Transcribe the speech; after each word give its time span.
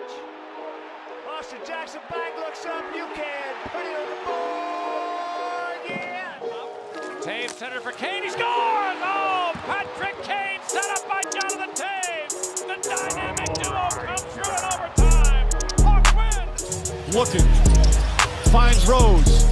pitch. 0.00 0.16
Austin 1.28 1.58
Jackson 1.66 2.00
back 2.10 2.36
looks 2.38 2.64
up. 2.66 2.84
You 2.94 3.06
can 3.14 3.54
put 3.64 3.84
it 3.84 3.96
on 3.96 4.08
the 4.08 4.16
board. 4.26 5.80
Yeah. 5.88 6.38
Toews 7.20 7.50
center 7.50 7.80
for 7.80 7.92
Kane. 7.92 8.22
He 8.22 8.30
scores! 8.30 8.44
Oh, 8.44 9.52
Patrick 9.66 10.16
Kane 10.22 10.60
set 10.66 10.84
up 10.90 11.08
by 11.08 11.22
Jonathan 11.22 11.70
Toews. 11.74 12.66
The 12.66 12.76
dynamic 12.88 13.54
duo 13.54 13.88
comes 14.06 14.22
through 14.22 14.52
in 14.52 14.64
overtime. 14.72 15.48
Hawks 15.84 16.12
win. 16.14 17.14
looking, 17.14 17.46
finds 18.50 18.86
Rose. 18.86 19.44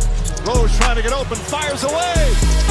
Rose 0.47 0.77
trying 0.79 0.97
to 0.97 1.03
get 1.03 1.13
open, 1.13 1.37
fires 1.37 1.85
away. 1.85 2.68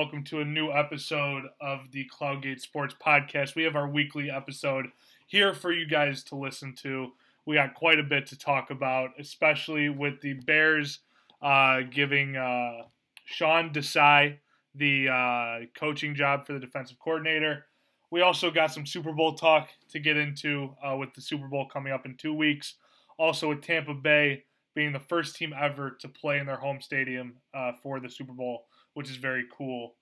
Welcome 0.00 0.24
to 0.24 0.40
a 0.40 0.44
new 0.46 0.72
episode 0.72 1.42
of 1.60 1.80
the 1.92 2.08
Cloudgate 2.10 2.58
Sports 2.58 2.94
Podcast. 3.04 3.54
We 3.54 3.64
have 3.64 3.76
our 3.76 3.86
weekly 3.86 4.30
episode 4.30 4.86
here 5.26 5.52
for 5.52 5.72
you 5.72 5.86
guys 5.86 6.24
to 6.24 6.36
listen 6.36 6.74
to. 6.76 7.12
We 7.44 7.56
got 7.56 7.74
quite 7.74 7.98
a 7.98 8.02
bit 8.02 8.26
to 8.28 8.38
talk 8.38 8.70
about, 8.70 9.10
especially 9.18 9.90
with 9.90 10.18
the 10.22 10.32
Bears 10.32 11.00
uh, 11.42 11.82
giving 11.90 12.34
uh, 12.34 12.84
Sean 13.26 13.74
Desai 13.74 14.38
the 14.74 15.10
uh, 15.10 15.66
coaching 15.78 16.14
job 16.14 16.46
for 16.46 16.54
the 16.54 16.60
defensive 16.60 16.98
coordinator. 16.98 17.66
We 18.10 18.22
also 18.22 18.50
got 18.50 18.72
some 18.72 18.86
Super 18.86 19.12
Bowl 19.12 19.34
talk 19.34 19.68
to 19.90 19.98
get 19.98 20.16
into 20.16 20.74
uh, 20.82 20.96
with 20.96 21.12
the 21.12 21.20
Super 21.20 21.46
Bowl 21.46 21.66
coming 21.66 21.92
up 21.92 22.06
in 22.06 22.16
two 22.16 22.32
weeks. 22.32 22.76
Also, 23.18 23.50
with 23.50 23.60
Tampa 23.60 23.92
Bay 23.92 24.44
being 24.74 24.94
the 24.94 24.98
first 24.98 25.36
team 25.36 25.52
ever 25.60 25.90
to 26.00 26.08
play 26.08 26.38
in 26.38 26.46
their 26.46 26.56
home 26.56 26.80
stadium 26.80 27.34
uh, 27.52 27.72
for 27.82 28.00
the 28.00 28.08
Super 28.08 28.32
Bowl 28.32 28.64
which 28.94 29.10
is 29.10 29.16
very 29.16 29.44
cool. 29.56 29.94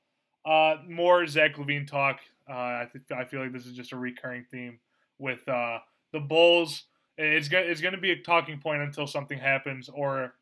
Uh, 0.44 0.76
more 0.88 1.26
Zach 1.26 1.56
LaVine 1.56 1.86
talk. 1.86 2.20
Uh, 2.48 2.52
I 2.52 2.88
think 2.90 3.04
I 3.12 3.24
feel 3.24 3.40
like 3.40 3.52
this 3.52 3.66
is 3.66 3.74
just 3.74 3.92
a 3.92 3.96
recurring 3.96 4.44
theme 4.50 4.78
with 5.18 5.46
uh, 5.48 5.78
the 6.12 6.20
Bulls. 6.20 6.84
It's 7.16 7.48
gonna 7.48 7.64
it's 7.64 7.80
gonna 7.80 7.98
be 7.98 8.12
a 8.12 8.22
talking 8.22 8.58
point 8.58 8.82
until 8.82 9.06
something 9.06 9.38
happens 9.38 9.88
or 9.88 10.34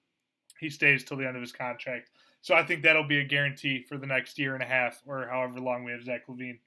he 0.61 0.71
stays 0.71 1.05
till 1.05 1.17
the 1.17 1.27
end 1.27 1.37
of 1.37 1.43
his 1.43 1.53
contract. 1.53 2.11
So 2.43 2.55
I 2.55 2.63
think 2.63 2.83
that'll 2.83 3.09
be 3.09 3.19
a 3.19 3.25
guarantee 3.25 3.83
for 3.83 3.99
the 3.99 4.07
next 4.07 4.39
year 4.39 4.55
and 4.55 4.63
a 4.63 4.67
half 4.67 5.03
or 5.07 5.27
however 5.27 5.59
long 5.59 5.85
we 5.85 5.93
have 5.93 6.05
Zach 6.05 6.27
LaVine. 6.29 6.59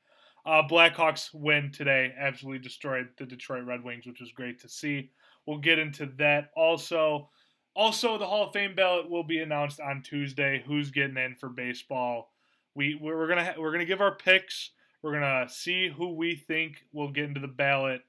Uh, 0.45 0.63
Blackhawks 0.67 1.33
win 1.33 1.71
today, 1.71 2.13
absolutely 2.17 2.59
destroyed 2.59 3.09
the 3.17 3.25
Detroit 3.25 3.65
Red 3.65 3.83
Wings, 3.83 4.05
which 4.05 4.19
was 4.19 4.31
great 4.31 4.59
to 4.61 4.69
see. 4.69 5.11
We'll 5.45 5.57
get 5.57 5.79
into 5.79 6.07
that 6.17 6.49
also. 6.55 7.29
Also, 7.75 8.17
the 8.17 8.25
Hall 8.25 8.47
of 8.47 8.53
Fame 8.53 8.75
ballot 8.75 9.09
will 9.09 9.23
be 9.23 9.39
announced 9.39 9.79
on 9.79 10.01
Tuesday. 10.01 10.63
Who's 10.65 10.91
getting 10.91 11.17
in 11.17 11.35
for 11.35 11.49
baseball? 11.49 12.31
We 12.75 12.95
we're 12.95 13.27
gonna 13.27 13.45
ha- 13.45 13.55
we're 13.57 13.71
gonna 13.71 13.85
give 13.85 14.01
our 14.01 14.15
picks. 14.15 14.71
We're 15.01 15.13
gonna 15.13 15.47
see 15.49 15.89
who 15.89 16.13
we 16.13 16.35
think 16.35 16.83
will 16.91 17.11
get 17.11 17.25
into 17.25 17.39
the 17.39 17.47
ballot. 17.47 18.01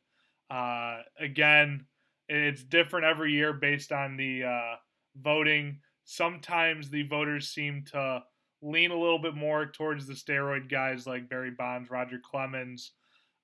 Uh, 0.50 1.02
again, 1.19 1.86
it's 2.28 2.62
different 2.64 3.07
every 3.07 3.33
year 3.33 3.52
based 3.52 3.92
on 3.92 4.17
the 4.17 4.45
uh, 4.45 4.77
voting. 5.17 5.80
Sometimes 6.05 6.90
the 6.90 7.05
voters 7.05 7.48
seem 7.48 7.85
to 7.92 8.24
lean 8.62 8.90
a 8.90 8.98
little 8.98 9.18
bit 9.18 9.35
more 9.35 9.67
towards 9.67 10.06
the 10.06 10.14
steroid 10.14 10.68
guys 10.70 11.06
like 11.06 11.29
Barry 11.29 11.51
Bonds, 11.51 11.90
Roger 11.90 12.20
Clemens. 12.23 12.92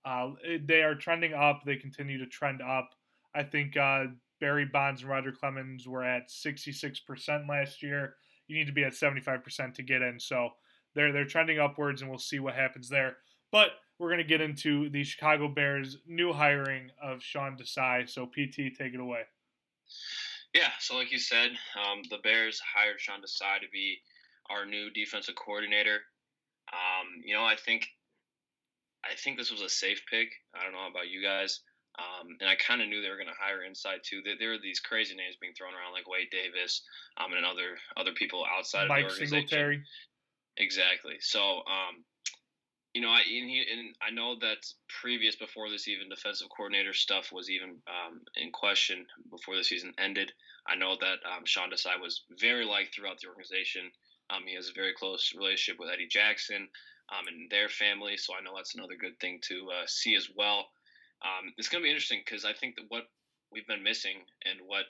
Uh, 0.05 0.33
they 0.65 0.83
are 0.83 0.95
trending 0.95 1.35
up. 1.35 1.63
They 1.65 1.77
continue 1.77 2.19
to 2.19 2.27
trend 2.27 2.63
up. 2.63 2.91
I 3.35 3.43
think 3.43 3.77
uh, 3.77 4.07
Barry 4.41 4.67
Bonds 4.67 5.03
and 5.03 5.11
Roger 5.11 5.33
Clemens 5.33 5.87
were 5.87 6.05
at 6.05 6.29
66% 6.29 7.49
last 7.49 7.83
year. 7.83 8.17
You 8.49 8.57
need 8.57 8.67
to 8.67 8.73
be 8.73 8.85
at 8.85 8.93
75% 8.93 9.75
to 9.75 9.83
get 9.83 10.03
in. 10.03 10.21
So 10.21 10.51
they're 10.95 11.13
they're 11.13 11.27
trending 11.27 11.59
upwards, 11.59 12.01
and 12.01 12.11
we'll 12.11 12.19
see 12.19 12.39
what 12.39 12.55
happens 12.55 12.89
there. 12.89 13.17
But 13.53 13.69
we're 13.99 14.09
going 14.09 14.19
to 14.19 14.25
get 14.25 14.41
into 14.41 14.91
the 14.91 15.05
Chicago 15.05 15.49
Bears' 15.49 15.99
new 16.07 16.33
hiring 16.33 16.91
of 17.03 17.23
Sean 17.23 17.57
Desai. 17.57 18.09
So 18.09 18.27
PT, 18.27 18.77
take 18.77 18.95
it 18.95 19.01
away. 19.01 19.23
Yeah, 20.55 20.71
so 20.81 20.97
like 20.97 21.13
you 21.13 21.19
said, 21.19 21.51
um, 21.77 22.03
the 22.11 22.19
Bears 22.19 22.61
hired 22.61 23.01
Sean 23.01 23.21
Desai 23.21 23.61
to 23.61 23.69
be 23.73 23.99
our 24.51 24.65
new 24.65 24.91
defensive 24.91 25.35
coordinator. 25.35 26.01
Um, 26.73 27.23
you 27.25 27.35
know, 27.35 27.45
I 27.45 27.57
think 27.57 27.87
I 29.05 29.15
think 29.15 29.39
this 29.39 29.51
was 29.51 29.61
a 29.61 29.69
safe 29.69 30.03
pick. 30.11 30.29
I 30.55 30.65
don't 30.65 30.73
know 30.73 30.89
about 30.91 31.09
you 31.09 31.23
guys. 31.23 31.61
Um, 31.99 32.37
and 32.41 32.49
I 32.49 32.57
kind 32.57 32.83
of 32.83 32.89
knew 32.89 33.01
they 33.01 33.09
were 33.09 33.17
going 33.17 33.33
to 33.33 33.41
hire 33.41 33.65
inside 33.65 34.01
too. 34.05 34.21
There, 34.23 34.35
there 34.39 34.51
were 34.51 34.63
these 34.63 34.81
crazy 34.81 35.15
names 35.15 35.37
being 35.41 35.55
thrown 35.55 35.73
around 35.73 35.93
like 35.93 36.09
Wade 36.09 36.29
Davis 36.31 36.83
um, 37.17 37.33
and 37.33 37.45
other 37.45 37.81
other 37.97 38.13
people 38.13 38.45
outside 38.45 38.89
Mike 38.89 39.05
of 39.05 39.17
the 39.17 39.25
organization. 39.25 39.49
Singletary. 39.49 39.83
Exactly. 40.59 41.17
So, 41.21 41.41
um, 41.41 42.05
you 42.95 43.01
know, 43.01 43.09
I 43.09 43.21
and, 43.21 43.49
he, 43.49 43.65
and 43.71 43.95
I 44.01 44.11
know 44.11 44.37
that 44.41 44.65
previous 44.89 45.37
before 45.37 45.69
this 45.71 45.89
even 45.89 46.09
defensive 46.09 46.49
coordinator 46.55 46.93
stuff 46.93 47.33
was 47.33 47.51
even 47.51 47.77
um, 47.89 48.21
in 48.37 48.53
question 48.53 49.07
before 49.31 49.57
the 49.57 49.65
season 49.65 49.93
ended. 49.99 50.33
I 50.67 50.77
know 50.77 50.97
that 51.01 51.19
um, 51.25 51.45
Sean 51.45 51.71
Desai 51.71 52.01
was 52.01 52.25
very 52.41 52.65
liked 52.65 52.95
throughout 52.95 53.21
the 53.21 53.29
organization. 53.29 53.91
Um, 54.31 54.43
he 54.47 54.55
has 54.55 54.69
a 54.69 54.75
very 54.75 54.93
close 54.93 55.33
relationship 55.37 55.79
with 55.79 55.91
Eddie 55.93 56.09
Jackson 56.09 56.69
um, 57.13 57.29
and 57.29 57.51
their 57.51 57.69
family, 57.69 58.17
so 58.17 58.35
I 58.35 58.43
know 58.43 58.53
that's 58.57 58.75
another 58.75 58.97
good 58.99 59.21
thing 59.21 59.41
to 59.49 59.69
uh, 59.71 59.87
see 59.87 60.17
as 60.17 60.29
well. 60.35 60.67
Um, 61.25 61.53
it's 61.57 61.69
going 61.69 61.83
to 61.83 61.87
be 61.87 61.91
interesting 61.91 62.23
because 62.25 62.45
I 62.45 62.53
think 62.53 62.77
that 62.77 62.87
what 62.89 63.05
we've 63.53 63.67
been 63.67 63.83
missing 63.83 64.21
and 64.45 64.61
what 64.67 64.85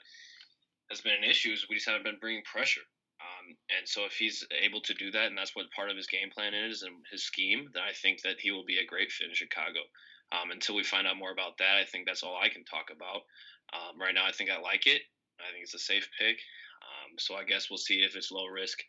has 0.89 1.01
been 1.01 1.13
an 1.13 1.29
issue 1.29 1.51
is 1.51 1.65
we 1.69 1.75
just 1.75 1.87
haven't 1.87 2.03
been 2.03 2.19
bringing 2.19 2.43
pressure. 2.43 2.83
Um, 3.17 3.57
and 3.77 3.87
so 3.87 4.05
if 4.05 4.13
he's 4.13 4.45
able 4.53 4.81
to 4.81 4.93
do 4.93 5.09
that, 5.11 5.27
and 5.27 5.37
that's 5.37 5.55
what 5.55 5.71
part 5.75 5.89
of 5.89 5.97
his 5.97 6.07
game 6.07 6.29
plan 6.29 6.53
is 6.53 6.83
and 6.83 6.93
his 7.11 7.23
scheme, 7.23 7.69
then 7.73 7.83
I 7.83 7.93
think 7.93 8.21
that 8.21 8.39
he 8.39 8.51
will 8.51 8.65
be 8.65 8.77
a 8.77 8.85
great 8.85 9.11
fit 9.11 9.29
in 9.29 9.33
Chicago. 9.33 9.81
Um, 10.31 10.51
until 10.51 10.75
we 10.75 10.83
find 10.83 11.07
out 11.07 11.17
more 11.17 11.31
about 11.31 11.57
that, 11.57 11.77
I 11.79 11.85
think 11.85 12.05
that's 12.05 12.21
all 12.21 12.37
I 12.37 12.49
can 12.49 12.63
talk 12.65 12.91
about. 12.93 13.23
Um, 13.73 13.99
right 13.99 14.13
now, 14.13 14.25
I 14.25 14.31
think 14.31 14.49
I 14.51 14.59
like 14.59 14.85
it. 14.85 15.01
I 15.39 15.51
think 15.51 15.63
it's 15.63 15.73
a 15.73 15.79
safe 15.79 16.07
pick. 16.19 16.37
Um, 16.83 17.17
so 17.17 17.35
I 17.35 17.43
guess 17.43 17.69
we'll 17.69 17.77
see 17.81 18.03
if 18.03 18.15
it's 18.15 18.31
low 18.31 18.45
risk, 18.45 18.79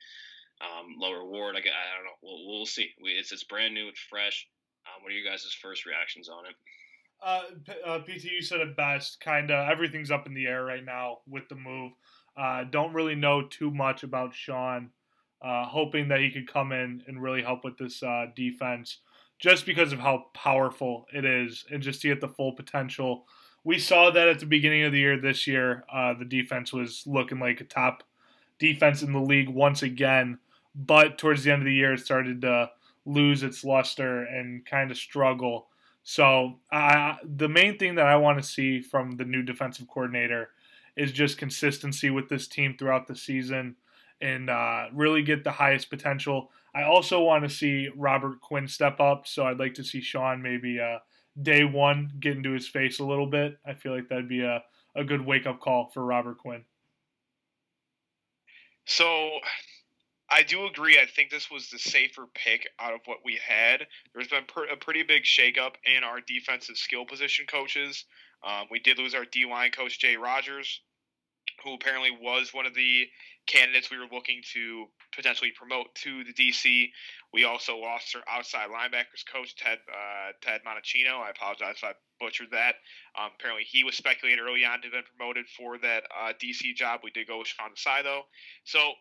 um, 0.60 0.96
low 0.98 1.12
reward. 1.12 1.56
I, 1.56 1.60
I 1.60 1.94
don't 1.96 2.04
know. 2.04 2.18
We'll, 2.22 2.46
we'll 2.46 2.66
see. 2.66 2.90
We, 3.02 3.12
it's 3.12 3.32
it's 3.32 3.44
brand 3.44 3.74
new. 3.74 3.88
It's 3.88 4.00
fresh. 4.00 4.46
Um, 4.86 5.02
what 5.02 5.12
are 5.12 5.16
you 5.16 5.28
guys' 5.28 5.46
first 5.62 5.86
reactions 5.86 6.28
on 6.28 6.46
it? 6.46 6.54
Uh, 7.22 7.42
uh, 7.84 7.98
PT, 8.00 8.24
you 8.24 8.42
said 8.42 8.60
it 8.60 8.76
best. 8.76 9.20
Kind 9.20 9.50
of 9.50 9.68
everything's 9.68 10.10
up 10.10 10.26
in 10.26 10.34
the 10.34 10.46
air 10.46 10.64
right 10.64 10.84
now 10.84 11.18
with 11.28 11.48
the 11.48 11.54
move. 11.54 11.92
Uh, 12.36 12.64
don't 12.64 12.94
really 12.94 13.16
know 13.16 13.42
too 13.42 13.70
much 13.70 14.02
about 14.04 14.34
Sean. 14.34 14.90
Uh, 15.40 15.64
hoping 15.64 16.08
that 16.08 16.20
he 16.20 16.30
could 16.30 16.52
come 16.52 16.72
in 16.72 17.02
and 17.06 17.22
really 17.22 17.42
help 17.42 17.62
with 17.64 17.78
this 17.78 18.02
uh, 18.02 18.26
defense, 18.34 18.98
just 19.38 19.66
because 19.66 19.92
of 19.92 20.00
how 20.00 20.26
powerful 20.34 21.06
it 21.12 21.24
is, 21.24 21.64
and 21.70 21.80
just 21.80 22.02
to 22.02 22.08
get 22.08 22.20
the 22.20 22.28
full 22.28 22.52
potential. 22.52 23.24
We 23.62 23.78
saw 23.78 24.10
that 24.10 24.28
at 24.28 24.40
the 24.40 24.46
beginning 24.46 24.82
of 24.84 24.92
the 24.92 24.98
year 24.98 25.20
this 25.20 25.46
year. 25.46 25.84
Uh, 25.92 26.14
the 26.14 26.24
defense 26.24 26.72
was 26.72 27.04
looking 27.06 27.38
like 27.38 27.60
a 27.60 27.64
top 27.64 28.02
defense 28.58 29.02
in 29.02 29.12
the 29.12 29.20
league 29.20 29.48
once 29.48 29.82
again, 29.82 30.38
but 30.74 31.18
towards 31.18 31.44
the 31.44 31.52
end 31.52 31.62
of 31.62 31.66
the 31.66 31.74
year, 31.74 31.94
it 31.94 32.00
started 32.00 32.40
to 32.42 32.70
lose 33.04 33.42
its 33.42 33.64
luster 33.64 34.24
and 34.24 34.66
kind 34.66 34.90
of 34.90 34.96
struggle. 34.96 35.68
So 36.08 36.54
uh, 36.72 37.16
the 37.22 37.50
main 37.50 37.78
thing 37.78 37.96
that 37.96 38.06
I 38.06 38.16
want 38.16 38.38
to 38.38 38.42
see 38.42 38.80
from 38.80 39.18
the 39.18 39.26
new 39.26 39.42
defensive 39.42 39.88
coordinator 39.88 40.48
is 40.96 41.12
just 41.12 41.36
consistency 41.36 42.08
with 42.08 42.30
this 42.30 42.48
team 42.48 42.76
throughout 42.78 43.06
the 43.06 43.14
season 43.14 43.76
and 44.22 44.48
uh, 44.48 44.86
really 44.94 45.22
get 45.22 45.44
the 45.44 45.50
highest 45.50 45.90
potential. 45.90 46.50
I 46.74 46.84
also 46.84 47.20
want 47.20 47.44
to 47.44 47.50
see 47.50 47.90
Robert 47.94 48.40
Quinn 48.40 48.66
step 48.66 49.00
up, 49.00 49.26
so 49.26 49.44
I'd 49.44 49.58
like 49.58 49.74
to 49.74 49.84
see 49.84 50.00
Sean 50.00 50.40
maybe 50.40 50.80
uh, 50.80 51.00
day 51.42 51.64
one 51.64 52.10
get 52.18 52.38
into 52.38 52.52
his 52.52 52.66
face 52.66 53.00
a 53.00 53.04
little 53.04 53.26
bit. 53.26 53.58
I 53.66 53.74
feel 53.74 53.94
like 53.94 54.08
that'd 54.08 54.30
be 54.30 54.40
a, 54.40 54.62
a 54.96 55.04
good 55.04 55.26
wake 55.26 55.46
up 55.46 55.60
call 55.60 55.90
for 55.92 56.02
Robert 56.06 56.38
Quinn. 56.38 56.64
So 58.86 59.40
I 60.30 60.42
do 60.42 60.66
agree. 60.66 60.98
I 60.98 61.06
think 61.06 61.30
this 61.30 61.50
was 61.50 61.70
the 61.70 61.78
safer 61.78 62.26
pick 62.34 62.68
out 62.78 62.92
of 62.92 63.00
what 63.06 63.18
we 63.24 63.38
had. 63.46 63.86
There's 64.12 64.28
been 64.28 64.44
per- 64.44 64.66
a 64.66 64.76
pretty 64.76 65.02
big 65.02 65.22
shakeup 65.24 65.74
in 65.84 66.04
our 66.04 66.20
defensive 66.20 66.76
skill 66.76 67.06
position 67.06 67.46
coaches. 67.46 68.04
Um, 68.46 68.66
we 68.70 68.78
did 68.78 68.98
lose 68.98 69.14
our 69.14 69.24
D 69.24 69.46
line 69.46 69.70
coach, 69.70 69.98
Jay 69.98 70.16
Rogers, 70.16 70.80
who 71.64 71.74
apparently 71.74 72.10
was 72.10 72.52
one 72.52 72.66
of 72.66 72.74
the 72.74 73.06
candidates 73.46 73.90
we 73.90 73.96
were 73.96 74.06
looking 74.12 74.42
to 74.52 74.84
potentially 75.16 75.50
promote 75.56 75.94
to 75.94 76.22
the 76.24 76.34
DC. 76.34 76.90
We 77.32 77.44
also 77.44 77.78
lost 77.78 78.14
our 78.14 78.22
outside 78.28 78.68
linebackers 78.68 79.24
coach 79.32 79.56
Ted 79.56 79.78
uh, 79.90 80.32
Ted 80.42 80.60
Monachino. 80.66 81.20
I 81.20 81.30
apologize 81.30 81.76
if 81.78 81.84
I 81.84 81.92
butchered 82.20 82.50
that. 82.52 82.74
Um, 83.18 83.30
apparently, 83.34 83.64
he 83.64 83.82
was 83.82 83.96
speculated 83.96 84.40
early 84.40 84.64
on 84.64 84.82
to 84.82 84.88
have 84.88 84.92
been 84.92 85.02
promoted 85.16 85.46
for 85.56 85.78
that 85.78 86.04
uh, 86.12 86.32
DC 86.34 86.74
job. 86.76 87.00
We 87.02 87.10
did 87.10 87.26
go 87.26 87.38
with 87.38 87.48
Sean 87.48 87.70
Desai 87.70 88.02
though. 88.02 88.22
So 88.64 88.92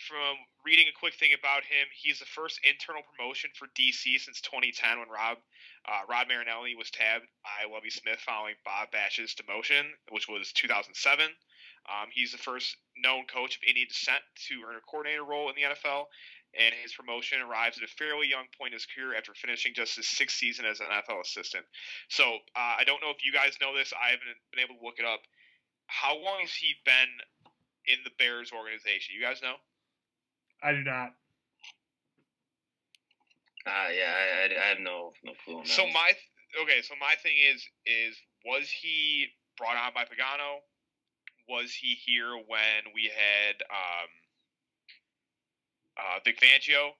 from 0.00 0.36
reading 0.66 0.90
a 0.90 0.98
quick 0.98 1.14
thing 1.14 1.30
about 1.30 1.62
him, 1.62 1.86
he's 1.94 2.18
the 2.18 2.26
first 2.26 2.58
internal 2.66 3.06
promotion 3.14 3.54
for 3.54 3.70
DC 3.78 4.18
since 4.18 4.42
2010 4.42 4.98
when 4.98 5.06
Rob 5.06 5.38
uh, 5.86 6.02
Rod 6.10 6.26
Marinelli 6.26 6.74
was 6.74 6.90
tabbed 6.90 7.30
by 7.46 7.70
Lovie 7.70 7.94
Smith 7.94 8.18
following 8.18 8.58
Bob 8.66 8.90
Babich's 8.90 9.38
demotion, 9.38 9.94
which 10.10 10.26
was 10.26 10.50
2007. 10.58 10.90
Um, 11.86 12.10
he's 12.10 12.34
the 12.34 12.42
first 12.42 12.74
known 12.98 13.30
coach 13.30 13.54
of 13.54 13.62
Indian 13.62 13.86
descent 13.86 14.18
to 14.50 14.66
earn 14.66 14.74
a 14.74 14.82
coordinator 14.82 15.22
role 15.22 15.46
in 15.46 15.54
the 15.54 15.70
NFL, 15.70 16.10
and 16.58 16.74
his 16.82 16.90
promotion 16.90 17.38
arrives 17.38 17.78
at 17.78 17.86
a 17.86 17.92
fairly 17.94 18.26
young 18.26 18.50
point 18.58 18.74
in 18.74 18.82
his 18.82 18.90
career 18.90 19.14
after 19.14 19.38
finishing 19.38 19.70
just 19.70 19.94
his 19.94 20.10
sixth 20.10 20.34
season 20.34 20.66
as 20.66 20.82
an 20.82 20.90
NFL 20.90 21.22
assistant. 21.22 21.62
So 22.10 22.42
uh, 22.58 22.74
I 22.74 22.82
don't 22.82 22.98
know 22.98 23.14
if 23.14 23.22
you 23.22 23.30
guys 23.30 23.54
know 23.62 23.70
this. 23.70 23.94
I 23.94 24.10
haven't 24.10 24.34
been 24.50 24.66
able 24.66 24.82
to 24.82 24.84
look 24.84 24.98
it 24.98 25.06
up. 25.06 25.22
How 25.86 26.18
long 26.18 26.42
has 26.42 26.50
he 26.50 26.74
been 26.82 27.22
in 27.86 28.02
the 28.02 28.10
Bears 28.18 28.50
organization? 28.50 29.14
You 29.14 29.22
guys 29.22 29.38
know? 29.38 29.62
I 30.62 30.72
do 30.72 30.82
not. 30.82 31.10
Uh, 33.66 33.90
yeah, 33.90 34.12
I, 34.14 34.54
I, 34.54 34.64
I 34.64 34.68
have 34.68 34.78
no 34.80 35.12
no 35.24 35.32
clue 35.44 35.58
on 35.58 35.64
that. 35.64 35.68
So 35.72 35.84
one. 35.84 35.92
my 35.92 36.10
th- 36.14 36.62
okay, 36.62 36.82
so 36.82 36.94
my 37.00 37.14
thing 37.22 37.34
is 37.36 37.62
is 37.84 38.16
was 38.44 38.70
he 38.70 39.26
brought 39.58 39.76
on 39.76 39.92
by 39.94 40.04
Pagano? 40.04 40.62
Was 41.48 41.72
he 41.72 41.94
here 42.06 42.34
when 42.46 42.92
we 42.94 43.04
had 43.10 43.62
um, 43.70 44.08
uh, 45.98 46.18
Vic 46.24 46.40
Fangio? 46.40 46.90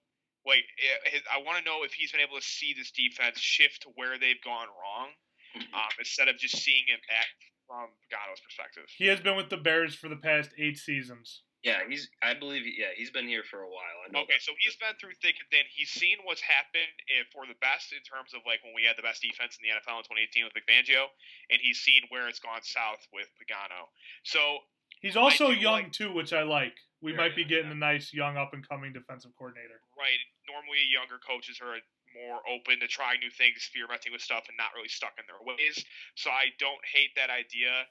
Like, 0.47 0.62
eh, 0.79 1.11
his, 1.11 1.23
I 1.26 1.43
want 1.43 1.58
to 1.58 1.64
know 1.64 1.82
if 1.82 1.93
he's 1.93 2.12
been 2.12 2.20
able 2.20 2.37
to 2.38 2.44
see 2.47 2.73
this 2.76 2.93
defense 2.93 3.38
shift 3.41 3.82
to 3.82 3.88
where 3.97 4.19
they've 4.19 4.41
gone 4.44 4.69
wrong, 4.70 5.11
Mhm. 5.58 5.75
um, 5.75 5.91
instead 5.99 6.29
of 6.29 6.38
just 6.38 6.58
seeing 6.62 6.85
it 6.87 7.00
at 7.11 7.26
from 7.67 7.91
Pagano's 8.06 8.38
perspective. 8.41 8.85
He 8.97 9.06
has 9.06 9.19
been 9.20 9.37
with 9.37 9.50
the 9.50 9.56
Bears 9.56 9.97
for 9.97 10.08
the 10.08 10.14
past 10.17 10.50
eight 10.56 10.79
seasons. 10.79 11.43
Yeah, 11.67 11.83
he's. 11.91 12.07
I 12.23 12.39
believe. 12.39 12.63
Yeah, 12.63 12.95
he's 12.95 13.11
been 13.11 13.27
here 13.27 13.43
for 13.43 13.67
a 13.67 13.71
while. 13.71 13.99
I 14.07 14.15
know 14.15 14.23
Okay, 14.23 14.39
that. 14.39 14.47
so 14.47 14.55
he's 14.63 14.79
been 14.79 14.95
through 15.03 15.19
thick 15.19 15.35
and 15.43 15.49
thin. 15.51 15.67
He's 15.75 15.91
seen 15.91 16.23
what's 16.23 16.41
happened 16.47 16.95
for 17.35 17.43
the 17.51 17.59
best 17.59 17.91
in 17.91 17.99
terms 18.07 18.31
of 18.39 18.47
like 18.47 18.63
when 18.63 18.71
we 18.79 18.87
had 18.87 18.95
the 18.95 19.03
best 19.03 19.19
defense 19.27 19.59
in 19.59 19.67
the 19.67 19.75
NFL 19.75 20.07
in 20.07 20.07
2018 20.07 20.47
with 20.47 20.55
Vic 20.55 20.67
Fangio, 20.71 21.11
and 21.51 21.59
he's 21.59 21.83
seen 21.83 22.07
where 22.15 22.31
it's 22.31 22.39
gone 22.39 22.63
south 22.63 23.03
with 23.11 23.27
Pagano. 23.37 23.91
So 24.23 24.63
He's 25.03 25.19
also 25.19 25.51
young 25.53 25.91
like- 25.91 25.93
too, 25.93 26.09
which 26.15 26.33
I 26.33 26.43
like. 26.47 26.79
We 27.05 27.13
Very 27.13 27.29
might 27.29 27.37
be 27.37 27.43
young, 27.45 27.51
getting 27.53 27.71
yeah. 27.75 27.83
a 27.83 27.93
nice 27.93 28.15
young 28.15 28.39
up 28.41 28.55
and 28.57 28.65
coming 28.67 28.95
defensive 28.97 29.35
coordinator. 29.37 29.83
right, 29.99 30.23
normally 30.49 30.81
younger 30.89 31.19
coaches 31.21 31.61
are 31.61 31.77
more 32.17 32.41
open 32.49 32.81
to 32.81 32.89
trying 32.89 33.21
new 33.21 33.29
things, 33.29 33.61
experimenting 33.61 34.11
with 34.17 34.23
stuff, 34.25 34.49
and 34.49 34.57
not 34.57 34.73
really 34.75 34.89
stuck 34.89 35.13
in 35.21 35.25
their 35.29 35.43
ways. 35.45 35.85
So 36.17 36.31
I 36.33 36.49
don't 36.59 36.81
hate 36.89 37.13
that 37.21 37.29
idea. 37.29 37.85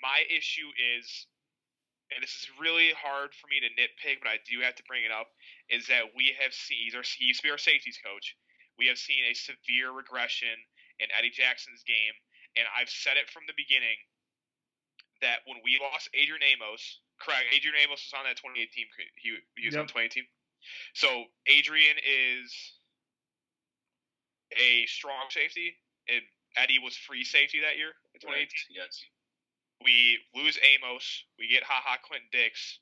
My 0.00 0.24
issue 0.32 0.72
is, 0.96 1.26
and 2.14 2.22
this 2.22 2.30
is 2.38 2.46
really 2.60 2.94
hard 2.94 3.34
for 3.34 3.46
me 3.50 3.58
to 3.60 3.70
nitpick, 3.74 4.22
but 4.22 4.30
I 4.30 4.38
do 4.46 4.62
have 4.62 4.74
to 4.78 4.84
bring 4.86 5.02
it 5.02 5.10
up, 5.10 5.30
is 5.68 5.86
that 5.90 6.14
we 6.14 6.34
have 6.38 6.54
seen 6.54 6.86
he's 6.86 6.94
our, 6.94 7.02
he 7.02 7.26
used 7.26 7.42
to 7.42 7.46
be 7.48 7.52
our 7.54 7.58
safeties 7.58 7.98
coach. 7.98 8.36
We 8.78 8.86
have 8.86 8.98
seen 8.98 9.24
a 9.26 9.34
severe 9.34 9.90
regression 9.90 10.52
in 11.00 11.08
Eddie 11.16 11.34
Jackson's 11.34 11.82
game, 11.82 12.14
and 12.54 12.64
I've 12.76 12.90
said 12.92 13.16
it 13.18 13.26
from 13.32 13.42
the 13.50 13.56
beginning 13.56 13.98
that 15.24 15.40
when 15.48 15.58
we 15.64 15.80
lost 15.80 16.12
Adrian 16.12 16.44
Amos, 16.44 17.00
correct? 17.18 17.48
Adrian 17.50 17.74
Amos 17.80 18.04
was 18.04 18.12
on 18.14 18.28
that 18.28 18.36
2018 18.36 18.68
team. 18.68 18.88
He, 19.16 19.32
he 19.56 19.66
was 19.66 19.74
on 19.74 19.88
Yep. 19.88 19.96
2018. 20.12 20.28
So 20.92 21.08
Adrian 21.48 21.96
is 22.04 22.52
a 24.54 24.86
strong 24.86 25.26
safety, 25.30 25.74
and 26.08 26.22
Eddie 26.56 26.78
was 26.78 26.96
free 26.96 27.24
safety 27.24 27.60
that 27.60 27.76
year 27.76 27.92
in 28.14 28.20
2018. 28.20 28.46
Correct, 28.46 28.54
Yes. 28.70 29.02
We 29.82 30.18
lose 30.34 30.58
Amos. 30.62 31.24
We 31.38 31.48
get 31.48 31.62
Haha 31.62 31.96
Clinton 32.02 32.28
Dix. 32.32 32.80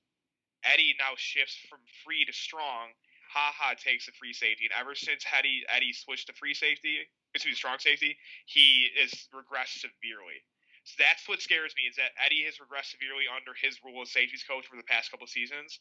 Eddie 0.65 0.97
now 0.99 1.13
shifts 1.17 1.57
from 1.69 1.81
free 2.05 2.25
to 2.25 2.33
strong. 2.33 2.95
Haha 3.35 3.75
takes 3.75 4.07
the 4.07 4.13
free 4.15 4.33
safety, 4.33 4.71
and 4.71 4.75
ever 4.79 4.95
since 4.95 5.27
Eddie 5.27 5.67
Eddie 5.69 5.93
switched 5.93 6.31
to 6.31 6.35
free 6.39 6.55
safety, 6.55 7.03
excuse 7.35 7.53
me, 7.53 7.57
strong 7.59 7.79
safety, 7.83 8.17
he 8.47 8.89
is 8.95 9.11
regressed 9.35 9.83
severely. 9.83 10.39
So 10.85 11.01
that's 11.01 11.27
what 11.27 11.41
scares 11.41 11.75
me 11.75 11.89
is 11.89 11.97
that 11.97 12.15
Eddie 12.21 12.45
has 12.45 12.61
regressed 12.61 12.93
severely 12.93 13.25
under 13.25 13.57
his 13.57 13.81
role 13.83 14.05
as 14.05 14.13
safeties 14.13 14.45
coach 14.45 14.69
for 14.69 14.77
the 14.77 14.87
past 14.87 15.11
couple 15.11 15.27
seasons. 15.27 15.81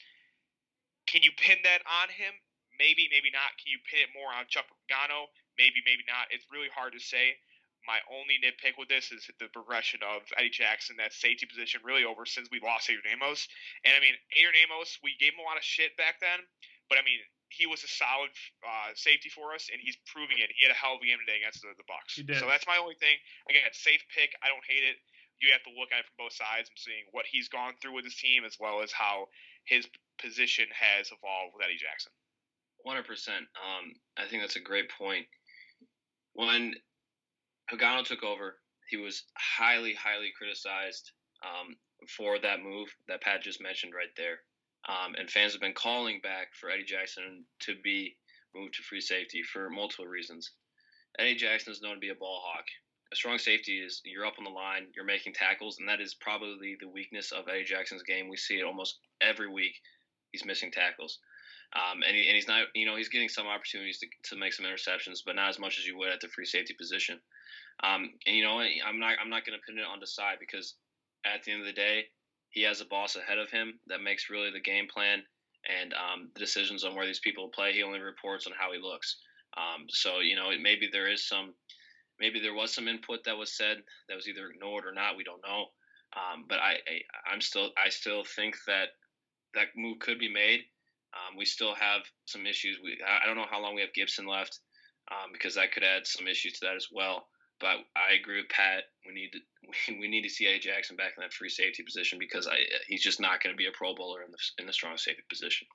Can 1.05 1.21
you 1.21 1.35
pin 1.35 1.59
that 1.67 1.83
on 1.85 2.07
him? 2.09 2.33
Maybe, 2.79 3.05
maybe 3.11 3.29
not. 3.29 3.53
Can 3.59 3.69
you 3.69 3.79
pin 3.85 4.07
it 4.07 4.15
more 4.15 4.31
on 4.33 4.49
Chuck 4.49 4.65
Pagano? 4.65 5.29
Maybe, 5.59 5.83
maybe 5.85 6.07
not. 6.07 6.31
It's 6.31 6.47
really 6.49 6.71
hard 6.73 6.97
to 6.97 7.03
say. 7.03 7.37
My 7.83 7.99
only 8.07 8.39
nitpick 8.39 8.79
with 8.79 8.87
this 8.87 9.11
is 9.11 9.27
the 9.39 9.51
progression 9.51 9.99
of 10.01 10.23
Eddie 10.39 10.55
Jackson, 10.55 10.95
that 11.03 11.11
safety 11.11 11.43
position, 11.43 11.83
really 11.83 12.07
over 12.07 12.23
since 12.23 12.47
we 12.47 12.63
lost 12.63 12.87
Adrian 12.87 13.19
Amos. 13.19 13.47
And 13.83 13.91
I 13.91 13.99
mean, 13.99 14.15
Adrian 14.39 14.55
Amos, 14.63 14.99
we 15.03 15.19
gave 15.19 15.35
him 15.35 15.43
a 15.43 15.47
lot 15.47 15.59
of 15.59 15.67
shit 15.67 15.95
back 15.99 16.23
then, 16.23 16.39
but 16.87 16.95
I 16.95 17.03
mean, 17.03 17.19
he 17.53 17.69
was 17.69 17.85
a 17.85 17.91
solid 17.91 18.33
uh, 18.65 18.95
safety 18.97 19.29
for 19.29 19.53
us, 19.53 19.69
and 19.69 19.77
he's 19.77 19.93
proving 20.09 20.41
it. 20.41 20.49
He 20.57 20.65
had 20.65 20.73
a 20.73 20.79
hell 20.79 20.97
of 20.97 21.03
a 21.03 21.05
game 21.05 21.21
today 21.21 21.37
against 21.37 21.61
the, 21.61 21.69
the 21.77 21.85
Bucks. 21.85 22.17
He 22.17 22.25
did. 22.25 22.41
So 22.41 22.49
that's 22.49 22.65
my 22.65 22.81
only 22.81 22.97
thing. 22.97 23.13
Again, 23.45 23.61
safe 23.77 24.01
pick. 24.09 24.33
I 24.41 24.49
don't 24.49 24.65
hate 24.65 24.81
it. 24.81 24.97
You 25.37 25.53
have 25.53 25.61
to 25.69 25.73
look 25.77 25.93
at 25.93 26.01
it 26.01 26.09
from 26.09 26.25
both 26.25 26.33
sides 26.33 26.71
and 26.71 26.79
seeing 26.81 27.05
what 27.13 27.29
he's 27.29 27.53
gone 27.53 27.77
through 27.77 27.93
with 27.93 28.09
his 28.09 28.17
team, 28.17 28.41
as 28.41 28.57
well 28.57 28.81
as 28.81 28.89
how 28.89 29.29
his 29.69 29.85
position 30.17 30.65
has 30.73 31.13
evolved 31.13 31.53
with 31.53 31.61
Eddie 31.61 31.77
Jackson. 31.77 32.09
One 32.81 32.97
hundred 32.97 33.11
percent. 33.11 33.45
Um, 33.53 33.93
I 34.17 34.25
think 34.25 34.41
that's 34.41 34.57
a 34.57 34.63
great 34.63 34.89
point. 34.89 35.29
When 36.33 36.73
Pagano 37.71 38.03
took 38.03 38.23
over, 38.23 38.57
he 38.89 38.97
was 38.97 39.23
highly, 39.35 39.93
highly 39.93 40.31
criticized 40.37 41.11
um, 41.43 41.75
for 42.17 42.39
that 42.39 42.61
move 42.61 42.89
that 43.07 43.21
Pat 43.21 43.41
just 43.41 43.61
mentioned 43.61 43.93
right 43.95 44.13
there. 44.17 44.39
Um, 44.87 45.15
and 45.17 45.29
fans 45.29 45.53
have 45.53 45.61
been 45.61 45.73
calling 45.73 46.19
back 46.21 46.53
for 46.59 46.69
Eddie 46.69 46.83
Jackson 46.83 47.45
to 47.61 47.75
be 47.83 48.15
moved 48.53 48.75
to 48.75 48.83
free 48.83 49.01
safety 49.01 49.41
for 49.41 49.69
multiple 49.69 50.05
reasons. 50.05 50.51
Eddie 51.17 51.35
Jackson 51.35 51.71
is 51.71 51.81
known 51.81 51.95
to 51.95 51.99
be 51.99 52.09
a 52.09 52.15
ball 52.15 52.41
hawk. 52.43 52.65
A 53.11 53.15
strong 53.15 53.37
safety 53.37 53.79
is 53.79 54.01
you're 54.03 54.25
up 54.25 54.35
on 54.39 54.43
the 54.43 54.49
line, 54.49 54.87
you're 54.95 55.05
making 55.05 55.33
tackles, 55.33 55.77
and 55.79 55.87
that 55.87 56.01
is 56.01 56.15
probably 56.15 56.75
the 56.79 56.89
weakness 56.89 57.31
of 57.31 57.47
Eddie 57.47 57.63
Jackson's 57.63 58.03
game. 58.03 58.27
We 58.27 58.37
see 58.37 58.55
it 58.55 58.65
almost 58.65 58.97
every 59.21 59.47
week. 59.47 59.75
He's 60.31 60.45
missing 60.45 60.71
tackles. 60.71 61.19
Um, 61.75 62.03
and, 62.05 62.15
he, 62.15 62.27
and 62.27 62.35
he's 62.35 62.47
not, 62.47 62.67
you 62.75 62.85
know, 62.85 62.95
he's 62.95 63.09
getting 63.09 63.29
some 63.29 63.47
opportunities 63.47 63.99
to, 63.99 64.07
to 64.29 64.35
make 64.35 64.53
some 64.53 64.65
interceptions, 64.65 65.19
but 65.25 65.35
not 65.35 65.49
as 65.49 65.59
much 65.59 65.79
as 65.79 65.87
you 65.87 65.97
would 65.97 66.11
at 66.11 66.21
the 66.21 66.27
free 66.27 66.45
safety 66.45 66.75
position. 66.77 67.19
Um, 67.83 68.11
and 68.27 68.35
you 68.35 68.43
know, 68.43 68.59
I'm 68.59 68.99
not, 68.99 69.17
I'm 69.19 69.29
not 69.29 69.45
going 69.45 69.57
to 69.57 69.65
pin 69.65 69.79
it 69.79 69.87
on 69.89 69.99
Desai 69.99 70.37
because 70.39 70.75
at 71.25 71.43
the 71.43 71.51
end 71.51 71.61
of 71.61 71.67
the 71.67 71.73
day, 71.73 72.05
he 72.49 72.61
has 72.63 72.81
a 72.81 72.85
boss 72.85 73.15
ahead 73.15 73.39
of 73.39 73.49
him 73.49 73.79
that 73.87 74.03
makes 74.03 74.29
really 74.29 74.51
the 74.51 74.61
game 74.61 74.85
plan 74.93 75.23
and 75.65 75.93
um, 75.93 76.29
the 76.35 76.39
decisions 76.39 76.83
on 76.83 76.95
where 76.95 77.07
these 77.07 77.19
people 77.19 77.49
play. 77.49 77.73
He 77.73 77.81
only 77.81 77.99
reports 77.99 78.45
on 78.45 78.53
how 78.55 78.71
he 78.71 78.79
looks. 78.79 79.17
Um, 79.57 79.85
so 79.89 80.19
you 80.19 80.35
know, 80.35 80.51
maybe 80.61 80.89
there 80.91 81.11
is 81.11 81.27
some, 81.27 81.55
maybe 82.19 82.39
there 82.39 82.53
was 82.53 82.71
some 82.71 82.87
input 82.87 83.23
that 83.25 83.37
was 83.37 83.57
said 83.57 83.77
that 84.07 84.15
was 84.15 84.27
either 84.27 84.47
ignored 84.49 84.85
or 84.85 84.93
not. 84.93 85.17
We 85.17 85.23
don't 85.23 85.41
know. 85.41 85.65
Um, 86.13 86.45
but 86.47 86.59
I, 86.59 86.73
I, 86.73 87.33
I'm 87.33 87.41
still, 87.41 87.71
I 87.83 87.89
still 87.89 88.23
think 88.23 88.55
that 88.67 88.89
that 89.55 89.69
move 89.75 89.97
could 89.97 90.19
be 90.19 90.31
made. 90.31 90.61
Um, 91.13 91.37
we 91.37 91.45
still 91.45 91.75
have 91.75 92.01
some 92.25 92.45
issues. 92.45 92.79
We 92.83 92.97
I 93.05 93.25
don't 93.25 93.37
know 93.37 93.45
how 93.49 93.61
long 93.61 93.75
we 93.75 93.81
have 93.81 93.93
Gipson 93.93 94.27
left 94.27 94.59
um, 95.11 95.31
because 95.31 95.55
that 95.55 95.71
could 95.71 95.83
add 95.83 96.07
some 96.07 96.27
issues 96.27 96.53
to 96.53 96.65
that 96.65 96.75
as 96.75 96.87
well. 96.91 97.27
But 97.59 97.77
I 97.95 98.13
agree 98.19 98.37
with 98.37 98.49
Pat. 98.49 98.83
We 99.07 99.13
need 99.13 99.31
to 99.31 99.39
we, 99.99 100.07
need 100.07 100.23
to 100.23 100.29
see 100.29 100.47
A 100.47 100.59
Jackson 100.59 100.95
back 100.95 101.13
in 101.17 101.21
that 101.21 101.33
free 101.33 101.49
safety 101.49 101.83
position 101.83 102.19
because 102.19 102.47
I 102.47 102.57
he's 102.87 103.03
just 103.03 103.19
not 103.19 103.41
going 103.41 103.53
to 103.53 103.57
be 103.57 103.67
a 103.67 103.71
Pro 103.71 103.95
Bowler 103.95 104.23
in 104.23 104.31
the 104.31 104.37
in 104.59 104.67
the 104.67 104.73
strong 104.73 104.97
safety 104.97 105.23
position. 105.29 105.67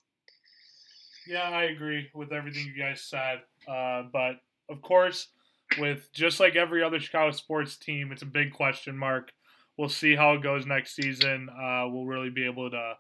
Yeah, 1.27 1.49
I 1.51 1.65
agree 1.65 2.09
with 2.15 2.33
everything 2.33 2.67
you 2.67 2.83
guys 2.83 3.03
said. 3.03 3.43
Uh, 3.69 4.05
but 4.13 4.41
of 4.71 4.81
course, 4.81 5.29
with 5.79 6.11
just 6.13 6.41
like 6.41 6.57
every 6.57 6.83
other 6.83 6.99
Chicago 6.99 7.31
sports 7.33 7.77
team, 7.77 8.13
it's 8.13 8.23
a 8.23 8.27
big 8.27 8.53
question 8.53 8.97
mark. 8.97 9.33
We'll 9.77 9.89
see 9.89 10.17
how 10.17 10.33
it 10.33 10.43
goes 10.43 10.67
next 10.67 10.97
season. 10.97 11.49
Uh, 11.51 11.87
we'll 11.89 12.07
really 12.07 12.31
be 12.31 12.47
able 12.47 12.71
to 12.71 12.95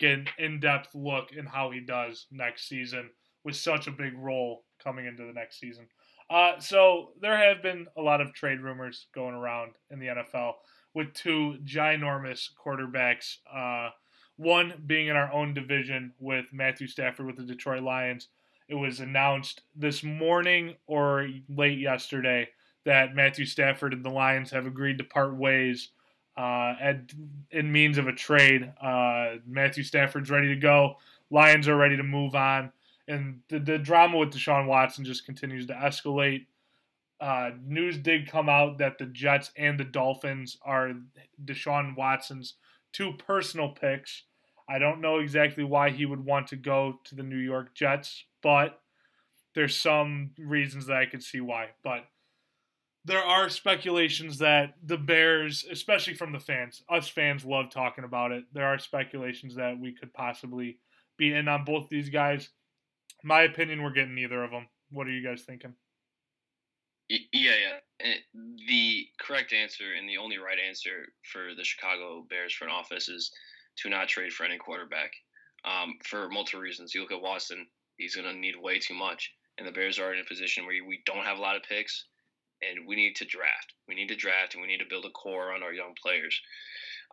get 0.00 0.12
an 0.12 0.28
in-depth 0.38 0.94
look 0.94 1.32
in 1.32 1.46
how 1.46 1.70
he 1.70 1.80
does 1.80 2.26
next 2.32 2.68
season 2.68 3.10
with 3.44 3.54
such 3.54 3.86
a 3.86 3.92
big 3.92 4.16
role 4.16 4.64
coming 4.82 5.06
into 5.06 5.24
the 5.24 5.32
next 5.32 5.60
season. 5.60 5.86
Uh, 6.28 6.58
so 6.58 7.10
there 7.20 7.36
have 7.36 7.62
been 7.62 7.86
a 7.96 8.02
lot 8.02 8.20
of 8.20 8.32
trade 8.32 8.60
rumors 8.60 9.06
going 9.14 9.34
around 9.34 9.72
in 9.90 9.98
the 9.98 10.06
NFL 10.06 10.54
with 10.94 11.12
two 11.12 11.56
ginormous 11.64 12.48
quarterbacks. 12.64 13.36
Uh, 13.52 13.90
one 14.36 14.82
being 14.86 15.08
in 15.08 15.16
our 15.16 15.32
own 15.32 15.52
division 15.52 16.12
with 16.18 16.46
Matthew 16.52 16.86
Stafford 16.86 17.26
with 17.26 17.36
the 17.36 17.42
Detroit 17.42 17.82
Lions. 17.82 18.28
It 18.68 18.74
was 18.74 19.00
announced 19.00 19.62
this 19.74 20.02
morning 20.02 20.76
or 20.86 21.28
late 21.48 21.78
yesterday 21.78 22.48
that 22.84 23.14
Matthew 23.14 23.44
Stafford 23.44 23.92
and 23.92 24.04
the 24.04 24.10
Lions 24.10 24.50
have 24.52 24.66
agreed 24.66 24.98
to 24.98 25.04
part 25.04 25.36
ways 25.36 25.90
uh, 26.40 26.74
at, 26.80 27.12
in 27.50 27.70
means 27.70 27.98
of 27.98 28.08
a 28.08 28.14
trade. 28.14 28.72
Uh, 28.80 29.34
Matthew 29.46 29.84
Stafford's 29.84 30.30
ready 30.30 30.48
to 30.48 30.56
go. 30.56 30.94
Lions 31.30 31.68
are 31.68 31.76
ready 31.76 31.98
to 31.98 32.02
move 32.02 32.34
on. 32.34 32.72
And 33.06 33.40
the, 33.50 33.58
the 33.58 33.76
drama 33.76 34.16
with 34.16 34.30
Deshaun 34.30 34.66
Watson 34.66 35.04
just 35.04 35.26
continues 35.26 35.66
to 35.66 35.74
escalate. 35.74 36.46
Uh, 37.20 37.50
news 37.62 37.98
did 37.98 38.26
come 38.26 38.48
out 38.48 38.78
that 38.78 38.96
the 38.96 39.04
Jets 39.04 39.50
and 39.54 39.78
the 39.78 39.84
Dolphins 39.84 40.56
are 40.62 40.94
Deshaun 41.44 41.94
Watson's 41.94 42.54
two 42.90 43.12
personal 43.18 43.68
picks. 43.68 44.22
I 44.66 44.78
don't 44.78 45.02
know 45.02 45.18
exactly 45.18 45.64
why 45.64 45.90
he 45.90 46.06
would 46.06 46.24
want 46.24 46.46
to 46.48 46.56
go 46.56 47.00
to 47.04 47.14
the 47.14 47.22
New 47.22 47.36
York 47.36 47.74
Jets, 47.74 48.24
but 48.42 48.80
there's 49.54 49.76
some 49.76 50.30
reasons 50.38 50.86
that 50.86 50.96
I 50.96 51.04
could 51.04 51.22
see 51.22 51.42
why. 51.42 51.70
But 51.84 52.06
there 53.04 53.22
are 53.24 53.48
speculations 53.48 54.38
that 54.38 54.74
the 54.84 54.98
Bears, 54.98 55.64
especially 55.70 56.14
from 56.14 56.32
the 56.32 56.38
fans, 56.38 56.82
us 56.88 57.08
fans 57.08 57.44
love 57.44 57.70
talking 57.70 58.04
about 58.04 58.32
it. 58.32 58.44
There 58.52 58.66
are 58.66 58.78
speculations 58.78 59.54
that 59.56 59.78
we 59.78 59.94
could 59.94 60.12
possibly 60.12 60.78
be 61.16 61.32
in 61.32 61.48
on 61.48 61.64
both 61.64 61.88
these 61.88 62.10
guys. 62.10 62.50
My 63.24 63.42
opinion, 63.42 63.82
we're 63.82 63.92
getting 63.92 64.14
neither 64.14 64.42
of 64.42 64.50
them. 64.50 64.68
What 64.90 65.06
are 65.06 65.12
you 65.12 65.26
guys 65.26 65.42
thinking? 65.42 65.74
Yeah, 67.08 67.18
yeah. 67.32 68.14
The 68.68 69.06
correct 69.18 69.52
answer 69.52 69.94
and 69.98 70.08
the 70.08 70.18
only 70.18 70.38
right 70.38 70.58
answer 70.66 71.08
for 71.24 71.54
the 71.56 71.64
Chicago 71.64 72.24
Bears 72.28 72.52
front 72.52 72.72
office 72.72 73.08
is 73.08 73.32
to 73.78 73.88
not 73.88 74.08
trade 74.08 74.32
for 74.32 74.44
any 74.44 74.58
quarterback 74.58 75.12
um, 75.64 75.94
for 76.04 76.28
multiple 76.28 76.60
reasons. 76.60 76.94
You 76.94 77.00
look 77.00 77.12
at 77.12 77.20
Watson, 77.20 77.66
he's 77.96 78.14
going 78.14 78.32
to 78.32 78.38
need 78.38 78.54
way 78.56 78.78
too 78.78 78.94
much. 78.94 79.32
And 79.58 79.66
the 79.66 79.72
Bears 79.72 79.98
are 79.98 80.14
in 80.14 80.20
a 80.20 80.24
position 80.24 80.66
where 80.66 80.84
we 80.86 81.02
don't 81.04 81.24
have 81.24 81.38
a 81.38 81.42
lot 81.42 81.56
of 81.56 81.62
picks 81.62 82.06
and 82.62 82.86
we 82.86 82.96
need 82.96 83.16
to 83.16 83.24
draft. 83.24 83.74
We 83.88 83.94
need 83.94 84.08
to 84.08 84.16
draft 84.16 84.54
and 84.54 84.62
we 84.62 84.68
need 84.68 84.80
to 84.80 84.88
build 84.88 85.04
a 85.04 85.10
core 85.10 85.52
on 85.52 85.62
our 85.62 85.72
young 85.72 85.94
players. 86.00 86.40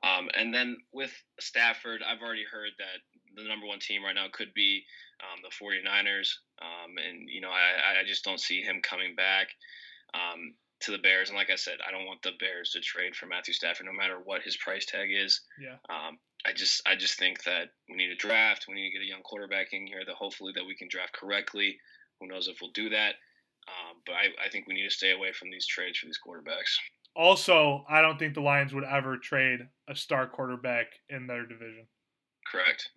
Um, 0.04 0.30
and 0.38 0.54
then 0.54 0.78
with 0.94 1.12
Stafford, 1.40 2.02
I've 2.04 2.22
already 2.22 2.46
heard 2.50 2.72
that 2.78 3.02
the 3.36 3.48
number 3.48 3.66
one 3.66 3.80
team 3.80 4.04
right 4.04 4.16
now 4.16 4.28
could 4.32 4.54
be 4.54 4.84
um, 5.22 5.42
the 5.42 5.50
49ers. 5.50 6.30
Um, 6.62 6.98
and, 6.98 7.28
you 7.28 7.42
know, 7.42 7.50
I, 7.50 8.02
I 8.02 8.08
just 8.08 8.24
don't 8.24 8.40
see 8.40 8.62
him 8.62 8.82
coming 8.82 9.16
back 9.16 9.48
um, 10.14 10.54
to 10.82 10.92
the 10.92 11.00
Bears. 11.00 11.30
And 11.30 11.38
like 11.38 11.50
I 11.50 11.56
said, 11.56 11.78
I 11.88 11.92
don't 11.92 12.06
want 12.06 12.22
the 12.22 12.38
Bears 12.40 12.72
to 12.72 12.80
trade 12.82 13.16
for 13.16 13.26
Matthew 13.26 13.54
Stafford 13.54 13.88
no 13.88 13.94
matter 13.94 14.20
what 14.24 14.44
his 14.44 14.58
price 14.58 14.86
tag 14.86 15.10
is. 15.12 15.42
Yeah. 15.60 15.78
Um, 15.90 16.20
I 16.46 16.54
just 16.54 16.82
I 16.88 16.96
just 16.96 17.18
think 17.18 17.44
that 17.44 17.70
we 17.90 17.96
need 17.96 18.10
to 18.10 18.16
draft. 18.16 18.68
We 18.68 18.76
need 18.76 18.90
to 18.92 18.98
get 18.98 19.06
a 19.06 19.10
young 19.10 19.24
quarterback 19.24 19.74
in 19.74 19.88
here 19.88 20.04
that 20.06 20.16
hopefully 20.16 20.54
that 20.56 20.66
we 20.66 20.76
can 20.76 20.88
draft 20.90 21.14
correctly. 21.14 21.78
Who 22.20 22.28
knows 22.28 22.48
if 22.48 22.58
we'll 22.62 22.72
do 22.72 22.90
that? 22.90 23.16
Um, 23.68 24.00
but 24.06 24.14
I, 24.16 24.32
I 24.46 24.50
think 24.50 24.68
we 24.68 24.74
need 24.74 24.88
to 24.88 24.94
stay 24.94 25.12
away 25.12 25.32
from 25.34 25.52
these 25.52 25.68
trades 25.68 26.00
for 26.00 26.08
these 26.08 26.20
quarterbacks. 26.20 26.80
Also, 27.16 27.84
I 27.90 28.02
don't 28.02 28.18
think 28.18 28.34
the 28.34 28.46
Lions 28.46 28.74
would 28.74 28.86
ever 28.86 29.18
trade 29.18 29.60
a 29.90 29.96
star 29.96 30.28
quarterback 30.28 30.88
in 31.10 31.28
their 31.28 31.46
division. 31.46 31.88
Correct. 32.46 32.90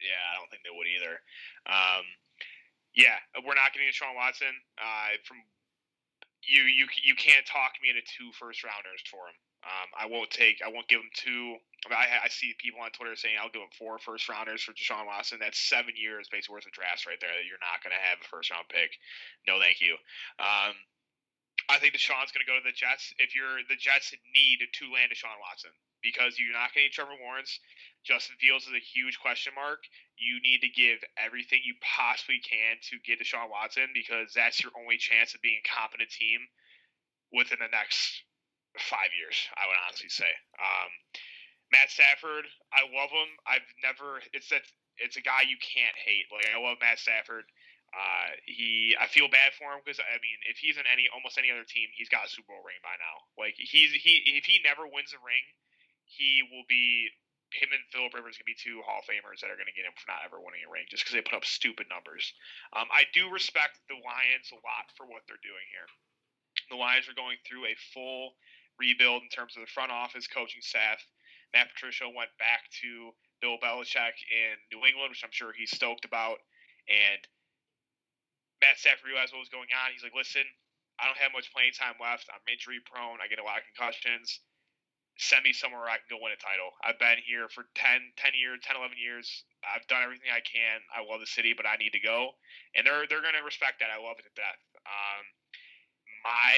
Yeah, 0.00 0.18
I 0.32 0.40
don't 0.40 0.48
think 0.50 0.64
they 0.64 0.74
would 0.74 0.88
either. 0.88 1.14
Um, 1.68 2.04
yeah, 2.96 3.20
we're 3.44 3.54
not 3.54 3.70
getting 3.72 3.88
a 3.88 3.92
Sean 3.92 4.16
Watson. 4.16 4.50
Uh, 4.80 5.14
from 5.28 5.38
you, 6.42 6.62
you, 6.64 6.88
you 7.04 7.14
can't 7.14 7.44
talk 7.46 7.76
me 7.84 7.92
into 7.92 8.02
two 8.02 8.32
first 8.34 8.64
rounders 8.64 9.04
for 9.06 9.28
him. 9.28 9.36
Um, 9.62 9.88
I 9.92 10.08
won't 10.08 10.32
take. 10.32 10.64
I 10.64 10.72
won't 10.72 10.88
give 10.88 11.04
him 11.04 11.12
two. 11.12 11.60
I, 11.84 11.88
mean, 11.88 11.96
I, 11.96 12.06
I, 12.24 12.28
see 12.28 12.52
people 12.60 12.84
on 12.84 12.92
Twitter 12.92 13.16
saying 13.16 13.40
I'll 13.40 13.48
give 13.48 13.64
up 13.64 13.72
four 13.72 13.96
first 13.96 14.28
rounders 14.28 14.60
for 14.60 14.76
Deshaun 14.76 15.08
Watson. 15.08 15.40
That's 15.40 15.56
seven 15.56 15.96
years 15.96 16.28
basically 16.28 16.60
worth 16.60 16.68
of 16.68 16.76
drafts 16.76 17.08
right 17.08 17.16
there. 17.16 17.32
That 17.32 17.48
you're 17.48 17.62
not 17.62 17.80
going 17.80 17.96
to 17.96 18.04
have 18.04 18.20
a 18.20 18.28
first 18.28 18.52
round 18.52 18.68
pick. 18.68 18.92
No, 19.48 19.56
thank 19.56 19.80
you. 19.80 19.96
Um, 20.36 20.76
I 21.72 21.80
think 21.80 21.96
Deshaun's 21.96 22.32
going 22.36 22.44
to 22.44 22.50
go 22.50 22.56
to 22.56 22.64
the 22.64 22.76
Jets. 22.76 23.12
If 23.16 23.32
you're 23.32 23.64
the 23.68 23.80
Jets, 23.80 24.12
need 24.12 24.60
to 24.60 24.84
land 24.92 25.08
Deshaun 25.08 25.40
Watson 25.40 25.72
because 26.04 26.36
you're 26.36 26.56
not 26.56 26.72
going 26.72 26.84
to 26.84 26.92
need 26.92 26.96
Trevor 26.96 27.16
Lawrence. 27.20 27.60
Justin 28.04 28.36
Fields 28.40 28.64
is 28.64 28.76
a 28.76 28.80
huge 28.80 29.20
question 29.20 29.52
mark. 29.52 29.84
You 30.16 30.40
need 30.40 30.64
to 30.64 30.72
give 30.72 31.04
everything 31.20 31.60
you 31.64 31.76
possibly 31.84 32.40
can 32.40 32.80
to 32.92 33.00
get 33.04 33.20
Deshaun 33.20 33.52
Watson 33.52 33.92
because 33.92 34.32
that's 34.32 34.60
your 34.60 34.72
only 34.76 34.96
chance 34.96 35.36
of 35.36 35.44
being 35.44 35.60
a 35.60 35.68
competent 35.68 36.08
team 36.12 36.40
within 37.32 37.60
the 37.60 37.72
next 37.72 38.24
five 38.80 39.12
years. 39.16 39.36
I 39.56 39.68
would 39.68 39.80
honestly 39.84 40.08
say. 40.08 40.32
Um, 40.56 40.90
Matt 41.70 41.90
Stafford, 41.90 42.46
I 42.74 42.86
love 42.90 43.10
him. 43.10 43.30
I've 43.46 43.66
never. 43.82 44.22
It's 44.34 44.50
that. 44.50 44.66
It's 44.98 45.16
a 45.16 45.24
guy 45.24 45.48
you 45.48 45.56
can't 45.62 45.96
hate. 45.96 46.28
Like 46.28 46.50
I 46.50 46.58
love 46.60 46.82
Matt 46.82 46.98
Stafford. 46.98 47.46
Uh, 47.90 48.30
he, 48.46 48.94
I 48.94 49.10
feel 49.10 49.26
bad 49.26 49.50
for 49.58 49.74
him 49.74 49.82
because 49.82 49.98
I 49.98 50.18
mean, 50.22 50.38
if 50.46 50.62
he's 50.62 50.78
in 50.78 50.86
any 50.86 51.10
almost 51.10 51.38
any 51.38 51.50
other 51.50 51.66
team, 51.66 51.90
he's 51.90 52.10
got 52.10 52.26
a 52.26 52.30
Super 52.30 52.54
Bowl 52.54 52.62
ring 52.62 52.78
by 52.86 52.94
now. 52.98 53.16
Like 53.34 53.58
he's 53.58 53.90
he, 53.90 54.22
if 54.38 54.46
he 54.46 54.62
never 54.62 54.86
wins 54.86 55.10
a 55.10 55.18
ring, 55.22 55.42
he 56.06 56.46
will 56.46 56.66
be 56.70 57.10
him 57.50 57.74
and 57.74 57.82
Philip 57.90 58.14
Rivers 58.14 58.38
gonna 58.38 58.46
be 58.46 58.58
two 58.58 58.78
Hall 58.86 59.02
of 59.02 59.06
Famers 59.10 59.42
that 59.42 59.50
are 59.50 59.58
gonna 59.58 59.74
get 59.74 59.86
him 59.86 59.94
for 59.98 60.06
not 60.06 60.22
ever 60.22 60.38
winning 60.38 60.62
a 60.62 60.70
ring 60.70 60.86
just 60.86 61.02
because 61.02 61.18
they 61.18 61.24
put 61.24 61.34
up 61.34 61.46
stupid 61.46 61.90
numbers. 61.90 62.30
Um, 62.74 62.86
I 62.94 63.10
do 63.10 63.26
respect 63.26 63.82
the 63.90 63.98
Lions 63.98 64.54
a 64.54 64.58
lot 64.62 64.86
for 64.94 65.06
what 65.10 65.26
they're 65.26 65.42
doing 65.42 65.66
here. 65.74 65.88
The 66.70 66.78
Lions 66.78 67.10
are 67.10 67.18
going 67.18 67.42
through 67.42 67.66
a 67.66 67.74
full 67.90 68.38
rebuild 68.78 69.26
in 69.26 69.30
terms 69.34 69.58
of 69.58 69.66
the 69.66 69.74
front 69.74 69.90
office 69.90 70.30
coaching 70.30 70.62
staff. 70.62 71.02
Matt 71.52 71.74
Patricia 71.74 72.06
went 72.06 72.30
back 72.38 72.70
to 72.82 73.10
Bill 73.40 73.58
Belichick 73.58 74.20
in 74.30 74.54
New 74.70 74.86
England, 74.86 75.10
which 75.10 75.24
I'm 75.24 75.34
sure 75.34 75.52
he's 75.52 75.70
stoked 75.70 76.04
about, 76.04 76.38
and 76.86 77.20
Matt 78.60 78.76
Stafford 78.76 79.08
realized 79.08 79.32
what 79.32 79.40
was 79.40 79.52
going 79.52 79.72
on. 79.72 79.90
He's 79.92 80.04
like, 80.04 80.14
listen, 80.14 80.44
I 81.00 81.08
don't 81.08 81.16
have 81.16 81.32
much 81.32 81.48
playing 81.50 81.72
time 81.72 81.96
left. 81.96 82.28
I'm 82.28 82.44
injury 82.44 82.84
prone. 82.84 83.24
I 83.24 83.26
get 83.32 83.40
a 83.40 83.46
lot 83.46 83.64
of 83.64 83.64
concussions. 83.72 84.44
Send 85.16 85.44
me 85.44 85.52
somewhere 85.52 85.88
I 85.88 86.00
can 86.00 86.12
go 86.12 86.20
win 86.20 86.36
a 86.36 86.40
title. 86.40 86.76
I've 86.84 87.00
been 87.00 87.20
here 87.24 87.48
for 87.48 87.68
10, 87.76 88.16
10 88.16 88.36
years, 88.36 88.60
10, 88.64 88.76
11 88.76 88.96
years. 89.00 89.28
I've 89.64 89.84
done 89.88 90.04
everything 90.04 90.32
I 90.32 90.44
can. 90.44 90.80
I 90.92 91.04
love 91.04 91.20
the 91.20 91.28
city, 91.28 91.52
but 91.56 91.68
I 91.68 91.76
need 91.76 91.92
to 91.96 92.00
go. 92.00 92.36
And 92.76 92.84
they're 92.84 93.04
they're 93.08 93.24
going 93.24 93.36
to 93.36 93.44
respect 93.44 93.80
that. 93.80 93.92
I 93.92 94.00
love 94.00 94.16
it 94.20 94.28
to 94.28 94.32
death. 94.36 94.60
Um, 94.84 95.24
my 96.24 96.52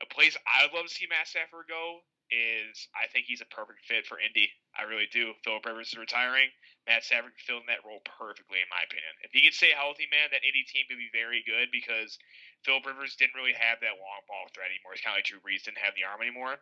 a 0.00 0.08
place 0.08 0.36
I 0.48 0.68
would 0.68 0.76
love 0.76 0.88
to 0.88 0.92
see 0.92 1.08
Matt 1.08 1.28
Stafford 1.28 1.68
go 1.68 2.00
is 2.32 2.88
I 2.96 3.12
think 3.12 3.28
he's 3.28 3.44
a 3.44 3.52
perfect 3.52 3.84
fit 3.84 4.08
for 4.08 4.16
Indy. 4.16 4.48
I 4.72 4.88
really 4.88 5.06
do. 5.12 5.36
Philip 5.44 5.68
Rivers 5.68 5.92
is 5.92 6.00
retiring. 6.00 6.48
Matt 6.88 7.04
Stafford 7.04 7.36
filling 7.36 7.68
that 7.68 7.84
role 7.84 8.00
perfectly, 8.08 8.58
in 8.58 8.72
my 8.72 8.80
opinion. 8.82 9.12
If 9.20 9.36
he 9.36 9.44
could 9.44 9.54
stay 9.54 9.76
healthy, 9.76 10.08
man, 10.08 10.32
that 10.32 10.42
Indy 10.42 10.64
team 10.64 10.88
could 10.88 10.98
be 10.98 11.12
very 11.12 11.44
good 11.44 11.68
because 11.68 12.16
Philip 12.64 12.88
Rivers 12.88 13.14
didn't 13.14 13.36
really 13.36 13.54
have 13.54 13.84
that 13.84 14.00
long 14.00 14.22
ball 14.24 14.48
threat 14.50 14.72
anymore. 14.72 14.96
It's 14.96 15.04
kind 15.04 15.14
of 15.14 15.20
like 15.20 15.28
Drew 15.28 15.44
Brees 15.44 15.68
didn't 15.68 15.84
have 15.84 15.94
the 15.94 16.08
arm 16.08 16.24
anymore. 16.24 16.58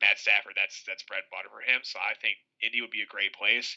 Matt 0.00 0.18
Stafford, 0.18 0.56
that's 0.56 0.82
that's 0.88 1.06
bread 1.06 1.22
and 1.22 1.30
butter 1.30 1.52
for 1.52 1.62
him. 1.62 1.84
So 1.84 2.00
I 2.00 2.16
think 2.18 2.40
Indy 2.64 2.80
would 2.80 2.90
be 2.90 3.04
a 3.04 3.12
great 3.12 3.36
place. 3.36 3.76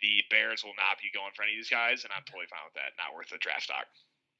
The 0.00 0.24
Bears 0.32 0.64
will 0.64 0.74
not 0.80 0.96
be 0.96 1.12
going 1.12 1.30
for 1.36 1.44
any 1.44 1.54
of 1.54 1.60
these 1.60 1.70
guys, 1.70 2.02
and 2.02 2.10
I'm 2.16 2.24
totally 2.24 2.48
fine 2.48 2.64
with 2.64 2.80
that. 2.80 2.96
Not 2.96 3.12
worth 3.12 3.30
the 3.30 3.38
draft 3.38 3.68
stock. 3.68 3.84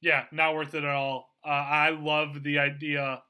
Yeah, 0.01 0.25
not 0.33 0.57
worth 0.57 0.75
it 0.75 0.83
at 0.83 0.97
all. 0.97 1.37
Uh, 1.45 1.53
I 1.53 1.91
love 1.91 2.43
the 2.43 2.59
idea 2.59 3.23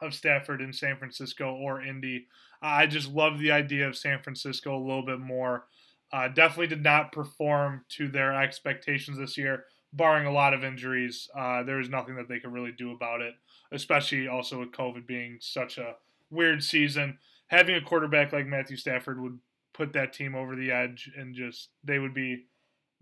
of 0.00 0.14
Stafford 0.14 0.60
in 0.60 0.72
San 0.72 0.96
Francisco 0.96 1.54
or 1.54 1.82
Indy. 1.82 2.26
I 2.62 2.86
just 2.86 3.08
love 3.08 3.38
the 3.38 3.52
idea 3.52 3.88
of 3.88 3.96
San 3.96 4.22
Francisco 4.22 4.76
a 4.76 4.84
little 4.84 5.04
bit 5.04 5.20
more. 5.20 5.66
Uh, 6.12 6.28
definitely 6.28 6.68
did 6.68 6.82
not 6.82 7.12
perform 7.12 7.84
to 7.90 8.08
their 8.08 8.40
expectations 8.40 9.18
this 9.18 9.36
year, 9.36 9.64
barring 9.92 10.26
a 10.26 10.32
lot 10.32 10.54
of 10.54 10.64
injuries. 10.64 11.28
Uh, 11.36 11.62
there 11.62 11.76
was 11.76 11.88
nothing 11.88 12.16
that 12.16 12.28
they 12.28 12.38
could 12.38 12.52
really 12.52 12.72
do 12.72 12.92
about 12.92 13.20
it, 13.20 13.34
especially 13.72 14.28
also 14.28 14.60
with 14.60 14.72
COVID 14.72 15.06
being 15.06 15.38
such 15.40 15.78
a 15.78 15.96
weird 16.30 16.62
season. 16.62 17.18
Having 17.48 17.76
a 17.76 17.80
quarterback 17.80 18.32
like 18.32 18.46
Matthew 18.46 18.76
Stafford 18.76 19.20
would 19.20 19.38
put 19.74 19.92
that 19.92 20.12
team 20.12 20.34
over 20.34 20.56
the 20.56 20.70
edge, 20.70 21.10
and 21.16 21.34
just 21.34 21.70
they 21.84 21.98
would 21.98 22.14
be 22.14 22.46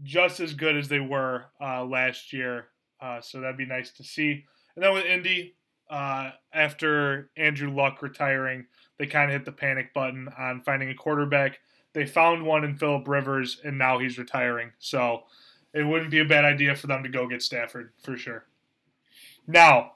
just 0.03 0.41
as 0.41 0.55
good 0.55 0.77
as 0.77 0.89
they 0.89 1.01
were 1.01 1.47
uh, 1.61 1.85
last 1.85 2.33
year. 2.33 2.69
Uh, 3.01 3.21
so 3.21 3.41
that'd 3.41 3.57
be 3.57 3.67
nice 3.67 3.93
to 3.93 4.05
see. 4.05 4.45
And 4.75 4.85
then 4.85 4.93
with 4.93 5.05
Indy, 5.05 5.57
uh, 5.95 6.33
after 6.53 7.31
Andrew 7.37 7.73
Luck 7.73 8.03
retiring, 8.03 8.67
they 8.99 9.07
kind 9.07 9.31
of 9.31 9.35
hit 9.37 9.45
the 9.45 9.53
panic 9.53 9.95
button 9.95 10.29
on 10.37 10.61
finding 10.61 10.89
a 10.89 10.95
quarterback. 10.95 11.61
They 11.93 12.05
found 12.05 12.45
one 12.45 12.65
in 12.65 12.77
Philip 12.77 13.07
Rivers, 13.07 13.61
and 13.65 13.79
now 13.79 14.01
he's 14.01 14.19
retiring. 14.19 14.73
So 14.81 15.23
it 15.73 15.85
wouldn't 15.85 16.11
be 16.11 16.19
a 16.19 16.25
bad 16.25 16.45
idea 16.45 16.75
for 16.75 16.89
them 16.89 17.05
to 17.05 17.09
go 17.09 17.29
get 17.29 17.43
Stafford 17.43 17.93
for 18.03 18.17
sure. 18.17 18.45
Now, 19.47 19.93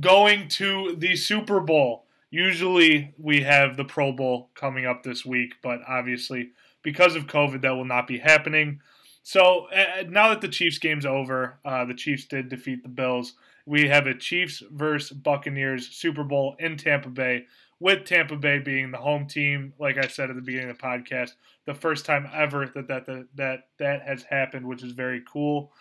going 0.00 0.48
to 0.48 0.96
the 0.96 1.16
Super 1.16 1.60
Bowl. 1.60 2.06
Usually 2.30 3.12
we 3.18 3.42
have 3.42 3.76
the 3.76 3.84
Pro 3.84 4.10
Bowl 4.10 4.48
coming 4.54 4.86
up 4.86 5.02
this 5.02 5.26
week, 5.26 5.56
but 5.62 5.80
obviously 5.86 6.52
because 6.82 7.14
of 7.14 7.26
COVID, 7.26 7.60
that 7.60 7.72
will 7.72 7.84
not 7.84 8.06
be 8.06 8.16
happening. 8.16 8.80
So 9.22 9.66
uh, 9.66 10.04
now 10.08 10.30
that 10.30 10.40
the 10.40 10.48
Chiefs 10.48 10.78
game's 10.78 11.04
over, 11.04 11.58
uh, 11.62 11.84
the 11.84 11.92
Chiefs 11.92 12.24
did 12.24 12.48
defeat 12.48 12.82
the 12.82 12.88
Bills. 12.88 13.34
We 13.66 13.88
have 13.88 14.06
a 14.06 14.14
Chiefs 14.14 14.62
versus 14.70 15.16
Buccaneers 15.16 15.88
Super 15.88 16.24
Bowl 16.24 16.56
in 16.58 16.76
Tampa 16.76 17.08
Bay, 17.08 17.46
with 17.78 18.04
Tampa 18.04 18.36
Bay 18.36 18.58
being 18.58 18.90
the 18.90 18.98
home 18.98 19.26
team. 19.26 19.72
Like 19.78 19.98
I 19.98 20.06
said 20.06 20.30
at 20.30 20.36
the 20.36 20.42
beginning 20.42 20.70
of 20.70 20.78
the 20.78 20.82
podcast, 20.82 21.32
the 21.66 21.74
first 21.74 22.04
time 22.04 22.28
ever 22.32 22.66
that 22.74 22.88
that 22.88 23.06
that 23.06 23.26
that, 23.36 23.58
that 23.78 24.02
has 24.02 24.22
happened, 24.24 24.66
which 24.66 24.82
is 24.82 24.92
very 24.92 25.22
cool. 25.30 25.72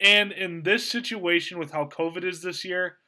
And 0.00 0.32
in 0.32 0.62
this 0.62 0.88
situation 0.88 1.58
with 1.58 1.72
how 1.72 1.86
COVID 1.86 2.24
is 2.24 2.40
this 2.40 2.64
year, 2.64 2.98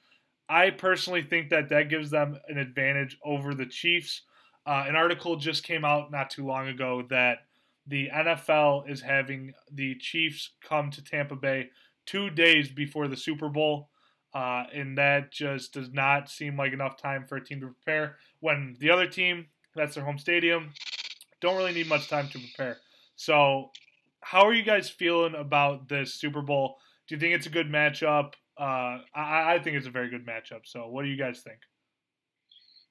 I 0.49 0.71
personally 0.71 1.23
think 1.23 1.50
that 1.50 1.69
that 1.69 1.88
gives 1.88 2.11
them 2.11 2.37
an 2.49 2.59
advantage 2.59 3.17
over 3.25 3.55
the 3.55 3.67
Chiefs. 3.67 4.23
Uh, 4.67 4.85
an 4.88 4.97
article 4.97 5.37
just 5.37 5.62
came 5.62 5.85
out 5.85 6.11
not 6.11 6.31
too 6.31 6.45
long 6.45 6.67
ago 6.67 7.05
that 7.11 7.38
the 7.87 8.09
NFL 8.12 8.90
is 8.90 9.00
having 9.00 9.52
the 9.73 9.95
Chiefs 9.97 10.50
come 10.62 10.90
to 10.90 11.05
Tampa 11.05 11.37
Bay 11.37 11.71
two 12.07 12.31
days 12.31 12.69
before 12.69 13.07
the 13.07 13.17
Super 13.17 13.49
Bowl. 13.49 13.89
Uh, 14.32 14.64
and 14.72 14.96
that 14.96 15.32
just 15.32 15.72
does 15.72 15.90
not 15.92 16.30
seem 16.30 16.56
like 16.56 16.72
enough 16.72 16.96
time 16.96 17.25
for 17.25 17.37
a 17.37 17.44
team 17.44 17.60
to 17.60 17.66
prepare. 17.66 18.16
When 18.40 18.76
the 18.78 18.90
other 18.90 19.06
team, 19.06 19.46
that's 19.75 19.94
their 19.94 20.04
home 20.04 20.18
stadium, 20.18 20.72
don't 21.40 21.56
really 21.56 21.72
need 21.72 21.88
much 21.88 22.08
time 22.08 22.28
to 22.28 22.38
prepare. 22.38 22.78
So, 23.16 23.70
how 24.22 24.46
are 24.46 24.52
you 24.52 24.62
guys 24.62 24.88
feeling 24.88 25.34
about 25.34 25.88
this 25.88 26.14
Super 26.14 26.42
Bowl? 26.42 26.76
Do 27.08 27.14
you 27.14 27.20
think 27.20 27.34
it's 27.34 27.46
a 27.46 27.50
good 27.50 27.68
matchup? 27.68 28.34
Uh, 28.58 29.00
I, 29.14 29.54
I 29.54 29.60
think 29.62 29.76
it's 29.76 29.87
a 29.87 29.90
very 29.90 30.10
good 30.10 30.26
matchup. 30.26 30.60
So, 30.64 30.87
what 30.88 31.02
do 31.02 31.08
you 31.08 31.16
guys 31.16 31.40
think? 31.40 31.58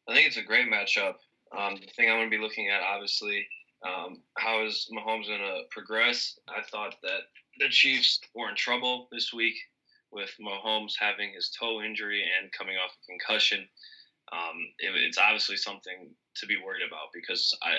I 0.08 0.16
think 0.16 0.28
it's 0.28 0.38
a 0.38 0.44
great 0.44 0.68
matchup. 0.68 1.16
Um, 1.58 1.76
the 1.76 1.92
thing 1.96 2.10
I'm 2.10 2.18
going 2.18 2.30
to 2.30 2.36
be 2.36 2.42
looking 2.42 2.70
at, 2.70 2.82
obviously, 2.82 3.48
um, 3.88 4.22
how 4.38 4.66
is 4.66 4.90
Mahomes 4.92 5.28
going 5.28 5.40
to 5.40 5.62
progress? 5.72 6.38
I 6.50 6.62
thought 6.70 6.96
that 7.04 7.22
the 7.60 7.70
Chiefs 7.70 8.20
were 8.36 8.50
in 8.50 8.56
trouble 8.56 9.08
this 9.12 9.32
week 9.34 9.56
with 10.12 10.32
Mahomes 10.42 10.94
having 11.00 11.34
his 11.34 11.50
toe 11.50 11.82
injury 11.82 12.24
and 12.24 12.52
coming 12.52 12.78
off 12.78 12.92
a 12.92 13.06
concussion. 13.06 13.68
Um, 14.32 14.58
it, 14.78 14.94
it's 14.96 15.18
obviously 15.18 15.58
something 15.58 16.10
to 16.36 16.46
be 16.46 16.58
worried 16.58 16.86
about 16.86 17.10
because 17.14 17.56
I, 17.62 17.72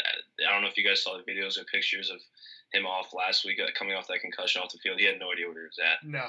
I 0.46 0.52
don't 0.52 0.62
know 0.62 0.68
if 0.68 0.76
you 0.76 0.87
guys 0.87 1.02
saw 1.02 1.16
the 1.16 1.30
videos 1.30 1.58
or 1.58 1.64
pictures 1.64 2.10
of 2.10 2.18
him 2.72 2.87
off 2.87 3.14
last 3.14 3.44
week 3.44 3.58
uh, 3.60 3.70
coming 3.76 3.94
off 3.94 4.08
that 4.08 4.20
concussion 4.20 4.62
off 4.62 4.72
the 4.72 4.78
field. 4.78 4.99
He 4.99 5.06
had 5.06 5.18
no 5.18 5.32
idea 5.32 5.46
where 5.46 5.58
he 5.58 5.66
was 5.66 5.78
at. 5.78 6.06
No. 6.06 6.26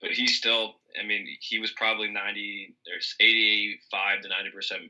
But 0.00 0.12
he 0.12 0.26
still, 0.28 0.76
I 1.00 1.04
mean, 1.04 1.26
he 1.40 1.58
was 1.58 1.72
probably 1.72 2.08
90, 2.08 2.76
there's 2.86 3.14
85 3.18 4.22
to 4.22 4.28
90% 4.28 4.30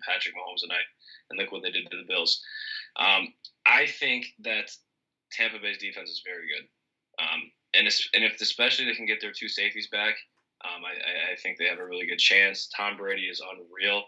Patrick 0.04 0.35
Mahomes 0.35 0.61
tonight. 0.61 0.85
And 1.30 1.38
look 1.38 1.52
what 1.52 1.62
they 1.62 1.70
did 1.70 1.90
to 1.90 1.97
the 1.97 2.08
Bills. 2.08 2.42
Um, 2.97 3.32
I 3.66 3.87
think 3.87 4.26
that 4.40 4.70
Tampa 5.32 5.58
Bay's 5.61 5.78
defense 5.78 6.11
is 6.11 6.23
very 6.25 6.49
good. 6.49 6.68
Um, 7.23 7.50
and, 7.78 7.88
and 8.14 8.25
if 8.25 8.40
especially 8.40 8.85
they 8.85 8.94
can 8.94 9.06
get 9.06 9.20
their 9.20 9.32
two 9.32 9.49
safeties 9.49 9.88
back, 9.88 10.14
um, 10.64 10.82
I, 10.85 11.32
I, 11.32 11.37
think 11.37 11.56
they 11.56 11.66
have 11.66 11.78
a 11.78 11.87
really 11.87 12.06
good 12.06 12.18
chance. 12.18 12.68
Tom 12.76 12.97
Brady 12.97 13.26
is 13.26 13.40
unreal. 13.40 14.04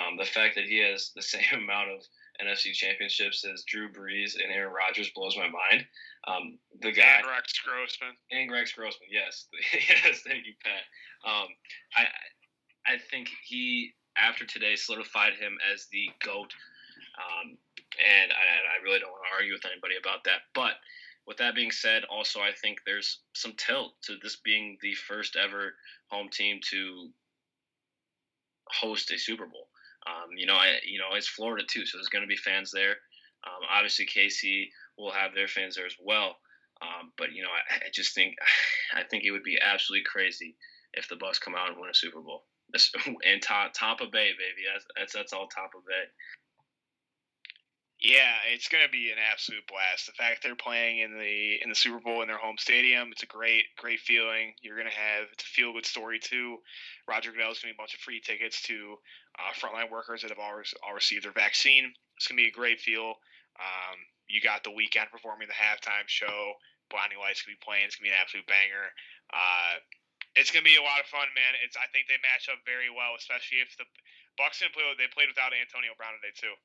Um, 0.00 0.16
the 0.16 0.24
fact 0.24 0.54
that 0.54 0.64
he 0.64 0.78
has 0.78 1.12
the 1.14 1.22
same 1.34 1.44
amount 1.52 1.90
of 1.90 2.00
NFC 2.40 2.72
championships 2.72 3.44
as 3.44 3.64
Drew 3.64 3.92
Brees 3.92 4.34
and 4.42 4.50
Aaron 4.52 4.72
Rodgers 4.72 5.10
blows 5.14 5.36
my 5.36 5.48
mind. 5.48 5.84
Um, 6.26 6.58
the 6.80 6.92
guy 6.92 7.20
and 7.20 7.26
Rex 7.26 7.52
Grossman 7.60 8.16
and 8.30 8.50
Rex 8.50 8.72
Grossman, 8.72 9.08
yes, 9.10 9.46
yes, 9.72 10.22
thank 10.26 10.46
you, 10.46 10.54
Pat. 10.64 10.84
Um, 11.24 11.48
I 11.96 12.06
I 12.86 12.98
think 13.10 13.28
he 13.44 13.92
after 14.16 14.44
today 14.46 14.76
solidified 14.76 15.34
him 15.34 15.58
as 15.72 15.86
the 15.92 16.08
goat, 16.24 16.52
um, 17.20 17.56
and 18.00 18.32
I, 18.32 18.80
I 18.80 18.82
really 18.82 19.00
don't 19.00 19.12
want 19.12 19.24
to 19.28 19.36
argue 19.36 19.52
with 19.52 19.64
anybody 19.64 19.96
about 20.00 20.24
that. 20.24 20.48
But 20.54 20.80
with 21.26 21.38
that 21.38 21.54
being 21.54 21.70
said, 21.70 22.04
also 22.04 22.40
I 22.40 22.52
think 22.52 22.78
there's 22.84 23.20
some 23.34 23.52
tilt 23.56 23.92
to 24.04 24.16
this 24.22 24.36
being 24.36 24.78
the 24.82 24.94
first 24.94 25.36
ever 25.36 25.74
home 26.10 26.28
team 26.28 26.60
to 26.70 27.10
host 28.68 29.10
a 29.12 29.18
Super 29.18 29.46
Bowl. 29.46 29.68
Um, 30.06 30.30
you 30.36 30.46
know, 30.46 30.54
I 30.54 30.78
you 30.84 30.98
know 30.98 31.14
it's 31.14 31.28
Florida 31.28 31.64
too, 31.68 31.84
so 31.86 31.98
there's 31.98 32.08
going 32.08 32.24
to 32.24 32.28
be 32.28 32.36
fans 32.36 32.70
there. 32.72 32.96
Um, 33.44 33.64
obviously, 33.70 34.06
KC 34.06 34.68
will 34.98 35.12
have 35.12 35.34
their 35.34 35.48
fans 35.48 35.76
there 35.76 35.86
as 35.86 35.96
well. 36.02 36.36
Um, 36.82 37.12
but 37.18 37.32
you 37.32 37.42
know, 37.42 37.50
I, 37.50 37.86
I, 37.86 37.88
just 37.92 38.14
think 38.14 38.36
I 38.94 39.02
think 39.04 39.24
it 39.24 39.32
would 39.32 39.42
be 39.42 39.58
absolutely 39.60 40.04
crazy 40.04 40.56
if 40.94 41.08
the 41.08 41.16
Bucks 41.16 41.38
come 41.38 41.54
out 41.54 41.68
and 41.68 41.78
win 41.78 41.90
a 41.90 41.94
Super 41.94 42.20
Bowl. 42.20 42.44
And 43.26 43.42
top 43.42 43.72
Tampa 43.74 44.06
Bay, 44.06 44.30
baby, 44.30 44.62
that's 44.72 44.86
that's, 44.96 45.12
that's 45.12 45.32
all 45.32 45.48
Tampa 45.48 45.78
Bay. 45.86 46.04
Yeah, 48.00 48.32
it's 48.48 48.72
going 48.72 48.80
to 48.80 48.88
be 48.88 49.12
an 49.12 49.20
absolute 49.20 49.68
blast. 49.68 50.08
The 50.08 50.16
fact 50.16 50.40
they're 50.40 50.56
playing 50.56 51.04
in 51.04 51.12
the 51.20 51.60
in 51.60 51.68
the 51.68 51.76
Super 51.76 52.00
Bowl 52.00 52.24
in 52.24 52.32
their 52.32 52.40
home 52.40 52.56
stadium, 52.56 53.12
it's 53.12 53.22
a 53.22 53.28
great 53.28 53.68
great 53.76 54.00
feeling. 54.00 54.56
You're 54.64 54.80
going 54.80 54.88
to 54.88 54.96
have 54.96 55.28
it's 55.36 55.44
a 55.44 55.52
feel 55.52 55.76
good 55.76 55.84
story 55.84 56.16
too. 56.16 56.64
Roger 57.04 57.28
Goodell's 57.28 57.60
going 57.60 57.68
to 57.68 57.76
be 57.76 57.80
a 57.80 57.82
bunch 57.84 57.92
of 57.92 58.00
free 58.00 58.24
tickets 58.24 58.64
to 58.72 58.96
uh, 59.36 59.52
frontline 59.52 59.92
workers 59.92 60.24
that 60.24 60.32
have 60.32 60.40
all, 60.40 60.56
all 60.80 60.96
received 60.96 61.28
their 61.28 61.36
vaccine. 61.36 61.92
It's 62.16 62.24
going 62.24 62.40
to 62.40 62.48
be 62.48 62.48
a 62.48 62.56
great 62.56 62.80
feel. 62.80 63.20
Um, 63.60 64.00
you 64.32 64.40
got 64.40 64.64
the 64.64 64.72
Weeknd 64.72 65.12
performing 65.12 65.52
the 65.52 65.60
halftime 65.60 66.08
show. 66.08 66.56
Blinding 66.88 67.20
Lights 67.20 67.44
going 67.44 67.52
to 67.52 67.60
be 67.60 67.68
playing. 67.68 67.84
It's 67.84 68.00
going 68.00 68.08
to 68.08 68.10
be 68.10 68.16
an 68.16 68.22
absolute 68.24 68.48
banger. 68.48 68.96
Uh, 69.28 69.76
it's 70.40 70.48
going 70.48 70.64
to 70.64 70.70
be 70.72 70.80
a 70.80 70.82
lot 70.82 71.04
of 71.04 71.06
fun, 71.12 71.28
man. 71.36 71.52
It's 71.60 71.76
I 71.76 71.84
think 71.92 72.08
they 72.08 72.16
match 72.24 72.48
up 72.48 72.64
very 72.64 72.88
well, 72.88 73.12
especially 73.20 73.60
if 73.60 73.76
the 73.76 73.84
Bucks 74.40 74.64
didn't 74.64 74.72
play. 74.72 74.88
They 74.96 75.12
played 75.12 75.28
without 75.28 75.52
Antonio 75.52 75.92
Brown 76.00 76.16
today 76.16 76.32
too 76.32 76.56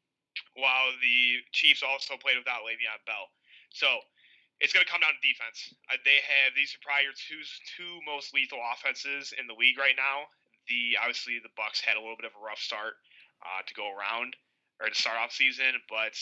while 0.56 0.92
the 1.02 1.44
Chiefs 1.52 1.84
also 1.84 2.18
played 2.18 2.38
without 2.38 2.64
Le'Veon 2.64 3.02
Bell. 3.06 3.32
So 3.72 3.88
it's 4.64 4.72
going 4.72 4.86
to 4.86 4.92
come 4.92 5.04
down 5.04 5.16
to 5.16 5.24
defense. 5.24 5.76
Uh, 5.92 6.00
they 6.08 6.24
have 6.24 6.56
these 6.56 6.72
are 6.76 7.04
your 7.04 7.16
two 7.16 7.44
two 7.76 8.00
most 8.08 8.32
lethal 8.32 8.62
offenses 8.72 9.36
in 9.36 9.48
the 9.48 9.58
league 9.58 9.76
right 9.76 9.98
now. 10.00 10.32
The 10.72 10.98
obviously 10.98 11.38
the 11.44 11.52
Bucks 11.60 11.84
had 11.84 12.00
a 12.00 12.02
little 12.02 12.18
bit 12.18 12.28
of 12.28 12.36
a 12.40 12.42
rough 12.42 12.60
start 12.60 12.96
uh, 13.44 13.62
to 13.68 13.74
go 13.76 13.92
around 13.92 14.36
or 14.80 14.88
to 14.88 14.96
start 14.96 15.20
off 15.20 15.32
season, 15.32 15.76
but 15.88 16.16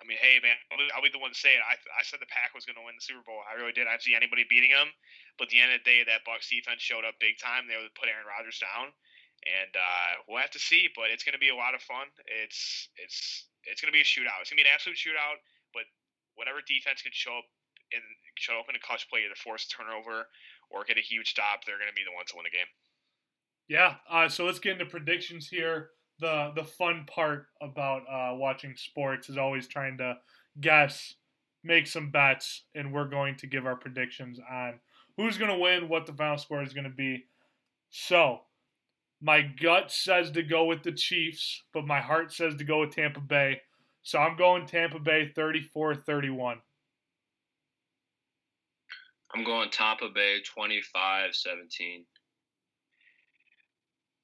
I 0.00 0.04
mean, 0.04 0.20
hey 0.20 0.40
man, 0.40 0.56
I'll 0.72 0.80
be, 0.80 0.86
I'll 0.92 1.04
be 1.04 1.12
the 1.12 1.20
one 1.20 1.32
to 1.32 1.38
say 1.38 1.56
it. 1.56 1.62
I, 1.64 1.76
I 1.96 2.02
said 2.04 2.20
the 2.20 2.28
Pack 2.28 2.52
was 2.52 2.68
going 2.68 2.76
to 2.76 2.84
win 2.84 2.96
the 2.96 3.04
Super 3.04 3.24
Bowl. 3.24 3.44
I 3.44 3.56
really 3.56 3.72
did. 3.72 3.88
I 3.88 3.96
didn't 3.96 4.08
see 4.08 4.16
anybody 4.16 4.44
beating 4.48 4.72
them, 4.72 4.92
but 5.36 5.48
at 5.48 5.52
the 5.52 5.60
end 5.60 5.72
of 5.72 5.80
the 5.80 5.88
day, 5.88 6.00
that 6.04 6.24
Bucks 6.28 6.48
defense 6.48 6.84
showed 6.84 7.04
up 7.04 7.16
big 7.20 7.40
time. 7.40 7.64
They 7.64 7.80
would 7.80 7.96
put 7.96 8.12
Aaron 8.12 8.28
Rodgers 8.28 8.60
down 8.60 8.92
and 9.44 9.72
uh, 9.76 10.10
we'll 10.28 10.40
have 10.40 10.52
to 10.52 10.62
see. 10.62 10.88
But 10.96 11.12
it's 11.12 11.24
going 11.24 11.36
to 11.36 11.42
be 11.42 11.52
a 11.52 11.56
lot 11.56 11.74
of 11.74 11.82
fun. 11.82 12.08
It's 12.26 12.88
it's 12.96 13.48
it's 13.64 13.80
going 13.80 13.92
to 13.92 13.96
be 13.96 14.04
a 14.04 14.08
shootout. 14.08 14.40
It's 14.40 14.50
going 14.50 14.60
to 14.60 14.64
be 14.64 14.68
an 14.68 14.74
absolute 14.74 14.96
shootout. 14.96 15.40
But 15.72 15.84
whatever 16.34 16.60
defense 16.64 17.02
can 17.02 17.12
show 17.12 17.38
up 17.38 17.48
and 17.92 18.02
show 18.36 18.58
up 18.58 18.66
in 18.68 18.76
a 18.76 18.82
clutch 18.82 19.08
play, 19.08 19.24
either 19.24 19.36
force 19.36 19.66
a 19.66 19.70
turnover 19.70 20.26
or 20.70 20.84
get 20.84 20.98
a 20.98 21.04
huge 21.04 21.30
stop, 21.30 21.64
they're 21.64 21.78
going 21.78 21.92
to 21.92 21.94
be 21.94 22.04
the 22.04 22.14
ones 22.14 22.30
to 22.30 22.36
win 22.36 22.44
the 22.48 22.54
game. 22.54 22.70
Yeah. 23.68 23.96
Uh, 24.08 24.28
so 24.28 24.44
let's 24.44 24.58
get 24.58 24.80
into 24.80 24.86
predictions 24.86 25.48
here. 25.48 25.90
The 26.20 26.52
the 26.54 26.64
fun 26.64 27.06
part 27.06 27.46
about 27.60 28.02
uh, 28.08 28.36
watching 28.36 28.76
sports 28.76 29.28
is 29.28 29.36
always 29.36 29.66
trying 29.66 29.98
to 29.98 30.16
guess, 30.60 31.14
make 31.64 31.86
some 31.86 32.10
bets, 32.10 32.64
and 32.74 32.92
we're 32.92 33.08
going 33.08 33.36
to 33.36 33.46
give 33.46 33.66
our 33.66 33.76
predictions 33.76 34.38
on 34.50 34.78
who's 35.16 35.38
going 35.38 35.50
to 35.50 35.58
win, 35.58 35.88
what 35.88 36.06
the 36.06 36.12
final 36.12 36.38
score 36.38 36.62
is 36.62 36.72
going 36.72 36.84
to 36.84 36.90
be. 36.90 37.24
So 37.90 38.40
my 39.24 39.40
gut 39.40 39.90
says 39.90 40.30
to 40.32 40.42
go 40.42 40.66
with 40.66 40.82
the 40.82 40.92
Chiefs, 40.92 41.62
but 41.72 41.86
my 41.86 41.98
heart 41.98 42.30
says 42.30 42.56
to 42.56 42.64
go 42.64 42.80
with 42.80 42.94
Tampa 42.94 43.20
Bay. 43.20 43.62
So 44.02 44.18
I'm 44.18 44.36
going 44.36 44.66
Tampa 44.66 44.98
Bay 44.98 45.32
34 45.34 45.94
31. 45.94 46.58
I'm 49.34 49.42
going 49.42 49.70
Tampa 49.70 50.10
Bay 50.14 50.42
25 50.44 51.34
17. 51.34 52.04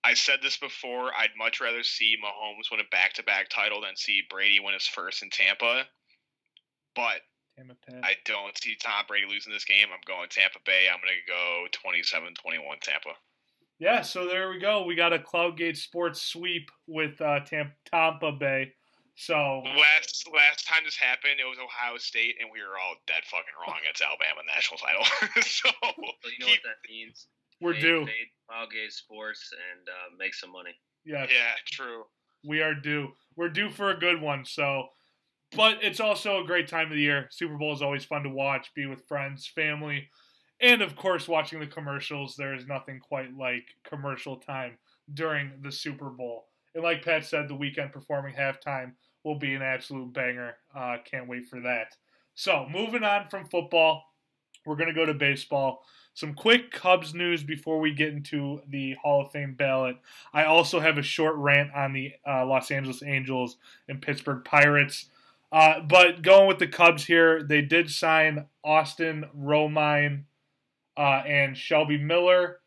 I 0.05 0.13
said 0.13 0.41
this 0.43 0.59
before. 0.59 1.13
I'd 1.19 1.31
much 1.37 1.63
rather 1.63 1.83
see 1.83 2.17
Mahomes 2.23 2.71
win 2.71 2.81
a 2.81 2.89
back 2.91 3.15
to 3.15 3.23
back 3.23 3.49
title 3.49 3.81
than 3.81 3.97
see 3.97 4.23
Brady 4.29 4.61
win 4.61 4.75
his 4.75 4.87
first 4.87 5.23
in 5.23 5.31
Tampa. 5.31 5.85
But 6.95 7.23
I 8.05 8.17
don't 8.27 8.57
see 8.63 8.77
Tom 8.77 9.05
Brady 9.09 9.27
losing 9.29 9.53
this 9.53 9.65
game. 9.65 9.89
I'm 9.93 10.01
going 10.07 10.29
Tampa 10.29 10.59
Bay. 10.67 10.89
I'm 10.93 11.01
going 11.01 11.15
to 11.15 11.33
go 11.33 11.67
27 11.73 12.35
21 12.35 12.79
Tampa. 12.83 13.17
Yeah, 13.81 14.03
so 14.03 14.29
there 14.29 14.51
we 14.51 14.59
go. 14.59 14.85
We 14.85 14.95
got 14.95 15.15
a 15.15 15.19
Cloudgate 15.19 15.79
Sports 15.79 16.21
sweep 16.21 16.71
with 16.87 17.19
uh, 17.23 17.41
Tampa 17.41 18.33
Bay. 18.39 18.75
So 19.17 19.63
last 19.65 20.29
last 20.35 20.69
time 20.69 20.83
this 20.85 20.97
happened, 20.97 21.41
it 21.41 21.49
was 21.49 21.59
Ohio 21.59 21.97
State, 21.97 22.37
and 22.41 22.51
we 22.53 22.61
were 22.61 22.79
all 22.79 22.95
dead 23.07 23.23
fucking 23.25 23.57
wrong. 23.67 23.79
It's 23.89 24.03
Alabama 24.03 24.43
national 24.55 24.79
title. 24.79 25.05
so, 25.43 25.71
so 25.83 26.29
you 26.29 26.39
know 26.41 26.47
keep, 26.47 26.61
what 26.63 26.77
that 26.77 26.91
means. 26.91 27.27
We're 27.63 27.73
fade, 27.73 27.83
due. 27.83 28.05
Fade 28.05 28.29
Cloudgate 28.51 28.93
Sports 28.93 29.51
and 29.73 29.89
uh, 29.89 30.17
make 30.19 30.35
some 30.35 30.53
money. 30.53 30.75
Yeah. 31.07 31.23
Yeah. 31.23 31.57
True. 31.73 32.05
We 32.45 32.61
are 32.61 32.75
due. 32.75 33.09
We're 33.37 33.49
due 33.49 33.71
for 33.71 33.91
a 33.91 33.99
good 33.99 34.21
one. 34.21 34.45
So, 34.45 34.89
but 35.57 35.79
it's 35.83 36.01
also 36.01 36.43
a 36.43 36.47
great 36.47 36.69
time 36.69 36.87
of 36.87 36.97
the 36.97 37.03
year. 37.03 37.29
Super 37.31 37.57
Bowl 37.57 37.73
is 37.73 37.83
always 37.83 38.05
fun 38.05 38.25
to 38.25 38.31
watch. 38.31 38.71
Be 38.75 38.85
with 38.85 39.07
friends, 39.09 39.47
family 39.47 40.09
and 40.61 40.83
of 40.83 40.97
course, 40.97 41.29
watching 41.29 41.61
the 41.61 41.67
commercials, 41.67 42.37
there 42.37 42.55
is 42.55 42.67
nothing 42.67 43.01
quite 43.01 43.37
like 43.37 43.65
commercial 43.85 44.37
time 44.37 44.79
during 45.15 45.53
the 45.63 45.73
Super 45.73 46.11
Bowl. 46.11 46.47
And 46.75 46.85
like 46.85 47.05
Pat 47.05 47.25
said, 47.25 47.49
the 47.49 47.55
Weeknd 47.55 47.93
performing 47.93 48.35
halftime 48.35 48.93
will 49.25 49.39
be 49.39 49.55
an 49.55 49.63
absolute 49.63 50.13
banger. 50.13 50.55
Uh, 50.75 50.97
can't 51.05 51.29
wait 51.29 51.49
for 51.49 51.61
that. 51.61 51.97
So, 52.35 52.67
moving 52.71 53.03
on 53.03 53.29
from 53.29 53.49
football, 53.49 54.05
we're 54.65 54.77
going 54.77 54.89
to 54.89 54.95
go 54.95 55.07
to 55.07 55.15
baseball. 55.15 55.85
Some 56.15 56.35
quick 56.35 56.71
Cubs 56.71 57.15
news 57.15 57.43
before 57.43 57.81
we 57.81 57.93
get 57.93 58.13
into 58.13 58.61
the 58.69 58.95
Hall 58.95 59.23
of 59.23 59.31
Fame 59.31 59.55
ballot. 59.55 59.97
I 60.33 60.45
also 60.45 60.81
have 60.81 60.99
a 60.99 61.03
short 61.03 61.37
rant 61.37 61.73
on 61.75 61.93
the 61.93 62.13
uh, 62.27 62.45
Los 62.47 62.71
Angeles 62.71 63.03
Angels 63.03 63.57
and 63.89 64.03
Pittsburgh 64.03 64.45
Pirates. 64.45 65.07
Uh, 65.53 65.81
but 65.81 66.23
going 66.23 66.47
with 66.47 66.59
the 66.59 66.67
Cubs 66.67 67.05
here, 67.05 67.43
they 67.43 67.63
did 67.63 67.91
sign 67.91 68.47
Austin 68.65 69.25
Romine 69.37 70.25
uh, 70.97 71.23
and 71.27 71.57
Shelby 71.57 71.99
Miller. 71.99 72.61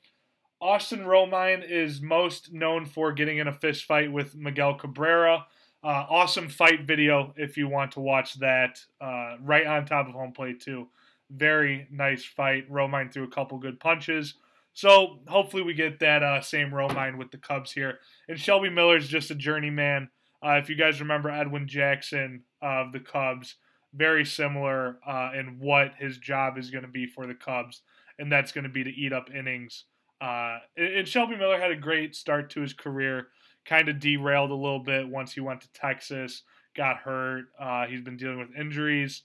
Austin 0.62 1.02
Romine 1.02 1.70
is 1.70 2.02
most 2.02 2.54
known 2.54 2.86
for 2.86 3.12
getting 3.12 3.38
in 3.38 3.48
a 3.48 3.54
fist 3.54 3.84
fight 3.86 4.12
with 4.12 4.36
Miguel 4.36 4.76
Cabrera. 4.76 5.46
Uh, 5.84 6.06
awesome 6.10 6.48
fight 6.48 6.88
video 6.88 7.34
if 7.36 7.58
you 7.58 7.68
want 7.68 7.92
to 7.92 8.00
watch 8.00 8.36
that. 8.36 8.80
Uh, 9.02 9.36
right 9.42 9.68
on 9.68 9.86
top 9.86 10.08
of 10.08 10.14
home 10.14 10.32
plate 10.32 10.62
too. 10.62 10.88
Very 11.30 11.88
nice 11.92 12.24
fight. 12.24 12.72
Romine 12.72 13.12
threw 13.12 13.26
a 13.26 13.30
couple 13.30 13.58
good 13.58 13.80
punches. 13.80 14.36
So 14.74 15.20
hopefully 15.28 15.64
we 15.64 15.74
get 15.74 16.00
that 16.00 16.24
uh, 16.24 16.42
same 16.42 16.72
Romine 16.72 17.18
with 17.18 17.32
the 17.32 17.38
Cubs 17.38 17.72
here. 17.72 18.00
And 18.28 18.40
Shelby 18.40 18.70
Miller's 18.70 19.08
just 19.08 19.32
a 19.32 19.36
journeyman. 19.36 20.10
Uh, 20.44 20.54
if 20.54 20.70
you 20.70 20.76
guys 20.76 21.00
remember 21.00 21.30
Edwin 21.30 21.68
Jackson 21.68 22.44
of 22.62 22.92
the 22.92 23.00
Cubs, 23.00 23.56
very 23.94 24.26
similar 24.26 24.98
uh, 25.06 25.32
in 25.38 25.60
what 25.60 25.94
his 26.00 26.18
job 26.18 26.58
is 26.58 26.72
going 26.72 26.84
to 26.84 26.90
be 26.90 27.06
for 27.06 27.28
the 27.28 27.36
Cubs, 27.36 27.82
and 28.20 28.32
that's 28.32 28.52
going 28.52 28.64
to 28.64 28.70
be 28.70 28.84
to 28.84 28.90
eat 28.90 29.14
up 29.14 29.30
innings. 29.34 29.86
Uh, 30.22 30.60
and 30.78 31.08
Shelby 31.08 31.36
Miller 31.36 31.60
had 31.60 31.72
a 31.72 31.76
great 31.76 32.16
start 32.16 32.50
to 32.52 32.62
his 32.62 32.74
career. 32.74 33.28
Kind 33.66 33.90
of 33.90 34.00
derailed 34.00 34.52
a 34.52 34.56
little 34.56 34.80
bit 34.80 35.08
once 35.08 35.34
he 35.34 35.42
went 35.42 35.62
to 35.62 35.72
Texas, 35.74 36.44
got 36.76 36.98
hurt. 36.98 37.46
Uh, 37.60 37.86
he's 37.86 38.02
been 38.02 38.18
dealing 38.18 38.40
with 38.40 38.56
injuries. 38.58 39.24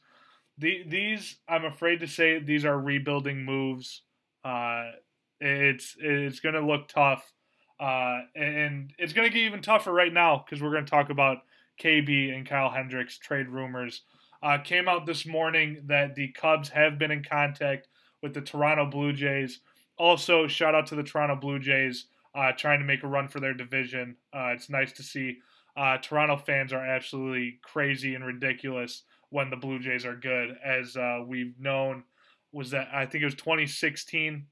The, 0.59 0.85
these, 0.87 1.37
I'm 1.49 1.65
afraid 1.65 2.01
to 2.01 2.09
say, 2.09 2.41
these 2.41 2.65
are 2.65 2.79
rebuilding 2.79 3.45
moves. 3.45 4.03
Uh, 4.45 4.91
it's 5.41 5.97
it's 6.01 6.41
going 6.41 6.55
to 6.55 6.67
look 6.67 6.89
tough, 6.89 7.33
uh, 7.79 8.21
and 8.35 8.93
it's 8.99 9.13
going 9.13 9.29
to 9.29 9.33
get 9.33 9.45
even 9.45 9.63
tougher 9.63 9.93
right 9.93 10.13
now 10.13 10.45
because 10.45 10.63
we're 10.63 10.73
going 10.73 10.85
to 10.85 10.91
talk 10.91 11.11
about 11.11 11.39
KB 11.81 12.35
and 12.35 12.47
Kyle 12.47 12.71
Hendricks 12.71 13.19
trade 13.19 13.49
rumors. 13.49 14.03
Uh, 14.43 14.59
came 14.59 14.89
out 14.89 15.07
this 15.07 15.27
morning 15.27 15.83
that 15.87 16.15
the 16.15 16.29
Cubs 16.29 16.69
have 16.69 16.99
been 16.99 17.11
in 17.11 17.25
contact 17.25 17.89
with 18.23 18.35
the 18.35 18.41
Toronto 18.41 18.87
Blue 18.87 19.13
Jays. 19.13 19.61
Also, 19.97 20.47
shout 20.47 20.75
out 20.75 20.87
to 20.87 20.95
the 20.95 21.03
Toronto 21.03 21.37
Blue 21.37 21.59
Jays 21.59 22.07
uh, 22.35 22.53
trying 22.53 22.79
to 22.79 22.85
make 22.85 23.03
a 23.03 23.09
run 23.09 23.29
for 23.29 23.41
their 23.41 23.55
division. 23.55 24.17
Uh, 24.33 24.49
it's 24.55 24.71
nice 24.71 24.93
to 24.93 25.03
see. 25.03 25.39
Uh, 25.77 25.97
Toronto 25.99 26.37
fans 26.37 26.73
are 26.73 26.85
absolutely 26.85 27.59
crazy 27.63 28.15
and 28.15 28.25
ridiculous 28.25 29.03
when 29.31 29.51
the 29.51 29.57
Blue 29.57 29.79
Jays 29.79 30.05
are 30.05 30.17
good, 30.17 30.57
as 30.65 30.97
uh, 30.97 31.23
we've 31.27 31.59
known. 31.59 32.05
Was 32.53 32.71
that 32.71 32.89
I 32.93 33.05
think 33.07 33.23
it 33.23 33.27
was 33.27 33.35
2016 33.35 34.47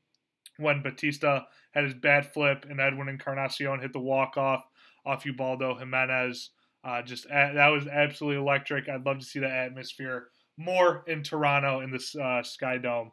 when 0.59 0.83
Bautista 0.83 1.47
had 1.73 1.85
his 1.85 1.95
bat 1.95 2.33
flip 2.33 2.67
and 2.69 2.81
Edwin 2.81 3.09
Encarnacion 3.09 3.81
hit 3.81 3.93
the 3.93 4.01
walk 4.01 4.37
off 4.37 4.67
off 5.05 5.25
Ubaldo 5.25 5.77
Jimenez. 5.77 6.51
Uh, 6.85 7.03
just 7.03 7.29
that 7.29 7.69
was 7.69 7.87
absolutely 7.87 8.41
electric. 8.41 8.89
I'd 8.89 9.05
love 9.05 9.19
to 9.19 9.25
see 9.25 9.41
that 9.41 9.51
atmosphere 9.51 10.29
more 10.57 11.05
in 11.07 11.23
Toronto 11.23 11.81
in 11.81 11.91
the 11.91 12.23
uh, 12.23 12.43
Sky 12.43 12.79
Dome. 12.79 13.13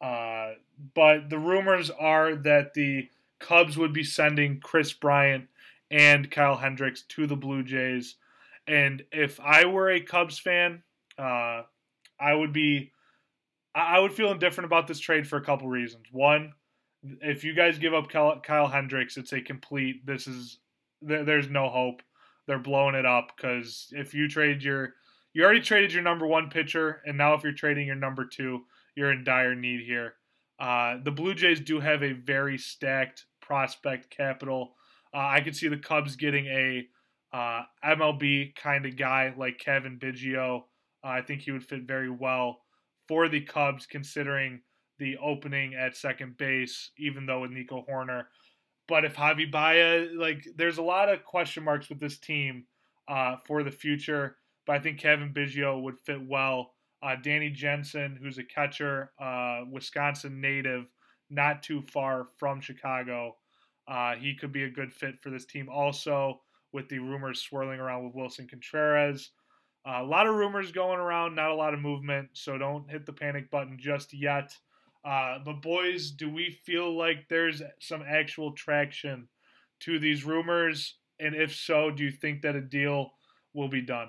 Uh, 0.00 0.52
but 0.94 1.30
the 1.30 1.38
rumors 1.38 1.90
are 1.90 2.34
that 2.36 2.74
the 2.74 3.08
Cubs 3.40 3.76
would 3.76 3.92
be 3.92 4.04
sending 4.04 4.60
Kris 4.60 4.92
Bryant 4.92 5.48
and 5.90 6.30
Kyle 6.30 6.56
Hendricks 6.56 7.02
to 7.10 7.26
the 7.26 7.36
Blue 7.36 7.62
Jays. 7.62 8.16
And 8.66 9.04
if 9.12 9.38
I 9.40 9.66
were 9.66 9.90
a 9.90 10.00
Cubs 10.00 10.38
fan, 10.38 10.82
uh, 11.18 11.62
I 12.18 12.34
would 12.34 12.52
be, 12.52 12.92
I 13.74 13.98
would 13.98 14.12
feel 14.12 14.32
indifferent 14.32 14.66
about 14.66 14.86
this 14.86 14.98
trade 14.98 15.28
for 15.28 15.36
a 15.36 15.44
couple 15.44 15.68
reasons. 15.68 16.06
One, 16.10 16.52
if 17.20 17.44
you 17.44 17.54
guys 17.54 17.78
give 17.78 17.94
up 17.94 18.08
Kyle, 18.08 18.68
Hendricks, 18.68 19.16
it's 19.16 19.32
a 19.32 19.40
complete. 19.40 20.04
This 20.06 20.26
is 20.26 20.58
there's 21.02 21.48
no 21.48 21.68
hope 21.68 22.02
they're 22.46 22.58
blowing 22.58 22.94
it 22.94 23.06
up 23.06 23.32
because 23.36 23.88
if 23.92 24.14
you 24.14 24.28
trade 24.28 24.62
your 24.62 24.94
you 25.34 25.44
already 25.44 25.60
traded 25.60 25.92
your 25.92 26.02
number 26.02 26.26
one 26.26 26.48
pitcher 26.48 27.02
and 27.04 27.18
now 27.18 27.34
if 27.34 27.42
you're 27.42 27.52
trading 27.52 27.86
your 27.86 27.96
number 27.96 28.24
two 28.24 28.62
you're 28.96 29.12
in 29.12 29.24
dire 29.24 29.54
need 29.54 29.80
here 29.80 30.14
uh, 30.58 30.96
the 31.04 31.10
blue 31.10 31.34
jays 31.34 31.60
do 31.60 31.80
have 31.80 32.02
a 32.02 32.12
very 32.12 32.56
stacked 32.56 33.26
prospect 33.40 34.10
capital 34.10 34.74
uh, 35.14 35.18
i 35.18 35.40
could 35.40 35.54
see 35.54 35.68
the 35.68 35.76
cubs 35.76 36.16
getting 36.16 36.46
a 36.46 36.86
uh, 37.32 37.62
mlb 37.84 38.54
kind 38.56 38.86
of 38.86 38.96
guy 38.96 39.32
like 39.36 39.58
Cavan 39.58 39.98
Biggio 40.00 40.62
uh, 41.04 41.08
i 41.08 41.22
think 41.22 41.42
he 41.42 41.52
would 41.52 41.64
fit 41.64 41.82
very 41.82 42.10
well 42.10 42.60
for 43.06 43.28
the 43.28 43.40
cubs 43.40 43.86
considering 43.86 44.60
the 44.98 45.16
opening 45.18 45.74
at 45.74 45.96
second 45.96 46.36
base 46.36 46.90
even 46.98 47.26
though 47.26 47.40
with 47.40 47.50
nico 47.50 47.84
Hoerner. 47.88 48.24
but 48.88 49.04
if 49.04 49.14
Javi 49.14 49.50
Baez, 49.50 50.10
like, 50.16 50.46
there's 50.56 50.78
a 50.78 50.82
lot 50.82 51.08
of 51.08 51.24
question 51.24 51.62
marks 51.64 51.88
with 51.88 52.00
this 52.00 52.18
team 52.18 52.64
uh, 53.08 53.36
for 53.46 53.62
the 53.62 53.70
future. 53.70 54.36
But 54.66 54.76
I 54.76 54.78
think 54.80 54.98
Cavan 54.98 55.32
Biggio 55.32 55.80
would 55.82 55.98
fit 56.00 56.26
well. 56.26 56.72
Uh, 57.06 57.14
Danny 57.22 57.50
Jansen, 57.50 58.18
who's 58.20 58.38
a 58.38 58.42
catcher, 58.42 59.12
uh, 59.20 59.60
Wisconsin 59.70 60.40
native, 60.40 60.90
not 61.30 61.62
too 61.62 61.80
far 61.80 62.26
from 62.36 62.60
Chicago. 62.60 63.36
Uh, 63.86 64.16
he 64.16 64.34
could 64.34 64.50
be 64.50 64.64
a 64.64 64.70
good 64.70 64.92
fit 64.92 65.16
for 65.20 65.30
this 65.30 65.44
team. 65.44 65.68
Also, 65.68 66.40
with 66.72 66.88
the 66.88 66.98
rumors 66.98 67.40
swirling 67.40 67.78
around 67.78 68.04
with 68.04 68.14
Willson 68.14 68.48
Contreras. 68.48 69.30
A 69.86 70.02
lot 70.02 70.26
of 70.26 70.34
rumors 70.34 70.72
going 70.72 70.98
around, 70.98 71.36
not 71.36 71.52
a 71.52 71.54
lot 71.54 71.74
of 71.74 71.80
movement, 71.80 72.30
so 72.32 72.58
don't 72.58 72.90
hit 72.90 73.06
the 73.06 73.12
panic 73.12 73.52
button 73.52 73.78
just 73.78 74.12
yet. 74.12 74.52
Uh, 75.04 75.38
but 75.44 75.62
boys, 75.62 76.10
do 76.10 76.28
we 76.28 76.50
feel 76.50 76.98
like 76.98 77.28
there's 77.28 77.62
some 77.78 78.02
actual 78.02 78.50
traction 78.50 79.28
to 79.78 80.00
these 80.00 80.24
rumors? 80.24 80.96
And 81.20 81.36
if 81.36 81.54
so, 81.54 81.92
do 81.92 82.02
you 82.02 82.10
think 82.10 82.42
that 82.42 82.56
a 82.56 82.60
deal 82.60 83.12
will 83.54 83.68
be 83.68 83.80
done? 83.80 84.08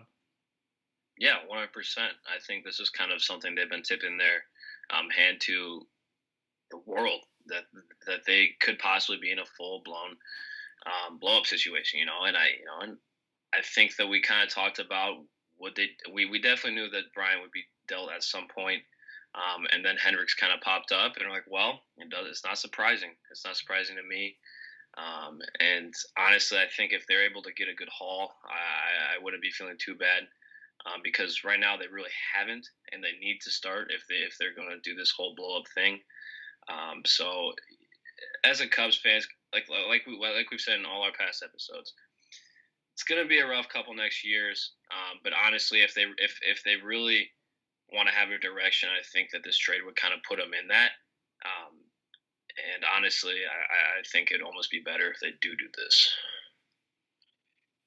Yeah, 1.19 1.37
one 1.47 1.59
hundred 1.59 1.73
percent. 1.73 2.13
I 2.27 2.39
think 2.45 2.63
this 2.63 2.79
is 2.79 2.89
kind 2.89 3.11
of 3.11 3.23
something 3.23 3.55
they've 3.55 3.69
been 3.69 3.83
tipping 3.83 4.17
their 4.17 4.43
um, 4.89 5.09
hand 5.09 5.41
to 5.41 5.81
the 6.71 6.79
world 6.85 7.21
that 7.47 7.63
that 8.05 8.25
they 8.25 8.49
could 8.59 8.79
possibly 8.79 9.17
be 9.19 9.31
in 9.31 9.39
a 9.39 9.45
full 9.57 9.81
blown 9.83 10.17
um, 10.85 11.17
blow 11.19 11.39
up 11.39 11.45
situation. 11.45 11.99
You 11.99 12.05
know, 12.05 12.23
and 12.25 12.37
I 12.37 12.47
you 12.59 12.65
know 12.65 12.79
and 12.81 12.97
I 13.53 13.61
think 13.61 13.95
that 13.95 14.07
we 14.07 14.21
kind 14.21 14.43
of 14.47 14.53
talked 14.53 14.79
about 14.79 15.17
what 15.57 15.75
they 15.75 15.89
we 16.13 16.25
we 16.25 16.39
definitely 16.39 16.79
knew 16.79 16.89
that 16.89 17.13
Brian 17.13 17.41
would 17.41 17.51
be 17.51 17.65
dealt 17.87 18.11
at 18.11 18.23
some 18.23 18.47
point. 18.47 18.83
Um, 19.35 19.67
and 19.71 19.85
then 19.85 19.97
Hendricks 19.97 20.33
kind 20.33 20.53
of 20.53 20.61
popped 20.61 20.91
up, 20.91 21.17
and 21.17 21.25
I'm 21.25 21.31
like, 21.31 21.45
well, 21.47 21.81
it 21.97 22.09
does. 22.09 22.25
It's 22.27 22.45
not 22.45 22.57
surprising. 22.57 23.11
It's 23.29 23.45
not 23.45 23.55
surprising 23.55 23.97
to 23.97 24.01
me. 24.01 24.35
Um, 24.97 25.39
and 25.59 25.93
honestly, 26.17 26.57
I 26.57 26.65
think 26.75 26.91
if 26.91 27.05
they're 27.05 27.29
able 27.29 27.43
to 27.43 27.53
get 27.53 27.67
a 27.67 27.75
good 27.75 27.89
haul, 27.89 28.33
I, 28.45 29.15
I 29.19 29.23
wouldn't 29.23 29.43
be 29.43 29.51
feeling 29.51 29.77
too 29.77 29.93
bad 29.93 30.23
um, 30.85 31.01
because 31.03 31.43
right 31.43 31.59
now 31.59 31.77
they 31.77 31.87
really 31.87 32.13
haven't, 32.35 32.67
and 32.91 33.03
they 33.03 33.17
need 33.19 33.39
to 33.41 33.51
start 33.51 33.91
if 33.91 34.03
they 34.07 34.15
if 34.15 34.37
they're 34.37 34.55
going 34.55 34.69
to 34.69 34.89
do 34.89 34.95
this 34.95 35.13
whole 35.15 35.33
blow 35.35 35.59
up 35.59 35.67
thing. 35.73 35.99
Um, 36.69 37.01
so, 37.05 37.53
as 38.43 38.61
a 38.61 38.67
Cubs 38.67 38.97
fan, 38.97 39.21
like 39.53 39.65
like 39.69 40.05
we 40.05 40.17
like 40.19 40.51
we've 40.51 40.61
said 40.61 40.79
in 40.79 40.85
all 40.85 41.03
our 41.03 41.15
past 41.17 41.43
episodes, 41.43 41.93
it's 42.93 43.03
going 43.03 43.21
to 43.21 43.27
be 43.27 43.39
a 43.39 43.47
rough 43.47 43.69
couple 43.69 43.93
next 43.93 44.25
years. 44.25 44.73
Um, 44.91 45.19
but 45.23 45.33
honestly, 45.33 45.81
if 45.81 45.93
they 45.93 46.05
if 46.17 46.37
if 46.41 46.63
they 46.63 46.75
really 46.83 47.29
want 47.93 48.09
to 48.09 48.15
have 48.15 48.29
a 48.29 48.39
direction, 48.39 48.89
I 48.89 49.03
think 49.13 49.31
that 49.31 49.43
this 49.43 49.57
trade 49.57 49.81
would 49.85 49.95
kind 49.95 50.13
of 50.13 50.19
put 50.27 50.39
them 50.39 50.51
in 50.53 50.67
that. 50.69 50.91
Um, 51.45 51.77
and 52.57 52.83
honestly, 52.83 53.45
I, 53.45 53.99
I 53.99 54.03
think 54.11 54.31
it'd 54.31 54.41
almost 54.41 54.71
be 54.71 54.81
better 54.83 55.11
if 55.11 55.19
they 55.21 55.31
do 55.41 55.55
do 55.55 55.69
this. 55.77 56.09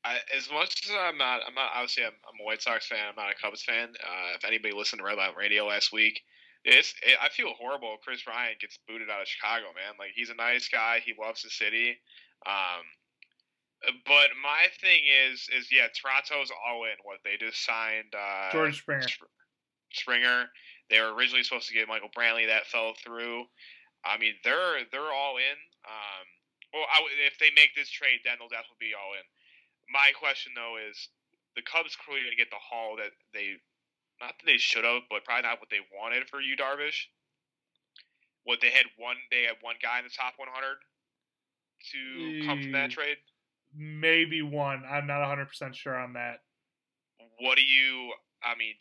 I, 0.05 0.19
as 0.37 0.49
much 0.51 0.89
as 0.89 0.97
I'm 0.97 1.19
not, 1.19 1.41
I'm 1.47 1.55
not 1.55 1.73
obviously 1.75 2.05
I'm, 2.05 2.17
I'm, 2.25 2.41
a 2.41 2.45
White 2.45 2.63
Sox 2.63 2.87
fan. 2.87 3.05
I'm 3.09 3.17
not 3.17 3.33
a 3.33 3.37
Cubs 3.41 3.63
fan. 3.63 3.89
Uh, 4.01 4.37
if 4.37 4.45
anybody 4.45 4.73
listened 4.73 5.01
to 5.01 5.05
Red 5.05 5.19
Line 5.19 5.37
Radio 5.37 5.67
last 5.67 5.93
week, 5.93 6.23
it's 6.65 6.95
it, 7.03 7.19
I 7.21 7.29
feel 7.29 7.53
horrible. 7.59 7.97
Kris 8.03 8.23
Bryant 8.23 8.61
gets 8.61 8.79
booted 8.89 9.11
out 9.11 9.21
of 9.21 9.29
Chicago, 9.29 9.73
man. 9.77 9.97
Like 9.99 10.13
he's 10.15 10.31
a 10.31 10.35
nice 10.35 10.69
guy. 10.69 11.01
He 11.05 11.13
loves 11.21 11.43
the 11.43 11.51
city. 11.51 12.01
Um, 12.47 12.85
but 14.05 14.33
my 14.41 14.69
thing 14.81 15.05
is, 15.05 15.49
is 15.57 15.73
yeah, 15.73 15.89
Toronto's 15.93 16.53
all 16.53 16.85
in. 16.85 16.97
What 17.05 17.21
they 17.25 17.37
just 17.37 17.65
signed 17.65 18.13
uh, 18.17 18.53
George 18.53 18.81
Springer. 18.81 19.09
Springer. 19.93 20.49
They 20.89 21.01
were 21.01 21.15
originally 21.15 21.45
supposed 21.45 21.69
to 21.69 21.75
get 21.75 21.89
Michael 21.89 22.13
Brantley. 22.17 22.49
That 22.49 22.67
fell 22.67 22.93
through. 22.97 23.45
I 24.05 24.17
mean, 24.17 24.33
they're 24.45 24.85
they're 24.93 25.13
all 25.13 25.37
in. 25.37 25.59
Um, 25.85 26.25
well, 26.73 26.89
I, 26.89 27.05
if 27.27 27.37
they 27.39 27.51
make 27.57 27.77
this 27.77 27.91
trade, 27.91 28.21
then 28.25 28.37
they'll 28.39 28.53
definitely 28.53 28.93
be 28.93 28.97
all 28.97 29.13
in. 29.17 29.25
My 29.91 30.15
question 30.15 30.53
though 30.55 30.79
is, 30.79 31.11
the 31.59 31.63
Cubs 31.63 31.99
clearly 31.99 32.23
going 32.23 32.37
to 32.37 32.39
get 32.39 32.51
the 32.51 32.63
haul 32.63 32.97
that 32.97 33.11
they, 33.35 33.59
not 34.23 34.39
that 34.39 34.47
they 34.47 34.57
should 34.57 34.87
have, 34.87 35.03
but 35.11 35.27
probably 35.27 35.51
not 35.51 35.59
what 35.59 35.69
they 35.71 35.83
wanted 35.91 36.31
for 36.31 36.41
Yu 36.41 36.57
Darvish. 36.57 37.11
What 38.45 38.63
they 38.63 38.71
had 38.71 38.87
one, 38.97 39.17
they 39.31 39.43
had 39.43 39.59
one 39.61 39.77
guy 39.83 39.99
in 39.99 40.05
the 40.05 40.15
top 40.15 40.35
100 40.39 40.47
to 41.93 42.47
come 42.47 42.63
from 42.63 42.73
that 42.73 42.91
mm, 42.91 42.95
trade. 42.95 43.17
Maybe 43.77 44.43
one. 44.43 44.83
I'm 44.89 45.07
not 45.07 45.21
100 45.21 45.47
percent 45.47 45.77
sure 45.77 45.99
on 45.99 46.15
that. 46.15 46.41
What 47.39 47.57
do 47.57 47.63
you? 47.63 48.13
I 48.43 48.57
mean, 48.57 48.75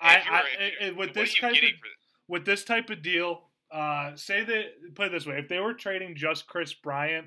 I, 0.00 0.16
I, 0.16 0.42
eh, 0.58 0.70
eh, 0.80 0.90
with 0.90 1.14
this 1.14 1.34
type 1.38 1.54
of, 1.54 1.70
with 2.28 2.44
this 2.44 2.64
type 2.64 2.90
of 2.90 3.02
deal, 3.02 3.50
uh, 3.70 4.12
say 4.14 4.44
that 4.44 4.94
put 4.94 5.06
it 5.06 5.12
this 5.12 5.26
way: 5.26 5.38
if 5.38 5.48
they 5.48 5.58
were 5.58 5.74
trading 5.74 6.14
just 6.16 6.46
Kris 6.46 6.72
Bryant, 6.74 7.26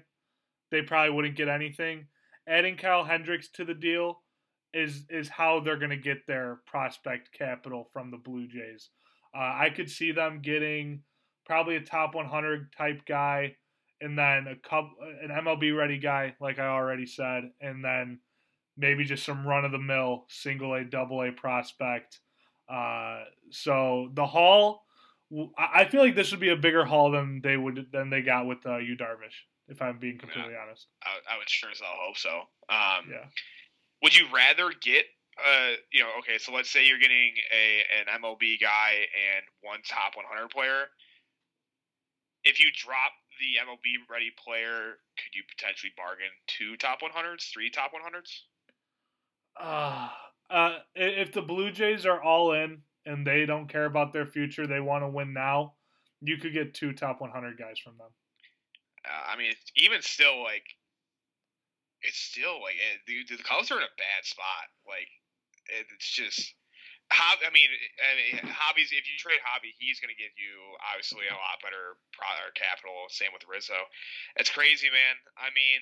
they 0.72 0.82
probably 0.82 1.12
wouldn't 1.14 1.36
get 1.36 1.50
anything. 1.50 2.08
Adding 2.48 2.78
Kyle 2.78 3.04
Hendricks 3.04 3.50
to 3.50 3.66
the 3.66 3.74
deal 3.74 4.22
is 4.74 5.06
is 5.10 5.30
how 5.30 5.60
they're 5.60 5.78
going 5.78 5.90
to 5.90 5.98
get 5.98 6.28
their 6.28 6.60
prospect 6.66 7.32
capital 7.32 7.88
from 7.92 8.12
the 8.12 8.18
Blue 8.18 8.48
Jays. 8.48 8.90
Uh, 9.36 9.40
I 9.40 9.70
could 9.76 9.90
see 9.90 10.12
them 10.12 10.42
getting 10.42 11.04
probably 11.46 11.76
a 11.76 11.82
top 11.82 12.16
100 12.16 12.74
type 12.76 13.02
guy, 13.08 13.56
and 14.02 14.18
then 14.18 14.48
a 14.48 14.56
couple, 14.56 14.92
an 15.22 15.30
MLB 15.30 15.76
ready 15.76 15.98
guy, 15.98 16.36
like 16.40 16.60
I 16.60 16.68
already 16.68 17.06
said, 17.06 17.52
and 17.62 17.84
then 17.84 18.20
maybe 18.78 19.04
just 19.04 19.26
some 19.26 19.46
run 19.46 19.66
of 19.66 19.72
the 19.72 19.80
mill 19.80 20.26
single 20.30 20.74
A, 20.74 20.84
double 20.84 21.22
A 21.24 21.32
prospect. 21.32 22.20
Uh, 22.72 23.24
so 23.50 24.10
the 24.14 24.26
haul, 24.26 24.84
I 25.58 25.86
feel 25.86 26.02
like 26.02 26.16
this 26.16 26.32
would 26.32 26.40
be 26.40 26.50
a 26.50 26.56
bigger 26.56 26.86
haul 26.86 27.12
than 27.12 27.42
they 27.44 27.58
would 27.58 27.88
than 27.92 28.10
they 28.10 28.22
got 28.22 28.48
with 28.48 28.66
uh, 28.66 28.78
Yu 28.78 28.96
Darvish. 28.96 29.46
If 29.70 29.82
I'm 29.82 30.00
being 30.00 30.18
completely 30.18 30.54
yeah. 30.54 30.66
honest, 30.66 30.88
I, 31.04 31.34
I, 31.34 31.38
would 31.38 31.48
sure 31.48 31.70
as 31.70 31.80
hell 31.80 31.94
hope 31.94 32.18
so. 32.18 32.50
Um, 32.70 33.06
yeah. 33.10 33.30
Would 34.02 34.18
you 34.18 34.26
rather 34.34 34.74
get 34.82 35.06
uh, 35.40 35.72
you 35.92 36.02
know, 36.02 36.10
okay, 36.20 36.38
so 36.38 36.52
let's 36.52 36.70
say 36.70 36.86
you're 36.86 37.00
getting 37.00 37.34
a 37.54 37.84
an 38.00 38.22
MLB 38.22 38.60
guy 38.60 39.08
and 39.16 39.46
one 39.62 39.80
top 39.88 40.16
100 40.16 40.50
player. 40.50 40.92
If 42.44 42.60
you 42.60 42.70
drop 42.76 43.12
the 43.40 43.60
MLB 43.64 44.10
ready 44.12 44.32
player, 44.44 45.00
could 45.16 45.34
you 45.36 45.44
potentially 45.56 45.92
bargain 45.96 46.32
two 46.48 46.76
top 46.78 47.00
100s, 47.02 47.52
three 47.54 47.70
top 47.70 47.92
100s? 47.92 48.32
Uh, 49.60 50.10
uh, 50.50 50.80
if 50.96 51.32
the 51.32 51.42
Blue 51.42 51.72
Jays 51.72 52.06
are 52.06 52.22
all 52.22 52.54
in 52.54 52.80
and 53.06 53.26
they 53.26 53.46
don't 53.46 53.68
care 53.68 53.86
about 53.86 54.14
their 54.14 54.26
future, 54.26 54.68
they 54.68 54.80
want 54.80 55.04
to 55.04 55.08
win 55.10 55.34
now, 55.34 55.74
you 56.22 56.38
could 56.38 56.54
get 56.54 56.74
two 56.74 56.94
top 56.94 57.22
100 57.22 57.58
guys 57.58 57.80
from 57.80 57.98
them. 57.98 58.10
Uh, 59.10 59.34
I 59.34 59.38
mean, 59.38 59.58
even 59.76 60.06
still, 60.06 60.46
like, 60.46 60.70
it's 62.06 62.22
still 62.22 62.62
like, 62.62 62.78
eh, 62.78 63.02
dude, 63.10 63.28
the 63.28 63.42
Cubs 63.42 63.74
are 63.74 63.82
in 63.82 63.84
a 63.84 63.98
bad 63.98 64.22
spot. 64.24 64.70
Like, 64.86 65.10
it's 65.68 66.06
just. 66.06 66.54
Hob, 67.10 67.42
I 67.42 67.50
mean, 67.50 67.66
I 67.98 68.12
mean, 68.22 68.54
hobbies. 68.54 68.94
If 68.94 69.10
you 69.10 69.18
trade 69.18 69.42
Javy, 69.42 69.74
he's 69.82 69.98
going 69.98 70.14
to 70.14 70.22
give 70.22 70.30
you 70.38 70.78
obviously 70.94 71.26
a 71.26 71.34
lot 71.34 71.58
better 71.58 71.98
product 72.14 72.54
capital. 72.54 73.10
Same 73.10 73.34
with 73.34 73.50
Rizzo. 73.50 73.82
It's 74.38 74.54
crazy, 74.54 74.94
man. 74.94 75.18
I 75.34 75.50
mean, 75.58 75.82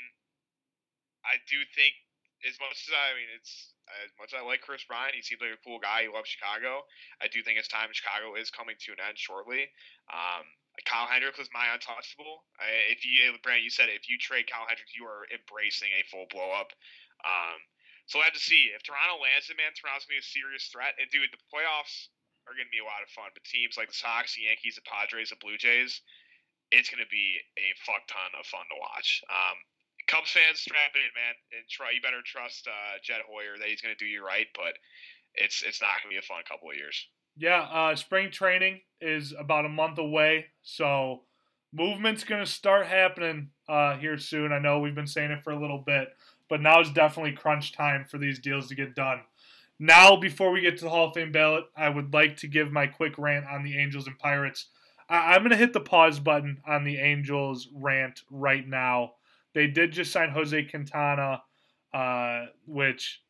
I 1.28 1.36
do 1.52 1.60
think 1.76 2.00
as 2.48 2.56
much 2.64 2.80
as 2.80 2.96
I, 2.96 3.12
I 3.12 3.16
mean, 3.20 3.28
it's 3.36 3.76
as 4.08 4.12
much 4.16 4.32
as 4.32 4.40
I 4.40 4.44
like 4.48 4.64
Kris 4.64 4.88
Bryant, 4.88 5.16
he 5.16 5.24
seems 5.24 5.44
like 5.44 5.56
a 5.56 5.64
cool 5.64 5.84
guy. 5.84 6.08
He 6.08 6.12
loves 6.12 6.32
Chicago. 6.32 6.88
I 7.20 7.28
do 7.28 7.44
think 7.44 7.60
his 7.60 7.68
time 7.68 7.92
in 7.92 7.96
Chicago 7.96 8.36
is 8.40 8.52
coming 8.52 8.80
to 8.88 8.96
an 8.96 9.04
end 9.04 9.20
shortly. 9.20 9.68
Um, 10.08 10.48
Kyle 10.86 11.10
Hendricks 11.10 11.40
is 11.40 11.50
my 11.54 11.74
untouchable. 11.74 12.46
If 12.92 13.02
you, 13.02 13.34
Brandon, 13.42 13.66
you 13.66 13.74
said 13.74 13.90
it, 13.90 13.98
if 13.98 14.10
you 14.10 14.22
trade 14.22 14.46
Kyle 14.46 14.68
Hendricks, 14.70 14.94
you 14.94 15.10
are 15.10 15.26
embracing 15.34 15.90
a 15.98 16.06
full 16.06 16.30
blow 16.30 16.54
up. 16.54 16.70
Um, 17.26 17.58
so 18.06 18.20
we'll 18.20 18.30
have 18.30 18.38
to 18.38 18.44
see 18.44 18.72
if 18.72 18.86
Toronto 18.88 19.20
lands 19.20 19.52
it, 19.52 19.60
man. 19.60 19.76
Toronto's 19.76 20.08
gonna 20.08 20.22
be 20.22 20.24
a 20.24 20.34
serious 20.38 20.70
threat. 20.72 20.96
And 20.96 21.10
dude, 21.12 21.34
the 21.34 21.44
playoffs 21.52 22.08
are 22.48 22.56
gonna 22.56 22.72
be 22.72 22.80
a 22.80 22.88
lot 22.88 23.04
of 23.04 23.12
fun. 23.12 23.34
But 23.36 23.44
teams 23.44 23.76
like 23.76 23.92
the 23.92 24.00
Sox, 24.00 24.38
the 24.38 24.48
Yankees, 24.48 24.80
the 24.80 24.86
Padres, 24.88 25.34
the 25.34 25.42
Blue 25.44 25.60
Jays, 25.60 26.00
it's 26.72 26.88
gonna 26.88 27.10
be 27.12 27.42
a 27.60 27.76
fuck 27.84 28.08
ton 28.08 28.32
of 28.40 28.48
fun 28.48 28.64
to 28.72 28.78
watch. 28.80 29.24
Um, 29.28 29.58
Cubs 30.08 30.32
fans, 30.32 30.64
strap 30.64 30.96
in, 30.96 31.12
man, 31.12 31.36
and 31.52 31.68
try. 31.68 31.92
You 31.92 32.00
better 32.00 32.24
trust 32.24 32.64
uh, 32.64 32.96
Jed 33.04 33.28
Hoyer 33.28 33.60
that 33.60 33.68
he's 33.68 33.84
gonna 33.84 34.00
do 34.00 34.08
you 34.08 34.24
right. 34.24 34.48
But 34.56 34.80
it's 35.36 35.64
it's 35.68 35.84
not 35.84 36.00
gonna 36.00 36.16
be 36.16 36.22
a 36.22 36.24
fun 36.24 36.48
couple 36.48 36.72
of 36.72 36.80
years. 36.80 36.96
Yeah, 37.38 37.62
uh, 37.62 37.96
spring 37.96 38.32
training 38.32 38.82
is 39.00 39.34
about 39.38 39.66
a 39.66 39.70
month 39.70 40.00
away, 40.00 40.48
so 40.64 41.22
movement's 41.72 42.24
gonna 42.24 42.46
start 42.46 42.88
happening 42.88 43.50
uh, 43.70 43.96
here 43.98 44.18
soon. 44.18 44.52
I 44.52 44.60
know 44.60 44.80
we've 44.80 44.96
been 44.96 45.08
saying 45.08 45.32
it 45.32 45.44
for 45.44 45.52
a 45.52 45.60
little 45.60 45.80
bit 45.80 46.10
but 46.50 46.62
now 46.62 46.82
is 46.82 46.92
definitely 46.92 47.34
crunch 47.34 47.74
time 47.74 48.06
for 48.06 48.18
these 48.18 48.40
deals 48.40 48.68
to 48.68 48.76
get 48.76 48.96
done. 48.96 49.22
Now, 49.80 50.16
before 50.16 50.52
we 50.52 50.62
get 50.62 50.78
to 50.78 50.86
the 50.86 50.90
Hall 50.90 51.08
of 51.08 51.14
Fame 51.14 51.32
ballot, 51.32 51.66
I 51.76 51.90
would 51.90 52.14
like 52.14 52.38
to 52.38 52.48
give 52.48 52.72
my 52.72 52.88
quick 52.88 53.18
rant 53.18 53.46
on 53.46 53.64
the 53.64 53.78
Angels 53.78 54.08
and 54.08 54.18
Pirates. 54.18 54.68
I- 55.10 55.36
am 55.36 55.42
going 55.42 55.52
to 55.52 55.58
hit 55.58 55.74
the 55.74 55.80
pause 55.80 56.20
button 56.20 56.62
on 56.66 56.84
the 56.84 56.98
Angels 56.98 57.70
rant 57.74 58.24
right 58.32 58.68
now. 58.68 59.14
They 59.54 59.68
did 59.68 59.92
just 59.92 60.12
sign 60.12 60.30
Jose 60.32 60.64
Quintana, 60.64 61.44
uh, 61.94 62.46
which 62.66 63.22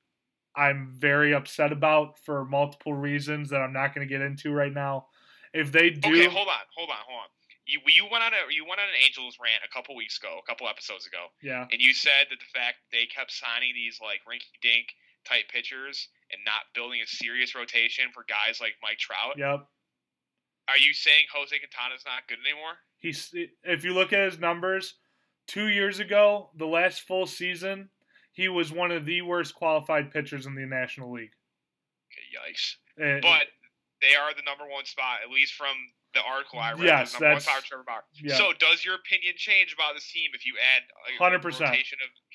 I'm 0.58 0.94
very 0.98 1.34
upset 1.34 1.72
about 1.72 2.18
for 2.26 2.44
multiple 2.44 2.94
reasons 2.94 3.50
that 3.52 3.62
I'm 3.62 3.74
not 3.74 3.94
going 3.94 4.08
to 4.08 4.12
get 4.12 4.22
into 4.22 4.52
right 4.52 4.74
now. 4.74 5.08
If 5.54 5.72
they 5.72 5.92
do, 5.92 6.10
okay, 6.10 6.26
hold 6.26 6.48
on, 6.48 6.66
hold 6.76 6.90
on, 6.90 6.98
hold 7.08 7.20
on 7.20 7.30
you 7.68 7.80
you 7.86 8.08
went 8.10 8.24
on 8.24 8.32
a 8.32 8.42
you 8.50 8.64
went 8.64 8.80
on 8.80 8.88
an 8.88 8.96
Angels 9.04 9.38
rant 9.44 9.62
a 9.64 9.72
couple 9.72 9.96
weeks 9.96 10.18
ago, 10.18 10.40
a 10.40 10.46
couple 10.48 10.68
episodes 10.68 11.06
ago. 11.06 11.28
Yeah. 11.44 11.68
And 11.72 11.82
you 11.82 11.94
said 11.94 12.32
that 12.32 12.40
the 12.40 12.52
fact 12.56 12.78
they 12.92 13.06
kept 13.06 13.32
signing 13.32 13.76
these 13.76 14.00
like 14.02 14.24
rinky 14.24 14.56
dink 14.64 14.96
type 15.28 15.52
pitchers 15.52 16.08
and 16.32 16.40
not 16.46 16.72
building 16.74 17.04
a 17.04 17.08
serious 17.08 17.54
rotation 17.54 18.06
for 18.14 18.26
guys 18.28 18.60
like 18.64 18.80
Mike 18.82 18.98
Trout. 18.98 19.36
Yep. 19.38 19.68
Are 20.70 20.80
you 20.80 20.94
saying 20.94 21.28
Jose 21.36 21.56
Quintana's 21.56 22.04
not 22.08 22.28
good 22.28 22.40
anymore? 22.44 22.80
He's 22.98 23.32
if 23.64 23.84
you 23.84 23.94
look 23.94 24.14
at 24.14 24.24
his 24.32 24.40
numbers, 24.40 24.96
two 25.46 25.68
years 25.68 26.00
ago, 26.00 26.50
the 26.56 26.68
last 26.68 27.02
full 27.02 27.28
season, 27.28 27.90
he 28.38 28.48
was 28.48 28.72
one 28.72 28.92
of 28.92 29.04
the 29.04 29.24
worst 29.24 29.56
qualified 29.56 30.12
pitchers 30.12 30.46
in 30.46 30.54
the 30.54 30.68
National 30.68 31.12
League. 31.12 31.32
Okay, 32.14 32.54
yikes! 32.54 32.76
Uh, 33.02 33.20
but 33.20 33.48
they 34.00 34.16
are 34.16 34.32
the 34.36 34.44
number 34.46 34.64
one 34.72 34.86
spot, 34.86 35.18
at 35.26 35.32
least 35.32 35.54
from 35.56 35.74
the 36.14 36.22
article 36.22 36.60
I 36.60 36.74
read. 36.74 36.84
Yes, 36.84 37.14
number 37.14 37.34
that's, 37.34 37.48
one 37.48 37.54
power 37.56 37.64
Trevor 37.66 37.84
Bauer. 37.84 38.04
Yeah. 38.22 38.38
So, 38.38 38.52
does 38.60 38.86
your 38.86 38.94
opinion 38.94 39.34
change 39.38 39.74
about 39.74 39.96
this 39.96 40.10
team 40.12 40.30
if 40.36 40.46
you 40.46 40.54
add 40.76 40.84
hundred 41.18 41.42
percent? 41.42 41.76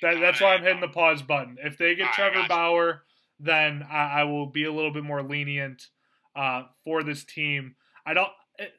That, 0.03 0.19
that's 0.19 0.41
why 0.41 0.55
I'm 0.55 0.63
hitting 0.63 0.81
the 0.81 0.89
pause 0.89 1.23
button. 1.23 1.57
If 1.63 1.79
they 1.79 1.95
get 1.95 2.13
Trevor 2.15 2.35
gotcha. 2.35 2.49
Bauer, 2.49 3.03
then 3.39 3.87
I, 3.89 4.23
I, 4.23 4.25
will 4.25 4.47
be 4.47 4.65
a 4.65 4.73
little 4.73 4.93
bit 4.93 5.05
more 5.05 5.23
lenient 5.23 5.87
uh, 6.35 6.65
for 6.83 7.05
this 7.05 7.25
team. 7.25 7.77
I 8.05 8.15
don't. 8.15 8.31
It, 8.59 8.73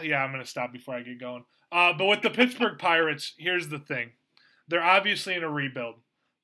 yeah, 0.00 0.22
I'm 0.22 0.30
gonna 0.30 0.46
stop 0.46 0.72
before 0.72 0.94
I 0.94 1.02
get 1.02 1.18
going. 1.18 1.44
Uh, 1.72 1.92
but 1.92 2.04
with 2.04 2.22
the 2.22 2.30
Pittsburgh 2.30 2.78
Pirates, 2.78 3.34
here's 3.36 3.66
the 3.68 3.80
thing: 3.80 4.12
they're 4.68 4.84
obviously 4.84 5.34
in 5.34 5.42
a 5.42 5.50
rebuild, 5.50 5.96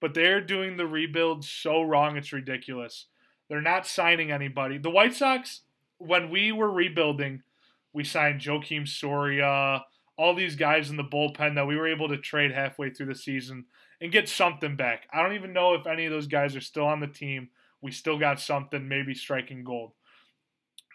but 0.02 0.14
they're 0.14 0.40
doing 0.40 0.76
the 0.76 0.86
rebuild 0.86 1.44
so 1.44 1.80
wrong 1.80 2.16
it's 2.16 2.32
ridiculous. 2.32 3.06
They're 3.48 3.62
not 3.62 3.86
signing 3.86 4.32
anybody. 4.32 4.76
The 4.76 4.90
White 4.90 5.14
Sox, 5.14 5.60
when 5.98 6.28
we 6.28 6.50
were 6.50 6.70
rebuilding, 6.70 7.44
we 7.92 8.02
signed 8.02 8.40
Joakim 8.40 8.88
Soria, 8.88 9.84
all 10.18 10.34
these 10.34 10.56
guys 10.56 10.90
in 10.90 10.96
the 10.96 11.04
bullpen 11.04 11.54
that 11.54 11.68
we 11.68 11.76
were 11.76 11.86
able 11.86 12.08
to 12.08 12.18
trade 12.18 12.50
halfway 12.50 12.90
through 12.90 13.06
the 13.06 13.14
season 13.14 13.66
and 14.00 14.10
get 14.10 14.28
something 14.28 14.74
back. 14.74 15.06
I 15.12 15.22
don't 15.22 15.34
even 15.34 15.52
know 15.52 15.74
if 15.74 15.86
any 15.86 16.04
of 16.04 16.12
those 16.12 16.26
guys 16.26 16.56
are 16.56 16.60
still 16.60 16.86
on 16.86 16.98
the 16.98 17.06
team. 17.06 17.50
We 17.80 17.92
still 17.92 18.18
got 18.18 18.40
something, 18.40 18.88
maybe 18.88 19.14
striking 19.14 19.62
gold. 19.62 19.92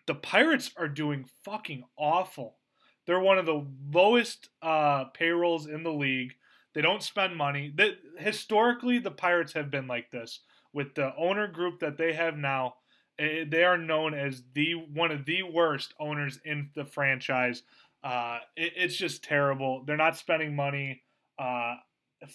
The 0.05 0.15
Pirates 0.15 0.71
are 0.75 0.89
doing 0.89 1.29
fucking 1.45 1.85
awful. 1.97 2.57
They're 3.05 3.21
one 3.21 3.37
of 3.37 3.45
the 3.45 3.65
lowest 3.89 4.49
uh, 4.61 5.05
payrolls 5.13 5.65
in 5.65 5.83
the 5.83 5.93
league. 5.93 6.33
They 6.77 6.83
don't 6.83 7.01
spend 7.01 7.35
money. 7.35 7.73
Historically, 8.19 8.99
the 8.99 9.09
Pirates 9.09 9.53
have 9.53 9.71
been 9.71 9.87
like 9.87 10.11
this 10.11 10.41
with 10.73 10.93
the 10.93 11.11
owner 11.17 11.47
group 11.47 11.79
that 11.79 11.97
they 11.97 12.13
have 12.13 12.37
now. 12.37 12.75
Eh, 13.17 13.45
they 13.49 13.63
are 13.63 13.79
known 13.79 14.13
as 14.13 14.43
the 14.53 14.73
one 14.73 15.09
of 15.09 15.25
the 15.25 15.41
worst 15.41 15.95
owners 15.99 16.39
in 16.45 16.69
the 16.75 16.85
franchise. 16.85 17.63
Uh, 18.03 18.37
it, 18.55 18.73
it's 18.75 18.95
just 18.95 19.23
terrible. 19.23 19.85
They're 19.87 19.97
not 19.97 20.17
spending 20.17 20.55
money 20.55 21.01
uh, 21.39 21.77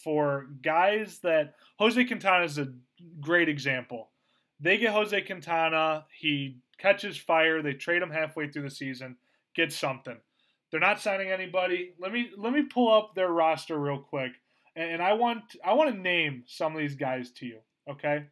for 0.02 0.48
guys 0.60 1.20
that 1.20 1.54
Jose 1.78 2.04
Quintana 2.04 2.44
is 2.44 2.58
a 2.58 2.72
great 3.20 3.48
example. 3.48 4.10
They 4.58 4.76
get 4.76 4.92
Jose 4.92 5.20
Quintana, 5.22 6.06
he 6.18 6.58
catches 6.78 7.16
fire. 7.16 7.62
They 7.62 7.74
trade 7.74 8.02
him 8.02 8.10
halfway 8.10 8.48
through 8.48 8.62
the 8.62 8.70
season, 8.70 9.18
get 9.54 9.72
something. 9.72 10.18
They're 10.72 10.80
not 10.80 11.00
signing 11.00 11.30
anybody. 11.30 11.92
Let 12.00 12.12
me 12.12 12.30
let 12.36 12.52
me 12.52 12.62
pull 12.62 12.92
up 12.92 13.14
their 13.14 13.28
roster 13.28 13.78
real 13.78 13.98
quick, 13.98 14.32
and, 14.74 14.92
and 14.92 15.02
I 15.02 15.12
want 15.12 15.44
I 15.64 15.74
want 15.74 15.94
to 15.94 16.00
name 16.00 16.44
some 16.46 16.74
of 16.74 16.80
these 16.80 16.96
guys 16.96 17.30
to 17.32 17.46
you. 17.46 17.58
Okay, 17.88 18.24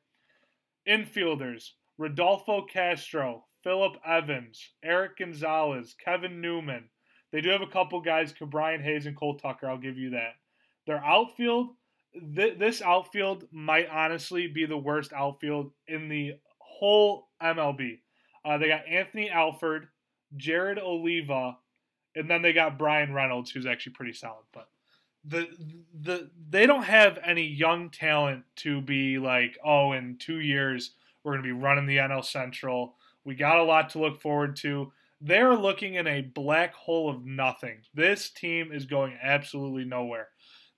infielders 0.88 1.70
Rodolfo 2.00 2.62
Castro, 2.64 3.44
Philip 3.62 3.96
Evans, 4.06 4.70
Erik 4.82 5.18
Gonzalez, 5.18 5.94
Kevin 6.02 6.40
Newman. 6.40 6.88
They 7.30 7.42
do 7.42 7.50
have 7.50 7.60
a 7.60 7.66
couple 7.66 8.00
guys, 8.00 8.32
Ke'Bryan 8.32 8.82
Hayes 8.82 9.04
and 9.04 9.14
Cole 9.14 9.36
Tucker. 9.36 9.68
I'll 9.68 9.76
give 9.76 9.98
you 9.98 10.10
that. 10.10 10.36
Their 10.86 11.04
outfield, 11.04 11.74
th- 12.34 12.58
this 12.58 12.80
outfield 12.80 13.44
might 13.52 13.88
honestly 13.90 14.46
be 14.46 14.64
the 14.64 14.78
worst 14.78 15.12
outfield 15.12 15.72
in 15.86 16.08
the 16.08 16.36
whole 16.58 17.28
MLB. 17.42 17.98
Uh, 18.46 18.56
they 18.56 18.68
got 18.68 18.88
Anthony 18.88 19.28
Alford, 19.28 19.88
Jared 20.38 20.78
Oliva, 20.78 21.58
and 22.14 22.28
then 22.28 22.42
they 22.42 22.52
got 22.52 22.78
Bryan 22.78 23.12
Reynolds, 23.12 23.50
who's 23.50 23.66
actually 23.66 23.92
pretty 23.92 24.12
solid. 24.12 24.44
But 24.52 24.68
the 25.24 25.48
the 26.00 26.30
they 26.48 26.66
don't 26.66 26.84
have 26.84 27.18
any 27.24 27.46
young 27.46 27.90
talent 27.90 28.44
to 28.56 28.80
be 28.80 29.18
like, 29.18 29.58
oh, 29.64 29.92
in 29.92 30.16
two 30.18 30.40
years 30.40 30.92
we're 31.22 31.32
going 31.32 31.42
to 31.42 31.54
be 31.54 31.60
running 31.60 31.86
the 31.86 31.98
NL 31.98 32.24
Central. 32.24 32.94
We 33.24 33.34
got 33.34 33.58
a 33.58 33.64
lot 33.64 33.90
to 33.90 33.98
look 33.98 34.20
forward 34.20 34.56
to. 34.56 34.92
They're 35.20 35.54
looking 35.54 35.94
in 35.94 36.06
a 36.06 36.22
black 36.22 36.74
hole 36.74 37.10
of 37.10 37.26
nothing. 37.26 37.82
This 37.92 38.30
team 38.30 38.72
is 38.72 38.86
going 38.86 39.18
absolutely 39.22 39.84
nowhere. 39.84 40.28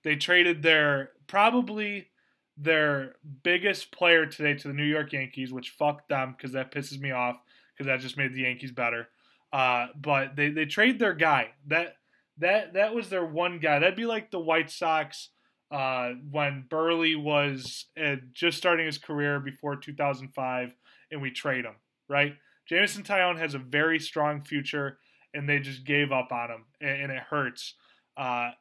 They 0.03 0.17
traded 0.17 0.61
their 0.61 1.11
probably 1.27 2.09
their 2.57 3.15
biggest 3.41 3.91
player 3.91 4.25
today 4.25 4.53
to 4.53 4.67
the 4.67 4.73
New 4.73 4.83
York 4.83 5.13
Yankees, 5.13 5.53
which 5.53 5.69
fucked 5.69 6.09
them 6.09 6.35
because 6.37 6.51
that 6.51 6.73
pisses 6.73 6.99
me 6.99 7.11
off 7.11 7.41
because 7.73 7.87
that 7.87 8.01
just 8.01 8.17
made 8.17 8.33
the 8.33 8.41
Yankees 8.41 8.71
better. 8.71 9.07
Uh, 9.53 9.87
but 9.95 10.35
they, 10.35 10.49
they 10.49 10.65
trade 10.65 10.97
their 10.97 11.13
guy. 11.13 11.51
That 11.67 11.95
that 12.39 12.73
that 12.73 12.95
was 12.95 13.09
their 13.09 13.25
one 13.25 13.59
guy. 13.59 13.77
That'd 13.77 13.95
be 13.95 14.07
like 14.07 14.31
the 14.31 14.39
White 14.39 14.71
Sox 14.71 15.29
uh, 15.71 16.13
when 16.31 16.65
Buehrle 16.67 17.21
was 17.21 17.85
uh, 18.03 18.15
just 18.33 18.57
starting 18.57 18.87
his 18.87 18.97
career 18.97 19.39
before 19.39 19.75
2005, 19.75 20.75
and 21.11 21.21
we 21.21 21.29
trade 21.29 21.65
him, 21.65 21.75
right? 22.09 22.33
Jameson 22.67 23.03
Taillon 23.03 23.37
has 23.37 23.53
a 23.53 23.59
very 23.59 23.99
strong 23.99 24.41
future, 24.41 24.97
and 25.35 25.47
they 25.47 25.59
just 25.59 25.83
gave 25.83 26.11
up 26.11 26.31
on 26.31 26.49
him, 26.49 26.65
and, 26.81 27.03
and 27.03 27.11
it 27.11 27.23
hurts. 27.29 27.75
Uh, 28.17 28.51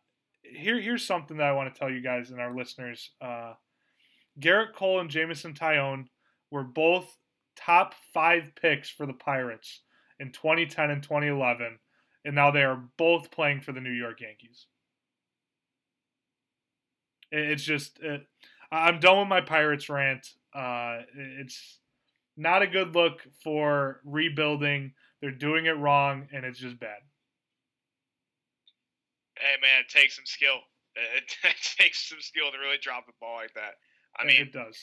here, 0.43 0.79
here's 0.79 1.07
something 1.07 1.39
that 1.39 1.47
I 1.47 1.53
want 1.53 1.73
to 1.73 1.79
tell 1.79 1.91
you 1.91 2.03
guys 2.03 2.31
and 2.31 2.41
our 2.41 2.55
listeners. 2.55 3.11
Uh, 3.21 3.55
Gerrit 4.39 4.75
Cole 4.75 5.01
and 5.01 5.09
Jameson 5.09 5.55
Taillon 5.55 6.07
were 6.51 6.65
both 6.65 7.17
top 7.57 7.95
five 8.13 8.51
picks 8.61 8.91
for 8.91 9.07
the 9.07 9.13
Pirates 9.13 9.81
in 10.23 10.31
2010 10.31 10.91
and 10.91 11.03
2011, 11.03 11.79
and 12.25 12.35
now 12.35 12.53
they 12.53 12.63
are 12.63 12.85
both 12.97 13.33
playing 13.33 13.61
for 13.61 13.73
the 13.73 13.81
New 13.81 13.91
York 13.91 14.21
Yankees. 14.21 14.67
It's 17.33 17.65
just, 17.65 17.99
it, 18.01 18.23
I'm 18.71 19.01
done 19.01 19.19
with 19.19 19.29
my 19.29 19.41
Pirates 19.41 19.89
rant. 19.89 20.29
Uh, 20.55 20.99
it's 21.17 21.81
not 22.37 22.63
a 22.63 22.69
good 22.69 22.95
look 22.95 23.27
for 23.43 24.01
rebuilding. 24.05 24.93
They're 25.21 25.33
doing 25.33 25.67
it 25.67 25.73
wrong, 25.73 26.29
and 26.33 26.45
it's 26.45 26.59
just 26.59 26.79
bad. 26.79 27.01
Hey 29.37 29.61
man, 29.61 29.81
it 29.81 29.89
takes 29.89 30.15
some 30.15 30.27
skill. 30.27 30.59
It, 30.95 31.37
it 31.45 31.57
takes 31.79 32.09
some 32.09 32.21
skill 32.21 32.53
to 32.53 32.59
really 32.59 32.79
drop 32.81 33.07
the 33.07 33.13
ball 33.21 33.37
like 33.37 33.55
that. 33.55 33.75
I 34.17 34.25
mean, 34.25 34.41
it 34.41 34.53
does. 34.53 34.79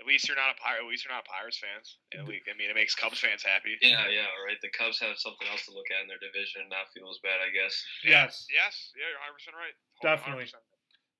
At 0.00 0.06
least 0.08 0.26
you're 0.26 0.40
not 0.40 0.50
a 0.50 0.58
pirate. 0.58 0.82
At 0.82 0.90
least 0.90 1.04
you're 1.04 1.14
not 1.14 1.28
Pirates 1.28 1.60
fans. 1.60 2.00
At 2.16 2.24
least, 2.26 2.48
I 2.48 2.56
mean, 2.56 2.72
it 2.72 2.74
makes 2.74 2.96
Cubs 2.96 3.20
fans 3.20 3.44
happy. 3.44 3.76
Yeah, 3.80 4.08
yeah, 4.08 4.30
right. 4.42 4.58
The 4.64 4.72
Cubs 4.72 4.98
have 4.98 5.14
something 5.20 5.46
else 5.46 5.68
to 5.68 5.72
look 5.76 5.86
at 5.92 6.02
in 6.02 6.08
their 6.08 6.18
division 6.18 6.66
and 6.66 6.70
not 6.72 6.90
feel 6.90 7.06
as 7.06 7.20
bad, 7.22 7.38
I 7.38 7.52
guess. 7.52 7.76
Yes. 8.02 8.48
Yes. 8.50 8.74
Yeah, 8.98 9.12
you're 9.12 9.22
100 9.22 9.36
percent 9.36 9.54
right. 9.54 9.76
Definitely. 10.02 10.50
100%. 10.50 10.58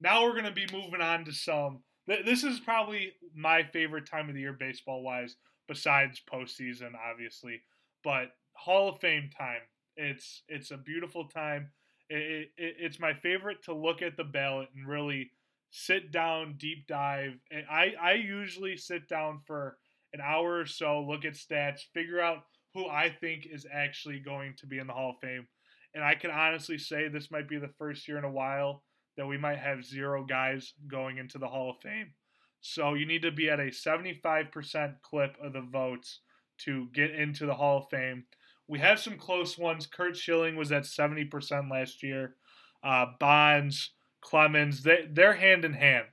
Now 0.02 0.24
we're 0.24 0.34
going 0.34 0.50
to 0.50 0.56
be 0.56 0.66
moving 0.72 1.00
on 1.00 1.24
to 1.26 1.32
some. 1.32 1.84
This 2.08 2.42
is 2.42 2.58
probably 2.58 3.12
my 3.36 3.62
favorite 3.62 4.10
time 4.10 4.28
of 4.28 4.34
the 4.34 4.42
year, 4.42 4.56
baseball 4.58 5.04
wise, 5.04 5.36
besides 5.68 6.20
postseason, 6.26 6.98
obviously. 6.98 7.62
But 8.02 8.34
Hall 8.54 8.88
of 8.88 8.98
Fame 8.98 9.30
time. 9.36 9.62
It's 9.96 10.42
it's 10.48 10.70
a 10.70 10.76
beautiful 10.76 11.28
time. 11.28 11.70
It, 12.08 12.50
it, 12.56 12.76
it's 12.80 12.98
my 12.98 13.14
favorite 13.14 13.62
to 13.64 13.74
look 13.74 14.02
at 14.02 14.16
the 14.16 14.24
ballot 14.24 14.68
and 14.74 14.88
really 14.88 15.30
sit 15.72 16.12
down, 16.12 16.54
deep 16.58 16.86
dive. 16.86 17.32
And 17.50 17.64
I 17.68 17.94
I 18.00 18.12
usually 18.12 18.76
sit 18.76 19.08
down 19.08 19.40
for 19.44 19.76
an 20.12 20.20
hour 20.20 20.58
or 20.58 20.66
so, 20.66 21.02
look 21.02 21.24
at 21.24 21.32
stats, 21.32 21.80
figure 21.92 22.20
out 22.20 22.44
who 22.74 22.86
I 22.86 23.08
think 23.20 23.46
is 23.50 23.66
actually 23.72 24.20
going 24.20 24.54
to 24.58 24.66
be 24.66 24.78
in 24.78 24.86
the 24.86 24.92
Hall 24.92 25.10
of 25.10 25.16
Fame. 25.20 25.48
And 25.94 26.04
I 26.04 26.14
can 26.14 26.30
honestly 26.30 26.78
say 26.78 27.08
this 27.08 27.30
might 27.30 27.48
be 27.48 27.58
the 27.58 27.68
first 27.68 28.06
year 28.06 28.18
in 28.18 28.24
a 28.24 28.30
while 28.30 28.84
that 29.16 29.26
we 29.26 29.36
might 29.36 29.58
have 29.58 29.84
zero 29.84 30.24
guys 30.24 30.72
going 30.88 31.18
into 31.18 31.38
the 31.38 31.48
Hall 31.48 31.70
of 31.70 31.80
Fame. 31.82 32.12
So 32.60 32.94
you 32.94 33.06
need 33.06 33.22
to 33.22 33.32
be 33.32 33.50
at 33.50 33.60
a 33.60 33.64
75% 33.64 34.94
clip 35.02 35.36
of 35.42 35.52
the 35.52 35.60
votes 35.60 36.20
to 36.58 36.88
get 36.94 37.10
into 37.10 37.44
the 37.44 37.54
Hall 37.54 37.78
of 37.78 37.88
Fame. 37.90 38.24
We 38.68 38.78
have 38.78 39.00
some 39.00 39.18
close 39.18 39.58
ones. 39.58 39.86
Curt 39.86 40.16
Schilling 40.16 40.56
was 40.56 40.72
at 40.72 40.84
70% 40.84 41.70
last 41.70 42.02
year. 42.02 42.36
Uh, 42.82 43.06
Bonds, 43.18 43.90
Clemens, 44.22 44.82
they, 44.82 45.06
they're 45.10 45.34
hand 45.34 45.66
in 45.66 45.74
hand. 45.74 46.06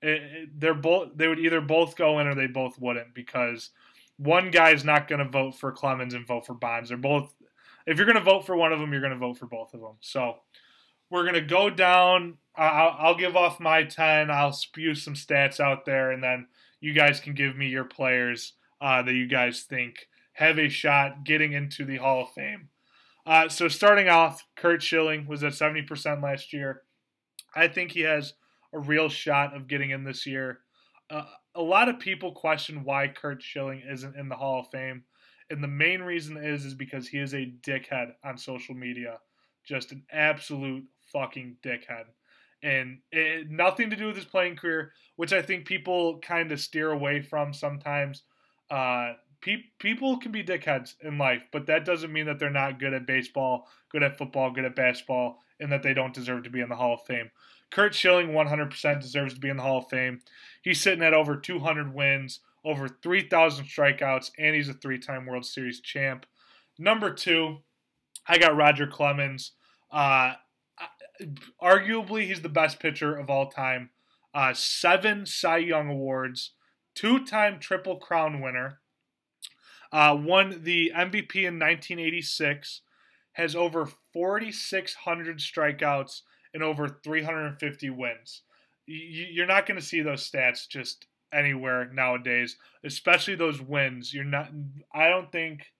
It- 0.00 0.22
it- 0.22 0.60
they're 0.60 0.72
both. 0.74 1.10
They 1.16 1.28
would 1.28 1.38
either 1.40 1.60
both 1.60 1.96
go 1.96 2.18
in 2.20 2.26
or 2.26 2.34
they 2.34 2.46
both 2.46 2.78
wouldn't 2.80 3.14
because 3.14 3.70
one 4.16 4.50
guy's 4.50 4.84
not 4.84 5.06
going 5.08 5.18
to 5.18 5.28
vote 5.30 5.56
for 5.56 5.70
Clemens 5.72 6.14
and 6.14 6.26
vote 6.26 6.46
for 6.46 6.54
Bonds. 6.54 6.88
They're 6.88 6.98
both. 6.98 7.34
If 7.86 7.96
you're 7.98 8.06
going 8.06 8.16
to 8.16 8.22
vote 8.22 8.46
for 8.46 8.56
one 8.56 8.72
of 8.72 8.80
them, 8.80 8.92
you're 8.92 9.00
going 9.02 9.12
to 9.12 9.18
vote 9.18 9.38
for 9.38 9.46
both 9.46 9.74
of 9.74 9.80
them. 9.80 9.96
So 10.00 10.36
we're 11.10 11.24
gonna 11.24 11.40
go 11.40 11.70
down. 11.70 12.36
I'll, 12.54 12.96
I'll 12.98 13.14
give 13.14 13.36
off 13.36 13.60
my 13.60 13.84
ten. 13.84 14.30
I'll 14.30 14.52
spew 14.52 14.94
some 14.94 15.14
stats 15.14 15.58
out 15.60 15.84
there, 15.86 16.10
and 16.10 16.22
then 16.22 16.48
you 16.80 16.92
guys 16.92 17.18
can 17.20 17.32
give 17.34 17.56
me 17.56 17.68
your 17.68 17.84
players 17.84 18.52
uh, 18.80 19.02
that 19.02 19.14
you 19.14 19.26
guys 19.26 19.62
think 19.62 20.08
have 20.34 20.58
a 20.58 20.68
shot 20.68 21.24
getting 21.24 21.52
into 21.52 21.84
the 21.84 21.96
Hall 21.96 22.24
of 22.24 22.32
Fame. 22.32 22.68
Uh, 23.26 23.48
so 23.48 23.68
starting 23.68 24.08
off, 24.08 24.46
Curt 24.54 24.82
Schilling 24.82 25.26
was 25.26 25.42
at 25.42 25.54
seventy 25.54 25.82
percent 25.82 26.20
last 26.22 26.52
year. 26.52 26.82
I 27.58 27.68
think 27.68 27.92
he 27.92 28.02
has 28.02 28.34
a 28.72 28.78
real 28.78 29.08
shot 29.08 29.54
of 29.54 29.66
getting 29.66 29.90
in 29.90 30.04
this 30.04 30.26
year. 30.26 30.60
Uh, 31.10 31.24
a 31.54 31.62
lot 31.62 31.88
of 31.88 31.98
people 31.98 32.32
question 32.32 32.84
why 32.84 33.08
Curt 33.08 33.42
Schilling 33.42 33.82
isn't 33.88 34.16
in 34.16 34.28
the 34.28 34.36
Hall 34.36 34.60
of 34.60 34.68
Fame, 34.68 35.04
and 35.50 35.62
the 35.62 35.68
main 35.68 36.02
reason 36.02 36.36
is 36.36 36.64
is 36.64 36.74
because 36.74 37.08
he 37.08 37.18
is 37.18 37.34
a 37.34 37.52
dickhead 37.62 38.12
on 38.24 38.38
social 38.38 38.74
media, 38.74 39.18
just 39.64 39.90
an 39.90 40.04
absolute 40.12 40.84
fucking 41.12 41.56
dickhead, 41.62 42.04
and 42.62 42.98
it, 43.10 43.50
nothing 43.50 43.90
to 43.90 43.96
do 43.96 44.06
with 44.06 44.16
his 44.16 44.24
playing 44.24 44.56
career, 44.56 44.92
which 45.16 45.32
I 45.32 45.42
think 45.42 45.66
people 45.66 46.18
kind 46.20 46.52
of 46.52 46.60
steer 46.60 46.92
away 46.92 47.22
from 47.22 47.52
sometimes. 47.52 48.22
Uh, 48.70 49.14
pe- 49.40 49.64
people 49.80 50.18
can 50.18 50.30
be 50.30 50.44
dickheads 50.44 50.94
in 51.02 51.18
life, 51.18 51.42
but 51.50 51.66
that 51.66 51.86
doesn't 51.86 52.12
mean 52.12 52.26
that 52.26 52.38
they're 52.38 52.50
not 52.50 52.78
good 52.78 52.92
at 52.92 53.06
baseball, 53.06 53.66
good 53.90 54.02
at 54.02 54.18
football, 54.18 54.50
good 54.50 54.66
at 54.66 54.76
basketball, 54.76 55.40
and 55.60 55.72
that 55.72 55.82
they 55.82 55.94
don't 55.94 56.14
deserve 56.14 56.44
to 56.44 56.50
be 56.50 56.60
in 56.60 56.68
the 56.68 56.76
Hall 56.76 56.94
of 56.94 57.02
Fame. 57.02 57.30
Curt 57.70 57.94
Schilling 57.94 58.28
100% 58.28 59.00
deserves 59.00 59.34
to 59.34 59.40
be 59.40 59.48
in 59.48 59.56
the 59.56 59.62
Hall 59.62 59.78
of 59.78 59.88
Fame. 59.88 60.20
He's 60.62 60.80
sitting 60.80 61.04
at 61.04 61.14
over 61.14 61.36
200 61.36 61.94
wins, 61.94 62.40
over 62.64 62.88
3,000 62.88 63.66
strikeouts, 63.66 64.30
and 64.38 64.54
he's 64.54 64.68
a 64.68 64.74
three 64.74 64.98
time 64.98 65.26
World 65.26 65.44
Series 65.44 65.80
champ. 65.80 66.26
Number 66.78 67.12
two, 67.12 67.58
I 68.26 68.38
got 68.38 68.56
Roger 68.56 68.86
Clemens. 68.86 69.52
Uh, 69.90 70.34
arguably, 71.62 72.26
he's 72.26 72.42
the 72.42 72.48
best 72.48 72.78
pitcher 72.78 73.16
of 73.16 73.28
all 73.28 73.50
time. 73.50 73.90
Uh, 74.34 74.54
seven 74.54 75.26
Cy 75.26 75.58
Young 75.58 75.88
Awards, 75.88 76.52
two 76.94 77.24
time 77.24 77.58
Triple 77.58 77.96
Crown 77.96 78.40
winner. 78.40 78.80
Uh, 79.90 80.16
won 80.18 80.60
the 80.62 80.92
MVP 80.94 81.36
in 81.36 81.58
1986, 81.58 82.82
has 83.38 83.54
over 83.54 83.86
4,600 84.12 85.38
strikeouts 85.38 86.22
and 86.52 86.62
over 86.62 86.88
350 86.88 87.90
wins. 87.90 88.42
You're 88.84 89.46
not 89.46 89.66
going 89.66 89.78
to 89.78 89.86
see 89.86 90.02
those 90.02 90.28
stats 90.28 90.68
just 90.68 91.06
anywhere 91.32 91.88
nowadays, 91.92 92.56
especially 92.82 93.36
those 93.36 93.62
wins. 93.62 94.12
You're 94.12 94.24
not. 94.24 94.50
I 94.92 95.08
don't 95.08 95.30
think 95.30 95.72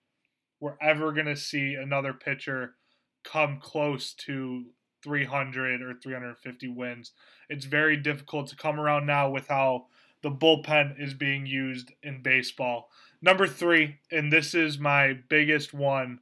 we're 0.61 0.77
ever 0.81 1.11
going 1.11 1.25
to 1.25 1.35
see 1.35 1.73
another 1.73 2.13
pitcher 2.13 2.75
come 3.23 3.59
close 3.59 4.13
to 4.13 4.65
300 5.03 5.81
or 5.81 5.95
350 5.95 6.67
wins. 6.69 7.11
It's 7.49 7.65
very 7.65 7.97
difficult 7.97 8.47
to 8.47 8.55
come 8.55 8.79
around 8.79 9.05
now 9.05 9.29
with 9.29 9.47
how 9.47 9.87
the 10.21 10.31
bullpen 10.31 11.01
is 11.01 11.13
being 11.13 11.45
used 11.45 11.91
in 12.03 12.21
baseball. 12.21 12.89
Number 13.21 13.47
three, 13.47 13.97
and 14.11 14.31
this 14.31 14.53
is 14.53 14.77
my 14.79 15.17
biggest 15.29 15.73
one, 15.73 16.19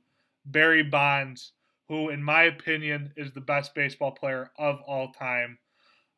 Barry 0.47 0.83
Bonds, 0.83 1.51
who, 1.87 2.09
in 2.09 2.23
my 2.23 2.43
opinion, 2.43 3.13
is 3.15 3.31
the 3.33 3.41
best 3.41 3.75
baseball 3.75 4.11
player 4.11 4.51
of 4.57 4.79
all 4.87 5.11
time. 5.11 5.59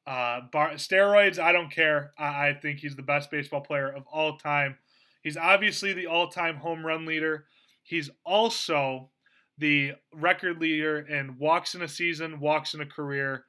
Uh, 0.07 0.41
bar- 0.51 0.73
steroids, 0.73 1.37
I 1.39 1.51
don't 1.51 1.71
care. 1.71 2.13
I-, 2.17 2.49
I 2.49 2.53
think 2.53 2.79
he's 2.79 2.95
the 2.95 3.01
best 3.01 3.29
baseball 3.29 3.61
player 3.61 3.89
of 3.89 4.05
all 4.11 4.37
time. 4.37 4.77
He's 5.21 5.37
obviously 5.37 5.93
the 5.93 6.07
all 6.07 6.29
time 6.29 6.55
home 6.55 6.85
run 6.85 7.05
leader. 7.05 7.45
He's 7.83 8.09
also 8.25 9.09
the 9.57 9.93
record 10.13 10.59
leader 10.59 10.99
in 10.99 11.37
walks 11.37 11.75
in 11.75 11.81
a 11.81 11.87
season, 11.87 12.39
walks 12.39 12.73
in 12.73 12.81
a 12.81 12.85
career, 12.85 13.45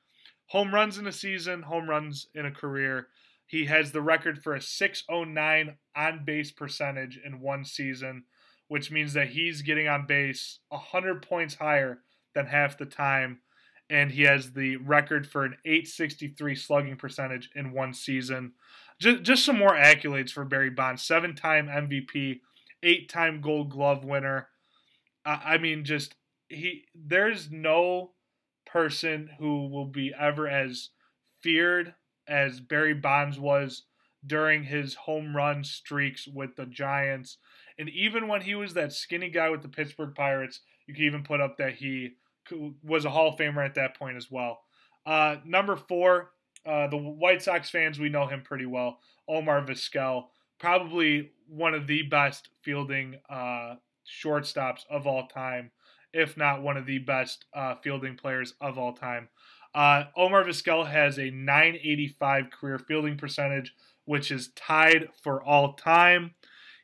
home 0.47 0.75
runs 0.75 0.99
in 0.99 1.07
a 1.07 1.13
season, 1.13 1.63
home 1.63 1.89
runs 1.89 2.27
in 2.35 2.47
a 2.47 2.51
career. 2.51 3.09
He 3.47 3.67
has 3.67 3.93
the 3.93 4.03
record 4.03 4.43
for 4.43 4.55
a 4.55 4.61
609 4.61 5.77
on 5.97 6.25
base 6.25 6.51
percentage 6.51 7.21
in 7.25 7.41
one 7.41 7.65
season, 7.65 8.25
which 8.71 8.93
means 8.93 9.15
that 9.15 9.31
he's 9.31 9.63
getting 9.63 9.89
on 9.89 10.07
base 10.07 10.61
100 10.69 11.23
points 11.23 11.57
higher 11.57 11.99
than 12.37 12.47
half 12.47 12.79
the 12.79 12.87
time. 12.87 13.41
And 13.91 14.13
he 14.13 14.23
has 14.23 14.53
the 14.53 14.77
record 14.77 15.27
for 15.27 15.45
an 15.45 15.57
863 15.65 16.55
slugging 16.55 16.95
percentage 16.95 17.51
in 17.57 17.73
one 17.73 17.93
season. 17.93 18.53
Just, 19.01 19.25
just 19.25 19.45
some 19.45 19.59
more 19.59 19.75
accolades 19.75 20.31
for 20.31 20.45
Barry 20.45 20.71
Bonds 20.71 21.03
seven 21.03 21.35
time 21.35 21.67
MVP, 21.67 22.39
eight 22.85 23.09
time 23.09 23.41
gold 23.41 23.71
glove 23.71 24.05
winner. 24.05 24.47
I 25.25 25.55
I 25.55 25.59
mean, 25.59 25.85
just 25.85 26.15
he. 26.49 26.85
There's 26.95 27.51
no 27.51 28.13
person 28.67 29.31
who 29.41 29.67
will 29.67 29.87
be 29.87 30.15
ever 30.17 30.47
as 30.47 30.91
feared 31.41 31.95
as 32.29 32.61
Barry 32.61 32.95
Bonds 32.95 33.37
was 33.37 33.83
during 34.25 34.63
his 34.63 34.95
home 34.95 35.35
run 35.35 35.65
streaks 35.65 36.29
with 36.29 36.55
the 36.55 36.67
Giants, 36.67 37.39
and 37.81 37.89
even 37.89 38.29
when 38.29 38.43
he 38.43 38.55
was 38.55 38.75
that 38.75 38.93
skinny 38.93 39.31
guy 39.31 39.49
with 39.49 39.63
the 39.63 39.69
Pittsburgh 39.69 40.15
Pirates, 40.15 40.61
you 40.87 40.93
could 40.93 41.03
even 41.03 41.23
put 41.23 41.41
up 41.41 41.57
that 41.57 41.75
he 41.75 42.11
was 42.85 43.07
a 43.07 43.11
Hall 43.11 43.29
of 43.29 43.39
Famer 43.39 43.65
at 43.65 43.75
that 43.77 43.97
point 43.97 44.19
as 44.19 44.31
well. 44.31 44.61
Uh, 45.07 45.37
number 45.47 45.77
four, 45.77 46.33
uh, 46.67 46.89
the 46.89 46.97
White 46.99 47.43
Sox 47.43 47.71
fans 47.71 47.99
we 47.99 48.11
know 48.11 48.27
him 48.27 48.43
pretty 48.43 48.67
well. 48.67 48.99
Omar 49.27 49.65
Vizquel, 49.65 50.25
probably 50.59 51.31
one 51.49 51.73
of 51.73 51.87
the 51.87 52.03
best 52.03 52.51
fielding 52.61 53.17
uh, 53.31 53.77
shortstops 54.07 54.81
of 54.91 55.07
all 55.07 55.27
time, 55.27 55.71
if 56.13 56.37
not 56.37 56.63
one 56.63 56.77
of 56.77 56.85
the 56.85 56.99
best 56.99 57.47
uh, 57.55 57.77
fielding 57.83 58.15
players 58.15 58.53
of 58.61 58.77
all 58.77 58.93
time. 58.93 59.29
Uh, 59.75 60.05
Omar 60.17 60.45
Vizquel 60.45 60.87
has 60.87 61.19
a 61.19 61.31
985 61.31 62.51
career 62.51 62.79
fielding 62.79 63.17
percentage, 63.17 63.73
which 64.05 64.31
is 64.31 64.51
tied 64.55 65.09
for 65.23 65.43
all 65.43 65.75
time. 65.75 66.35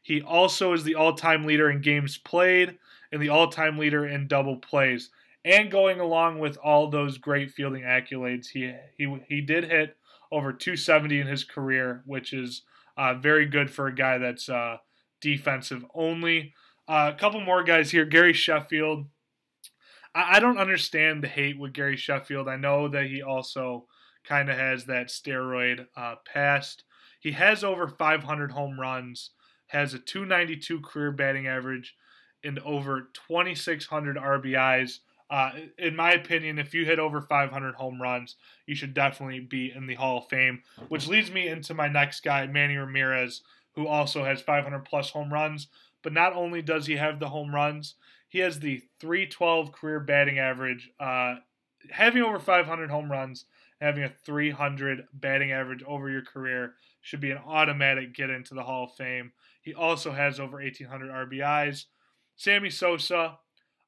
He 0.07 0.23
also 0.23 0.73
is 0.73 0.85
the 0.85 0.95
all 0.95 1.15
time 1.15 1.47
leader 1.47 1.69
in 1.69 1.81
games 1.81 2.17
played 2.17 2.79
and 3.11 3.21
the 3.21 3.29
all 3.29 3.49
time 3.49 3.77
leader 3.77 4.07
in 4.07 4.29
double 4.29 4.57
plays. 4.57 5.11
And 5.45 5.69
going 5.69 5.99
along 5.99 6.39
with 6.39 6.57
all 6.59 6.89
those 6.89 7.19
great 7.19 7.51
fielding 7.51 7.83
accolades, 7.83 8.47
he 8.47 8.73
he 8.97 9.19
he 9.29 9.41
did 9.41 9.65
hit 9.65 9.97
over 10.31 10.53
270 10.53 11.19
in 11.19 11.27
his 11.27 11.43
career, 11.43 12.05
which 12.07 12.33
is 12.33 12.63
uh, 12.97 13.15
very 13.15 13.47
good 13.47 13.69
for 13.69 13.89
a 13.89 13.95
guy 13.97 14.19
that's 14.19 14.49
uh, 14.49 14.77
defensive 15.21 15.85
only. 15.93 16.55
Uh, 16.87 17.11
a 17.13 17.19
couple 17.19 17.41
more 17.41 17.65
guys 17.65 17.91
here. 17.91 18.05
Gary 18.05 18.33
Sheffield. 18.33 19.07
I, 20.15 20.37
I 20.37 20.39
don't 20.39 20.59
understand 20.59 21.25
the 21.25 21.29
hate 21.29 21.59
with 21.59 21.73
Gary 21.73 21.97
Sheffield. 21.97 22.47
I 22.47 22.55
know 22.55 22.87
that 22.87 23.07
he 23.07 23.23
also 23.23 23.89
kind 24.23 24.49
of 24.49 24.57
has 24.57 24.85
that 24.85 25.09
steroid 25.09 25.89
uh, 25.97 26.15
past. 26.33 26.85
He 27.19 27.33
has 27.33 27.65
over 27.65 27.89
500 27.89 28.53
home 28.53 28.79
runs, 28.79 29.31
has 29.69 29.95
a 29.95 29.99
292 29.99 30.81
career 30.81 31.13
batting 31.13 31.47
average, 31.47 31.97
and 32.45 32.59
over 32.61 33.09
2,600 33.29 34.17
RBIs. 34.17 34.99
Uh, 35.29 35.51
in 35.77 35.97
my 35.97 36.13
opinion, 36.13 36.59
if 36.59 36.73
you 36.73 36.85
hit 36.85 36.99
over 37.01 37.21
500 37.21 37.75
home 37.75 38.01
runs, 38.01 38.37
you 38.67 38.75
should 38.77 38.95
definitely 38.95 39.41
be 39.41 39.73
in 39.75 39.87
the 39.87 39.97
Hall 39.97 40.19
of 40.19 40.29
Fame. 40.29 40.63
Which 40.89 41.09
leads 41.09 41.31
me 41.31 41.49
into 41.49 41.75
my 41.75 41.89
next 41.89 42.21
guy, 42.21 42.47
Manny 42.47 42.77
Ramirez, 42.77 43.43
who 43.75 43.89
also 43.89 44.25
has 44.25 44.41
500 44.41 44.85
plus 44.85 45.11
home 45.11 45.33
runs. 45.33 45.67
But 46.03 46.13
not 46.13 46.35
only 46.35 46.63
does 46.63 46.87
he 46.87 46.97
have 46.97 47.19
the 47.19 47.31
home 47.31 47.53
runs, 47.53 47.97
he 48.29 48.39
has 48.39 48.61
the 48.61 48.83
312 49.01 49.73
career 49.73 49.99
batting 49.99 50.39
average. 50.39 50.91
Uh, 51.01 51.37
having 51.91 52.23
over 52.23 52.39
500 52.39 52.91
home 52.91 53.11
runs, 53.11 53.47
having 53.81 54.05
a 54.05 54.13
300 54.25 55.07
batting 55.13 55.53
average 55.53 55.83
over 55.87 56.09
your 56.09 56.23
career 56.23 56.75
should 57.03 57.21
be 57.21 57.31
an 57.31 57.41
automatic 57.47 58.15
get 58.15 58.31
into 58.31 58.55
the 58.55 58.63
Hall 58.63 58.85
of 58.85 58.95
Fame. 58.95 59.33
He 59.63 59.75
also 59.75 60.13
has 60.13 60.41
over 60.41 60.57
1,800 60.59 61.11
RBIs. 61.11 61.85
Sammy 62.37 62.71
Sosa, 62.71 63.39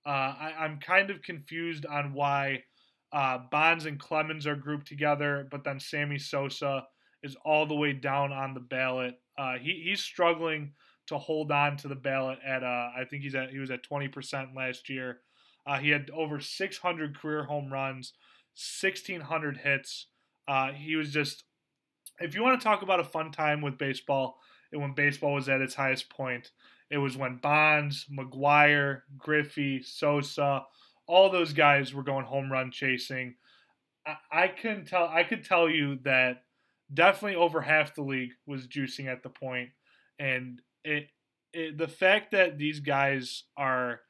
uh, 0.07 0.09
I, 0.09 0.65
am 0.65 0.79
kind 0.79 1.11
of 1.11 1.23
confused 1.23 1.87
on 1.87 2.13
why 2.13 2.65
uh, 3.13 3.39
Bonds 3.51 3.87
and 3.87 3.99
Clemens 3.99 4.47
are 4.47 4.57
grouped 4.57 4.87
together, 4.87 5.47
but 5.51 5.65
then 5.65 5.81
Sammy 5.81 6.19
Sosa 6.19 6.87
is 7.23 7.37
all 7.45 7.67
the 7.67 7.75
way 7.75 7.93
down 7.93 8.33
on 8.33 8.55
the 8.55 8.61
ballot. 8.61 9.15
Uh, 9.37 9.59
he, 9.59 9.83
he's 9.85 10.01
struggling 10.03 10.73
to 11.07 11.19
hold 11.19 11.51
on 11.51 11.77
to 11.79 11.89
the 11.89 11.95
ballot 11.95 12.39
at 12.47 12.63
uh, 12.63 12.91
I 12.97 13.05
think 13.09 13.23
he's 13.23 13.35
at 13.35 13.51
he 13.51 13.59
was 13.59 13.71
at 13.71 13.89
20% 13.89 14.55
last 14.55 14.89
year. 14.89 15.21
Uh, 15.67 15.79
he 15.79 15.91
had 15.91 16.11
over 16.11 16.41
600 16.41 17.19
career 17.19 17.45
home 17.45 17.73
runs, 17.73 18.13
1600 18.59 19.59
hits. 19.59 20.07
Uh, 20.47 20.73
he 20.73 20.97
was 20.97 21.13
just 21.13 21.45
if 22.21 22.35
you 22.35 22.43
want 22.43 22.61
to 22.61 22.65
talk 22.65 22.83
about 22.83 23.01
a 23.01 23.05
fun 23.05 23.31
time 23.31 23.61
with 23.61 23.79
baseball 23.79 24.39
and 24.73 24.83
when 24.83 24.95
baseball 24.95 25.35
was 25.35 25.49
at 25.49 25.61
its 25.61 25.75
highest 25.75 26.11
point, 26.11 26.51
it 26.91 26.99
was 26.99 27.17
when 27.17 27.37
Bonds, 27.37 28.07
McGwire, 28.11 29.03
Griffey, 29.17 29.83
Sosa, 29.83 30.65
all 31.07 31.31
those 31.31 31.53
guys 31.53 31.95
were 31.95 32.03
going 32.03 32.25
home 32.25 32.51
run 32.51 32.71
chasing. 32.71 33.35
I, 34.07 34.17
I 34.31 34.49
can 34.49 34.85
tell 34.85 35.09
I 35.09 35.23
could 35.23 35.45
tell 35.45 35.69
you 35.69 35.99
that 36.05 36.43
definitely 36.93 37.37
over 37.37 37.61
half 37.61 37.95
the 37.95 38.03
league 38.03 38.33
was 38.47 38.67
juicing 38.67 39.07
at 39.07 39.23
the 39.23 39.31
point, 39.31 39.71
and 40.19 40.61
it, 40.85 41.09
it 41.53 41.79
the 41.79 41.89
fact 41.89 42.33
that 42.33 42.59
these 42.59 42.81
guys 42.81 43.45
are 43.57 44.01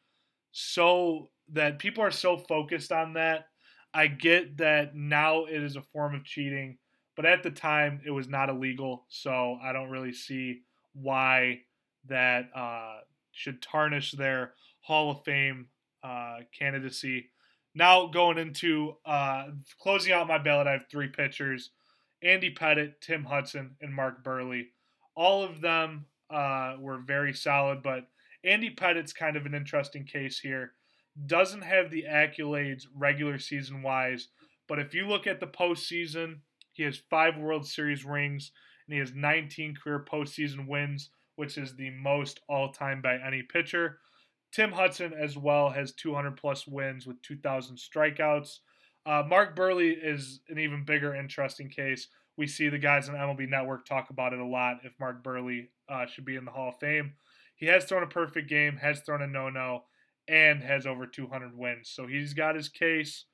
so 0.52 1.30
that 1.52 1.78
people 1.78 2.02
are 2.02 2.10
so 2.10 2.36
focused 2.36 2.92
on 2.92 3.14
that. 3.14 3.47
I 3.94 4.06
get 4.06 4.58
that 4.58 4.94
now 4.94 5.44
it 5.44 5.62
is 5.62 5.76
a 5.76 5.82
form 5.82 6.14
of 6.14 6.24
cheating, 6.24 6.78
but 7.16 7.26
at 7.26 7.42
the 7.42 7.50
time 7.50 8.00
it 8.04 8.10
was 8.10 8.28
not 8.28 8.50
illegal, 8.50 9.06
so 9.08 9.58
I 9.62 9.72
don't 9.72 9.90
really 9.90 10.12
see 10.12 10.62
why 10.94 11.60
that 12.06 12.50
uh, 12.54 12.98
should 13.32 13.62
tarnish 13.62 14.12
their 14.12 14.54
Hall 14.80 15.10
of 15.10 15.24
Fame 15.24 15.68
uh, 16.02 16.38
candidacy. 16.56 17.30
Now 17.74 18.06
going 18.06 18.38
into 18.38 18.96
uh, 19.04 19.48
closing 19.80 20.12
out 20.12 20.28
my 20.28 20.38
ballot, 20.38 20.66
I 20.66 20.72
have 20.72 20.86
three 20.90 21.08
pitchers: 21.08 21.70
Andy 22.22 22.54
Pettitte, 22.54 23.00
Tim 23.00 23.24
Hudson, 23.24 23.76
and 23.80 23.94
Mark 23.94 24.24
Buehrle. 24.24 24.66
All 25.14 25.42
of 25.42 25.60
them 25.60 26.06
uh, 26.30 26.76
were 26.78 26.98
very 26.98 27.34
solid, 27.34 27.82
but 27.82 28.08
Andy 28.44 28.74
Pettitte's 28.74 29.12
kind 29.12 29.36
of 29.36 29.46
an 29.46 29.54
interesting 29.54 30.04
case 30.04 30.38
here. 30.38 30.72
Doesn't 31.26 31.62
have 31.62 31.90
the 31.90 32.04
accolades 32.08 32.84
regular 32.94 33.38
season 33.38 33.82
wise, 33.82 34.28
but 34.68 34.78
if 34.78 34.94
you 34.94 35.06
look 35.06 35.26
at 35.26 35.40
the 35.40 35.46
postseason, 35.46 36.40
he 36.72 36.84
has 36.84 36.96
five 36.96 37.36
World 37.36 37.66
Series 37.66 38.04
rings 38.04 38.52
and 38.86 38.94
he 38.94 39.00
has 39.00 39.12
19 39.14 39.74
career 39.74 40.04
postseason 40.08 40.68
wins 40.68 41.10
which 41.38 41.56
is 41.56 41.76
the 41.76 41.90
most 41.90 42.40
all 42.48 42.72
time 42.72 43.00
by 43.00 43.16
any 43.16 43.42
pitcher. 43.42 44.00
Tim 44.50 44.72
Hudson 44.72 45.12
as 45.12 45.36
well 45.36 45.70
has 45.70 45.92
200 45.92 46.36
plus 46.36 46.66
wins 46.66 47.06
with 47.06 47.22
2,000 47.22 47.76
strikeouts. 47.76 48.58
Uh, 49.06 49.22
Mark 49.24 49.54
Buehrle 49.54 49.96
is 50.02 50.40
an 50.48 50.58
even 50.58 50.84
bigger, 50.84 51.14
interesting 51.14 51.70
case. 51.70 52.08
We 52.36 52.48
see 52.48 52.68
the 52.68 52.78
guys 52.78 53.08
on 53.08 53.14
MLB 53.14 53.48
Network 53.48 53.86
talk 53.86 54.10
about 54.10 54.32
it 54.32 54.40
a 54.40 54.44
lot. 54.44 54.78
If 54.82 54.98
Mark 54.98 55.22
Buehrle 55.22 55.68
uh, 55.88 56.06
should 56.06 56.24
be 56.24 56.34
in 56.34 56.44
the 56.44 56.50
Hall 56.50 56.70
of 56.70 56.80
Fame, 56.80 57.12
he 57.54 57.66
has 57.66 57.84
thrown 57.84 58.02
a 58.02 58.08
perfect 58.08 58.48
game, 58.48 58.76
has 58.78 59.02
thrown 59.02 59.22
a 59.22 59.26
no-no, 59.28 59.84
and 60.28 60.62
has 60.62 60.86
over 60.86 61.06
200 61.06 61.56
wins. 61.56 61.90
So 61.90 62.06
he's 62.06 62.34
got 62.34 62.54
his 62.54 62.68
case. 62.68 63.24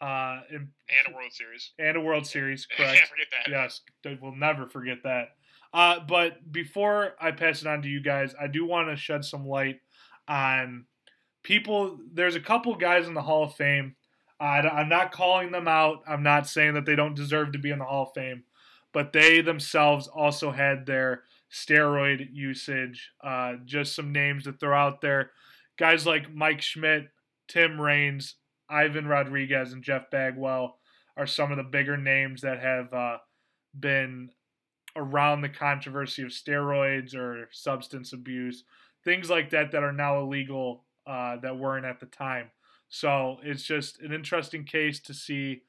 Uh, 0.00 0.40
in, 0.50 0.56
and 0.56 1.12
a 1.12 1.14
World 1.14 1.32
Series. 1.32 1.72
And 1.78 1.96
a 1.96 2.00
World 2.00 2.26
Series, 2.26 2.66
correct? 2.76 2.98
Can't 2.98 3.08
forget 3.08 3.26
that. 3.32 3.50
Yes, 3.50 3.80
we'll 4.20 4.36
never 4.36 4.66
forget 4.66 4.98
that. 5.04 5.30
Uh, 5.72 6.00
but 6.00 6.50
before 6.50 7.14
I 7.20 7.32
pass 7.32 7.60
it 7.60 7.68
on 7.68 7.82
to 7.82 7.88
you 7.88 8.00
guys, 8.00 8.34
I 8.40 8.46
do 8.46 8.64
want 8.64 8.88
to 8.88 8.96
shed 8.96 9.24
some 9.24 9.46
light 9.46 9.80
on 10.26 10.86
people. 11.42 11.98
There's 12.12 12.36
a 12.36 12.40
couple 12.40 12.74
guys 12.74 13.06
in 13.06 13.14
the 13.14 13.22
Hall 13.22 13.44
of 13.44 13.54
Fame. 13.54 13.96
Uh, 14.40 14.44
I'm 14.44 14.88
not 14.88 15.12
calling 15.12 15.50
them 15.50 15.68
out. 15.68 16.02
I'm 16.06 16.22
not 16.22 16.46
saying 16.46 16.74
that 16.74 16.86
they 16.86 16.96
don't 16.96 17.16
deserve 17.16 17.52
to 17.52 17.58
be 17.58 17.70
in 17.70 17.80
the 17.80 17.84
Hall 17.84 18.04
of 18.04 18.12
Fame, 18.14 18.44
but 18.92 19.12
they 19.12 19.40
themselves 19.40 20.06
also 20.06 20.52
had 20.52 20.86
their 20.86 21.24
steroid 21.52 22.28
usage. 22.32 23.10
Uh, 23.22 23.54
just 23.64 23.94
some 23.94 24.12
names 24.12 24.44
to 24.44 24.52
throw 24.52 24.78
out 24.78 25.00
there. 25.00 25.32
Guys 25.78 26.06
like 26.06 26.32
Mike 26.34 26.60
Schmidt, 26.60 27.08
Tim 27.46 27.80
Raines, 27.80 28.34
Ivan 28.68 29.06
Rodriguez, 29.06 29.72
and 29.72 29.82
Jeff 29.82 30.10
Bagwell 30.10 30.78
are 31.16 31.26
some 31.26 31.50
of 31.50 31.56
the 31.56 31.64
bigger 31.64 31.96
names 31.96 32.42
that 32.42 32.60
have 32.60 32.92
uh, 32.92 33.18
been 33.78 34.30
around 34.96 35.40
the 35.40 35.48
controversy 35.48 36.22
of 36.22 36.28
steroids 36.28 37.14
or 37.14 37.48
substance 37.52 38.12
abuse, 38.12 38.64
things 39.04 39.30
like 39.30 39.50
that 39.50 39.70
that 39.72 39.82
are 39.82 39.92
now 39.92 40.20
illegal 40.20 40.84
uh, 41.06 41.36
that 41.36 41.58
weren't 41.58 41.86
at 41.86 42.00
the 42.00 42.06
time. 42.06 42.50
So 42.88 43.38
it's 43.42 43.62
just 43.62 44.00
an 44.00 44.12
interesting 44.12 44.64
case 44.64 45.00
to 45.00 45.14
see 45.14 45.62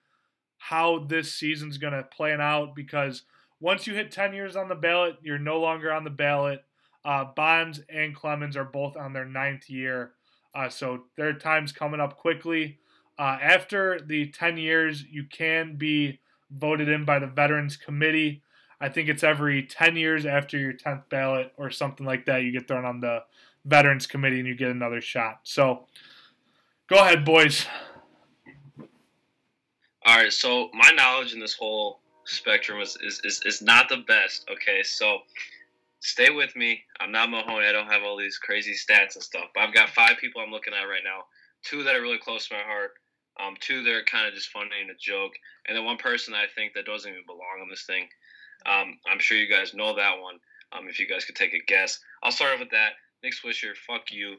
how 0.57 1.05
this 1.05 1.33
season's 1.33 1.77
going 1.77 1.93
to 1.93 2.03
play 2.03 2.33
out 2.33 2.75
because 2.75 3.23
once 3.59 3.87
you 3.87 3.93
hit 3.93 4.11
10 4.11 4.33
years 4.33 4.55
on 4.55 4.69
the 4.69 4.75
ballot, 4.75 5.17
you're 5.21 5.37
no 5.37 5.59
longer 5.59 5.91
on 5.91 6.03
the 6.03 6.09
ballot. 6.09 6.63
Uh, 7.05 7.25
Bonds 7.35 7.81
and 7.89 8.15
Clemens 8.15 8.57
are 8.57 8.65
both 8.65 8.97
on 8.97 9.13
their 9.13 9.25
ninth 9.25 9.69
year. 9.69 10.11
Uh, 10.53 10.69
so 10.69 11.03
their 11.15 11.33
time's 11.33 11.71
coming 11.71 11.99
up 11.99 12.17
quickly. 12.17 12.79
Uh, 13.17 13.37
after 13.41 13.99
the 13.99 14.29
10 14.29 14.57
years, 14.57 15.03
you 15.03 15.23
can 15.25 15.75
be 15.75 16.19
voted 16.51 16.89
in 16.89 17.05
by 17.05 17.19
the 17.19 17.27
Veterans 17.27 17.77
Committee. 17.77 18.41
I 18.81 18.89
think 18.89 19.09
it's 19.09 19.23
every 19.23 19.63
10 19.63 19.97
years 19.97 20.25
after 20.25 20.57
your 20.57 20.73
10th 20.73 21.09
ballot 21.09 21.51
or 21.57 21.69
something 21.69 22.05
like 22.05 22.25
that, 22.25 22.43
you 22.43 22.51
get 22.51 22.67
thrown 22.67 22.85
on 22.85 23.01
the 23.01 23.23
Veterans 23.65 24.07
Committee 24.07 24.39
and 24.39 24.47
you 24.47 24.55
get 24.55 24.71
another 24.71 25.01
shot. 25.01 25.41
So 25.43 25.85
go 26.87 26.97
ahead, 26.97 27.25
boys. 27.25 27.65
All 30.05 30.17
right, 30.17 30.31
so 30.31 30.69
my 30.73 30.91
knowledge 30.91 31.33
in 31.33 31.39
this 31.39 31.53
whole 31.53 31.99
spectrum 32.23 32.79
is, 32.79 32.97
is, 33.03 33.21
is, 33.25 33.41
is 33.45 33.61
not 33.61 33.89
the 33.89 33.97
best, 33.97 34.49
okay? 34.49 34.81
So 34.81 35.19
stay 35.99 36.29
with 36.29 36.55
me. 36.55 36.81
I'm 36.99 37.11
not 37.11 37.29
Mahoney. 37.29 37.65
I 37.67 37.71
don't 37.71 37.91
have 37.91 38.03
all 38.03 38.17
these 38.17 38.37
crazy 38.37 38.73
stats 38.73 39.15
and 39.15 39.23
stuff, 39.23 39.49
but 39.53 39.61
I've 39.61 39.73
got 39.73 39.89
five 39.89 40.17
people 40.19 40.41
I'm 40.41 40.51
looking 40.51 40.73
at 40.73 40.87
right 40.87 41.03
now. 41.03 41.23
Two 41.63 41.83
that 41.83 41.95
are 41.95 42.01
really 42.01 42.17
close 42.17 42.47
to 42.47 42.55
my 42.55 42.61
heart, 42.61 42.91
um, 43.39 43.55
two 43.59 43.83
that 43.83 43.93
are 43.93 44.03
kind 44.03 44.27
of 44.27 44.33
just 44.33 44.49
funny 44.49 44.81
and 44.81 44.91
a 44.91 44.95
joke, 44.99 45.33
and 45.67 45.75
then 45.75 45.85
one 45.85 45.97
person 45.97 46.33
I 46.33 46.45
think 46.55 46.73
that 46.73 46.85
doesn't 46.85 47.11
even 47.11 47.23
belong 47.25 47.61
on 47.61 47.69
this 47.69 47.85
thing. 47.85 48.07
Um, 48.65 48.97
I'm 49.09 49.19
sure 49.19 49.37
you 49.37 49.49
guys 49.49 49.73
know 49.73 49.95
that 49.95 50.19
one. 50.19 50.39
Um, 50.71 50.87
if 50.87 50.99
you 50.99 51.07
guys 51.07 51.25
could 51.25 51.35
take 51.35 51.53
a 51.53 51.65
guess, 51.65 51.99
I'll 52.23 52.31
start 52.31 52.53
off 52.53 52.59
with 52.59 52.71
that. 52.71 52.93
Nick 53.23 53.33
Swisher, 53.33 53.75
fuck 53.75 54.11
you. 54.11 54.35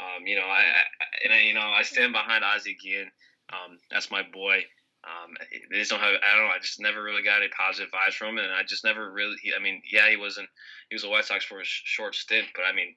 Um, 0.00 0.26
you 0.26 0.36
know, 0.36 0.46
I, 0.46 0.62
I, 0.62 0.82
and 1.24 1.34
I, 1.34 1.40
you 1.42 1.54
know 1.54 1.60
I 1.60 1.82
stand 1.82 2.12
behind 2.12 2.42
Ozzie 2.42 2.76
Guillen. 2.82 3.10
Um, 3.52 3.78
that's 3.90 4.10
my 4.10 4.22
boy. 4.22 4.64
Um, 5.04 5.36
they 5.70 5.78
just 5.78 5.90
don't 5.90 6.00
have. 6.00 6.14
I 6.14 6.34
don't 6.34 6.46
know. 6.46 6.52
I 6.54 6.60
just 6.60 6.80
never 6.80 7.02
really 7.02 7.22
got 7.22 7.42
any 7.42 7.48
positive 7.48 7.92
vibes 7.92 8.14
from 8.14 8.38
him, 8.38 8.44
and 8.44 8.52
I 8.52 8.62
just 8.66 8.84
never 8.84 9.12
really. 9.12 9.36
I 9.56 9.62
mean, 9.62 9.82
yeah, 9.90 10.08
he 10.08 10.16
wasn't. 10.16 10.48
He 10.88 10.94
was 10.94 11.04
a 11.04 11.10
White 11.10 11.26
Sox 11.26 11.44
for 11.44 11.60
a 11.60 11.64
sh- 11.64 11.82
short 11.84 12.14
stint, 12.14 12.46
but 12.54 12.62
I 12.62 12.74
mean, 12.74 12.94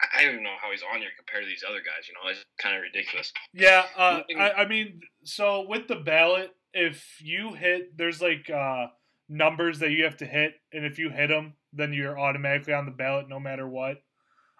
I 0.00 0.22
don't 0.22 0.32
even 0.32 0.44
know 0.44 0.56
how 0.60 0.72
he's 0.72 0.82
on 0.82 0.98
here 0.98 1.10
compared 1.16 1.44
to 1.44 1.48
these 1.48 1.64
other 1.68 1.78
guys. 1.78 2.08
You 2.08 2.14
know, 2.14 2.30
it's 2.30 2.44
kind 2.58 2.76
of 2.76 2.82
ridiculous. 2.82 3.32
Yeah, 3.52 3.84
uh, 3.96 4.22
I, 4.36 4.52
I 4.62 4.68
mean, 4.68 5.00
so 5.24 5.66
with 5.68 5.86
the 5.88 5.96
ballot, 5.96 6.50
if 6.72 7.20
you 7.22 7.54
hit, 7.54 7.96
there's 7.96 8.20
like 8.20 8.50
uh, 8.50 8.86
numbers 9.28 9.78
that 9.78 9.92
you 9.92 10.04
have 10.04 10.16
to 10.18 10.26
hit, 10.26 10.54
and 10.72 10.84
if 10.84 10.98
you 10.98 11.10
hit 11.10 11.28
them, 11.28 11.54
then 11.72 11.92
you're 11.92 12.18
automatically 12.18 12.74
on 12.74 12.86
the 12.86 12.92
ballot 12.92 13.28
no 13.28 13.38
matter 13.38 13.68
what. 13.68 14.02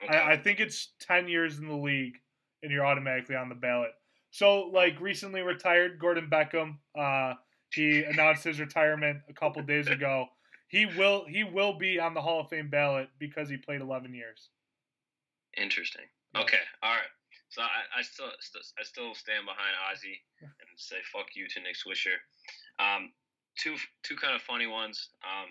Okay. 0.05 0.17
I, 0.17 0.33
I 0.33 0.37
think 0.37 0.61
it's 0.61 0.93
ten 1.01 1.29
years 1.29 1.59
in 1.59 1.67
the 1.67 1.77
league, 1.77 2.15
and 2.63 2.71
you're 2.71 2.87
automatically 2.87 3.35
on 3.35 3.49
the 3.49 3.55
ballot. 3.55 3.91
So, 4.37 4.68
like 4.68 5.01
recently 5.01 5.41
retired 5.41 5.99
Gordon 5.99 6.28
Beckham, 6.28 6.76
uh, 6.93 7.41
he 7.72 8.05
announced 8.05 8.45
his 8.45 8.61
retirement 8.61 9.22
a 9.30 9.32
couple 9.32 9.62
days 9.62 9.89
ago. 9.89 10.26
He 10.68 10.84
will 10.84 11.24
he 11.26 11.43
will 11.43 11.78
be 11.78 11.99
on 11.99 12.12
the 12.12 12.20
Hall 12.20 12.41
of 12.41 12.51
Fame 12.51 12.68
ballot 12.68 13.09
because 13.18 13.49
he 13.49 13.57
played 13.57 13.80
11 13.80 14.12
years. 14.12 14.51
Interesting. 15.57 16.05
Okay. 16.37 16.61
All 16.82 16.93
right. 16.93 17.09
So 17.49 17.62
I, 17.62 17.89
I 17.97 18.03
still, 18.03 18.26
I 18.28 18.84
still 18.84 19.14
stand 19.14 19.47
behind 19.47 19.72
Ozzie 19.89 20.20
and 20.43 20.68
say 20.76 20.97
fuck 21.11 21.32
you 21.34 21.49
to 21.49 21.61
Nick 21.64 21.80
Swisher. 21.80 22.20
Um, 22.76 23.12
two 23.57 23.76
two 24.03 24.16
kind 24.16 24.37
of 24.37 24.43
funny 24.43 24.66
ones. 24.66 25.09
Um, 25.24 25.49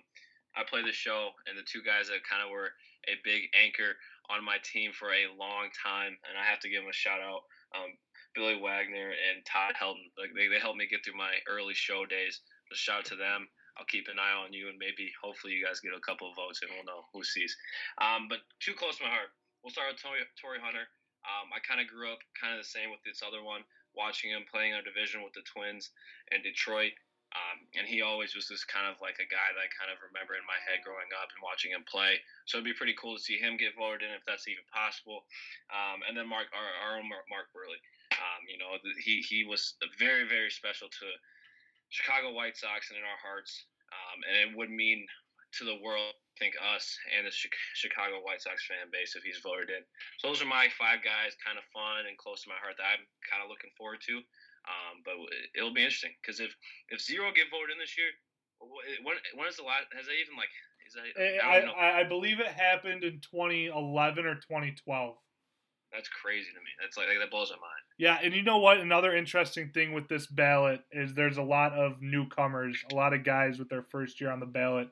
I 0.55 0.61
play 0.61 0.85
the 0.85 0.93
show, 0.93 1.31
and 1.49 1.57
the 1.57 1.65
two 1.65 1.81
guys 1.81 2.13
that 2.13 2.21
kind 2.21 2.45
of 2.45 2.51
were 2.51 2.69
a 3.09 3.17
big 3.23 3.49
anchor 3.57 3.97
on 4.29 4.45
my 4.45 4.57
team 4.61 4.91
for 4.93 5.09
a 5.09 5.25
long 5.33 5.73
time, 5.73 6.13
and 6.29 6.37
I 6.37 6.45
have 6.45 6.59
to 6.61 6.69
give 6.69 6.85
them 6.85 6.89
a 6.89 6.93
shout 6.93 7.19
out. 7.19 7.49
Um, 7.73 7.97
Billy 8.35 8.59
Wagner 8.59 9.15
and 9.15 9.41
Todd 9.47 9.73
Helton. 9.79 10.11
Like 10.19 10.35
they, 10.35 10.51
they 10.51 10.59
helped 10.59 10.77
me 10.77 10.91
get 10.91 11.01
through 11.01 11.17
my 11.17 11.31
early 11.47 11.73
show 11.73 12.05
days. 12.05 12.43
So 12.69 12.75
shout 12.75 13.07
out 13.07 13.09
to 13.13 13.17
them. 13.17 13.47
I'll 13.75 13.87
keep 13.87 14.07
an 14.07 14.19
eye 14.19 14.35
on 14.39 14.55
you, 14.55 14.71
and 14.71 14.79
maybe 14.79 15.11
hopefully 15.19 15.51
you 15.51 15.59
guys 15.59 15.83
get 15.83 15.91
a 15.91 15.99
couple 15.99 16.31
of 16.31 16.39
votes, 16.39 16.63
and 16.63 16.71
we'll 16.71 16.87
know 16.87 17.03
who 17.11 17.27
sees. 17.27 17.51
Um, 17.99 18.31
but 18.31 18.39
too 18.63 18.71
close 18.71 18.95
to 18.99 19.03
my 19.03 19.11
heart. 19.11 19.35
We'll 19.59 19.75
start 19.75 19.91
with 19.91 19.99
Torii, 19.99 20.23
Torii 20.39 20.63
Hunter. 20.63 20.87
Um, 21.27 21.51
I 21.51 21.59
kind 21.59 21.83
of 21.83 21.91
grew 21.91 22.07
up 22.07 22.23
kind 22.39 22.55
of 22.55 22.63
the 22.63 22.71
same 22.71 22.87
with 22.93 23.03
this 23.03 23.19
other 23.19 23.43
one, 23.43 23.67
watching 23.97 24.31
him 24.31 24.47
playing 24.47 24.77
our 24.77 24.85
division 24.85 25.25
with 25.25 25.35
the 25.35 25.43
Twins 25.43 25.91
in 26.31 26.39
Detroit. 26.45 26.95
Um, 27.35 27.67
and 27.75 27.83
he 27.83 27.99
always 27.99 28.31
was 28.31 28.47
this 28.47 28.63
kind 28.63 28.87
of 28.87 28.95
like 29.03 29.19
a 29.19 29.27
guy 29.27 29.49
that 29.51 29.59
I 29.59 29.67
kind 29.75 29.91
of 29.91 29.99
remember 29.99 30.39
in 30.39 30.47
my 30.47 30.55
head 30.63 30.79
growing 30.87 31.11
up 31.19 31.27
and 31.35 31.43
watching 31.43 31.75
him 31.75 31.83
play. 31.83 32.23
So 32.47 32.55
it'd 32.55 32.69
be 32.69 32.77
pretty 32.77 32.95
cool 32.95 33.19
to 33.19 33.19
see 33.19 33.35
him 33.35 33.59
get 33.59 33.75
voted 33.75 34.07
in 34.07 34.15
if 34.15 34.23
that's 34.23 34.47
even 34.47 34.63
possible. 34.71 35.27
Um, 35.67 35.99
and 36.07 36.15
then 36.15 36.31
Mark, 36.31 36.47
our, 36.55 36.63
our 36.63 36.91
own 36.95 37.11
Mark, 37.11 37.27
Mark 37.27 37.51
Buehrle. 37.51 37.75
Um, 38.15 38.41
you 38.47 38.57
know, 38.57 38.79
he 39.03 39.21
he 39.21 39.45
was 39.45 39.75
very 39.99 40.27
very 40.27 40.49
special 40.49 40.87
to 40.87 41.07
Chicago 41.89 42.33
White 42.33 42.57
Sox 42.57 42.89
and 42.89 42.99
in 42.99 43.05
our 43.05 43.21
hearts. 43.21 43.65
Um, 43.91 44.19
and 44.27 44.35
it 44.35 44.49
would 44.57 44.71
mean 44.71 45.05
to 45.59 45.63
the 45.63 45.79
world, 45.79 46.11
I 46.11 46.35
think 46.35 46.55
us 46.59 46.97
and 47.15 47.23
the 47.23 47.31
Chicago 47.31 48.19
White 48.19 48.43
Sox 48.43 48.65
fan 48.67 48.91
base 48.91 49.15
if 49.15 49.23
he's 49.23 49.39
voted 49.39 49.71
in. 49.71 49.83
So 50.19 50.27
those 50.27 50.43
are 50.43 50.49
my 50.49 50.67
five 50.75 50.99
guys, 50.99 51.37
kind 51.39 51.55
of 51.55 51.63
fun 51.71 52.09
and 52.11 52.19
close 52.19 52.43
to 52.43 52.51
my 52.51 52.59
heart 52.59 52.75
that 52.75 52.99
I'm 52.99 53.05
kind 53.23 53.39
of 53.39 53.47
looking 53.47 53.71
forward 53.79 54.03
to. 54.11 54.19
Um, 54.65 55.05
but 55.05 55.15
it'll 55.55 55.73
be 55.73 55.85
interesting 55.85 56.11
because 56.19 56.41
if 56.41 56.51
if 56.89 56.99
zero 56.99 57.31
get 57.31 57.53
voted 57.53 57.77
in 57.77 57.79
this 57.79 57.95
year, 57.95 58.11
wh- 58.59 58.83
when 59.05 59.15
when 59.37 59.47
is 59.47 59.55
the 59.55 59.63
last? 59.63 59.87
Has 59.95 60.09
that 60.09 60.17
even 60.17 60.35
like? 60.35 60.51
Is 60.83 60.93
that? 60.97 61.05
I, 61.15 61.39
I. 61.39 61.57
I, 61.71 61.87
I 62.01 62.03
believe 62.03 62.41
it 62.41 62.49
happened 62.49 63.05
in 63.05 63.21
2011 63.21 64.25
or 64.25 64.35
2012. 64.35 65.15
That's 65.95 66.09
crazy 66.09 66.49
to 66.53 66.59
me. 66.59 66.71
That's 66.81 66.97
like 66.97 67.07
that 67.07 67.31
blows 67.31 67.49
my 67.51 67.55
mind. 67.55 67.83
Yeah, 67.97 68.17
and 68.21 68.33
you 68.33 68.43
know 68.43 68.57
what? 68.57 68.79
Another 68.79 69.15
interesting 69.15 69.69
thing 69.73 69.93
with 69.93 70.09
this 70.09 70.27
ballot 70.27 70.81
is 70.91 71.13
there's 71.13 71.37
a 71.37 71.43
lot 71.43 71.71
of 71.73 72.01
newcomers, 72.01 72.77
a 72.91 72.95
lot 72.95 73.13
of 73.13 73.23
guys 73.23 73.57
with 73.57 73.69
their 73.69 73.83
first 73.83 74.19
year 74.19 74.29
on 74.29 74.39
the 74.39 74.45
ballot. 74.45 74.89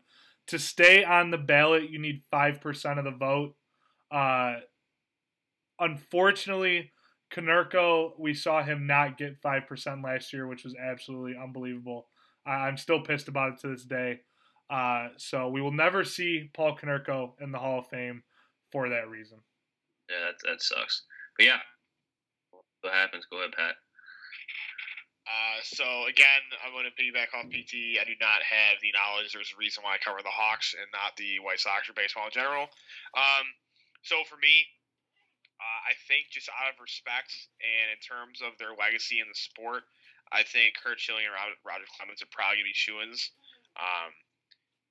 To 0.47 0.59
stay 0.59 1.03
on 1.03 1.31
the 1.31 1.37
ballot, 1.37 1.89
you 1.89 1.99
need 1.99 2.21
5% 2.31 2.97
of 2.97 3.03
the 3.05 3.11
vote. 3.11 3.55
Uh, 4.11 4.55
unfortunately, 5.79 6.91
Konerko, 7.33 8.11
we 8.17 8.33
saw 8.33 8.63
him 8.63 8.87
not 8.87 9.17
get 9.17 9.41
5% 9.41 10.03
last 10.03 10.31
year, 10.31 10.47
which 10.47 10.63
was 10.63 10.75
absolutely 10.75 11.35
unbelievable. 11.41 12.07
I'm 12.45 12.77
still 12.77 13.01
pissed 13.01 13.27
about 13.27 13.53
it 13.53 13.59
to 13.61 13.67
this 13.69 13.85
day. 13.85 14.21
Uh, 14.69 15.09
so 15.17 15.49
we 15.49 15.61
will 15.61 15.71
never 15.71 16.03
see 16.03 16.49
Paul 16.53 16.77
Konerko 16.77 17.33
in 17.41 17.51
the 17.51 17.59
Hall 17.59 17.79
of 17.79 17.87
Fame 17.87 18.23
for 18.71 18.89
that 18.89 19.09
reason. 19.09 19.39
Yeah, 20.13 20.29
that 20.29 20.37
that 20.45 20.61
sucks. 20.61 21.09
But 21.37 21.49
yeah, 21.49 21.61
what 22.85 22.93
happens? 22.93 23.25
Go 23.25 23.41
ahead, 23.41 23.57
Pat. 23.57 23.73
Uh, 25.23 25.59
so 25.63 26.05
again, 26.05 26.43
I'm 26.61 26.75
going 26.75 26.85
to 26.85 26.93
piggyback 26.93 27.33
off 27.33 27.49
PT. 27.49 27.97
I 27.97 28.05
do 28.05 28.13
not 28.21 28.43
have 28.45 28.77
the 28.83 28.93
knowledge. 28.93 29.33
There's 29.33 29.55
a 29.55 29.57
reason 29.57 29.81
why 29.81 29.95
I 29.95 30.03
cover 30.03 30.21
the 30.21 30.29
Hawks 30.29 30.75
and 30.77 30.85
not 30.91 31.15
the 31.17 31.39
White 31.41 31.63
Sox 31.63 31.87
or 31.87 31.95
baseball 31.95 32.27
in 32.27 32.35
general. 32.35 32.69
Um, 33.15 33.45
so 34.03 34.21
for 34.27 34.35
me, 34.37 34.67
uh, 35.63 35.81
I 35.89 35.95
think 36.11 36.27
just 36.27 36.51
out 36.51 36.67
of 36.67 36.77
respect 36.77 37.31
and 37.63 37.95
in 37.95 37.99
terms 38.03 38.43
of 38.43 38.59
their 38.59 38.75
legacy 38.75 39.23
in 39.23 39.31
the 39.31 39.39
sport, 39.39 39.87
I 40.35 40.43
think 40.43 40.75
Curt 40.75 40.99
Schilling 40.99 41.23
and 41.23 41.31
Roger, 41.31 41.55
Roger 41.63 41.87
Clemens 41.95 42.19
are 42.19 42.27
probably 42.35 42.59
going 42.59 42.67
to 42.67 42.75
be 42.75 42.77
shoo-ins. 42.77 43.31
Um, 43.79 44.11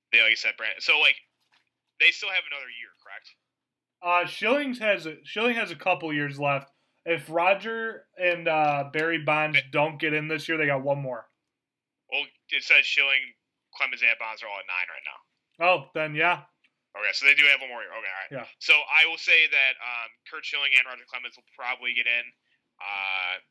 they, 0.09 0.25
like 0.25 0.33
I 0.33 0.39
said, 0.41 0.57
Brand. 0.57 0.81
So 0.81 0.97
like, 0.97 1.21
they 2.01 2.09
still 2.09 2.33
have 2.33 2.43
another 2.49 2.73
year, 2.73 2.89
correct? 3.05 3.29
Uh, 4.03 4.25
Schillings 4.25 4.79
has 4.79 5.05
a, 5.05 5.15
Schilling 5.23 5.55
has 5.55 5.71
a 5.71 5.75
couple 5.75 6.11
years 6.13 6.39
left. 6.39 6.69
If 7.05 7.29
Roger 7.29 8.05
and 8.17 8.47
uh, 8.47 8.85
Barry 8.91 9.19
Bonds 9.19 9.57
don't 9.71 9.99
get 9.99 10.13
in 10.13 10.27
this 10.27 10.47
year, 10.47 10.57
they 10.57 10.67
got 10.67 10.83
one 10.83 11.01
more. 11.01 11.25
Well, 12.11 12.23
it 12.49 12.63
says 12.63 12.85
Schilling, 12.85 13.21
Clemens, 13.75 14.01
and 14.01 14.11
Bonds 14.19 14.43
are 14.43 14.47
all 14.47 14.59
at 14.59 14.65
nine 14.67 14.87
right 14.87 15.05
now. 15.07 15.19
Oh, 15.65 15.89
then 15.93 16.15
yeah, 16.15 16.41
Okay, 16.93 17.09
so 17.17 17.25
they 17.25 17.33
do 17.33 17.41
have 17.49 17.57
one 17.57 17.73
more 17.73 17.81
year. 17.81 17.89
Okay, 17.89 18.05
all 18.05 18.21
right. 18.21 18.33
Yeah. 18.45 18.47
So 18.61 18.77
I 18.77 19.09
will 19.09 19.17
say 19.17 19.49
that 19.49 19.73
um, 19.81 20.09
Curt 20.29 20.45
Schilling 20.45 20.77
and 20.77 20.85
Roger 20.85 21.09
Clemens 21.09 21.33
will 21.33 21.49
probably 21.57 21.97
get 21.97 22.05
in. 22.05 22.25
Uh, 22.77 23.41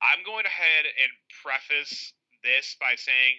I'm 0.00 0.24
going 0.24 0.48
ahead 0.48 0.88
and 0.88 1.12
preface 1.44 2.16
this 2.40 2.72
by 2.80 2.96
saying 2.96 3.36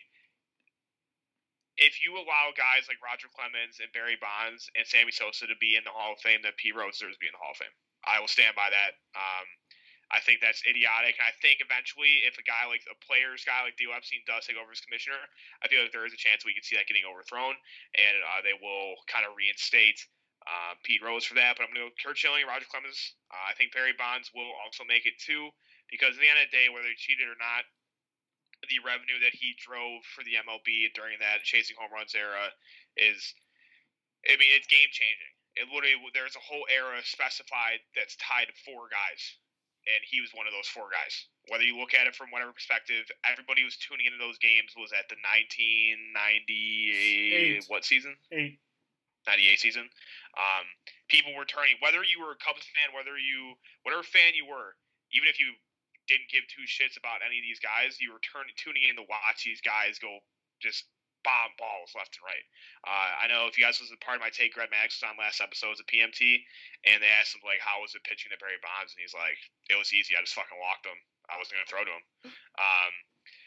if 1.84 2.00
you 2.00 2.16
allow 2.16 2.56
guys 2.56 2.88
like 2.88 3.04
Roger 3.04 3.28
Clemens 3.36 3.84
and 3.84 3.92
Barry 3.92 4.16
Bonds 4.16 4.72
and 4.80 4.88
Sammy 4.88 5.12
Sosa 5.12 5.52
to 5.52 5.58
be 5.60 5.76
in 5.76 5.84
the 5.84 5.92
Hall 5.92 6.16
of 6.16 6.24
Fame, 6.24 6.40
then 6.40 6.56
Pete 6.56 6.72
Rose 6.72 6.96
deserves 6.96 7.20
to 7.20 7.24
be 7.24 7.28
in 7.28 7.36
the 7.36 7.44
Hall 7.44 7.52
of 7.52 7.60
Fame. 7.60 7.76
I 8.08 8.24
will 8.24 8.32
stand 8.32 8.56
by 8.56 8.72
that. 8.72 8.96
Um, 9.12 9.48
I 10.12 10.24
think 10.24 10.40
that's 10.40 10.64
idiotic. 10.64 11.20
I 11.20 11.36
think 11.44 11.60
eventually, 11.60 12.24
if 12.24 12.40
a 12.40 12.46
guy 12.46 12.70
like 12.70 12.86
a 12.88 12.96
player's 13.04 13.44
guy 13.44 13.66
like 13.66 13.76
Theo 13.76 13.92
Epstein 13.92 14.24
does 14.24 14.46
take 14.48 14.56
over 14.56 14.72
as 14.72 14.84
commissioner, 14.84 15.20
I 15.60 15.68
feel 15.68 15.84
like 15.84 15.92
there 15.92 16.08
is 16.08 16.16
a 16.16 16.22
chance 16.22 16.46
we 16.46 16.56
could 16.56 16.64
see 16.64 16.78
that 16.80 16.88
getting 16.88 17.04
overthrown, 17.04 17.58
and 17.98 18.16
uh, 18.22 18.40
they 18.46 18.56
will 18.56 19.00
kind 19.10 19.26
of 19.26 19.34
reinstate 19.36 20.00
uh, 20.46 20.78
Pete 20.86 21.02
Rose 21.02 21.26
for 21.26 21.36
that. 21.36 21.58
But 21.58 21.66
I'm 21.66 21.74
going 21.74 21.84
to 21.84 21.92
go 21.92 21.98
Curt 21.98 22.20
Schilling, 22.20 22.46
Roger 22.46 22.70
Clemens. 22.70 23.18
Uh, 23.28 23.44
I 23.50 23.58
think 23.58 23.74
Barry 23.74 23.96
Bonds 23.98 24.30
will 24.32 24.54
also 24.62 24.86
make 24.86 25.10
it 25.10 25.18
too, 25.18 25.50
because 25.90 26.14
at 26.16 26.22
the 26.22 26.30
end 26.30 26.40
of 26.40 26.48
the 26.48 26.56
day, 26.56 26.70
whether 26.70 26.88
he 26.88 27.00
cheated 27.00 27.26
or 27.26 27.40
not, 27.40 27.66
the 28.70 28.80
revenue 28.84 29.20
that 29.24 29.36
he 29.36 29.56
drove 29.60 30.04
for 30.16 30.24
the 30.24 30.36
MLB 30.40 30.92
during 30.96 31.20
that 31.20 31.44
chasing 31.44 31.76
home 31.80 31.92
runs 31.92 32.16
era 32.16 32.52
is, 32.96 33.34
I 34.28 34.36
mean, 34.40 34.52
it's 34.56 34.68
game 34.72 34.88
changing. 34.92 35.32
It 35.60 35.68
literally 35.70 36.00
there's 36.18 36.34
a 36.36 36.42
whole 36.42 36.66
era 36.72 36.98
specified 37.06 37.80
that's 37.94 38.16
tied 38.18 38.50
to 38.50 38.56
four 38.66 38.90
guys, 38.90 39.22
and 39.86 40.02
he 40.02 40.18
was 40.24 40.34
one 40.34 40.48
of 40.50 40.54
those 40.56 40.66
four 40.72 40.90
guys. 40.90 41.14
Whether 41.52 41.68
you 41.68 41.78
look 41.78 41.94
at 41.94 42.08
it 42.10 42.16
from 42.18 42.32
whatever 42.34 42.56
perspective, 42.56 43.06
everybody 43.22 43.62
who 43.62 43.70
was 43.70 43.78
tuning 43.78 44.08
into 44.10 44.18
those 44.18 44.40
games 44.42 44.74
was 44.74 44.90
at 44.96 45.06
the 45.14 45.20
1998 45.22 47.62
Eight. 47.62 47.66
what 47.68 47.86
season? 47.86 48.16
eight. 48.32 48.58
98 49.28 49.60
season. 49.60 49.88
Um, 50.36 50.66
people 51.08 51.32
were 51.36 51.48
turning, 51.48 51.80
whether 51.80 52.04
you 52.04 52.20
were 52.20 52.36
a 52.36 52.40
Cubs 52.44 52.68
fan, 52.76 52.92
whether 52.92 53.16
you, 53.16 53.56
whatever 53.88 54.04
fan 54.04 54.36
you 54.36 54.44
were, 54.44 54.76
even 55.16 55.32
if 55.32 55.40
you 55.40 55.56
didn't 56.14 56.30
give 56.30 56.46
two 56.46 56.70
shits 56.70 56.94
about 57.02 57.26
any 57.26 57.42
of 57.42 57.46
these 57.46 57.58
guys, 57.58 57.98
you 57.98 58.14
were 58.14 58.22
turning, 58.22 58.54
tuning 58.54 58.86
in 58.86 59.02
to 59.02 59.06
watch 59.10 59.42
these 59.42 59.66
guys 59.66 59.98
go 59.98 60.22
just 60.62 60.86
bomb 61.26 61.56
balls 61.58 61.96
left 61.96 62.20
and 62.20 62.28
right. 62.28 62.46
Uh, 62.86 63.12
I 63.24 63.26
know 63.32 63.48
if 63.50 63.58
you 63.58 63.64
guys 63.64 63.80
listen 63.80 63.98
to 63.98 64.06
part 64.06 64.20
of 64.20 64.24
my 64.24 64.30
take, 64.30 64.54
Greg 64.54 64.70
Maddux 64.70 65.00
was 65.00 65.08
on 65.08 65.18
last 65.18 65.42
episode 65.42 65.80
of 65.80 65.88
PMT, 65.90 66.44
and 66.86 67.00
they 67.02 67.10
asked 67.10 67.34
him 67.34 67.42
like, 67.48 67.64
"How 67.64 67.82
was 67.82 67.96
it 67.96 68.04
pitching 68.06 68.30
to 68.30 68.38
Barry 68.38 68.60
Bonds?" 68.62 68.94
And 68.94 69.02
he's 69.02 69.16
like, 69.16 69.40
"It 69.72 69.80
was 69.80 69.96
easy. 69.96 70.14
I 70.14 70.22
just 70.22 70.36
fucking 70.38 70.60
walked 70.60 70.86
him. 70.86 71.00
I 71.32 71.40
wasn't 71.40 71.58
gonna 71.64 71.72
throw 71.72 71.88
to 71.88 71.96
him." 71.98 72.06
Um, 72.60 72.94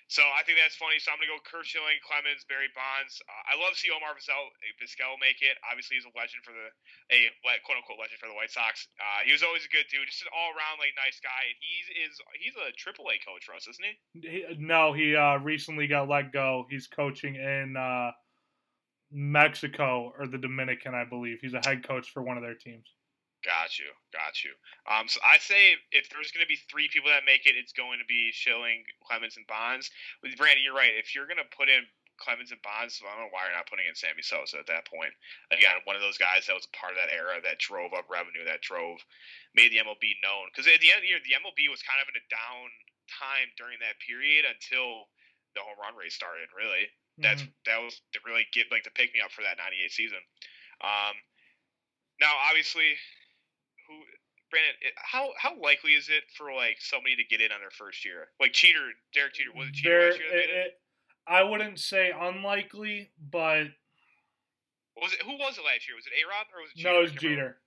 so 0.06 0.22
I 0.22 0.46
think 0.46 0.62
that's 0.62 0.78
funny. 0.78 1.02
So 1.02 1.10
I'm 1.10 1.18
gonna 1.18 1.34
go 1.34 1.42
Curt 1.42 1.66
Schilling, 1.66 1.98
Clemens, 2.06 2.46
Barry 2.46 2.70
Bonds. 2.78 3.18
Uh, 3.26 3.50
I 3.50 3.58
love 3.58 3.74
to 3.74 3.78
see 3.78 3.90
Omar 3.90 4.14
Vizquel, 4.14 4.54
Vizquel 4.78 5.18
make 5.18 5.42
it. 5.42 5.58
Obviously, 5.66 5.98
he's 5.98 6.06
a 6.06 6.14
legend 6.14 6.46
for 6.46 6.54
the 6.54 6.70
a 7.10 7.34
quote 7.66 7.82
unquote 7.82 7.98
legend 7.98 8.22
for 8.22 8.30
the 8.30 8.38
White 8.38 8.54
Sox. 8.54 8.86
Uh, 9.02 9.26
he 9.26 9.34
was 9.34 9.42
always 9.42 9.66
a 9.66 9.72
good 9.74 9.90
dude, 9.90 10.06
just 10.06 10.22
an 10.22 10.30
all 10.30 10.54
around 10.54 10.78
like 10.78 10.94
nice 10.94 11.18
guy. 11.18 11.42
And 11.50 11.58
he's 11.58 11.86
is 12.06 12.14
he's 12.38 12.54
a 12.54 12.70
Triple 12.78 13.10
A 13.10 13.18
coach 13.18 13.42
for 13.42 13.58
us, 13.58 13.66
isn't 13.66 13.82
he? 13.82 13.94
He, 14.22 14.40
no, 14.62 14.94
he 14.94 15.18
uh, 15.18 15.42
recently 15.42 15.90
got 15.90 16.06
let 16.06 16.30
go. 16.30 16.70
He's 16.70 16.86
coaching 16.86 17.34
in 17.34 17.74
uh, 17.74 18.14
Mexico 19.10 20.14
or 20.14 20.26
the 20.26 20.38
Dominican, 20.38 20.94
I 20.94 21.04
believe. 21.04 21.42
He's 21.42 21.54
a 21.54 21.62
head 21.66 21.82
coach 21.82 22.10
for 22.14 22.22
one 22.22 22.38
of 22.38 22.46
their 22.46 22.54
teams. 22.54 22.86
Got 23.46 23.78
you, 23.78 23.94
got 24.10 24.42
you. 24.42 24.50
Um, 24.90 25.06
so 25.06 25.22
I 25.22 25.38
say 25.38 25.78
if 25.94 26.10
there's 26.10 26.34
going 26.34 26.42
to 26.42 26.50
be 26.50 26.58
three 26.66 26.90
people 26.90 27.14
that 27.14 27.22
make 27.22 27.46
it, 27.46 27.54
it's 27.54 27.70
going 27.70 28.02
to 28.02 28.08
be 28.10 28.34
Schilling, 28.34 28.82
Clemens, 29.06 29.38
and 29.38 29.46
Bonds. 29.46 29.86
With 30.18 30.34
Brandon, 30.34 30.66
you're 30.66 30.74
right. 30.74 30.90
If 30.98 31.14
you're 31.14 31.30
going 31.30 31.38
to 31.38 31.46
put 31.54 31.70
in 31.70 31.86
Clemens 32.18 32.50
and 32.50 32.58
Bonds, 32.66 32.98
I 32.98 33.06
don't 33.14 33.30
know 33.30 33.30
why 33.30 33.46
you're 33.46 33.54
not 33.54 33.70
putting 33.70 33.86
in 33.86 33.94
Sammy 33.94 34.26
Sosa 34.26 34.58
at 34.58 34.66
that 34.66 34.90
point. 34.90 35.14
Again, 35.54 35.78
one 35.86 35.94
of 35.94 36.02
those 36.02 36.18
guys 36.18 36.50
that 36.50 36.58
was 36.58 36.66
a 36.66 36.74
part 36.74 36.90
of 36.90 36.98
that 36.98 37.14
era 37.14 37.38
that 37.38 37.62
drove 37.62 37.94
up 37.94 38.10
revenue, 38.10 38.42
that 38.50 38.66
drove, 38.66 38.98
made 39.54 39.70
the 39.70 39.78
MLB 39.78 40.18
known. 40.26 40.50
Because 40.50 40.66
at 40.66 40.82
the 40.82 40.90
end 40.90 41.00
of 41.00 41.06
the 41.06 41.12
year, 41.14 41.22
the 41.22 41.38
MLB 41.38 41.70
was 41.70 41.86
kind 41.86 42.02
of 42.02 42.10
in 42.10 42.18
a 42.18 42.26
down 42.26 42.66
time 43.06 43.46
during 43.54 43.78
that 43.78 44.02
period 44.02 44.42
until 44.42 45.06
the 45.54 45.62
home 45.62 45.78
run 45.78 45.94
race 45.94 46.18
started. 46.18 46.50
Really, 46.50 46.90
that's 47.22 47.46
Mhm. 47.46 47.54
that 47.70 47.78
was 47.78 48.02
to 48.10 48.18
really 48.26 48.48
get 48.50 48.74
like 48.74 48.82
to 48.90 48.90
pick 48.90 49.14
me 49.14 49.22
up 49.22 49.30
for 49.30 49.46
that 49.46 49.56
'98 49.56 49.92
season. 49.94 50.18
Um, 50.82 51.14
now, 52.20 52.34
obviously, 52.48 52.96
who 53.88 53.94
Brandon? 54.50 54.74
it- 54.82 54.94
How 54.96 55.30
how 55.38 55.58
likely 55.60 55.92
is 55.92 56.08
it 56.08 56.24
for 56.36 56.52
like 56.52 56.76
somebody 56.80 57.16
to 57.16 57.24
get 57.24 57.40
in 57.40 57.52
on 57.52 57.60
their 57.60 57.70
first 57.70 58.04
year? 58.04 58.28
Like 58.40 58.52
Jeter, 58.52 58.92
Derek 59.14 59.34
Jeter 59.34 59.50
was 59.54 59.68
it 59.68 59.74
Jeter 59.74 60.06
last 60.10 60.18
year 60.20 60.28
that 60.30 60.34
made 60.36 60.42
it, 60.44 60.50
it? 60.50 60.66
it- 60.66 60.80
I 61.28 61.42
wouldn't 61.42 61.80
say 61.80 62.12
unlikely, 62.16 63.10
but 63.18 63.66
Was 64.96 65.12
it 65.12 65.22
who 65.22 65.32
was 65.36 65.58
it 65.58 65.64
last 65.64 65.88
year? 65.88 65.96
Was 65.96 66.06
it 66.06 66.14
A 66.14 66.22
Rod 66.28 66.46
or 66.54 66.62
was 66.62 66.70
it 66.70 66.78
Jeter? 66.78 66.90
no, 66.92 66.98
it 66.98 67.02
was. 67.02 67.12
Jeter. 67.12 67.58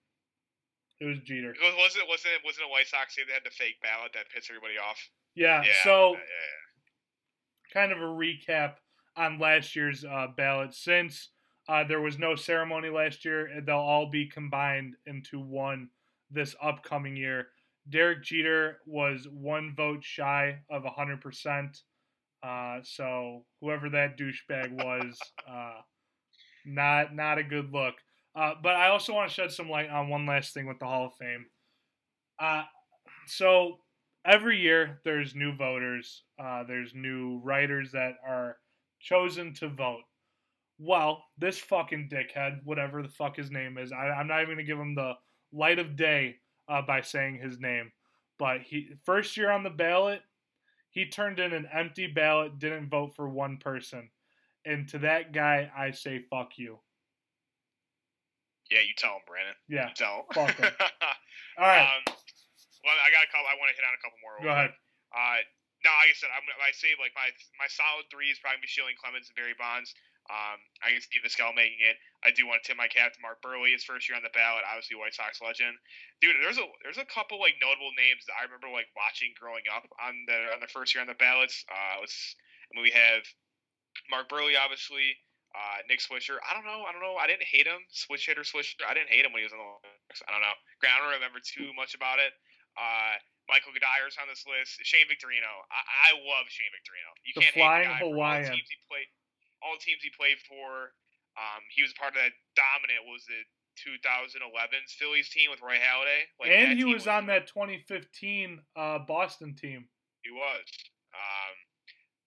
It 1.02 1.06
was 1.06 1.20
Jeter. 1.20 1.56
Was, 1.62 1.74
was 1.76 1.96
it 1.98 2.08
was 2.08 2.22
it 2.26 2.42
wasn't 2.46 2.68
a 2.68 2.70
White 2.70 2.88
Sox 2.88 3.16
team 3.16 3.26
that 3.28 3.34
had 3.34 3.44
the 3.44 3.52
fake 3.52 3.82
ballot 3.82 4.12
that 4.14 4.30
pissed 4.34 4.50
everybody 4.50 4.78
off? 4.78 5.00
Yeah. 5.36 5.62
Yeah. 5.64 5.72
So 5.84 6.14
yeah, 6.14 6.20
yeah. 6.20 7.74
kind 7.74 7.92
of 7.92 8.00
a 8.00 8.02
recap 8.02 8.76
on 9.16 9.40
last 9.40 9.76
year's 9.76 10.04
uh, 10.06 10.28
ballot. 10.36 10.74
Since 10.74 11.30
uh, 11.68 11.84
there 11.84 12.02
was 12.02 12.18
no 12.18 12.36
ceremony 12.36 12.90
last 12.90 13.24
year, 13.26 13.62
they'll 13.66 13.76
all 13.76 14.10
be 14.10 14.26
combined 14.28 14.96
into 15.06 15.40
one 15.40 15.90
this 16.32 16.56
upcoming 16.62 17.16
year. 17.16 17.48
Derek 17.90 18.24
Jeter 18.24 18.80
was 18.86 19.28
one 19.32 19.74
vote 19.76 20.04
shy 20.04 20.60
of 20.70 20.84
100%. 20.84 21.82
Uh, 22.42 22.80
so 22.84 23.46
whoever 23.62 23.90
that 23.90 24.18
douchebag 24.18 24.72
was, 24.72 25.18
uh, 25.50 25.82
not 26.66 27.14
not 27.14 27.38
a 27.38 27.44
good 27.44 27.72
look. 27.74 27.96
Uh, 28.36 28.54
but 28.62 28.76
I 28.76 28.90
also 28.90 29.14
want 29.14 29.30
to 29.30 29.34
shed 29.34 29.52
some 29.52 29.70
light 29.70 29.90
on 29.90 30.08
one 30.08 30.26
last 30.26 30.54
thing 30.54 30.68
with 30.68 30.80
the 30.80 30.86
Hall 30.86 31.08
of 31.08 31.14
Fame. 31.20 31.46
Uh, 32.40 32.64
so 33.28 33.80
every 34.26 34.60
year 34.60 35.02
there's 35.04 35.36
new 35.36 35.54
voters, 35.54 36.24
uh, 36.42 36.64
there's 36.64 36.94
new 36.96 37.42
writers 37.44 37.92
that 37.92 38.14
are 38.26 38.58
chosen 39.02 39.54
to 39.56 39.68
vote. 39.68 40.04
Well, 40.78 41.24
this 41.38 41.58
fucking 41.60 42.10
dickhead, 42.12 42.60
whatever 42.64 43.02
the 43.02 43.10
fuck 43.10 43.36
his 43.36 43.52
name 43.52 43.78
is, 43.78 43.92
I, 43.92 44.10
I'm 44.10 44.28
not 44.28 44.42
even 44.42 44.56
gonna 44.56 44.64
give 44.64 44.80
him 44.80 44.96
the 44.96 45.14
light 45.52 45.80
of 45.80 45.96
day 45.96 46.38
uh, 46.68 46.82
by 46.82 47.02
saying 47.02 47.40
his 47.40 47.60
name. 47.60 47.92
But 48.38 48.62
he 48.62 48.90
first 49.06 49.36
year 49.36 49.52
on 49.52 49.64
the 49.64 49.70
ballot, 49.70 50.22
he 50.90 51.06
turned 51.06 51.40
in 51.40 51.54
an 51.54 51.68
empty 51.72 52.08
ballot, 52.08 52.60
didn't 52.60 52.90
vote 52.90 53.16
for 53.16 53.28
one 53.28 53.58
person, 53.58 54.10
and 54.66 54.88
to 54.90 55.00
that 55.00 55.34
guy, 55.34 55.70
I 55.76 55.92
say 55.92 56.20
fuck 56.20 56.58
you. 56.58 56.80
Yeah, 58.72 58.86
you 58.86 58.94
tell 58.96 59.18
him, 59.18 59.26
Brandon. 59.26 59.58
Yeah. 59.66 59.90
You 59.90 59.98
tell 59.98 60.16
him. 60.22 60.26
Fuck 60.30 60.56
him. 60.62 60.70
All 61.58 61.66
right. 61.66 61.90
Um, 61.90 62.06
well, 62.86 62.96
I 63.02 63.10
got 63.10 63.26
a 63.26 63.30
couple. 63.34 63.50
I 63.50 63.58
want 63.58 63.74
to 63.74 63.76
hit 63.76 63.84
on 63.84 63.98
a 63.98 64.02
couple 64.02 64.20
more. 64.22 64.36
go 64.46 64.54
ahead. 64.54 64.72
Uh, 65.10 65.42
no, 65.82 65.90
like 65.90 66.14
I 66.14 66.16
said, 66.16 66.30
I'm, 66.32 66.46
I 66.62 66.72
say 66.76 66.94
like 67.02 67.12
my 67.18 67.34
my 67.58 67.68
solid 67.72 68.06
three 68.14 68.30
is 68.30 68.38
probably 68.40 68.62
be 68.62 68.70
Schilling, 68.70 68.96
Clemens, 69.00 69.32
and 69.32 69.36
Barry 69.36 69.58
Bonds. 69.58 69.96
Um, 70.30 70.62
I 70.86 70.94
can 70.94 71.02
see 71.02 71.18
Vizquel 71.18 71.56
making 71.58 71.82
it. 71.82 71.98
I 72.20 72.36
do 72.36 72.44
want 72.44 72.60
to 72.62 72.66
tip 72.68 72.76
my 72.76 72.92
cap 72.92 73.16
to 73.16 73.24
Mark 73.24 73.40
Buehrle, 73.40 73.72
his 73.72 73.88
first 73.88 74.08
year 74.08 74.20
on 74.20 74.24
the 74.28 74.34
ballot. 74.36 74.68
Obviously, 74.68 75.00
White 75.00 75.16
Sox 75.16 75.40
legend. 75.40 75.80
Dude, 76.20 76.36
there's 76.44 76.60
a 76.60 76.68
there's 76.84 77.00
a 77.00 77.08
couple 77.08 77.40
like 77.40 77.56
notable 77.64 77.96
names 77.96 78.28
that 78.28 78.36
I 78.36 78.44
remember 78.44 78.68
like 78.68 78.92
watching 78.92 79.32
growing 79.40 79.64
up 79.72 79.88
on 80.04 80.28
the 80.28 80.52
on 80.52 80.60
the 80.60 80.68
first 80.68 80.92
year 80.92 81.00
on 81.00 81.08
the 81.08 81.16
ballots. 81.16 81.64
Uh, 81.72 82.04
let's 82.04 82.36
I 82.70 82.76
mean, 82.76 82.84
we 82.84 82.94
have 82.94 83.24
Mark 84.12 84.28
Buehrle, 84.28 84.54
obviously. 84.60 85.16
Uh, 85.50 85.82
Nick 85.90 85.98
Swisher. 85.98 86.38
I 86.46 86.54
don't 86.54 86.68
know. 86.68 86.86
I 86.86 86.94
don't 86.94 87.02
know. 87.02 87.18
I 87.18 87.26
didn't 87.26 87.50
hate 87.50 87.66
him. 87.66 87.82
Switch 87.90 88.30
hitter, 88.30 88.46
Swisher. 88.46 88.86
I 88.86 88.94
didn't 88.94 89.10
hate 89.10 89.26
him 89.26 89.34
when 89.34 89.42
he 89.42 89.50
was 89.50 89.56
on 89.56 89.58
the. 89.58 89.66
Olympics. 89.66 90.22
I 90.28 90.30
don't 90.30 90.46
know. 90.46 90.54
I 90.86 90.98
don't 91.02 91.18
remember 91.18 91.42
too 91.42 91.74
much 91.74 91.98
about 91.98 92.22
it. 92.22 92.38
Uh, 92.78 93.18
Michael 93.50 93.74
Cuddyer's 93.74 94.14
on 94.22 94.30
this 94.30 94.46
list. 94.46 94.78
Shane 94.86 95.10
Victorino. 95.10 95.50
I, 95.74 96.14
I 96.14 96.22
love 96.22 96.46
Shane 96.54 96.70
Victorino. 96.70 97.10
You 97.26 97.34
The 97.34 97.42
can't 97.42 97.56
hate 97.58 97.66
Flying 97.66 97.90
the 97.90 97.98
guy 97.98 98.00
for 98.06 98.14
all 98.14 98.38
the 98.38 98.50
teams 98.54 98.70
he 98.70 98.78
played. 98.86 99.10
All 99.66 99.74
the 99.74 99.82
teams 99.82 100.02
he 100.06 100.12
played 100.14 100.38
for. 100.46 100.94
Um, 101.40 101.64
he 101.72 101.82
was 101.82 101.96
part 101.96 102.12
of 102.12 102.20
that 102.20 102.36
dominant. 102.60 103.08
Was 103.08 103.24
it 103.32 103.48
2011's 103.80 104.92
Phillies 105.00 105.32
team 105.32 105.50
with 105.50 105.64
Roy 105.64 105.80
Halladay? 105.80 106.28
Like, 106.36 106.52
and 106.52 106.76
he 106.76 106.84
team 106.84 106.94
was 106.94 107.08
on 107.08 107.32
that 107.32 107.48
2015 107.48 108.60
uh, 108.76 109.00
Boston 109.08 109.56
team. 109.56 109.88
He 110.22 110.32
was. 110.32 110.68
Um, 111.16 111.56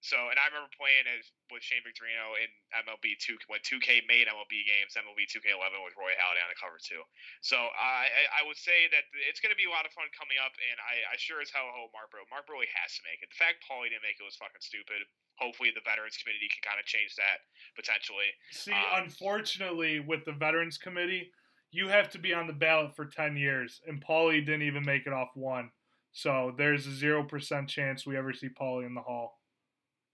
so, 0.03 0.19
and 0.29 0.37
I 0.37 0.51
remember 0.51 0.69
playing 0.75 1.07
as 1.07 1.31
with 1.49 1.63
Shane 1.63 1.81
Victorino 1.87 2.35
in 2.37 2.51
MLB 2.85 3.17
two 3.23 3.39
when 3.47 3.63
2K 3.63 4.03
made 4.11 4.27
MLB 4.27 4.67
games. 4.67 4.99
MLB 4.99 5.31
2K11 5.31 5.79
with 5.87 5.95
Roy 5.95 6.11
Halladay 6.19 6.43
on 6.43 6.51
the 6.51 6.59
cover 6.59 6.83
too. 6.83 7.01
So, 7.41 7.55
uh, 7.57 8.03
I 8.05 8.43
I 8.43 8.43
would 8.43 8.59
say 8.59 8.91
that 8.91 9.07
it's 9.31 9.39
going 9.39 9.55
to 9.55 9.61
be 9.61 9.71
a 9.71 9.73
lot 9.73 9.87
of 9.87 9.95
fun 9.95 10.11
coming 10.13 10.43
up, 10.43 10.53
and 10.59 10.77
I, 10.83 11.15
I 11.15 11.17
sure 11.17 11.39
as 11.39 11.55
hell 11.55 11.71
hope 11.71 11.95
Mark 11.95 12.11
Buehrle. 12.11 12.27
Mark 12.29 12.51
Buehrle 12.51 12.67
has 12.75 12.99
to 12.99 13.03
make 13.07 13.23
it. 13.23 13.31
The 13.31 13.39
fact 13.39 13.63
Paulie 13.63 13.95
didn't 13.95 14.03
make 14.03 14.19
it 14.19 14.27
was 14.27 14.35
fucking 14.37 14.61
stupid. 14.61 15.07
Hopefully, 15.39 15.71
the 15.71 15.87
Veterans 15.87 16.19
Committee 16.19 16.51
can 16.51 16.67
kind 16.67 16.83
of 16.83 16.85
change 16.85 17.15
that 17.17 17.47
potentially. 17.79 18.31
See, 18.51 18.75
Um, 18.75 19.07
unfortunately, 19.07 20.03
with 20.03 20.27
the 20.27 20.35
Veterans 20.35 20.77
Committee, 20.77 21.31
you 21.71 21.89
have 21.89 22.11
to 22.11 22.19
be 22.19 22.35
on 22.35 22.47
the 22.47 22.53
ballot 22.53 22.95
for 22.95 23.07
10 23.07 23.37
years, 23.37 23.81
and 23.87 24.03
Paulie 24.05 24.45
didn't 24.45 24.63
even 24.63 24.85
make 24.85 25.07
it 25.07 25.13
off 25.13 25.31
one. 25.35 25.71
So 26.13 26.53
there's 26.57 26.87
a 26.87 26.91
0% 26.91 27.69
chance 27.69 28.05
we 28.05 28.17
ever 28.17 28.33
see 28.33 28.49
Paulie 28.49 28.85
in 28.87 28.95
the 28.95 29.01
Hall. 29.01 29.39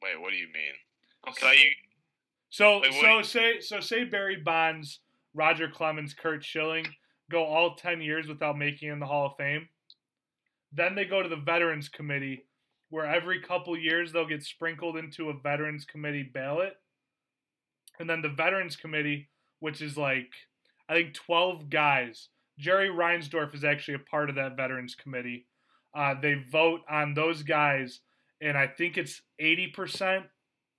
Wait, 0.03 0.21
what 0.21 0.31
do 0.31 0.37
you 0.37 0.47
mean? 0.47 1.35
So 1.39 1.51
you, 1.51 1.71
So 2.51 2.81
Wait, 2.81 2.95
so 2.95 3.19
you- 3.19 3.25
say 3.25 3.61
so 3.61 3.81
say 3.81 4.05
Barry 4.05 4.37
Bonds, 4.37 5.01
Roger 5.35 5.69
Clemens, 5.69 6.15
Curt 6.15 6.45
Schilling 6.45 6.87
go 7.31 7.45
all 7.45 7.75
10 7.75 8.01
years 8.01 8.27
without 8.27 8.57
making 8.57 8.89
it 8.89 8.93
in 8.93 9.01
the 9.01 9.07
Hall 9.07 9.27
of 9.27 9.37
Fame. 9.37 9.69
Then 10.73 10.95
they 10.95 11.05
go 11.05 11.23
to 11.23 11.29
the 11.29 11.37
Veterans 11.37 11.89
Committee 11.89 12.47
where 12.91 13.05
every 13.05 13.41
couple 13.41 13.77
years 13.77 14.13
they'll 14.13 14.27
get 14.27 14.43
sprinkled 14.43 14.97
into 14.97 15.29
a 15.29 15.39
Veterans 15.39 15.85
Committee 15.85 16.23
ballot. 16.23 16.75
And 17.99 18.09
then 18.09 18.23
the 18.23 18.31
Veterans 18.31 18.77
Committee, 18.77 19.29
which 19.61 19.83
is 19.83 19.97
like 19.99 20.33
I 20.89 20.95
think 20.95 21.15
12 21.15 21.69
guys. 21.69 22.29
Jerry 22.59 22.89
Reinsdorf 22.89 23.55
is 23.55 23.63
actually 23.63 23.95
a 23.95 24.11
part 24.11 24.31
of 24.31 24.37
that 24.37 24.57
Veterans 24.57 24.95
Committee. 24.95 25.47
Uh, 25.95 26.15
they 26.21 26.35
vote 26.35 26.81
on 26.91 27.15
those 27.15 27.43
guys, 27.43 28.01
and 28.41 28.57
I 28.57 28.67
think 28.67 28.97
it's 28.97 29.21
80% 29.41 30.25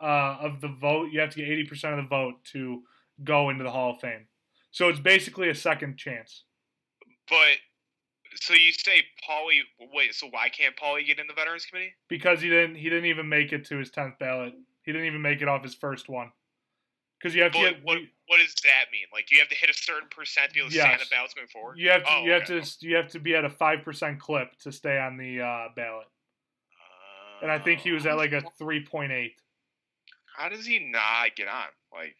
uh, 0.01 0.05
of 0.05 0.62
the 0.62 0.68
vote. 0.68 1.10
You 1.12 1.20
have 1.20 1.32
to 1.32 1.38
get 1.38 1.47
80% 1.47 1.97
of 1.97 2.03
the 2.03 2.10
vote 2.10 2.36
to 2.53 2.84
go 3.24 3.49
into 3.49 3.64
the 3.64 3.72
Hall 3.72 3.91
of 3.91 3.99
Fame. 3.99 4.28
So 4.72 4.88
it's 4.89 4.99
basically 4.99 5.49
a 5.49 5.55
second 5.55 5.97
chance. 5.97 6.43
but 7.30 7.57
so 8.36 8.53
you 8.53 8.72
say 8.72 9.03
Paulie? 9.28 9.62
Wait, 9.93 10.14
so 10.14 10.28
why 10.28 10.49
can't 10.49 10.76
Paulie 10.76 11.05
get 11.05 11.20
in 11.20 11.28
the 11.28 11.34
Veterans 11.34 11.66
Committee? 11.66 11.93
because 12.07 12.41
he 12.41 12.49
didn't 12.49 12.76
he 12.76 12.89
didn't 12.89 13.05
even 13.05 13.28
make 13.28 13.51
it 13.51 13.66
to 13.66 13.78
his 13.78 13.89
10th 13.89 14.20
ballot. 14.20 14.53
He 14.84 14.91
didn't 14.91 15.07
even 15.07 15.22
make 15.22 15.41
it 15.41 15.47
off 15.47 15.64
his 15.64 15.76
first 15.76 16.10
one. 16.10 16.32
Because 17.20 17.36
you 17.36 17.43
have 17.43 17.51
to 17.51 17.60
get, 17.60 17.84
what 17.84 17.97
what 18.28 18.38
does 18.38 18.53
that 18.64 18.86
mean? 18.91 19.05
Like, 19.12 19.26
do 19.28 19.36
you 19.36 19.41
have 19.41 19.49
to 19.49 19.55
hit 19.55 19.70
a 19.70 19.74
certain 19.74 20.07
percent 20.10 20.49
to 20.49 20.53
be 20.53 20.60
able 20.62 20.70
to 20.70 20.76
stay 20.76 20.93
on 20.93 20.99
the 20.99 21.05
ballots 21.12 21.34
going 21.34 21.47
forward? 21.47 21.78
you 21.78 21.89
have 21.89 22.03
to 22.03 22.10
Oh, 22.10 22.24
you 22.24 22.32
have 22.32 22.45
to 22.45 22.62
you 22.82 22.95
have 22.95 23.10
to 23.10 23.20
be 23.20 23.36
at 23.36 23.43
a 23.43 23.49
five 23.49 23.84
percent 23.84 24.20
clip 24.20 24.57
to 24.60 24.72
stay 24.72 24.97
on 24.97 25.18
the 25.18 25.41
uh, 25.41 25.68
ballot. 25.76 26.07
And 27.41 27.51
I 27.51 27.59
think 27.59 27.81
he 27.81 27.91
was 27.91 28.05
at 28.05 28.17
like 28.17 28.33
a 28.33 28.41
three 28.57 28.85
point 28.85 29.11
eight. 29.11 29.33
How 30.37 30.49
does 30.49 30.65
he 30.65 30.79
not 30.79 31.35
get 31.35 31.47
on? 31.47 31.67
Like, 31.93 32.15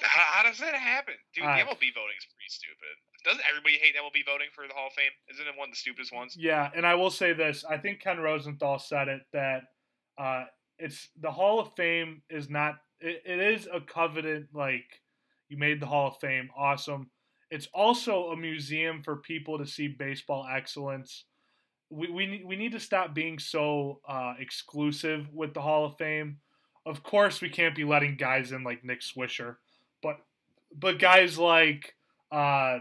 how, 0.00 0.38
how 0.38 0.42
does 0.42 0.58
that 0.58 0.74
happen, 0.74 1.14
dude? 1.34 1.44
Uh, 1.44 1.56
the 1.56 1.62
MLB 1.62 1.94
voting 1.94 2.18
is 2.18 2.26
pretty 2.28 2.48
stupid. 2.48 2.94
Doesn't 3.24 3.42
everybody 3.48 3.78
hate 3.78 3.94
MLB 3.96 4.26
voting 4.26 4.48
for 4.54 4.66
the 4.68 4.74
Hall 4.74 4.88
of 4.88 4.92
Fame? 4.92 5.12
Isn't 5.30 5.46
it 5.46 5.56
one 5.56 5.68
of 5.68 5.72
the 5.72 5.78
stupidest 5.78 6.12
ones? 6.12 6.36
Yeah, 6.38 6.70
and 6.76 6.86
I 6.86 6.94
will 6.94 7.10
say 7.10 7.32
this: 7.32 7.64
I 7.68 7.78
think 7.78 8.00
Ken 8.00 8.18
Rosenthal 8.18 8.78
said 8.78 9.08
it 9.08 9.22
that 9.32 9.62
uh, 10.18 10.44
it's 10.78 11.08
the 11.20 11.30
Hall 11.30 11.60
of 11.60 11.74
Fame 11.74 12.22
is 12.28 12.50
not. 12.50 12.76
It, 13.00 13.22
it 13.24 13.40
is 13.40 13.68
a 13.72 13.80
coveted 13.80 14.48
like 14.52 15.00
you 15.48 15.56
made 15.56 15.80
the 15.80 15.86
Hall 15.86 16.08
of 16.08 16.16
Fame, 16.18 16.50
awesome. 16.56 17.10
It's 17.50 17.68
also 17.72 18.30
a 18.30 18.36
museum 18.36 19.02
for 19.02 19.16
people 19.16 19.58
to 19.58 19.66
see 19.66 19.88
baseball 19.88 20.46
excellence. 20.50 21.24
We 21.90 22.10
we 22.10 22.26
need, 22.26 22.44
we 22.46 22.56
need 22.56 22.72
to 22.72 22.80
stop 22.80 23.14
being 23.14 23.38
so 23.38 24.00
uh, 24.08 24.34
exclusive 24.38 25.28
with 25.32 25.54
the 25.54 25.60
Hall 25.60 25.84
of 25.84 25.96
Fame. 25.96 26.38
Of 26.86 27.02
course, 27.02 27.40
we 27.40 27.48
can't 27.48 27.74
be 27.74 27.84
letting 27.84 28.16
guys 28.16 28.52
in 28.52 28.64
like 28.64 28.84
Nick 28.84 29.00
Swisher, 29.00 29.56
but 30.02 30.18
but 30.76 30.98
guys 30.98 31.38
like 31.38 31.94
uh, 32.32 32.80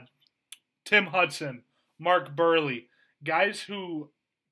Tim 0.86 1.06
Hudson, 1.06 1.64
Mark 2.00 2.36
Buehrle, 2.36 2.86
guys 3.24 3.62
who 3.62 4.10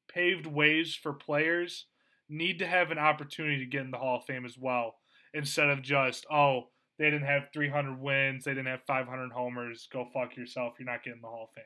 paved 0.08 0.46
ways 0.46 0.96
for 0.96 1.14
players 1.14 1.86
need 2.30 2.60
to 2.60 2.68
have 2.68 2.92
an 2.92 2.98
opportunity 2.98 3.60
to 3.60 3.66
get 3.66 3.82
in 3.82 3.92
the 3.92 3.98
Hall 3.98 4.18
of 4.18 4.26
Fame 4.26 4.46
as 4.46 4.58
well 4.58 4.96
instead 5.34 5.70
of 5.70 5.82
just, 5.82 6.26
oh, 6.32 6.68
they 6.98 7.06
didn't 7.06 7.26
have 7.26 7.50
300 7.54 8.00
wins, 8.00 8.44
they 8.44 8.52
didn't 8.52 8.68
have 8.68 8.84
500 8.84 9.32
homers, 9.32 9.88
go 9.92 10.06
fuck 10.14 10.36
yourself, 10.36 10.74
you're 10.80 10.90
not 10.90 11.04
getting 11.04 11.22
the 11.22 11.28
Hall 11.28 11.50
of 11.50 11.54
Fame. 11.56 11.64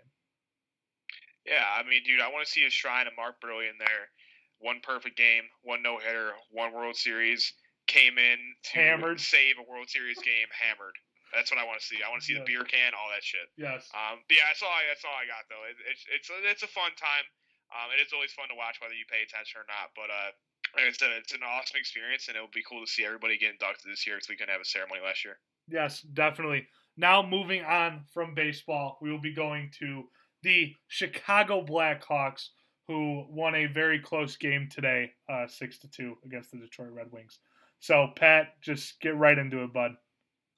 Yeah, 1.46 1.62
I 1.64 1.86
mean, 1.88 2.02
dude, 2.06 2.22
I 2.22 2.30
want 2.34 2.46
to 2.46 2.52
see 2.52 2.66
a 2.66 2.70
shrine 2.74 3.06
of 3.08 3.14
Mark 3.16 3.38
Buehrle 3.42 3.70
in 3.70 3.78
there. 3.78 4.10
One 4.60 4.82
perfect 4.82 5.18
game, 5.18 5.44
one 5.62 5.84
no 5.84 6.00
hitter, 6.02 6.34
one 6.50 6.74
World 6.74 6.96
Series. 6.96 7.54
came 7.86 8.18
in 8.18 8.40
to 8.74 8.82
Hammered. 8.82 9.22
save 9.22 9.62
a 9.62 9.66
World 9.70 9.86
Series 9.94 10.18
game 10.26 10.50
hammered. 10.50 10.98
That's 11.38 11.54
what 11.54 11.62
I 11.62 11.66
want 11.70 11.78
to 11.78 11.86
see. 11.86 12.02
I 12.02 12.10
want 12.10 12.22
to 12.24 12.26
see 12.26 12.34
Yeah. 12.34 12.42
the 12.42 12.50
beer 12.50 12.66
can, 12.66 12.98
all 12.98 13.12
that 13.14 13.22
shit. 13.22 13.46
Yes. 13.62 13.86
Um, 13.94 14.26
but 14.26 14.34
yeah, 14.42 14.50
that's 14.50 14.64
all. 14.66 14.74
I, 14.74 14.90
that's 14.90 15.06
all 15.06 15.14
I 15.14 15.30
got 15.30 15.46
though. 15.54 15.62
It, 15.70 15.78
it's 15.86 16.02
it's 16.10 16.28
it's 16.50 16.64
a 16.66 16.72
fun 16.74 16.90
time. 16.98 17.26
Um, 17.70 17.94
it 17.94 18.02
is 18.02 18.10
always 18.10 18.34
fun 18.34 18.50
to 18.50 18.58
watch 18.58 18.82
whether 18.82 18.96
you 18.98 19.06
pay 19.06 19.22
attention 19.22 19.62
or 19.62 19.68
not. 19.70 19.94
But 19.94 20.10
uh, 20.10 20.30
like 20.74 20.90
I 20.90 20.94
said, 20.98 21.14
it's 21.20 21.34
an 21.38 21.46
awesome 21.46 21.78
experience, 21.78 22.26
and 22.26 22.34
it 22.34 22.42
would 22.42 22.56
be 22.58 22.66
cool 22.66 22.82
to 22.82 22.90
see 22.90 23.06
everybody 23.06 23.38
get 23.38 23.54
inducted 23.54 23.86
this 23.86 24.02
year 24.08 24.18
because 24.18 24.30
we 24.34 24.38
couldn't 24.40 24.54
have 24.56 24.66
a 24.66 24.70
ceremony 24.70 25.06
last 25.06 25.22
year. 25.22 25.38
Yes, 25.70 26.02
definitely. 26.02 26.66
Now 26.98 27.22
moving 27.22 27.62
on 27.68 28.06
from 28.16 28.34
baseball, 28.34 28.98
we 28.98 29.12
will 29.14 29.22
be 29.22 29.34
going 29.36 29.70
to 29.84 30.10
the 30.46 30.76
Chicago 30.88 31.66
Blackhawks, 31.66 32.50
who 32.88 33.26
won 33.30 33.56
a 33.56 33.66
very 33.66 34.00
close 34.00 34.38
game 34.38 34.70
today, 34.72 35.12
uh, 35.28 35.48
six 35.48 35.80
to 35.80 35.90
two 35.90 36.16
against 36.24 36.52
the 36.52 36.58
Detroit 36.58 36.92
Red 36.92 37.12
Wings. 37.12 37.40
So 37.80 38.10
Pat, 38.16 38.62
just 38.62 39.02
get 39.02 39.18
right 39.18 39.38
into 39.38 39.64
it, 39.64 39.74
bud. 39.74 39.92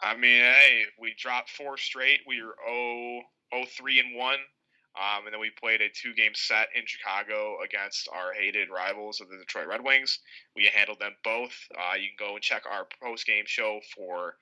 I 0.01 0.13
mean, 0.15 0.41
hey, 0.41 0.83
we 0.99 1.15
dropped 1.17 1.49
four 1.49 1.77
straight. 1.77 2.19
We 2.27 2.43
were 2.43 2.55
0, 2.67 3.21
0 3.53 3.65
3 3.77 3.99
and 3.99 4.15
1. 4.15 4.33
Um, 4.33 5.25
and 5.25 5.33
then 5.33 5.39
we 5.39 5.51
played 5.51 5.79
a 5.81 5.89
two 5.89 6.13
game 6.15 6.33
set 6.35 6.67
in 6.75 6.83
Chicago 6.85 7.57
against 7.63 8.09
our 8.11 8.33
hated 8.33 8.69
rivals 8.69 9.21
of 9.21 9.29
the 9.29 9.37
Detroit 9.37 9.67
Red 9.67 9.83
Wings. 9.83 10.19
We 10.55 10.69
handled 10.73 10.99
them 10.99 11.15
both. 11.23 11.55
Uh, 11.75 11.95
you 11.95 12.09
can 12.09 12.27
go 12.27 12.33
and 12.33 12.41
check 12.43 12.63
our 12.69 12.87
post 13.01 13.25
game 13.25 13.45
show 13.45 13.79
for 13.95 14.35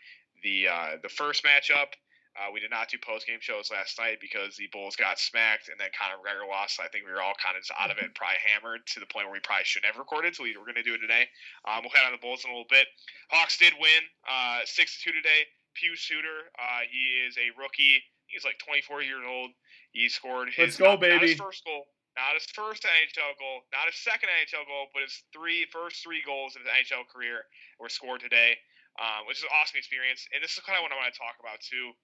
the 0.44 0.70
uh, 0.70 0.92
the 1.04 1.10
first 1.10 1.44
matchup. 1.44 1.94
Uh, 2.36 2.52
we 2.52 2.60
did 2.60 2.70
not 2.70 2.92
do 2.92 3.00
post 3.00 3.24
game 3.24 3.40
shows 3.40 3.72
last 3.72 3.96
night 3.96 4.20
because 4.20 4.60
the 4.60 4.68
Bulls 4.68 5.00
got 5.00 5.16
smacked 5.16 5.72
and 5.72 5.80
then 5.80 5.88
Conor 5.96 6.20
McGregor 6.20 6.44
lost. 6.44 6.84
I 6.84 6.92
think 6.92 7.08
we 7.08 7.16
were 7.16 7.24
all 7.24 7.36
kind 7.40 7.56
of 7.56 7.64
just 7.64 7.72
out 7.80 7.88
of 7.88 7.98
it, 8.04 8.12
probably 8.20 8.44
hammered 8.44 8.84
to 8.92 9.00
the 9.00 9.08
point 9.08 9.32
where 9.32 9.40
we 9.40 9.44
probably 9.44 9.64
shouldn't 9.64 9.88
have 9.88 9.96
recorded. 9.96 10.36
So 10.36 10.44
we 10.44 10.52
were 10.60 10.68
going 10.68 10.80
to 10.80 10.84
do 10.84 11.00
it 11.00 11.04
today. 11.04 11.32
Um, 11.64 11.88
we'll 11.88 11.96
head 11.96 12.04
on 12.04 12.12
the 12.12 12.20
Bulls 12.20 12.44
in 12.44 12.52
a 12.52 12.54
little 12.54 12.68
bit. 12.68 12.92
Hawks 13.32 13.56
did 13.56 13.72
win 13.80 14.04
uh, 14.28 14.68
six 14.68 15.00
to 15.00 15.10
two 15.10 15.16
today. 15.16 15.48
Pius 15.80 16.04
Suter, 16.04 16.52
uh, 16.56 16.88
he 16.88 17.24
is 17.28 17.36
a 17.40 17.52
rookie. 17.56 18.04
He's 18.28 18.44
like 18.44 18.60
24 18.64 19.04
years 19.04 19.24
old. 19.24 19.52
He 19.92 20.12
scored 20.12 20.52
his 20.52 20.76
Let's 20.76 20.80
go, 20.80 21.00
not, 21.00 21.04
not 21.04 21.24
his 21.24 21.40
first 21.40 21.64
goal, 21.64 21.88
not 22.20 22.36
his 22.36 22.48
first 22.52 22.84
NHL 22.84 23.36
goal, 23.40 23.64
not 23.72 23.88
his 23.88 24.00
second 24.00 24.28
NHL 24.28 24.68
goal, 24.68 24.92
but 24.92 25.04
his 25.08 25.24
three 25.32 25.68
first 25.72 26.04
three 26.04 26.24
goals 26.24 26.56
of 26.56 26.64
his 26.64 26.72
NHL 26.72 27.08
career 27.08 27.48
were 27.80 27.88
scored 27.88 28.20
today, 28.20 28.60
um, 29.00 29.28
which 29.28 29.40
is 29.40 29.48
an 29.48 29.56
awesome 29.56 29.80
experience. 29.80 30.28
And 30.36 30.44
this 30.44 30.56
is 30.56 30.64
kind 30.64 30.76
of 30.76 30.84
what 30.84 30.92
I 30.92 31.00
want 31.00 31.12
to 31.12 31.20
talk 31.20 31.40
about 31.40 31.64
too. 31.64 31.96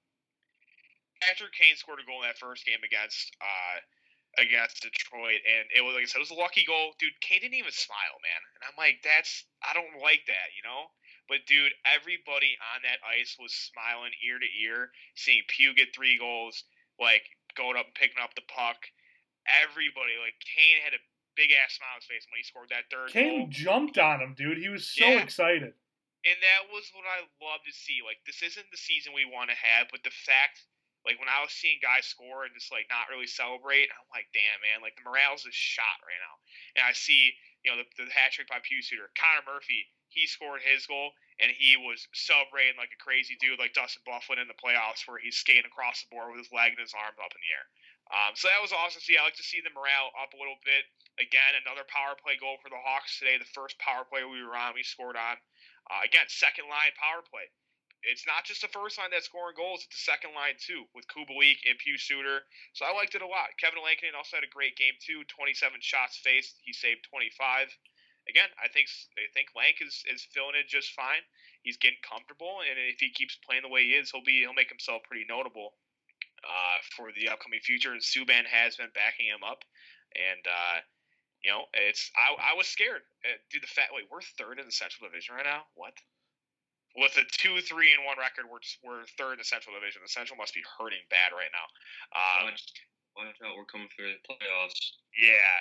Patrick 1.22 1.54
Kane 1.54 1.78
scored 1.78 2.02
a 2.02 2.06
goal 2.06 2.22
in 2.26 2.28
that 2.30 2.38
first 2.42 2.66
game 2.66 2.82
against 2.84 3.32
uh, 3.42 3.78
against 4.42 4.82
Detroit, 4.82 5.42
and 5.46 5.66
it 5.76 5.82
was 5.86 5.94
like 5.94 6.04
I 6.04 6.10
said, 6.10 6.20
it 6.24 6.28
was 6.28 6.36
a 6.36 6.40
lucky 6.42 6.66
goal. 6.66 6.94
Dude, 6.98 7.14
Kane 7.22 7.42
didn't 7.46 7.60
even 7.62 7.72
smile, 7.74 8.18
man, 8.26 8.42
and 8.58 8.62
I'm 8.66 8.78
like, 8.80 9.04
that's 9.04 9.46
I 9.62 9.74
don't 9.78 10.02
like 10.02 10.26
that, 10.28 10.50
you 10.58 10.64
know. 10.66 10.90
But 11.30 11.46
dude, 11.48 11.72
everybody 11.88 12.58
on 12.76 12.84
that 12.84 13.00
ice 13.08 13.38
was 13.40 13.54
smiling 13.54 14.12
ear 14.26 14.36
to 14.42 14.50
ear, 14.66 14.92
seeing 15.16 15.46
Pius 15.48 15.78
get 15.78 15.96
three 15.96 16.18
goals, 16.20 16.64
like 17.00 17.24
going 17.56 17.78
up 17.78 17.88
and 17.92 17.96
picking 17.96 18.20
up 18.20 18.34
the 18.36 18.44
puck. 18.52 18.84
Everybody, 19.48 20.16
like 20.22 20.38
Kane 20.44 20.80
had 20.84 20.94
a 20.94 21.02
big 21.36 21.50
ass 21.56 21.80
smile 21.80 21.96
on 21.96 22.02
his 22.04 22.10
face 22.12 22.26
when 22.30 22.38
he 22.40 22.46
scored 22.46 22.70
that 22.70 22.92
third 22.92 23.10
Kane 23.16 23.48
goal. 23.48 23.54
jumped 23.54 23.98
on 23.98 24.20
him, 24.22 24.36
dude. 24.36 24.60
He 24.60 24.70
was 24.70 24.86
so 24.86 25.06
Yeah. 25.08 25.24
excited. 25.24 25.74
And 26.22 26.38
that 26.46 26.70
was 26.70 26.86
what 26.94 27.08
I 27.10 27.26
love 27.42 27.66
to 27.66 27.74
see. 27.74 28.04
Like 28.06 28.22
this 28.28 28.44
isn't 28.44 28.70
the 28.70 28.78
season 28.78 29.14
we 29.14 29.26
want 29.26 29.50
to 29.50 29.58
have, 29.58 29.88
but 29.90 30.04
the 30.04 30.12
fact, 30.14 30.62
like 31.06 31.18
when 31.18 31.30
I 31.32 31.42
was 31.42 31.54
seeing 31.54 31.82
guys 31.82 32.06
score 32.06 32.46
and 32.46 32.54
just 32.54 32.70
like 32.70 32.86
not 32.94 33.10
really 33.10 33.30
celebrate, 33.30 33.90
I'm 33.90 34.10
like, 34.14 34.30
damn 34.34 34.62
man, 34.62 34.86
like 34.86 34.98
the 34.98 35.06
morale's 35.06 35.46
is 35.46 35.58
shot 35.58 35.98
right 36.06 36.22
now. 36.22 36.36
And 36.78 36.84
I 36.86 36.94
see, 36.94 37.34
you 37.66 37.74
know, 37.74 37.82
the, 37.82 37.88
the 37.98 38.10
hat 38.14 38.38
trick 38.38 38.50
by 38.50 38.62
Pius 38.62 38.90
Suter, 38.90 39.10
Connor 39.18 39.46
Murphy, 39.50 39.90
he 40.14 40.28
scored 40.28 40.62
his 40.62 40.86
goal 40.86 41.16
and 41.42 41.50
he 41.50 41.74
was 41.80 42.06
celebrating 42.14 42.78
like 42.78 42.94
a 42.94 43.02
crazy 43.02 43.34
dude, 43.42 43.58
like 43.58 43.74
Dustin 43.74 44.06
Byfuglien 44.06 44.46
in 44.46 44.52
the 44.52 44.62
playoffs, 44.62 45.08
where 45.10 45.18
he's 45.18 45.42
skating 45.42 45.66
across 45.66 46.04
the 46.04 46.12
board 46.14 46.30
with 46.30 46.46
his 46.46 46.54
leg 46.54 46.78
and 46.78 46.84
his 46.84 46.94
arms 46.94 47.18
up 47.18 47.34
in 47.34 47.42
the 47.42 47.56
air. 47.56 47.66
Um, 48.12 48.36
so 48.36 48.52
that 48.52 48.60
was 48.60 48.76
awesome 48.76 49.00
see. 49.00 49.16
I 49.16 49.24
like 49.24 49.40
to 49.40 49.46
see 49.46 49.64
the 49.64 49.72
morale 49.72 50.12
up 50.20 50.36
a 50.36 50.40
little 50.40 50.60
bit. 50.68 50.84
Again, 51.18 51.56
another 51.64 51.88
power 51.88 52.20
play 52.20 52.36
goal 52.36 52.60
for 52.60 52.68
the 52.68 52.78
Hawks 52.78 53.18
today. 53.18 53.40
The 53.40 53.48
first 53.56 53.80
power 53.80 54.04
play 54.04 54.28
we 54.28 54.44
were 54.44 54.56
on, 54.56 54.76
we 54.76 54.84
scored 54.84 55.16
on. 55.16 55.40
Uh, 55.88 56.04
again, 56.04 56.28
second 56.28 56.68
line 56.68 56.92
power 57.00 57.24
play. 57.24 57.48
It's 58.02 58.26
not 58.26 58.46
just 58.50 58.66
the 58.66 58.74
first 58.74 58.98
line 58.98 59.14
that's 59.14 59.30
scoring 59.30 59.54
goals; 59.54 59.86
it's 59.86 59.94
the 59.94 60.10
second 60.10 60.34
line 60.34 60.58
too, 60.58 60.90
with 60.98 61.06
Kubalik 61.06 61.62
and 61.70 61.78
Pius 61.78 62.02
Suter. 62.02 62.42
So 62.74 62.86
I 62.86 62.98
liked 62.98 63.14
it 63.14 63.22
a 63.22 63.30
lot. 63.30 63.54
Kevin 63.62 63.82
Lankinen 63.82 64.18
also 64.18 64.42
had 64.42 64.48
a 64.48 64.50
great 64.50 64.74
game 64.74 64.98
too. 64.98 65.22
Twenty-seven 65.30 65.86
shots 65.86 66.18
faced, 66.18 66.58
he 66.66 66.74
saved 66.74 67.06
twenty-five. 67.06 67.70
Again, 68.30 68.50
I 68.58 68.70
think 68.70 68.90
I 69.18 69.30
think 69.34 69.54
Lank 69.58 69.82
is, 69.82 70.06
is 70.10 70.26
filling 70.30 70.58
in 70.58 70.66
just 70.70 70.94
fine. 70.94 71.26
He's 71.62 71.78
getting 71.78 72.02
comfortable, 72.02 72.62
and 72.66 72.78
if 72.90 73.02
he 73.02 73.10
keeps 73.14 73.38
playing 73.38 73.62
the 73.62 73.70
way 73.70 73.86
he 73.86 73.98
is, 73.98 74.10
he'll 74.10 74.26
be 74.26 74.42
he'll 74.42 74.58
make 74.58 74.70
himself 74.70 75.06
pretty 75.06 75.26
notable 75.30 75.74
uh, 76.42 76.78
for 76.98 77.14
the 77.14 77.30
upcoming 77.30 77.62
future. 77.62 77.94
And 77.94 78.02
Subban 78.02 78.46
has 78.50 78.78
been 78.78 78.94
backing 78.94 79.30
him 79.30 79.46
up, 79.46 79.62
and 80.18 80.42
uh, 80.46 80.78
you 81.42 81.50
know 81.50 81.66
it's 81.74 82.10
I, 82.18 82.54
I 82.54 82.58
was 82.58 82.66
scared. 82.66 83.02
Uh, 83.26 83.38
dude, 83.50 83.62
the 83.62 83.70
fact 83.70 83.94
wait 83.94 84.10
we're 84.10 84.22
third 84.22 84.58
in 84.58 84.66
the 84.66 84.74
Central 84.74 85.10
Division 85.10 85.38
right 85.38 85.46
now. 85.46 85.70
What? 85.74 85.94
With 87.00 87.16
a 87.16 87.24
two, 87.32 87.64
three, 87.64 87.96
and 87.96 88.04
one 88.04 88.20
record, 88.20 88.52
we're 88.52 88.60
just, 88.60 88.80
we're 88.84 89.08
third 89.16 89.40
in 89.40 89.42
the 89.42 89.48
Central 89.48 89.72
Division. 89.76 90.04
The 90.04 90.12
Central 90.12 90.36
must 90.36 90.52
be 90.52 90.64
hurting 90.66 91.02
bad 91.08 91.32
right 91.32 91.52
now. 91.56 91.68
Um, 92.12 92.52
Watch, 92.52 92.68
watch 93.16 93.40
out, 93.40 93.56
we're 93.56 93.70
coming 93.70 93.88
for 93.96 94.04
the 94.04 94.20
playoffs. 94.28 95.00
yeah, 95.16 95.56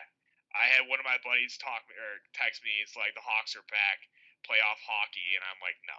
I 0.59 0.67
had 0.75 0.91
one 0.91 0.99
of 0.99 1.07
my 1.07 1.23
buddies 1.23 1.55
talk 1.63 1.87
me 1.87 1.95
or 1.95 2.19
text 2.35 2.67
me. 2.67 2.75
It's 2.83 2.99
like 2.99 3.15
the 3.15 3.23
Hawks 3.23 3.55
are 3.55 3.63
back, 3.71 4.03
playoff 4.43 4.83
hockey, 4.83 5.39
and 5.39 5.43
I'm 5.47 5.63
like, 5.63 5.79
no, 5.87 5.99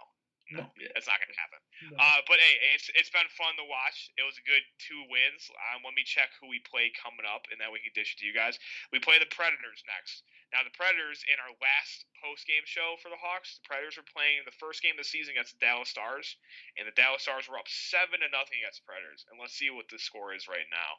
no, 0.50 0.66
that's 0.94 1.06
not 1.06 1.22
gonna 1.22 1.38
happen. 1.38 1.60
No. 1.92 1.96
Uh, 2.00 2.20
but 2.26 2.42
hey, 2.42 2.74
it's 2.74 2.90
it's 2.98 3.12
been 3.14 3.28
fun 3.38 3.54
to 3.60 3.66
watch. 3.68 4.10
It 4.18 4.26
was 4.26 4.34
a 4.40 4.44
good 4.44 4.64
two 4.82 4.98
wins. 5.06 5.46
Um, 5.70 5.86
let 5.86 5.94
me 5.94 6.02
check 6.02 6.34
who 6.42 6.50
we 6.50 6.58
play 6.66 6.90
coming 6.98 7.28
up, 7.28 7.46
and 7.54 7.60
then 7.62 7.70
we 7.70 7.78
can 7.78 7.94
dish 7.94 8.16
it 8.16 8.18
to 8.22 8.26
you 8.26 8.34
guys. 8.34 8.58
We 8.90 8.98
play 8.98 9.22
the 9.22 9.30
Predators 9.30 9.86
next. 9.86 10.26
Now 10.52 10.60
the 10.66 10.74
Predators 10.76 11.24
in 11.32 11.40
our 11.40 11.54
last 11.64 12.04
post 12.20 12.44
game 12.44 12.66
show 12.68 13.00
for 13.00 13.08
the 13.08 13.16
Hawks, 13.16 13.56
the 13.62 13.64
Predators 13.64 13.96
were 13.96 14.08
playing 14.12 14.44
the 14.44 14.60
first 14.60 14.84
game 14.84 14.98
of 14.98 15.02
the 15.02 15.08
season 15.08 15.32
against 15.32 15.56
the 15.56 15.64
Dallas 15.64 15.88
Stars, 15.88 16.36
and 16.76 16.84
the 16.84 16.92
Dallas 16.92 17.24
Stars 17.24 17.48
were 17.48 17.56
up 17.56 17.70
seven 17.70 18.20
to 18.20 18.28
nothing 18.28 18.60
against 18.60 18.84
the 18.84 18.88
Predators. 18.90 19.24
And 19.32 19.40
let's 19.40 19.56
see 19.56 19.72
what 19.72 19.88
the 19.88 19.96
score 19.96 20.36
is 20.36 20.50
right 20.50 20.68
now. 20.68 20.92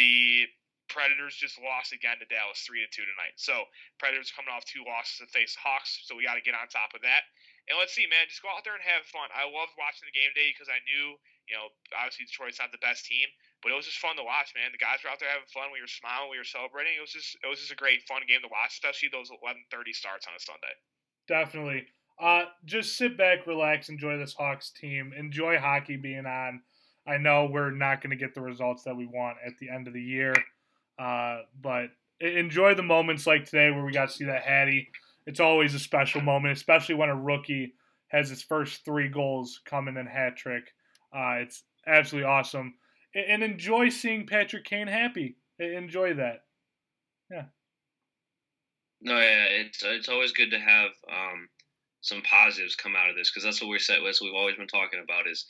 The 0.00 0.48
Predators 0.88 1.36
just 1.36 1.60
lost 1.60 1.92
again 1.92 2.16
to 2.20 2.28
Dallas 2.28 2.64
three 2.64 2.80
to 2.80 2.88
two 2.88 3.04
tonight. 3.04 3.36
So 3.36 3.68
Predators 4.00 4.32
coming 4.32 4.52
off 4.52 4.64
two 4.64 4.84
losses 4.84 5.20
to 5.20 5.28
face 5.28 5.56
the 5.56 5.64
Hawks, 5.64 6.00
so 6.04 6.16
we 6.16 6.24
got 6.24 6.40
to 6.40 6.44
get 6.44 6.56
on 6.56 6.68
top 6.72 6.96
of 6.96 7.04
that. 7.04 7.28
And 7.64 7.80
let's 7.80 7.96
see, 7.96 8.04
man, 8.04 8.28
just 8.28 8.44
go 8.44 8.52
out 8.52 8.60
there 8.60 8.76
and 8.76 8.84
have 8.84 9.08
fun. 9.08 9.32
I 9.32 9.48
loved 9.48 9.72
watching 9.80 10.04
the 10.04 10.12
game 10.12 10.28
today 10.36 10.52
because 10.52 10.68
I 10.68 10.84
knew, 10.84 11.16
you 11.48 11.56
know, 11.56 11.72
obviously 11.96 12.28
Detroit's 12.28 12.60
not 12.60 12.68
the 12.76 12.82
best 12.84 13.08
team, 13.08 13.24
but 13.64 13.72
it 13.72 13.76
was 13.76 13.88
just 13.88 14.00
fun 14.04 14.20
to 14.20 14.24
watch, 14.26 14.52
man. 14.52 14.68
The 14.68 14.80
guys 14.80 15.00
were 15.00 15.08
out 15.08 15.16
there 15.16 15.32
having 15.32 15.48
fun. 15.48 15.72
We 15.72 15.80
were 15.80 15.88
smiling, 15.88 16.28
we 16.28 16.36
were 16.36 16.44
celebrating. 16.44 16.92
It 16.92 17.00
was 17.00 17.16
just, 17.16 17.40
it 17.40 17.48
was 17.48 17.64
just 17.64 17.72
a 17.72 17.80
great 17.80 18.04
fun 18.04 18.20
game 18.28 18.44
to 18.44 18.52
watch, 18.52 18.76
especially 18.76 19.08
those 19.08 19.32
11:30 19.32 19.96
starts 19.96 20.28
on 20.28 20.36
a 20.36 20.42
Sunday. 20.44 20.76
Definitely. 21.24 21.88
Uh, 22.20 22.52
just 22.64 23.00
sit 23.00 23.16
back, 23.16 23.46
relax, 23.46 23.88
enjoy 23.88 24.20
this 24.20 24.34
Hawks 24.34 24.70
team, 24.70 25.16
enjoy 25.16 25.58
hockey 25.58 25.96
being 25.96 26.26
on. 26.26 26.60
I 27.06 27.18
know 27.18 27.48
we're 27.50 27.72
not 27.72 28.00
going 28.00 28.10
to 28.10 28.16
get 28.16 28.34
the 28.34 28.40
results 28.40 28.84
that 28.84 28.96
we 28.96 29.06
want 29.06 29.38
at 29.44 29.58
the 29.58 29.68
end 29.68 29.88
of 29.88 29.94
the 29.94 30.02
year, 30.02 30.34
uh, 30.98 31.40
but 31.60 31.88
enjoy 32.20 32.74
the 32.74 32.82
moments 32.82 33.26
like 33.26 33.44
today 33.44 33.70
where 33.70 33.84
we 33.84 33.92
got 33.92 34.08
to 34.08 34.14
see 34.14 34.24
that 34.24 34.42
Hattie. 34.42 34.88
It's 35.26 35.40
always 35.40 35.74
a 35.74 35.78
special 35.78 36.20
moment, 36.20 36.56
especially 36.56 36.96
when 36.96 37.08
a 37.08 37.16
rookie 37.16 37.74
has 38.08 38.28
his 38.28 38.42
first 38.42 38.84
three 38.84 39.08
goals 39.08 39.60
coming 39.64 39.96
in 39.96 40.06
hat 40.06 40.36
trick. 40.36 40.72
Uh, 41.14 41.36
it's 41.40 41.64
absolutely 41.86 42.28
awesome, 42.28 42.74
and, 43.14 43.42
and 43.42 43.42
enjoy 43.42 43.88
seeing 43.88 44.26
Patrick 44.26 44.64
Kane 44.64 44.86
happy. 44.86 45.36
Enjoy 45.58 46.14
that. 46.14 46.44
Yeah. 47.30 47.44
No, 49.00 49.18
yeah, 49.18 49.44
it's 49.44 49.82
it's 49.84 50.08
always 50.08 50.32
good 50.32 50.50
to 50.50 50.58
have 50.58 50.90
um, 51.10 51.48
some 52.00 52.22
positives 52.22 52.76
come 52.76 52.96
out 52.96 53.10
of 53.10 53.16
this 53.16 53.30
because 53.30 53.44
that's 53.44 53.60
what 53.60 53.68
we're 53.68 53.78
set. 53.78 54.02
with. 54.02 54.18
we've 54.20 54.34
always 54.34 54.56
been 54.56 54.66
talking 54.66 55.00
about 55.02 55.28
is 55.28 55.46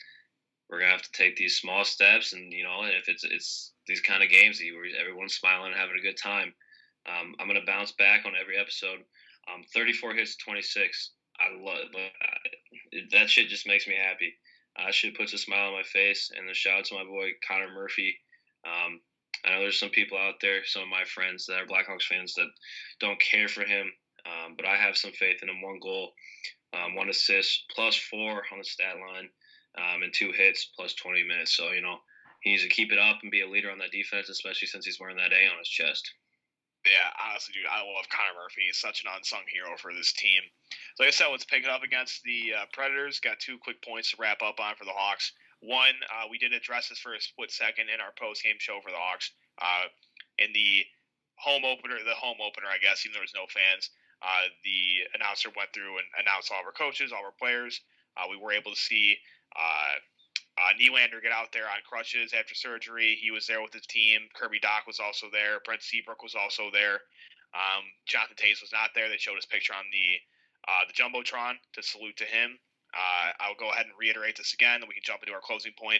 we're 0.69 0.79
gonna 0.79 0.91
have 0.91 1.01
to 1.01 1.11
take 1.11 1.35
these 1.35 1.57
small 1.57 1.85
steps, 1.85 2.33
and 2.33 2.51
you 2.51 2.63
know, 2.63 2.83
if 2.83 3.07
it's 3.07 3.23
it's 3.23 3.73
these 3.87 4.01
kind 4.01 4.23
of 4.23 4.29
games 4.29 4.59
where 4.59 4.99
everyone's 4.99 5.35
smiling 5.35 5.71
and 5.71 5.79
having 5.79 5.95
a 5.97 6.03
good 6.03 6.17
time, 6.17 6.53
um, 7.07 7.35
I'm 7.39 7.47
gonna 7.47 7.65
bounce 7.65 7.91
back 7.91 8.25
on 8.25 8.33
every 8.39 8.57
episode. 8.57 8.99
Um, 9.53 9.63
34 9.73 10.13
hits, 10.15 10.35
26. 10.37 11.11
I 11.39 11.61
love 11.61 11.89
uh, 11.93 12.99
that 13.11 13.29
shit. 13.29 13.49
Just 13.49 13.67
makes 13.67 13.87
me 13.87 13.95
happy. 13.95 14.33
Uh, 14.77 14.91
shit 14.91 15.17
puts 15.17 15.33
a 15.33 15.37
smile 15.37 15.67
on 15.67 15.73
my 15.73 15.83
face. 15.83 16.31
And 16.35 16.49
a 16.49 16.53
shout 16.53 16.79
out 16.79 16.85
to 16.85 16.95
my 16.95 17.03
boy 17.03 17.31
Connor 17.47 17.71
Murphy. 17.73 18.17
Um, 18.65 18.99
I 19.45 19.51
know 19.51 19.59
there's 19.61 19.79
some 19.79 19.89
people 19.89 20.17
out 20.17 20.35
there, 20.41 20.65
some 20.65 20.83
of 20.83 20.87
my 20.89 21.03
friends 21.05 21.45
that 21.45 21.61
are 21.61 21.65
Blackhawks 21.65 22.03
fans 22.09 22.33
that 22.33 22.47
don't 22.99 23.19
care 23.19 23.47
for 23.47 23.63
him, 23.63 23.91
um, 24.25 24.55
but 24.57 24.65
I 24.65 24.75
have 24.75 24.97
some 24.97 25.11
faith 25.11 25.37
in 25.43 25.49
him. 25.49 25.61
One 25.61 25.79
goal, 25.79 26.13
um, 26.73 26.95
one 26.95 27.09
assist, 27.09 27.65
plus 27.73 27.95
four 27.95 28.41
on 28.51 28.57
the 28.57 28.63
stat 28.63 28.95
line, 28.95 29.29
um, 29.77 30.01
and 30.01 30.11
two 30.13 30.31
hits, 30.31 30.71
plus 30.75 30.95
20 30.95 31.23
minutes. 31.23 31.55
So, 31.55 31.71
you 31.71 31.81
know, 31.81 31.97
he 32.41 32.51
needs 32.51 32.63
to 32.63 32.69
keep 32.69 32.91
it 32.91 32.97
up 32.97 33.19
and 33.21 33.31
be 33.31 33.41
a 33.41 33.47
leader 33.47 33.69
on 33.69 33.77
that 33.79 33.91
defense, 33.91 34.29
especially 34.29 34.67
since 34.67 34.85
he's 34.85 34.99
wearing 34.99 35.17
that 35.17 35.33
A 35.33 35.45
on 35.51 35.59
his 35.59 35.69
chest. 35.69 36.11
Yeah, 36.85 37.09
honestly, 37.17 37.57
dude, 37.57 37.65
I 37.65 37.81
love 37.81 38.05
Connor 38.13 38.37
Murphy. 38.37 38.69
He's 38.69 38.77
such 38.77 39.01
an 39.01 39.09
unsung 39.09 39.41
hero 39.49 39.73
for 39.77 39.89
this 39.89 40.13
team. 40.13 40.41
So 40.95 41.03
like 41.03 41.09
I 41.09 41.17
said, 41.17 41.33
let's 41.33 41.45
pick 41.45 41.65
it 41.65 41.69
up 41.69 41.81
against 41.81 42.21
the 42.21 42.53
uh, 42.53 42.65
Predators. 42.73 43.19
Got 43.19 43.41
two 43.41 43.57
quick 43.57 43.81
points 43.81 44.11
to 44.11 44.21
wrap 44.21 44.45
up 44.45 44.61
on 44.61 44.77
for 44.77 44.85
the 44.85 44.93
Hawks. 44.93 45.33
One, 45.65 45.97
uh, 46.13 46.29
we 46.29 46.37
did 46.37 46.53
address 46.53 46.89
this 46.89 47.01
for 47.01 47.17
a 47.17 47.21
split 47.21 47.49
second 47.49 47.89
in 47.89 47.97
our 47.97 48.13
post 48.21 48.45
game 48.45 48.61
show 48.61 48.77
for 48.85 48.93
the 48.93 49.01
Hawks. 49.01 49.33
Uh, 49.57 49.89
in 50.37 50.53
the 50.53 50.85
home 51.41 51.65
opener, 51.65 51.97
the 52.05 52.13
home 52.13 52.37
opener, 52.37 52.69
I 52.69 52.77
guess, 52.77 53.01
even 53.01 53.17
though 53.17 53.25
there 53.25 53.31
was 53.33 53.39
no 53.39 53.49
fans, 53.49 53.89
uh, 54.21 54.45
the 54.63 55.09
announcer 55.17 55.49
went 55.57 55.73
through 55.73 55.97
and 55.97 56.07
announced 56.21 56.53
all 56.53 56.61
of 56.61 56.69
our 56.69 56.75
coaches, 56.75 57.11
all 57.11 57.25
of 57.25 57.33
our 57.33 57.39
players. 57.41 57.81
Uh, 58.15 58.29
we 58.29 58.37
were 58.37 58.53
able 58.53 58.71
to 58.71 58.79
see 58.79 59.17
uh, 60.55 60.71
Nylander 60.79 61.19
get 61.21 61.35
out 61.35 61.51
there 61.51 61.67
on 61.67 61.83
crutches 61.83 62.31
after 62.31 62.55
surgery. 62.55 63.19
He 63.19 63.31
was 63.31 63.45
there 63.47 63.61
with 63.61 63.73
his 63.73 63.85
team. 63.87 64.27
Kirby 64.35 64.59
Dach 64.59 64.87
was 64.87 64.99
also 64.99 65.27
there. 65.31 65.59
Brent 65.65 65.83
Seabrook 65.83 66.23
was 66.23 66.35
also 66.35 66.71
there. 66.71 67.03
Um, 67.51 67.83
Jonathan 68.07 68.39
Toews 68.39 68.63
was 68.63 68.71
not 68.71 68.95
there. 68.95 69.07
They 69.07 69.19
showed 69.19 69.35
his 69.35 69.47
picture 69.47 69.75
on 69.75 69.87
the 69.91 70.19
uh, 70.65 70.83
the 70.89 70.97
jumbotron 70.97 71.61
to 71.77 71.83
salute 71.83 72.17
to 72.17 72.25
him. 72.25 72.57
Uh, 72.95 73.35
I'll 73.43 73.59
go 73.59 73.69
ahead 73.75 73.85
and 73.85 73.95
reiterate 73.99 74.39
this 74.39 74.55
again, 74.55 74.79
and 74.79 74.87
we 74.87 74.95
can 74.95 75.03
jump 75.03 75.19
into 75.21 75.35
our 75.35 75.43
closing 75.43 75.75
point. 75.75 75.99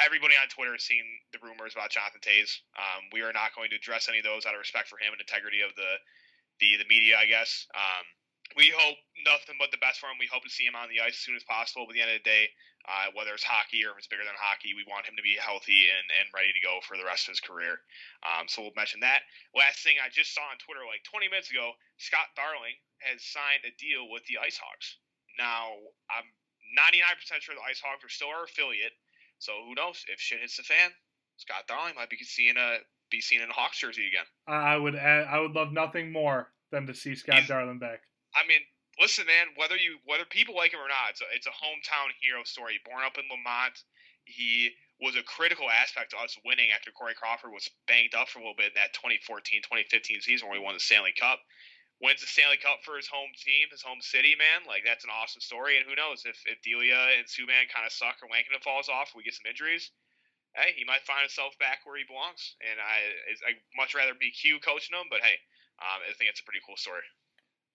Everybody 0.00 0.34
on 0.40 0.48
Twitter 0.48 0.72
has 0.72 0.82
seen 0.82 1.04
the 1.36 1.38
rumors 1.44 1.76
about 1.76 1.92
Jonathan 1.92 2.24
Toews. 2.24 2.64
Um, 2.80 3.12
we 3.12 3.20
are 3.20 3.36
not 3.36 3.52
going 3.52 3.68
to 3.70 3.76
address 3.76 4.08
any 4.08 4.24
of 4.24 4.26
those 4.26 4.48
out 4.48 4.56
of 4.56 4.64
respect 4.64 4.88
for 4.88 4.96
him 4.96 5.12
and 5.12 5.20
integrity 5.20 5.60
of 5.60 5.76
the 5.76 6.00
the, 6.62 6.80
the 6.80 6.88
media, 6.88 7.20
I 7.20 7.26
guess. 7.26 7.66
Um, 7.76 8.04
we 8.56 8.70
hope 8.70 8.96
nothing 9.26 9.58
but 9.58 9.74
the 9.74 9.82
best 9.82 9.98
for 10.00 10.06
him. 10.06 10.20
We 10.20 10.30
hope 10.30 10.46
to 10.46 10.52
see 10.52 10.64
him 10.64 10.78
on 10.78 10.88
the 10.88 11.02
ice 11.02 11.18
as 11.18 11.24
soon 11.26 11.36
as 11.36 11.44
possible. 11.44 11.84
But 11.84 11.92
at 11.92 11.96
the 11.98 12.04
end 12.06 12.14
of 12.14 12.20
the 12.22 12.30
day, 12.30 12.44
uh, 12.84 13.08
whether 13.16 13.32
it's 13.32 13.44
hockey 13.46 13.80
or 13.84 13.96
if 13.96 14.04
it's 14.04 14.10
bigger 14.12 14.24
than 14.28 14.36
hockey, 14.36 14.76
we 14.76 14.84
want 14.84 15.08
him 15.08 15.16
to 15.16 15.24
be 15.24 15.36
healthy 15.40 15.88
and, 15.88 16.04
and 16.20 16.28
ready 16.36 16.52
to 16.52 16.60
go 16.60 16.80
for 16.84 16.96
the 17.00 17.04
rest 17.06 17.26
of 17.26 17.32
his 17.32 17.40
career. 17.40 17.80
Um, 18.24 18.44
so 18.46 18.60
we'll 18.60 18.76
mention 18.76 19.00
that. 19.00 19.24
Last 19.56 19.80
thing 19.80 19.96
I 20.00 20.12
just 20.12 20.36
saw 20.36 20.44
on 20.52 20.60
Twitter 20.60 20.84
like 20.84 21.00
20 21.08 21.32
minutes 21.32 21.48
ago, 21.48 21.72
Scott 21.96 22.28
Darling 22.36 22.76
has 23.08 23.24
signed 23.24 23.64
a 23.64 23.72
deal 23.80 24.08
with 24.12 24.24
the 24.28 24.36
IceHogs. 24.36 25.00
Now, 25.40 25.74
I'm 26.12 26.28
99% 26.76 27.40
sure 27.40 27.56
the 27.56 27.64
IceHogs 27.64 28.04
are 28.04 28.12
still 28.12 28.28
our 28.28 28.44
affiliate. 28.44 28.92
So 29.40 29.52
who 29.64 29.74
knows? 29.74 30.04
If 30.12 30.20
shit 30.20 30.40
hits 30.40 30.56
the 30.56 30.62
fan, 30.62 30.92
Scott 31.36 31.64
Darling 31.66 31.94
might 31.96 32.10
be 32.10 32.20
seeing 32.22 32.56
a 32.56 32.78
be 33.10 33.20
seen 33.20 33.42
in 33.42 33.50
a 33.50 33.52
Hawks 33.52 33.78
jersey 33.78 34.06
again. 34.08 34.24
I 34.46 34.76
would 34.76 34.96
I 34.96 35.38
would 35.38 35.52
love 35.52 35.72
nothing 35.72 36.10
more 36.12 36.52
than 36.70 36.86
to 36.86 36.94
see 36.94 37.14
Scott 37.14 37.36
He's- 37.36 37.48
Darling 37.48 37.78
back. 37.78 38.00
I 38.34 38.46
mean, 38.48 38.60
listen, 39.00 39.26
man. 39.26 39.54
Whether 39.56 39.76
you 39.76 39.98
whether 40.04 40.24
people 40.24 40.54
like 40.54 40.72
him 40.72 40.80
or 40.80 40.90
not, 40.90 41.10
it's 41.10 41.22
a, 41.22 41.28
it's 41.34 41.50
a 41.50 41.54
hometown 41.54 42.14
hero 42.20 42.44
story. 42.44 42.80
Born 42.84 43.02
up 43.02 43.18
in 43.18 43.26
Lemont, 43.30 43.78
he 44.24 44.70
was 45.02 45.16
a 45.16 45.26
critical 45.26 45.68
aspect 45.68 46.14
to 46.14 46.18
us 46.22 46.38
winning 46.46 46.70
after 46.70 46.94
Corey 46.94 47.18
Crawford 47.18 47.50
was 47.50 47.68
banged 47.90 48.14
up 48.14 48.30
for 48.30 48.38
a 48.38 48.42
little 48.42 48.56
bit 48.56 48.72
in 48.72 48.78
that 48.78 48.94
2014-2015 48.94 50.22
season 50.22 50.46
where 50.46 50.58
we 50.58 50.62
won 50.62 50.74
the 50.74 50.80
Stanley 50.80 51.12
Cup. 51.18 51.42
Wins 52.02 52.20
the 52.20 52.30
Stanley 52.30 52.58
Cup 52.58 52.82
for 52.82 52.98
his 52.98 53.06
home 53.06 53.30
team, 53.38 53.70
his 53.70 53.82
home 53.82 54.02
city, 54.02 54.34
man. 54.34 54.66
Like 54.66 54.82
that's 54.82 55.06
an 55.06 55.14
awesome 55.14 55.42
story. 55.42 55.78
And 55.78 55.86
who 55.86 55.94
knows 55.94 56.26
if 56.26 56.38
if 56.46 56.62
Delia 56.62 57.18
and 57.18 57.26
Subban 57.26 57.70
kind 57.70 57.86
of 57.86 57.94
suck 57.94 58.18
or 58.22 58.30
Lankinen 58.30 58.62
falls 58.62 58.90
off, 58.90 59.14
we 59.14 59.22
get 59.22 59.34
some 59.34 59.46
injuries. 59.50 59.90
Hey, 60.54 60.74
he 60.78 60.86
might 60.86 61.02
find 61.02 61.22
himself 61.26 61.58
back 61.58 61.82
where 61.82 61.98
he 61.98 62.06
belongs. 62.06 62.54
And 62.62 62.78
I, 62.78 63.50
I'd 63.50 63.62
much 63.74 63.94
rather 63.94 64.14
be 64.14 64.30
Q 64.30 64.62
coaching 64.62 64.94
him, 64.94 65.10
but 65.10 65.22
hey, 65.22 65.34
um, 65.82 65.98
I 66.06 66.14
think 66.14 66.30
it's 66.30 66.42
a 66.42 66.46
pretty 66.46 66.62
cool 66.62 66.78
story. 66.78 67.02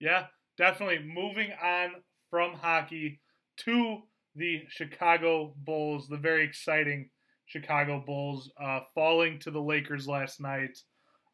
Yeah, 0.00 0.32
definitely. 0.60 0.98
Moving 0.98 1.52
on 1.64 1.94
from 2.28 2.52
hockey 2.52 3.18
to 3.64 4.02
the 4.36 4.62
Chicago 4.68 5.54
Bulls, 5.56 6.06
the 6.06 6.18
very 6.18 6.44
exciting 6.44 7.08
Chicago 7.46 8.02
Bulls, 8.06 8.52
uh, 8.62 8.80
falling 8.94 9.38
to 9.40 9.50
the 9.50 9.60
Lakers 9.60 10.06
last 10.06 10.38
night. 10.38 10.78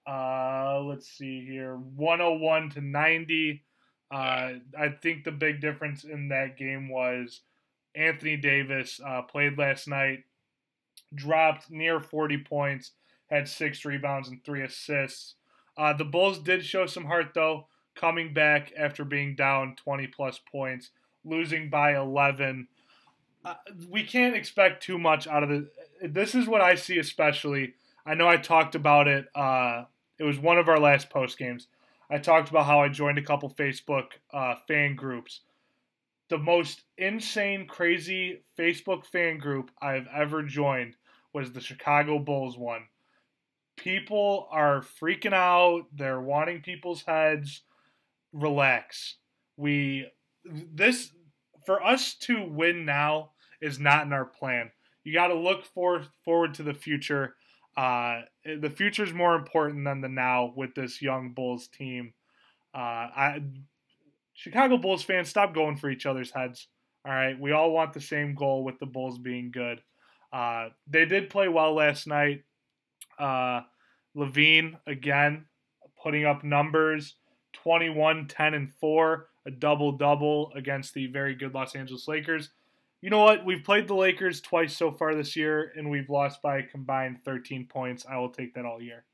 Uh, 0.08 0.80
let's 0.80 1.08
see 1.08 1.44
here, 1.44 1.74
101 1.74 2.70
to 2.70 2.80
90. 2.80 3.64
Uh, 4.12 4.14
I 4.78 4.88
think 5.02 5.24
the 5.24 5.32
big 5.32 5.60
difference 5.60 6.04
in 6.04 6.28
that 6.28 6.56
game 6.56 6.88
was 6.88 7.40
Anthony 7.96 8.36
Davis 8.36 9.00
uh, 9.04 9.22
played 9.22 9.58
last 9.58 9.88
night, 9.88 10.22
dropped 11.12 11.68
near 11.68 11.98
40 11.98 12.38
points, 12.44 12.92
had 13.28 13.48
six 13.48 13.84
rebounds 13.84 14.28
and 14.28 14.44
three 14.44 14.62
assists. 14.62 15.34
Uh, 15.76 15.92
the 15.92 16.04
Bulls 16.04 16.38
did 16.38 16.64
show 16.64 16.86
some 16.86 17.06
heart 17.06 17.32
though, 17.34 17.66
coming 17.96 18.32
back 18.32 18.72
after 18.78 19.04
being 19.04 19.34
down 19.34 19.74
20 19.76 20.06
plus 20.08 20.40
points, 20.50 20.90
losing 21.24 21.68
by 21.70 21.96
11. 21.96 22.68
Uh, 23.44 23.54
we 23.88 24.04
can't 24.04 24.36
expect 24.36 24.82
too 24.82 24.98
much 24.98 25.26
out 25.26 25.42
of 25.42 25.48
the. 25.48 25.68
This 26.02 26.34
is 26.34 26.46
what 26.46 26.60
I 26.60 26.74
see, 26.74 26.98
especially. 26.98 27.74
I 28.04 28.14
know 28.14 28.28
I 28.28 28.36
talked 28.36 28.74
about 28.74 29.08
it. 29.08 29.26
Uh, 29.34 29.84
it 30.18 30.24
was 30.24 30.38
one 30.38 30.58
of 30.58 30.68
our 30.68 30.78
last 30.78 31.10
post 31.10 31.38
games. 31.38 31.66
I 32.08 32.18
talked 32.18 32.50
about 32.50 32.66
how 32.66 32.80
I 32.80 32.88
joined 32.88 33.18
a 33.18 33.22
couple 33.22 33.50
Facebook 33.50 34.06
uh, 34.32 34.54
fan 34.68 34.94
groups. 34.94 35.40
The 36.28 36.38
most 36.38 36.82
insane, 36.96 37.66
crazy 37.66 38.42
Facebook 38.58 39.06
fan 39.06 39.38
group 39.38 39.70
I've 39.80 40.06
ever 40.14 40.42
joined 40.42 40.94
was 41.32 41.52
the 41.52 41.60
Chicago 41.60 42.18
Bulls 42.18 42.56
one 42.56 42.84
people 43.76 44.48
are 44.50 44.80
freaking 45.00 45.32
out. 45.32 45.84
They're 45.94 46.20
wanting 46.20 46.62
people's 46.62 47.02
heads. 47.02 47.62
Relax. 48.36 49.16
We 49.56 50.06
this 50.44 51.10
for 51.64 51.82
us 51.82 52.14
to 52.14 52.44
win 52.44 52.84
now 52.84 53.30
is 53.60 53.78
not 53.78 54.06
in 54.06 54.12
our 54.12 54.24
plan. 54.24 54.70
You 55.04 55.12
got 55.12 55.28
to 55.28 55.34
look 55.34 55.64
for 55.64 56.04
forward 56.24 56.54
to 56.54 56.62
the 56.62 56.74
future. 56.74 57.34
Uh, 57.76 58.22
the 58.44 58.70
future 58.70 59.04
is 59.04 59.12
more 59.12 59.34
important 59.34 59.84
than 59.84 60.00
the 60.00 60.08
now 60.08 60.52
with 60.56 60.74
this 60.74 61.02
young 61.02 61.32
Bulls 61.32 61.68
team. 61.68 62.12
Uh, 62.74 62.78
I 62.78 63.42
Chicago 64.34 64.76
Bulls 64.76 65.02
fans, 65.02 65.28
stop 65.28 65.54
going 65.54 65.76
for 65.76 65.88
each 65.88 66.06
other's 66.06 66.30
heads. 66.30 66.68
All 67.06 67.12
right, 67.12 67.38
we 67.38 67.52
all 67.52 67.70
want 67.70 67.94
the 67.94 68.00
same 68.00 68.34
goal 68.34 68.64
with 68.64 68.78
the 68.78 68.86
Bulls 68.86 69.18
being 69.18 69.50
good. 69.50 69.80
Uh, 70.32 70.68
they 70.86 71.06
did 71.06 71.30
play 71.30 71.48
well 71.48 71.74
last 71.74 72.06
night. 72.06 72.42
Uh, 73.18 73.62
LaVine 74.16 74.78
again 74.86 75.46
putting 76.02 76.24
up 76.24 76.44
numbers 76.44 77.14
21, 77.66 78.28
10, 78.28 78.54
and 78.54 78.72
4, 78.80 79.26
a 79.44 79.50
double 79.50 79.90
double 79.90 80.52
against 80.54 80.94
the 80.94 81.08
very 81.08 81.34
good 81.34 81.52
Los 81.52 81.74
Angeles 81.74 82.06
Lakers. 82.06 82.50
You 83.02 83.10
know 83.10 83.18
what? 83.18 83.44
We've 83.44 83.64
played 83.64 83.88
the 83.88 83.94
Lakers 83.94 84.40
twice 84.40 84.76
so 84.76 84.92
far 84.92 85.16
this 85.16 85.34
year, 85.34 85.72
and 85.74 85.90
we've 85.90 86.08
lost 86.08 86.40
by 86.42 86.58
a 86.58 86.62
combined 86.62 87.18
13 87.24 87.66
points. 87.66 88.06
I 88.08 88.18
will 88.18 88.30
take 88.30 88.54
that 88.54 88.64
all 88.64 88.80
year. 88.80 89.04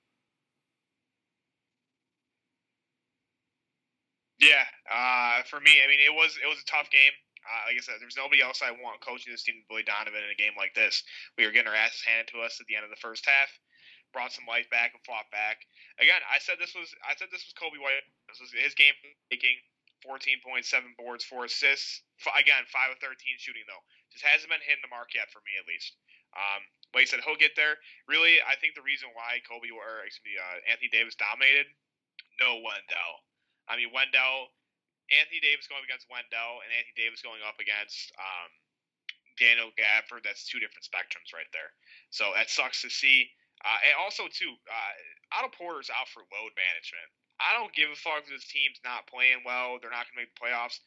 Yeah, 4.38 4.68
uh, 4.84 5.48
for 5.48 5.58
me, 5.60 5.80
I 5.82 5.88
mean, 5.88 6.00
it 6.04 6.12
was 6.12 6.36
it 6.36 6.46
was 6.46 6.58
a 6.60 6.70
tough 6.70 6.90
game. 6.90 7.16
Uh, 7.40 7.72
like 7.72 7.78
I 7.78 7.80
said, 7.80 7.94
there's 8.00 8.20
nobody 8.20 8.42
else 8.42 8.60
I 8.60 8.70
want 8.70 9.00
coaching 9.00 9.32
this 9.32 9.44
team, 9.44 9.64
Billy 9.66 9.82
Donovan, 9.82 10.20
in 10.20 10.28
a 10.28 10.36
game 10.36 10.52
like 10.58 10.74
this. 10.74 11.02
We 11.38 11.46
were 11.46 11.52
getting 11.52 11.72
our 11.72 11.74
asses 11.74 12.04
handed 12.04 12.28
to 12.36 12.44
us 12.44 12.60
at 12.60 12.66
the 12.66 12.76
end 12.76 12.84
of 12.84 12.90
the 12.90 13.00
first 13.00 13.24
half. 13.24 13.48
Brought 14.12 14.32
some 14.32 14.44
life 14.44 14.68
back 14.68 14.92
and 14.92 15.00
fought 15.08 15.28
back. 15.32 15.64
Again, 15.96 16.20
I 16.28 16.36
said 16.36 16.60
this 16.60 16.76
was 16.76 16.92
I 17.00 17.16
said 17.16 17.32
this 17.32 17.48
was 17.48 17.56
Coby 17.56 17.80
White. 17.80 18.04
This 18.28 18.40
was 18.40 18.52
his 18.52 18.76
game 18.76 18.94
making. 19.32 19.56
14.7 20.02 20.66
boards, 20.98 21.22
four 21.22 21.46
assists. 21.46 22.02
Again, 22.34 22.66
five 22.74 22.90
of 22.90 22.98
13 22.98 23.14
shooting 23.38 23.62
though. 23.70 23.82
Just 24.10 24.26
hasn't 24.26 24.50
been 24.50 24.62
hitting 24.66 24.82
the 24.82 24.90
mark 24.90 25.14
yet 25.14 25.30
for 25.30 25.38
me 25.46 25.54
at 25.54 25.64
least. 25.64 25.94
Um, 26.34 26.62
I 26.92 27.06
said, 27.08 27.24
he'll 27.24 27.40
get 27.40 27.56
there. 27.56 27.80
Really, 28.04 28.42
I 28.44 28.58
think 28.60 28.76
the 28.76 28.84
reason 28.84 29.08
why 29.16 29.40
Coby 29.48 29.72
or 29.72 30.04
excuse 30.04 30.36
me, 30.36 30.42
uh, 30.42 30.58
Anthony 30.68 30.90
Davis 30.92 31.16
dominated, 31.16 31.70
no 32.42 32.60
Wendell. 32.60 33.14
I 33.70 33.78
mean 33.78 33.94
Wendell, 33.94 34.52
Anthony 35.08 35.40
Davis 35.40 35.70
going 35.70 35.86
against 35.86 36.10
Wendell, 36.12 36.60
and 36.62 36.70
Anthony 36.74 36.98
Davis 36.98 37.24
going 37.24 37.40
up 37.46 37.56
against 37.62 38.12
um, 38.18 38.50
Daniel 39.40 39.72
Gafford. 39.74 40.22
That's 40.24 40.44
two 40.44 40.60
different 40.60 40.84
spectrums 40.84 41.32
right 41.32 41.48
there. 41.56 41.72
So 42.12 42.32
that 42.36 42.52
sucks 42.52 42.84
to 42.84 42.90
see. 42.92 43.32
Uh, 43.62 43.78
and 43.86 43.94
also 43.98 44.26
too, 44.26 44.52
uh, 44.66 45.38
Otto 45.38 45.54
Porter's 45.54 45.90
out 45.90 46.10
for 46.10 46.26
load 46.34 46.52
management. 46.58 47.08
I 47.38 47.54
don't 47.54 47.70
give 47.74 47.90
a 47.90 47.98
fuck 47.98 48.26
if 48.26 48.30
this 48.30 48.46
team's 48.46 48.78
not 48.82 49.06
playing 49.06 49.42
well. 49.46 49.78
They're 49.78 49.94
not 49.94 50.06
going 50.10 50.18
to 50.18 50.20
make 50.26 50.32
the 50.34 50.42
playoffs. 50.42 50.82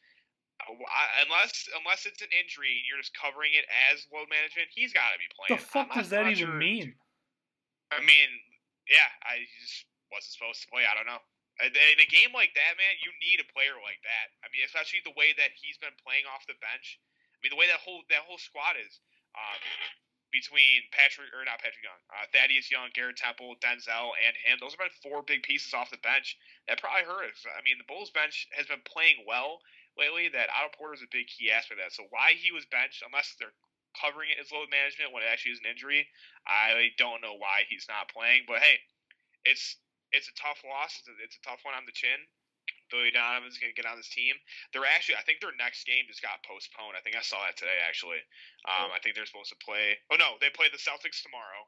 Uh, 0.60 0.72
I, 0.72 1.24
unless 1.28 1.68
unless 1.76 2.08
it's 2.08 2.24
an 2.24 2.32
injury 2.32 2.80
and 2.80 2.84
you're 2.88 3.00
just 3.00 3.12
covering 3.12 3.52
it 3.52 3.68
as 3.92 4.08
load 4.08 4.28
management, 4.32 4.72
he's 4.72 4.92
got 4.92 5.12
to 5.12 5.18
be 5.20 5.28
playing. 5.36 5.60
The 5.60 5.68
fuck 5.68 5.92
does 5.92 6.08
that 6.12 6.28
even 6.28 6.52
sure. 6.52 6.56
mean? 6.56 6.96
I 7.92 8.00
mean, 8.00 8.30
yeah, 8.88 9.08
I 9.24 9.44
just 9.60 9.84
wasn't 10.08 10.32
supposed 10.32 10.64
to 10.64 10.68
play. 10.72 10.88
I 10.88 10.96
don't 10.96 11.08
know. 11.08 11.20
In 11.60 11.72
a 11.72 12.08
game 12.12 12.36
like 12.36 12.52
that, 12.52 12.76
man, 12.76 13.00
you 13.00 13.08
need 13.24 13.40
a 13.40 13.48
player 13.48 13.80
like 13.80 14.00
that. 14.04 14.28
I 14.44 14.52
mean, 14.52 14.60
especially 14.68 15.00
the 15.08 15.16
way 15.16 15.32
that 15.40 15.56
he's 15.56 15.80
been 15.80 15.96
playing 16.04 16.28
off 16.28 16.44
the 16.44 16.56
bench. 16.60 17.00
I 17.32 17.40
mean, 17.40 17.52
the 17.52 17.60
way 17.60 17.68
that 17.68 17.80
whole 17.80 18.04
that 18.12 18.28
whole 18.28 18.40
squad 18.40 18.76
is 18.76 19.00
um, 19.32 19.60
between 20.36 20.84
Patrick 20.92 21.32
or 21.32 21.40
not 21.48 21.64
Patrick 21.64 21.80
Young, 21.80 21.96
uh, 22.12 22.28
Thaddeus 22.28 22.68
Young, 22.68 22.92
Garrett 22.92 23.16
Temple, 23.16 23.56
Denzel, 23.64 24.12
and 24.20 24.36
him. 24.36 24.60
Those 24.60 24.76
have 24.76 24.84
been 24.84 25.00
four 25.00 25.24
big 25.24 25.40
pieces 25.40 25.72
off 25.72 25.88
the 25.88 26.00
bench. 26.04 26.36
That 26.68 26.76
probably 26.76 27.08
hurt. 27.08 27.32
I 27.56 27.64
mean, 27.64 27.80
the 27.80 27.88
Bulls 27.88 28.12
bench 28.12 28.44
has 28.52 28.68
been 28.68 28.84
playing 28.84 29.24
well 29.24 29.64
lately. 29.96 30.28
That 30.28 30.52
Otto 30.52 30.76
Porter 30.76 31.00
is 31.00 31.06
a 31.06 31.08
big 31.08 31.32
key 31.32 31.48
aspect 31.48 31.80
of 31.80 31.88
that. 31.88 31.96
So 31.96 32.04
why 32.12 32.36
he 32.36 32.52
was 32.52 32.68
benched, 32.68 33.00
unless 33.00 33.32
they're 33.40 33.56
covering 33.96 34.28
it 34.28 34.36
as 34.36 34.52
load 34.52 34.68
management 34.68 35.16
when 35.16 35.24
it 35.24 35.32
actually 35.32 35.56
is 35.56 35.64
an 35.64 35.72
injury, 35.72 36.04
I 36.44 36.92
don't 37.00 37.24
know 37.24 37.40
why 37.40 37.64
he's 37.64 37.88
not 37.88 38.12
playing. 38.12 38.44
But 38.44 38.60
hey, 38.60 38.84
it's 39.48 39.80
it's 40.12 40.28
a 40.28 40.36
tough 40.36 40.60
loss. 40.68 41.00
It's 41.00 41.08
a, 41.08 41.16
it's 41.24 41.40
a 41.40 41.44
tough 41.48 41.64
one 41.64 41.72
on 41.72 41.88
the 41.88 41.96
chin. 41.96 42.20
Billy 42.90 43.10
Donovan's 43.10 43.58
going 43.58 43.72
to 43.72 43.78
get 43.78 43.88
on 43.88 43.98
this 43.98 44.10
team. 44.10 44.34
They're 44.72 44.86
actually, 44.86 45.18
I 45.18 45.24
think 45.26 45.42
their 45.42 45.54
next 45.58 45.86
game 45.86 46.06
just 46.06 46.22
got 46.22 46.42
postponed. 46.46 46.94
I 46.94 47.02
think 47.02 47.18
I 47.18 47.24
saw 47.24 47.42
that 47.44 47.58
today, 47.58 47.76
actually. 47.84 48.22
Um, 48.66 48.94
I 48.94 48.98
think 49.02 49.14
they're 49.14 49.28
supposed 49.28 49.50
to 49.50 49.60
play. 49.62 49.98
Oh, 50.10 50.18
no, 50.18 50.38
they 50.38 50.50
play 50.50 50.70
the 50.70 50.80
Celtics 50.80 51.22
tomorrow. 51.22 51.66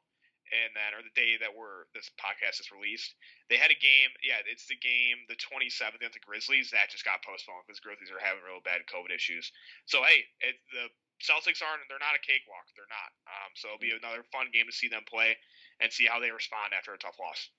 And 0.49 0.73
then, 0.73 0.97
or 0.97 1.05
the 1.05 1.13
day 1.13 1.37
that 1.37 1.53
we're 1.53 1.85
this 1.93 2.09
podcast 2.17 2.57
is 2.57 2.73
released, 2.73 3.13
they 3.53 3.61
had 3.61 3.69
a 3.69 3.77
game. 3.77 4.09
Yeah, 4.25 4.41
it's 4.49 4.65
the 4.65 4.81
game, 4.81 5.21
the 5.29 5.37
27th 5.37 5.93
against 5.93 6.17
the 6.17 6.25
Grizzlies. 6.25 6.73
That 6.73 6.89
just 6.89 7.05
got 7.05 7.21
postponed 7.21 7.69
because 7.69 7.77
Grizzlies 7.77 8.09
are 8.09 8.17
having 8.17 8.41
real 8.41 8.57
bad 8.65 8.81
COVID 8.89 9.13
issues. 9.13 9.53
So 9.85 10.01
hey, 10.01 10.25
it, 10.41 10.57
the 10.73 10.89
Celtics 11.21 11.61
aren't. 11.61 11.85
They're 11.85 12.01
not 12.01 12.17
a 12.17 12.23
cakewalk. 12.25 12.65
They're 12.73 12.89
not. 12.89 13.11
Um, 13.29 13.53
so 13.53 13.69
it'll 13.69 13.83
be 13.83 13.93
another 13.93 14.25
fun 14.33 14.49
game 14.49 14.65
to 14.65 14.73
see 14.73 14.89
them 14.89 15.05
play 15.05 15.37
and 15.77 15.93
see 15.93 16.09
how 16.09 16.17
they 16.17 16.33
respond 16.33 16.73
after 16.73 16.97
a 16.97 16.99
tough 16.99 17.21
loss. 17.21 17.53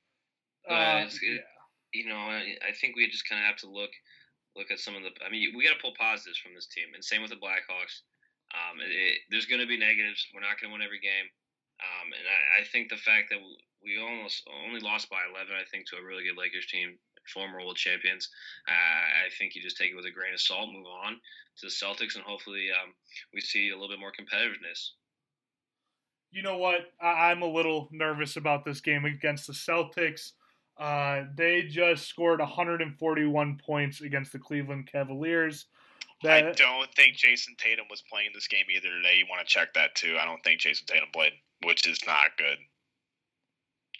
Uh, 0.67 0.75
Uh, 0.75 1.07
it's 1.07 1.23
good. 1.23 1.47
You 1.93 2.09
know, 2.09 2.17
I, 2.17 2.57
I 2.63 2.73
think 2.73 2.97
we 2.97 3.09
just 3.09 3.29
kind 3.29 3.43
of 3.43 3.47
have 3.47 3.61
to 3.63 3.71
look 3.71 3.91
look 4.57 4.71
at 4.71 4.81
some 4.81 4.97
of 4.97 5.03
the. 5.03 5.11
I 5.25 5.31
mean, 5.31 5.53
we 5.57 5.65
got 5.65 5.75
to 5.75 5.83
pull 5.83 5.95
positives 5.99 6.39
from 6.39 6.55
this 6.55 6.67
team, 6.67 6.95
and 6.95 7.05
same 7.05 7.23
with 7.23 7.31
the 7.31 7.39
Blackhawks. 7.43 8.03
Um, 8.51 8.83
it, 8.83 8.91
it, 8.91 9.19
there's 9.31 9.47
going 9.47 9.63
to 9.63 9.71
be 9.71 9.79
negatives. 9.79 10.27
We're 10.35 10.43
not 10.43 10.59
going 10.59 10.71
to 10.71 10.75
win 10.75 10.83
every 10.83 10.99
game, 10.99 11.29
um, 11.79 12.11
and 12.11 12.27
I, 12.27 12.63
I 12.63 12.65
think 12.67 12.91
the 12.91 12.99
fact 12.99 13.31
that 13.31 13.39
we 13.83 13.99
almost 13.99 14.43
only 14.67 14.81
lost 14.81 15.09
by 15.09 15.23
11, 15.31 15.55
I 15.55 15.65
think, 15.71 15.89
to 15.89 15.97
a 15.97 16.05
really 16.05 16.25
good 16.25 16.37
Lakers 16.37 16.67
team, 16.67 16.99
former 17.33 17.59
world 17.59 17.77
champions. 17.77 18.29
Uh, 18.69 19.27
I 19.27 19.31
think 19.39 19.55
you 19.55 19.63
just 19.63 19.79
take 19.79 19.93
it 19.93 19.97
with 19.97 20.05
a 20.05 20.11
grain 20.11 20.35
of 20.35 20.41
salt, 20.41 20.73
move 20.73 20.87
on 20.87 21.15
to 21.15 21.67
the 21.67 21.73
Celtics, 21.73 22.17
and 22.17 22.25
hopefully 22.25 22.69
um, 22.71 22.93
we 23.33 23.41
see 23.41 23.71
a 23.71 23.75
little 23.75 23.89
bit 23.89 24.01
more 24.01 24.13
competitiveness. 24.13 24.91
You 26.31 26.43
know 26.43 26.59
what? 26.59 26.93
I- 27.01 27.31
I'm 27.31 27.43
a 27.43 27.47
little 27.47 27.89
nervous 27.91 28.37
about 28.37 28.65
this 28.65 28.81
game 28.81 29.05
against 29.05 29.47
the 29.47 29.53
Celtics. 29.53 30.33
Uh, 30.81 31.25
they 31.37 31.63
just 31.63 32.09
scored 32.09 32.41
141 32.41 33.61
points 33.65 34.01
against 34.01 34.33
the 34.33 34.39
Cleveland 34.39 34.89
Cavaliers. 34.91 35.67
I 36.25 36.53
don't 36.53 36.95
think 36.95 37.17
Jayson 37.17 37.55
Tatum 37.59 37.87
was 37.91 38.03
playing 38.11 38.31
this 38.35 38.47
game 38.49 38.65
either 38.75 38.89
today. 38.89 39.17
You 39.19 39.27
want 39.29 39.47
to 39.47 39.53
check 39.53 39.75
that 39.75 39.95
too. 39.95 40.17
I 40.21 40.25
don't 40.25 40.43
think 40.43 40.61
Jayson 40.61 40.87
Tatum 40.87 41.09
played, 41.13 41.33
which 41.65 41.87
is 41.87 41.99
not 42.07 42.37
good. 42.37 42.59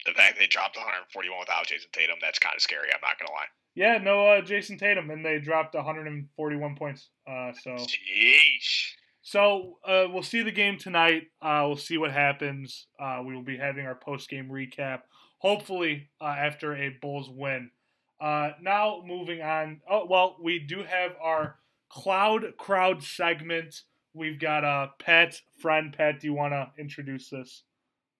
The 0.05 0.13
fact 0.13 0.37
they 0.39 0.47
dropped 0.47 0.75
141 0.75 1.39
without 1.39 1.67
Jayson 1.67 1.89
Tatum, 1.93 2.17
that's 2.21 2.39
kind 2.39 2.55
of 2.55 2.61
scary. 2.61 2.89
I'm 2.93 3.01
not 3.01 3.19
gonna 3.19 3.31
lie. 3.31 3.45
yeah, 3.75 3.97
no, 3.99 4.25
uh, 4.27 4.41
Jayson 4.41 4.77
Tatum, 4.79 5.11
and 5.11 5.23
they 5.23 5.39
dropped 5.39 5.75
141 5.75 6.75
points. 6.75 7.09
Uh, 7.27 7.51
so, 7.61 7.71
Sheesh. 7.71 8.93
so 9.21 9.77
uh, 9.85 10.05
we'll 10.11 10.23
see 10.23 10.41
the 10.41 10.51
game 10.51 10.77
tonight. 10.79 11.27
Uh, 11.41 11.63
we'll 11.67 11.77
see 11.77 11.97
what 11.99 12.11
happens. 12.11 12.87
Uh, 12.99 13.21
we 13.25 13.35
will 13.35 13.43
be 13.43 13.57
having 13.57 13.85
our 13.85 13.95
post 13.95 14.29
game 14.29 14.49
recap, 14.49 15.01
hopefully 15.41 16.07
uh, 16.21 16.25
after 16.25 16.75
a 16.75 16.89
Bulls 17.01 17.29
win. 17.29 17.71
Uh, 18.19 18.51
now 18.61 19.01
moving 19.05 19.41
on. 19.41 19.81
Oh 19.89 20.05
well, 20.05 20.37
we 20.41 20.59
do 20.59 20.83
have 20.83 21.11
our 21.21 21.57
cloud 21.89 22.45
crowd 22.57 23.03
segment. 23.03 23.81
We've 24.13 24.39
got 24.39 24.63
uh, 24.63 24.89
Pat, 24.99 25.41
friend 25.59 25.93
Pat. 25.95 26.19
Do 26.19 26.27
you 26.27 26.33
want 26.33 26.53
to 26.53 26.69
introduce 26.77 27.29
this? 27.29 27.63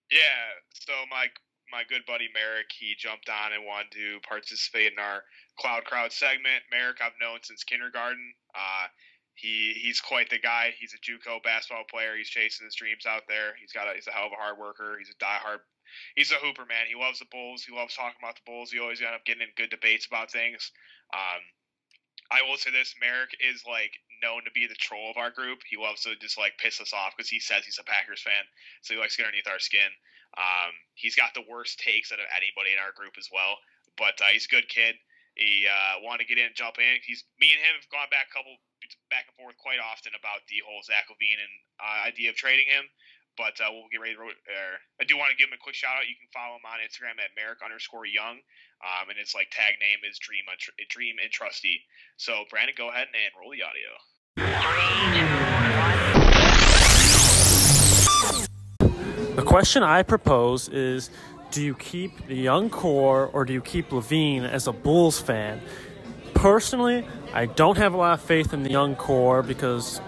Yeah. 0.10 0.58
So 0.74 0.94
my 1.10 1.28
my 1.72 1.84
good 1.88 2.02
buddy 2.06 2.28
Merrick, 2.34 2.68
he 2.78 2.96
jumped 2.98 3.30
on 3.30 3.54
and 3.54 3.64
wanted 3.64 3.92
to 3.92 4.20
participate 4.28 4.92
in 4.92 5.00
our 5.00 5.24
Cloud 5.60 5.86
Crowd 5.86 6.12
segment. 6.12 6.66
Merrick, 6.72 6.98
I've 7.02 7.16
known 7.22 7.40
since 7.44 7.64
kindergarten. 7.64 8.34
Uh, 8.56 8.88
he 9.36 9.74
he's 9.78 10.02
quite 10.02 10.30
the 10.30 10.40
guy. 10.40 10.74
He's 10.80 10.94
a 10.94 11.00
JUCO 11.00 11.44
basketball 11.44 11.86
player. 11.90 12.18
He's 12.18 12.30
chasing 12.30 12.66
his 12.66 12.76
dreams 12.76 13.06
out 13.06 13.24
there. 13.28 13.54
He's 13.60 13.72
got 13.72 13.88
a, 13.88 13.94
he's 13.94 14.08
a 14.08 14.12
hell 14.12 14.28
of 14.28 14.34
a 14.34 14.42
hard 14.42 14.58
worker. 14.58 14.98
He's 14.98 15.14
a 15.14 15.24
diehard. 15.24 15.62
He's 16.16 16.32
a 16.32 16.42
hooper 16.42 16.66
man. 16.66 16.88
He 16.88 16.96
loves 16.96 17.20
the 17.20 17.30
Bulls. 17.32 17.64
He 17.64 17.76
loves 17.76 17.96
talking 17.96 18.20
about 18.22 18.36
the 18.36 18.46
Bulls. 18.46 18.72
He 18.72 18.80
always 18.80 19.02
end 19.02 19.16
up 19.16 19.26
getting 19.26 19.44
in 19.44 19.56
good 19.56 19.70
debates 19.70 20.06
about 20.06 20.32
things. 20.32 20.72
Um, 21.14 21.42
I 22.32 22.48
will 22.48 22.58
say 22.58 22.72
this: 22.72 22.96
Merrick 23.00 23.36
is 23.40 23.64
like 23.68 23.92
known 24.24 24.46
to 24.46 24.52
be 24.52 24.68
the 24.68 24.80
troll 24.80 25.12
of 25.12 25.18
our 25.18 25.32
group. 25.32 25.60
He 25.68 25.76
loves 25.76 26.04
to 26.04 26.16
just 26.16 26.38
like 26.38 26.58
piss 26.58 26.80
us 26.80 26.94
off 26.94 27.14
because 27.16 27.30
he 27.30 27.40
says 27.40 27.66
he's 27.66 27.82
a 27.82 27.88
Packers 27.88 28.22
fan, 28.22 28.46
so 28.82 28.94
he 28.94 29.00
likes 29.00 29.16
to 29.16 29.24
get 29.24 29.28
underneath 29.28 29.52
our 29.52 29.60
skin. 29.60 29.92
Um, 30.40 30.72
he's 30.96 31.16
got 31.16 31.36
the 31.36 31.44
worst 31.44 31.80
takes 31.84 32.12
out 32.12 32.24
of 32.24 32.32
anybody 32.32 32.72
in 32.72 32.80
our 32.80 32.96
group 32.96 33.20
as 33.20 33.28
well, 33.28 33.60
but 34.00 34.16
uh, 34.24 34.32
he's 34.32 34.48
a 34.48 34.56
good 34.56 34.70
kid. 34.72 34.96
He 35.36 35.68
uh, 35.68 36.04
wanted 36.04 36.28
to 36.28 36.32
get 36.32 36.40
in, 36.40 36.56
jump 36.56 36.80
in. 36.80 37.04
He's 37.04 37.24
me 37.40 37.52
and 37.52 37.60
him 37.60 37.76
have 37.76 37.92
gone 37.92 38.12
back 38.12 38.32
a 38.32 38.34
couple 38.36 38.56
back 39.08 39.28
and 39.32 39.36
forth 39.40 39.56
quite 39.60 39.80
often 39.80 40.12
about 40.16 40.44
the 40.48 40.60
whole 40.64 40.84
Zach 40.84 41.08
LaVine 41.08 41.40
and 41.40 41.54
uh, 41.80 42.08
idea 42.08 42.32
of 42.32 42.36
trading 42.36 42.68
him. 42.68 42.88
But 43.38 43.60
uh, 43.64 43.72
we'll 43.72 43.88
get 43.92 44.02
ready 44.02 44.16
to. 44.16 44.22
Uh, 44.22 44.76
I 45.00 45.04
do 45.08 45.18
want 45.18 45.32
to 45.32 45.38
give 45.38 45.50
him 45.50 45.56
a 45.56 45.64
quick 45.64 45.76
shout 45.76 45.96
out. 45.98 46.08
You 46.08 46.16
can 46.20 46.28
follow 46.34 46.60
him 46.60 46.68
on 46.68 46.84
Instagram 46.84 47.18
at 47.24 47.32
Merrick 47.36 47.64
underscore 47.64 48.06
Young, 48.06 48.44
um, 48.84 49.10
and 49.10 49.18
his 49.18 49.34
like 49.34 49.50
tag 49.52 49.80
name 49.80 50.04
is 50.04 50.20
Dream 50.20 50.44
Dream 50.90 51.16
and 51.22 51.32
Trusty. 51.32 51.82
So 52.18 52.44
Brandon, 52.50 52.76
go 52.78 52.90
ahead 52.90 53.08
and 53.12 53.32
roll 53.40 53.52
the 53.56 53.64
audio. 53.64 53.96
The 59.36 59.44
question 59.44 59.82
I 59.82 60.04
propose 60.04 60.68
is 60.70 61.10
do 61.52 61.62
you 61.62 61.76
keep 61.76 62.28
the 62.28 62.36
young 62.36 62.70
core 62.70 63.28
or 63.28 63.44
do 63.46 63.54
you 63.54 63.62
keep 63.62 63.90
LaVine 63.90 64.44
as 64.44 64.68
a 64.68 64.72
Bulls 64.72 65.20
fan? 65.20 65.62
Personally, 66.34 67.06
I 67.34 67.46
don't 67.46 67.78
have 67.78 67.94
a 67.94 67.98
lot 67.98 68.14
of 68.14 68.22
faith 68.22 68.54
in 68.54 68.64
the 68.64 68.70
young 68.70 68.96
core 68.96 69.44
because 69.44 70.02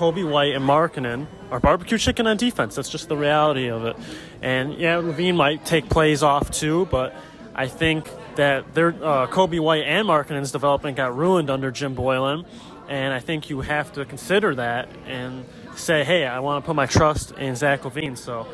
Coby 0.00 0.26
White 0.26 0.54
and 0.54 0.64
Markkanen 0.64 1.26
are 1.50 1.60
barbecue 1.60 1.98
chicken 1.98 2.26
on 2.26 2.38
defense. 2.38 2.74
That's 2.74 2.88
just 2.88 3.10
the 3.10 3.18
reality 3.18 3.68
of 3.68 3.84
it. 3.84 3.96
And 4.40 4.72
yeah, 4.78 4.96
LaVine 4.96 5.36
might 5.36 5.66
take 5.66 5.90
plays 5.90 6.22
off 6.22 6.50
too, 6.50 6.88
but 6.90 7.14
I 7.54 7.68
think 7.68 8.08
that 8.36 8.72
their 8.72 8.88
uh, 8.88 9.26
Coby 9.26 9.60
White 9.60 9.84
and 9.84 10.08
Markkanen's 10.08 10.52
development 10.52 10.96
got 10.96 11.14
ruined 11.14 11.50
under 11.50 11.70
Jim 11.70 11.94
Boylen, 11.94 12.46
and 12.88 13.12
I 13.12 13.20
think 13.20 13.50
you 13.50 13.60
have 13.60 13.92
to 13.92 14.06
consider 14.06 14.54
that 14.54 14.88
and 15.06 15.44
say, 15.76 16.02
hey, 16.02 16.26
I 16.26 16.40
want 16.40 16.64
to 16.64 16.66
put 16.66 16.76
my 16.76 16.86
trust 16.86 17.32
in 17.32 17.54
Zach 17.54 17.82
LaVine. 17.82 18.16
So, 18.16 18.46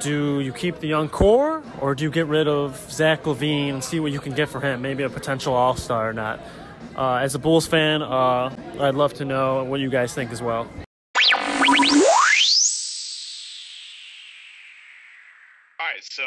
do 0.00 0.40
you 0.40 0.52
keep 0.52 0.80
the 0.80 0.88
young 0.88 1.08
core, 1.08 1.62
or 1.80 1.94
do 1.94 2.02
you 2.02 2.10
get 2.10 2.26
rid 2.26 2.48
of 2.48 2.90
Zach 2.90 3.22
LaVine 3.22 3.74
and 3.74 3.84
see 3.84 4.00
what 4.00 4.10
you 4.10 4.18
can 4.18 4.34
get 4.34 4.48
for 4.48 4.60
him? 4.60 4.82
Maybe 4.82 5.04
a 5.04 5.08
potential 5.08 5.54
All 5.54 5.76
Star 5.76 6.10
or 6.10 6.12
not. 6.12 6.40
Uh, 6.98 7.22
as 7.22 7.36
a 7.36 7.38
Bulls 7.38 7.62
fan, 7.62 8.02
uh, 8.02 8.50
I'd 8.82 8.98
love 8.98 9.14
to 9.22 9.24
know 9.24 9.62
what 9.62 9.78
you 9.78 9.86
guys 9.86 10.18
think 10.18 10.34
as 10.34 10.42
well. 10.42 10.66
All 15.78 15.86
right, 15.86 16.02
so 16.02 16.26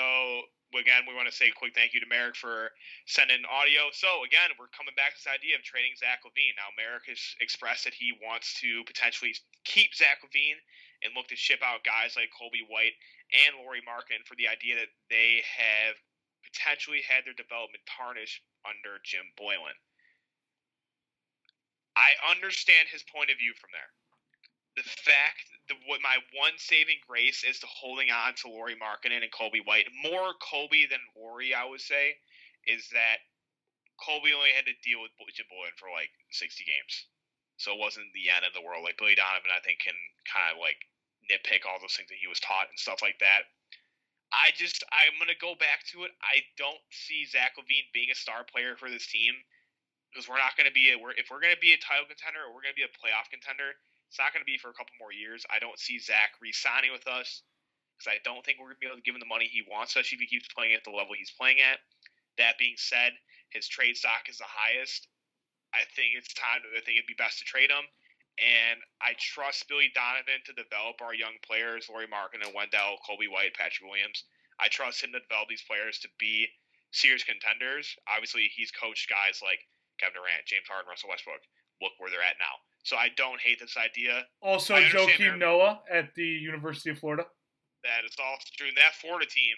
again, 0.71 1.03
we 1.03 1.11
want 1.11 1.27
to 1.27 1.35
say 1.35 1.51
a 1.51 1.55
quick 1.59 1.75
thank 1.75 1.91
you 1.91 1.99
to 1.99 2.07
Merrick 2.07 2.39
for 2.39 2.71
sending 3.03 3.43
audio. 3.51 3.91
So 3.91 4.23
again, 4.23 4.55
we're 4.55 4.71
coming 4.71 4.95
back 4.95 5.11
to 5.11 5.19
this 5.19 5.27
idea 5.27 5.59
of 5.59 5.63
trading 5.67 5.91
Zach 5.99 6.23
LaVine. 6.23 6.55
Now, 6.55 6.71
Merrick 6.79 7.03
has 7.11 7.19
expressed 7.43 7.83
that 7.83 7.91
he 7.91 8.15
wants 8.23 8.55
to 8.63 8.87
potentially 8.87 9.35
keep 9.67 9.91
Zach 9.91 10.23
LaVine 10.23 10.55
and 11.03 11.11
look 11.19 11.27
to 11.27 11.35
ship 11.35 11.59
out 11.59 11.83
guys 11.83 12.15
like 12.15 12.31
Coby 12.31 12.63
White 12.63 12.95
and 13.43 13.59
Lauri 13.59 13.83
Markin 13.83 14.23
for 14.23 14.39
the 14.39 14.47
idea 14.47 14.79
that 14.79 14.91
they 15.11 15.43
have 15.43 15.99
potentially 16.47 17.03
had 17.03 17.27
their 17.27 17.35
development 17.35 17.83
tarnished 17.91 18.39
under 18.63 19.03
Jim 19.03 19.27
Boylen. 19.35 19.75
I 21.95 22.15
understand 22.31 22.87
his 22.91 23.03
point 23.03 23.29
of 23.29 23.37
view 23.37 23.53
from 23.59 23.71
there 23.73 23.91
the 24.75 24.87
fact 24.87 25.51
that 25.67 25.79
what 25.87 25.99
my 25.99 26.15
one 26.39 26.55
saving 26.55 27.03
grace 27.03 27.43
is 27.43 27.59
to 27.59 27.67
holding 27.67 28.11
on 28.11 28.35
to 28.39 28.47
Lauri 28.47 28.75
Markkanen 28.75 29.23
and 29.23 29.31
Coby 29.31 29.59
White, 29.63 29.87
more 29.99 30.31
Coby 30.39 30.87
than 30.87 31.03
Lauri, 31.15 31.53
I 31.53 31.67
would 31.67 31.83
say, 31.83 32.15
is 32.67 32.87
that 32.95 33.19
Coby 33.99 34.31
only 34.31 34.55
had 34.55 34.65
to 34.65 34.83
deal 34.83 35.03
with 35.03 35.11
Jim 35.35 35.47
Boylen 35.51 35.75
for 35.75 35.91
like 35.91 36.11
60 36.31 36.63
games. 36.63 37.11
So 37.59 37.75
it 37.75 37.83
wasn't 37.83 38.09
the 38.15 38.31
end 38.31 38.47
of 38.47 38.55
the 38.55 38.63
world. 38.63 38.81
Like 38.81 38.97
Billy 38.97 39.15
Donovan, 39.15 39.53
I 39.53 39.61
think, 39.61 39.83
can 39.83 39.97
kind 40.25 40.55
of 40.55 40.57
like 40.57 40.79
nitpick 41.27 41.67
all 41.67 41.77
those 41.77 41.93
things 41.93 42.09
that 42.09 42.23
he 42.23 42.31
was 42.31 42.41
taught 42.41 42.71
and 42.71 42.79
stuff 42.79 43.03
like 43.03 43.19
that. 43.19 43.51
I 44.31 44.55
just, 44.55 44.81
I'm 44.95 45.19
going 45.19 45.29
to 45.29 45.37
go 45.43 45.59
back 45.59 45.83
to 45.91 46.07
it. 46.07 46.15
I 46.23 46.47
don't 46.55 46.79
see 46.89 47.27
Zach 47.27 47.59
LaVine 47.59 47.91
being 47.91 48.09
a 48.09 48.17
star 48.17 48.47
player 48.47 48.79
for 48.79 48.87
this 48.87 49.05
team 49.11 49.35
because 50.11 50.27
we're 50.27 50.39
not 50.39 50.59
going 50.59 50.67
to 50.67 50.75
be, 50.75 50.91
a, 50.91 50.99
we're, 50.99 51.15
if 51.15 51.31
we're 51.31 51.39
going 51.39 51.55
to 51.55 51.63
be 51.63 51.71
a 51.71 51.79
title 51.79 52.03
contender 52.03 52.43
or 52.43 52.51
we're 52.51 52.61
going 52.61 52.75
to 52.75 52.81
be 52.83 52.85
a 52.85 52.91
playoff 52.91 53.31
contender, 53.31 53.71
it's 54.11 54.19
not 54.19 54.35
going 54.35 54.43
to 54.43 54.49
be 54.49 54.59
for 54.59 54.67
a 54.67 54.75
couple 54.75 54.91
more 54.99 55.15
years. 55.15 55.47
I 55.47 55.63
don't 55.63 55.79
see 55.79 55.95
Zach 55.95 56.35
re-signing 56.43 56.91
with 56.91 57.07
us 57.07 57.47
because 57.95 58.11
I 58.11 58.19
don't 58.27 58.43
think 58.43 58.59
we're 58.59 58.75
going 58.75 58.81
to 58.81 58.83
be 58.83 58.91
able 58.91 58.99
to 58.99 59.07
give 59.07 59.15
him 59.15 59.23
the 59.23 59.31
money 59.31 59.47
he 59.47 59.63
wants, 59.63 59.95
especially 59.95 60.19
if 60.19 60.27
he 60.27 60.35
keeps 60.35 60.51
playing 60.51 60.75
at 60.75 60.83
the 60.83 60.91
level 60.91 61.15
he's 61.15 61.31
playing 61.31 61.63
at. 61.63 61.79
That 62.35 62.59
being 62.59 62.75
said, 62.75 63.15
his 63.55 63.71
trade 63.71 63.95
stock 63.95 64.27
is 64.27 64.43
the 64.43 64.51
highest. 64.51 65.07
I 65.71 65.87
think 65.95 66.19
it's 66.19 66.35
time. 66.35 66.59
I 66.75 66.83
think 66.83 66.99
it'd 66.99 67.07
be 67.07 67.15
best 67.15 67.39
to 67.39 67.47
trade 67.47 67.71
him. 67.71 67.87
And 68.39 68.79
I 68.99 69.15
trust 69.15 69.67
Billy 69.67 69.91
Donovan 69.95 70.43
to 70.47 70.55
develop 70.55 70.99
our 70.99 71.15
young 71.15 71.39
players, 71.43 71.87
Lauri 71.87 72.07
Markin 72.07 72.43
and 72.43 72.55
Wendell, 72.55 72.99
Coby 73.07 73.31
White, 73.31 73.55
Patrick 73.55 73.87
Williams. 73.87 74.23
I 74.59 74.67
trust 74.67 75.03
him 75.03 75.11
to 75.15 75.23
develop 75.23 75.47
these 75.47 75.63
players 75.63 75.99
to 76.03 76.09
be 76.19 76.47
serious 76.91 77.23
contenders. 77.23 77.95
Obviously, 78.07 78.51
he's 78.51 78.71
coached 78.71 79.07
guys 79.07 79.39
like 79.43 79.63
Kevin 80.01 80.17
Durant, 80.17 80.49
James 80.49 80.65
Harden, 80.65 80.89
Russell 80.89 81.13
Westbrook. 81.13 81.45
Look 81.85 81.93
where 82.01 82.09
they're 82.09 82.25
at 82.25 82.41
now. 82.41 82.57
So 82.81 82.97
I 82.97 83.13
don't 83.13 83.37
hate 83.37 83.61
this 83.61 83.77
idea. 83.77 84.25
Also, 84.41 84.73
Joakim 84.73 85.37
Noah 85.37 85.85
at 85.85 86.13
the 86.17 86.25
University 86.25 86.89
of 86.89 86.97
Florida. 86.97 87.29
That 87.85 88.01
it's 88.05 88.17
all 88.17 88.37
true. 88.57 88.69
And 88.69 88.77
that 88.77 88.97
Florida 88.97 89.29
team 89.29 89.53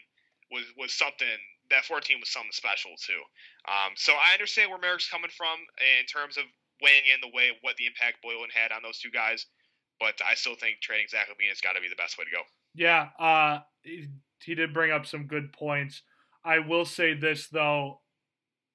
was 0.52 0.68
was 0.76 0.92
something 0.92 1.40
that 1.72 1.86
Florida 1.88 2.06
team 2.06 2.20
was 2.20 2.30
something 2.30 2.52
special 2.52 2.92
too. 3.00 3.20
Um, 3.68 3.96
so 3.96 4.14
I 4.14 4.34
understand 4.36 4.70
where 4.70 4.80
Merrick's 4.80 5.10
coming 5.10 5.32
from 5.32 5.60
in 5.80 6.06
terms 6.06 6.38
of 6.38 6.44
weighing 6.82 7.08
in 7.14 7.20
the 7.24 7.32
way 7.36 7.50
of 7.50 7.56
what 7.62 7.76
the 7.78 7.88
impact 7.88 8.24
Boylen 8.24 8.52
had 8.54 8.72
on 8.72 8.84
those 8.84 9.00
two 9.00 9.12
guys, 9.12 9.48
but 10.00 10.20
I 10.28 10.36
still 10.36 10.56
think 10.56 10.82
trading 10.82 11.08
Zach 11.08 11.28
LaVine 11.32 11.50
has 11.50 11.62
got 11.62 11.74
to 11.74 11.82
be 11.82 11.88
the 11.88 11.96
best 11.96 12.18
way 12.18 12.26
to 12.26 12.32
go. 12.32 12.44
Yeah, 12.76 13.10
uh, 13.18 13.60
he, 13.82 14.08
he 14.44 14.56
did 14.56 14.74
bring 14.74 14.92
up 14.92 15.06
some 15.06 15.28
good 15.28 15.54
points. 15.54 16.02
I 16.44 16.60
will 16.60 16.86
say 16.86 17.14
this 17.14 17.48
though, 17.48 18.02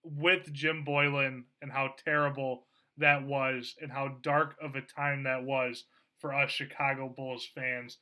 with 0.02 0.52
Jim 0.52 0.84
Boylen 0.86 1.44
and 1.62 1.70
how 1.70 1.94
terrible 2.04 2.66
that 2.96 3.24
was, 3.24 3.74
and 3.80 3.92
how 3.92 4.16
dark 4.22 4.56
of 4.60 4.74
a 4.74 4.80
time 4.80 5.24
that 5.24 5.44
was 5.44 5.84
for 6.18 6.34
us 6.34 6.50
Chicago 6.50 7.12
Bulls 7.16 7.48
fans. 7.54 7.98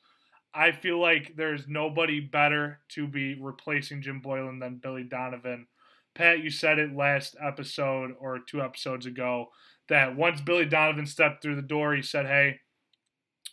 I 0.54 0.72
feel 0.72 0.98
like 0.98 1.34
there's 1.36 1.68
nobody 1.68 2.18
better 2.20 2.80
to 2.90 3.06
be 3.06 3.38
replacing 3.38 4.00
Jim 4.00 4.22
Boylen 4.24 4.58
than 4.58 4.80
Billy 4.82 5.02
Donovan. 5.02 5.66
Pat, 6.14 6.42
you 6.42 6.48
said 6.48 6.78
it 6.78 6.96
last 6.96 7.36
episode 7.46 8.12
or 8.18 8.38
two 8.38 8.62
episodes 8.62 9.04
ago 9.04 9.48
that 9.90 10.16
once 10.16 10.40
Billy 10.40 10.64
Donovan 10.64 11.06
stepped 11.06 11.42
through 11.42 11.56
the 11.56 11.62
door, 11.62 11.94
he 11.94 12.00
said, 12.00 12.24
Hey, 12.24 12.60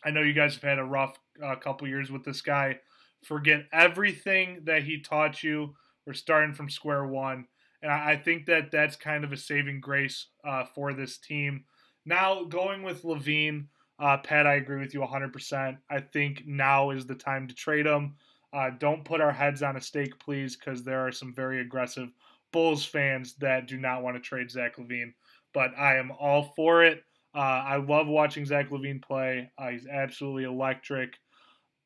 I 0.06 0.12
know 0.12 0.22
you 0.22 0.34
guys 0.34 0.54
have 0.54 0.64
had 0.64 0.80
a 0.80 0.86
rough 0.86 1.18
uh, 1.44 1.56
couple 1.56 1.88
years 1.88 2.10
with 2.10 2.24
this 2.24 2.41
guy. 2.41 2.80
Forget 3.26 3.66
everything 3.74 4.62
that 4.64 4.84
he 4.84 5.02
taught 5.02 5.44
you. 5.44 5.76
We're 6.06 6.14
starting 6.14 6.54
from 6.54 6.70
square 6.70 7.06
one. 7.06 7.48
And 7.84 7.91
I, 7.91 8.15
think 8.15 8.45
that 8.45 8.71
that's 8.71 8.95
kind 8.95 9.25
of 9.25 9.34
a 9.34 9.38
saving 9.38 9.81
grace 9.81 10.27
uh, 10.45 10.63
for 10.73 10.93
this 10.93 11.17
team. 11.17 11.65
Now, 12.05 12.45
going 12.45 12.81
with 12.81 13.03
LaVine, 13.03 13.65
uh, 13.99 14.17
Pat, 14.17 14.47
I 14.47 14.53
agree 14.55 14.79
with 14.79 14.93
you 14.93 15.01
100%. 15.01 15.77
I 15.91 15.99
think 15.99 16.43
now 16.47 16.91
is 16.91 17.05
the 17.05 17.15
time 17.15 17.47
to 17.47 17.53
trade 17.53 17.86
him. 17.86 18.15
Uh, 18.53 18.69
don't 18.79 19.03
put 19.03 19.19
our 19.19 19.34
heads 19.34 19.61
on 19.61 19.75
a 19.75 19.81
stake, 19.81 20.17
please, 20.19 20.55
because 20.55 20.84
there 20.84 21.05
are 21.05 21.11
some 21.11 21.34
very 21.34 21.59
aggressive 21.59 22.09
Bulls 22.53 22.86
fans 22.86 23.34
that 23.36 23.67
do 23.67 23.77
not 23.77 24.01
want 24.01 24.15
to 24.15 24.21
trade 24.21 24.49
Zach 24.49 24.77
LaVine. 24.77 25.13
But 25.53 25.77
I 25.77 25.97
am 25.97 26.11
all 26.19 26.53
for 26.55 26.84
it. 26.84 27.03
Uh, 27.36 27.39
I 27.39 27.77
love 27.77 28.07
watching 28.07 28.45
Zach 28.45 28.69
LaVine 28.69 29.01
play. 29.01 29.51
Uh, 29.57 29.69
he's 29.69 29.88
absolutely 29.88 30.45
electric. 30.45 31.17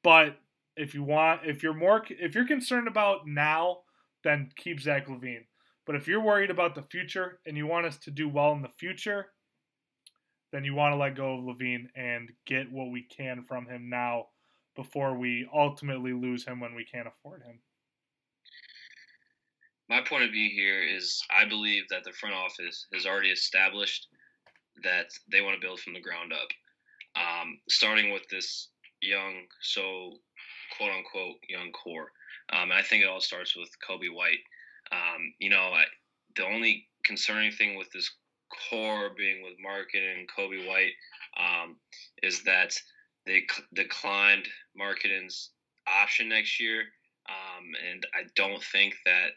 But 0.04 0.38
if 0.76 0.94
you 0.94 1.04
want, 1.04 1.42
if 1.46 1.64
you're 1.64 1.74
more, 1.74 2.04
if 2.10 2.36
you're 2.36 2.48
concerned 2.48 2.88
about 2.88 3.26
now, 3.26 3.80
then 4.24 4.50
keep 4.56 4.80
Zach 4.80 5.08
LaVine. 5.08 5.46
But 5.88 5.96
if 5.96 6.06
you're 6.06 6.22
worried 6.22 6.52
about 6.52 6.76
the 6.76 6.84
future 6.84 7.40
and 7.46 7.56
you 7.56 7.66
want 7.66 7.86
us 7.86 7.98
to 8.00 8.12
do 8.12 8.28
well 8.28 8.52
in 8.52 8.62
the 8.62 8.68
future, 8.68 9.28
then 10.52 10.66
you 10.66 10.76
want 10.76 10.92
to 10.92 10.98
let 10.98 11.16
go 11.16 11.36
of 11.36 11.46
LaVine 11.46 11.88
and 11.96 12.30
get 12.46 12.72
what 12.72 12.92
we 12.92 13.04
can 13.04 13.42
from 13.42 13.66
him 13.66 13.90
now 13.90 14.28
before 14.76 15.18
we 15.18 15.50
ultimately 15.54 16.12
lose 16.12 16.46
him 16.46 16.60
when 16.60 16.76
we 16.76 16.84
can't 16.84 17.08
afford 17.08 17.42
him. 17.42 17.60
My 19.90 20.02
point 20.02 20.24
of 20.24 20.32
view 20.32 20.50
here 20.54 20.84
is 20.84 21.24
I 21.32 21.48
believe 21.48 21.84
that 21.90 22.04
the 22.04 22.12
front 22.12 22.36
office 22.36 22.86
has 22.94 23.06
already 23.06 23.30
established 23.30 24.08
that 24.84 25.08
they 25.32 25.40
want 25.40 25.56
to 25.56 25.66
build 25.66 25.80
from 25.80 25.94
the 25.94 26.02
ground 26.02 26.34
up. 26.34 26.50
Um, 27.16 27.60
starting 27.70 28.12
with 28.12 28.28
this 28.30 28.68
young, 29.02 29.46
so 29.62 30.12
quote 30.78 30.92
unquote 30.92 31.38
young 31.48 31.72
core. 31.72 32.12
Um, 32.52 32.72
I 32.72 32.82
think 32.82 33.04
it 33.04 33.08
all 33.08 33.22
starts 33.22 33.56
with 33.56 33.70
Coby 33.88 34.14
White. 34.14 34.44
Um, 34.92 35.34
you 35.40 35.50
know, 35.50 35.72
I, 35.74 35.84
the 36.36 36.46
only 36.46 36.88
concerning 37.04 37.52
thing 37.52 37.78
with 37.78 37.92
this 37.92 38.10
core 38.70 39.12
being 39.18 39.44
with 39.44 39.54
Markkanen 39.66 40.20
and 40.20 40.30
Coby 40.30 40.68
White 40.68 40.94
um, 41.38 41.76
is 42.24 42.44
that 42.44 42.74
they 43.26 43.46
declined 43.74 44.48
Markkanen's 44.80 45.52
option 45.88 46.30
next 46.30 46.60
year, 46.60 46.82
um, 47.30 47.66
and 47.92 48.06
I 48.14 48.28
don't 48.36 48.64
think 48.64 48.96
that 49.06 49.32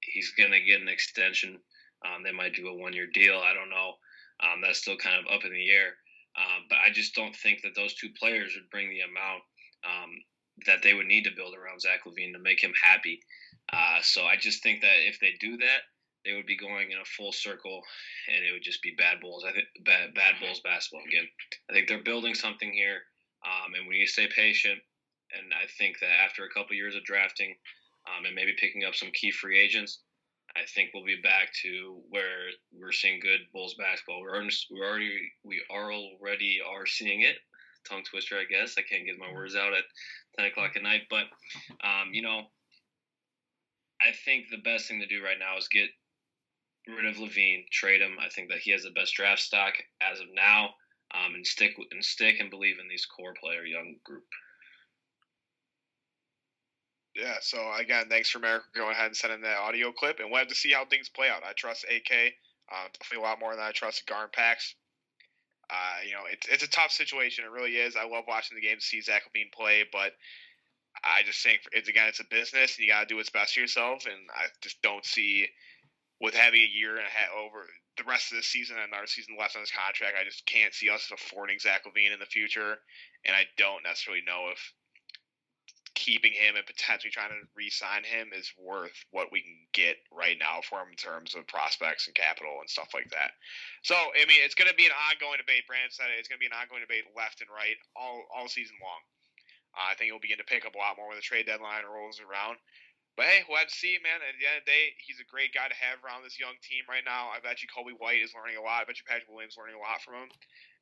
he's 0.00 0.32
going 0.36 0.52
to 0.52 0.60
get 0.60 0.80
an 0.80 0.88
extension. 0.88 1.58
Um, 2.04 2.22
they 2.22 2.32
might 2.32 2.54
do 2.54 2.68
a 2.68 2.76
one-year 2.76 3.08
deal. 3.14 3.38
I 3.38 3.54
don't 3.54 3.70
know. 3.70 3.94
Um, 4.42 4.60
that's 4.62 4.80
still 4.80 4.96
kind 4.96 5.16
of 5.16 5.32
up 5.32 5.44
in 5.44 5.52
the 5.52 5.70
air. 5.70 5.94
Um, 6.36 6.64
but 6.68 6.78
I 6.84 6.90
just 6.92 7.14
don't 7.14 7.36
think 7.36 7.60
that 7.62 7.74
those 7.76 7.94
two 7.94 8.08
players 8.18 8.54
would 8.54 8.70
bring 8.70 8.88
the 8.88 9.00
amount 9.00 9.42
um, 9.84 10.10
that 10.66 10.82
they 10.82 10.94
would 10.94 11.06
need 11.06 11.24
to 11.24 11.36
build 11.36 11.54
around 11.54 11.80
Zach 11.80 12.00
LaVine 12.06 12.32
to 12.32 12.38
make 12.38 12.62
him 12.62 12.72
happy. 12.82 13.20
Uh, 13.70 14.00
so 14.02 14.22
I 14.24 14.36
just 14.36 14.62
think 14.62 14.80
that 14.80 15.06
if 15.06 15.20
they 15.20 15.34
do 15.40 15.56
that, 15.58 15.82
they 16.24 16.34
would 16.34 16.46
be 16.46 16.56
going 16.56 16.90
in 16.90 16.98
a 16.98 17.04
full 17.16 17.32
circle, 17.32 17.82
and 18.28 18.44
it 18.44 18.52
would 18.52 18.62
just 18.62 18.82
be 18.82 18.94
bad 18.96 19.20
Bulls. 19.20 19.44
I 19.46 19.52
think 19.52 19.66
bad 19.84 20.14
bad 20.14 20.38
Bulls 20.40 20.60
basketball 20.62 21.02
again. 21.06 21.26
I 21.68 21.72
think 21.72 21.88
they're 21.88 22.02
building 22.02 22.34
something 22.34 22.72
here, 22.72 23.02
um, 23.44 23.74
and 23.74 23.88
we 23.88 23.98
need 23.98 24.06
to 24.06 24.12
stay 24.12 24.28
patient. 24.28 24.78
And 25.34 25.52
I 25.52 25.66
think 25.78 25.98
that 26.00 26.12
after 26.24 26.44
a 26.44 26.52
couple 26.52 26.76
years 26.76 26.94
of 26.94 27.04
drafting, 27.04 27.56
um, 28.06 28.24
and 28.24 28.34
maybe 28.34 28.54
picking 28.58 28.84
up 28.84 28.94
some 28.94 29.10
key 29.14 29.30
free 29.30 29.58
agents, 29.58 30.00
I 30.54 30.60
think 30.74 30.90
we'll 30.92 31.04
be 31.04 31.20
back 31.22 31.48
to 31.62 32.02
where 32.10 32.52
we're 32.70 32.92
seeing 32.92 33.20
good 33.20 33.40
Bulls 33.52 33.74
basketball. 33.78 34.20
We're 34.20 34.36
already, 34.36 34.54
we 34.70 34.80
already 34.80 35.32
we 35.42 35.62
are 35.70 35.92
already 35.92 36.60
are 36.60 36.86
seeing 36.86 37.22
it. 37.22 37.36
Tongue 37.88 38.04
twister, 38.04 38.38
I 38.38 38.44
guess. 38.44 38.76
I 38.78 38.82
can't 38.82 39.06
get 39.06 39.18
my 39.18 39.32
words 39.32 39.56
out 39.56 39.72
at 39.72 39.84
ten 40.38 40.46
o'clock 40.46 40.76
at 40.76 40.82
night, 40.82 41.02
but 41.10 41.24
um, 41.82 42.12
you 42.12 42.22
know, 42.22 42.42
I 44.06 44.12
think 44.24 44.46
the 44.48 44.58
best 44.58 44.88
thing 44.88 45.00
to 45.00 45.06
do 45.06 45.22
right 45.22 45.38
now 45.38 45.56
is 45.58 45.68
get 45.68 45.88
rid 46.88 47.06
of 47.06 47.16
LaVine, 47.16 47.64
trade 47.70 48.00
him. 48.00 48.16
I 48.20 48.28
think 48.28 48.50
that 48.50 48.58
he 48.58 48.72
has 48.72 48.82
the 48.82 48.90
best 48.90 49.14
draft 49.14 49.40
stock 49.40 49.74
as 50.00 50.20
of 50.20 50.26
now, 50.34 50.70
um, 51.14 51.34
and 51.34 51.46
stick 51.46 51.72
and 51.90 52.04
stick 52.04 52.40
and 52.40 52.50
believe 52.50 52.76
in 52.80 52.88
these 52.88 53.06
core 53.06 53.34
player 53.40 53.64
young 53.64 53.96
group. 54.04 54.26
Yeah, 57.14 57.36
so 57.40 57.70
again, 57.78 58.06
thanks 58.08 58.30
for 58.30 58.38
Merrick 58.38 58.62
going 58.74 58.92
ahead 58.92 59.06
and 59.06 59.16
sending 59.16 59.42
that 59.42 59.58
audio 59.58 59.92
clip, 59.92 60.18
and 60.18 60.30
we'll 60.30 60.40
have 60.40 60.48
to 60.48 60.54
see 60.54 60.72
how 60.72 60.86
things 60.86 61.10
play 61.10 61.28
out. 61.28 61.44
I 61.44 61.52
trust 61.52 61.84
AK 61.84 62.34
uh, 62.72 62.88
definitely 62.98 63.24
a 63.24 63.28
lot 63.28 63.40
more 63.40 63.54
than 63.54 63.64
I 63.64 63.72
trust 63.72 64.06
GarPax. 64.06 64.74
Uh, 65.70 66.04
you 66.06 66.12
know, 66.12 66.24
it's 66.30 66.46
it's 66.48 66.64
a 66.64 66.70
tough 66.70 66.90
situation. 66.90 67.44
It 67.44 67.50
really 67.50 67.76
is. 67.76 67.96
I 67.96 68.06
love 68.06 68.24
watching 68.26 68.56
the 68.56 68.66
game 68.66 68.80
see 68.80 69.00
Zach 69.00 69.22
LaVine 69.28 69.52
play, 69.52 69.84
but 69.92 70.12
I 71.02 71.22
just 71.24 71.42
think 71.42 71.60
it's 71.72 71.88
again, 71.88 72.08
it's 72.08 72.20
a 72.20 72.28
business, 72.30 72.76
and 72.76 72.86
you 72.86 72.92
got 72.92 73.00
to 73.00 73.06
do 73.06 73.16
what's 73.16 73.30
best 73.30 73.54
for 73.54 73.60
yourself. 73.60 74.06
And 74.06 74.20
I 74.34 74.46
just 74.60 74.80
don't 74.82 75.04
see 75.04 75.48
with 76.20 76.34
having 76.34 76.60
a 76.60 76.76
year 76.76 76.96
and 76.96 77.06
a 77.06 77.10
half 77.10 77.30
over 77.36 77.66
the 77.96 78.04
rest 78.04 78.32
of 78.32 78.36
the 78.36 78.42
season 78.42 78.76
and 78.76 78.92
another 78.92 79.06
season 79.06 79.36
left 79.38 79.56
on 79.56 79.62
his 79.62 79.74
contract, 79.74 80.16
I 80.18 80.24
just 80.24 80.46
can't 80.46 80.72
see 80.72 80.88
us 80.88 81.10
affording 81.12 81.58
Zach 81.58 81.84
LaVine 81.84 82.12
in 82.12 82.20
the 82.20 82.30
future. 82.30 82.78
And 83.24 83.36
I 83.36 83.44
don't 83.58 83.82
necessarily 83.84 84.22
know 84.24 84.48
if 84.52 84.60
keeping 85.94 86.32
him 86.32 86.56
and 86.56 86.64
potentially 86.64 87.12
trying 87.12 87.30
to 87.30 87.44
re-sign 87.54 88.02
him 88.02 88.32
is 88.32 88.50
worth 88.56 88.96
what 89.12 89.30
we 89.30 89.42
can 89.44 89.58
get 89.76 90.00
right 90.10 90.40
now 90.40 90.64
for 90.64 90.80
him 90.80 90.88
in 90.90 90.96
terms 90.96 91.36
of 91.36 91.46
prospects 91.46 92.08
and 92.08 92.16
capital 92.16 92.58
and 92.58 92.70
stuff 92.70 92.90
like 92.96 93.10
that. 93.12 93.36
So, 93.82 93.94
I 93.94 94.24
mean, 94.24 94.40
it's 94.40 94.56
going 94.56 94.72
to 94.72 94.74
be 94.74 94.88
an 94.88 94.96
ongoing 95.12 95.36
debate. 95.36 95.68
Brandon 95.68 95.92
said 95.92 96.08
it. 96.08 96.18
It's 96.18 96.32
going 96.32 96.40
to 96.40 96.44
be 96.44 96.48
an 96.48 96.56
ongoing 96.56 96.80
debate 96.80 97.04
left 97.12 97.44
and 97.44 97.50
right 97.52 97.76
all 97.92 98.24
all 98.32 98.48
season 98.48 98.76
long. 98.80 99.00
Uh, 99.72 99.92
I 99.92 99.96
think 99.96 100.12
it'll 100.12 100.22
begin 100.22 100.40
to 100.40 100.48
pick 100.48 100.68
up 100.68 100.76
a 100.76 100.80
lot 100.80 101.00
more 101.00 101.08
when 101.08 101.16
the 101.16 101.24
trade 101.24 101.48
deadline 101.48 101.88
rolls 101.88 102.20
around. 102.20 102.60
But 103.12 103.28
hey, 103.28 103.44
we'll 103.44 103.60
have 103.60 103.68
to 103.68 103.76
see, 103.76 104.00
man. 104.00 104.24
At 104.24 104.36
the 104.40 104.48
end 104.48 104.60
of 104.60 104.64
the 104.64 104.72
day, 104.72 104.96
he's 105.04 105.20
a 105.20 105.28
great 105.28 105.52
guy 105.52 105.68
to 105.68 105.76
have 105.76 106.00
around 106.00 106.24
this 106.24 106.40
young 106.40 106.56
team 106.64 106.88
right 106.88 107.04
now. 107.04 107.28
I 107.28 107.44
bet 107.44 107.60
you 107.60 107.68
Coby 107.68 107.92
White 107.92 108.24
is 108.24 108.32
learning 108.32 108.56
a 108.56 108.64
lot. 108.64 108.80
I 108.80 108.88
bet 108.88 108.96
you 108.96 109.04
Patrick 109.04 109.28
Williams 109.28 109.56
is 109.56 109.60
learning 109.60 109.76
a 109.76 109.84
lot 109.84 110.00
from 110.00 110.16
him. 110.16 110.32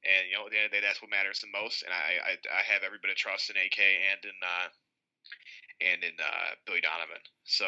And 0.06 0.30
you 0.30 0.38
know, 0.38 0.46
at 0.46 0.54
the 0.54 0.58
end 0.62 0.70
of 0.70 0.72
the 0.74 0.78
day, 0.78 0.84
that's 0.86 1.02
what 1.02 1.10
matters 1.10 1.42
the 1.42 1.50
most. 1.50 1.82
And 1.82 1.90
I, 1.90 2.22
I, 2.22 2.32
I 2.54 2.62
have 2.70 2.86
every 2.86 3.02
bit 3.02 3.10
of 3.10 3.18
trust 3.18 3.50
in 3.50 3.58
AK 3.58 3.78
and 3.82 4.22
in 4.22 4.36
uh, 4.38 4.68
and 5.82 5.98
in 6.06 6.14
uh, 6.22 6.54
Billy 6.70 6.80
Donovan. 6.80 7.20
So 7.44 7.66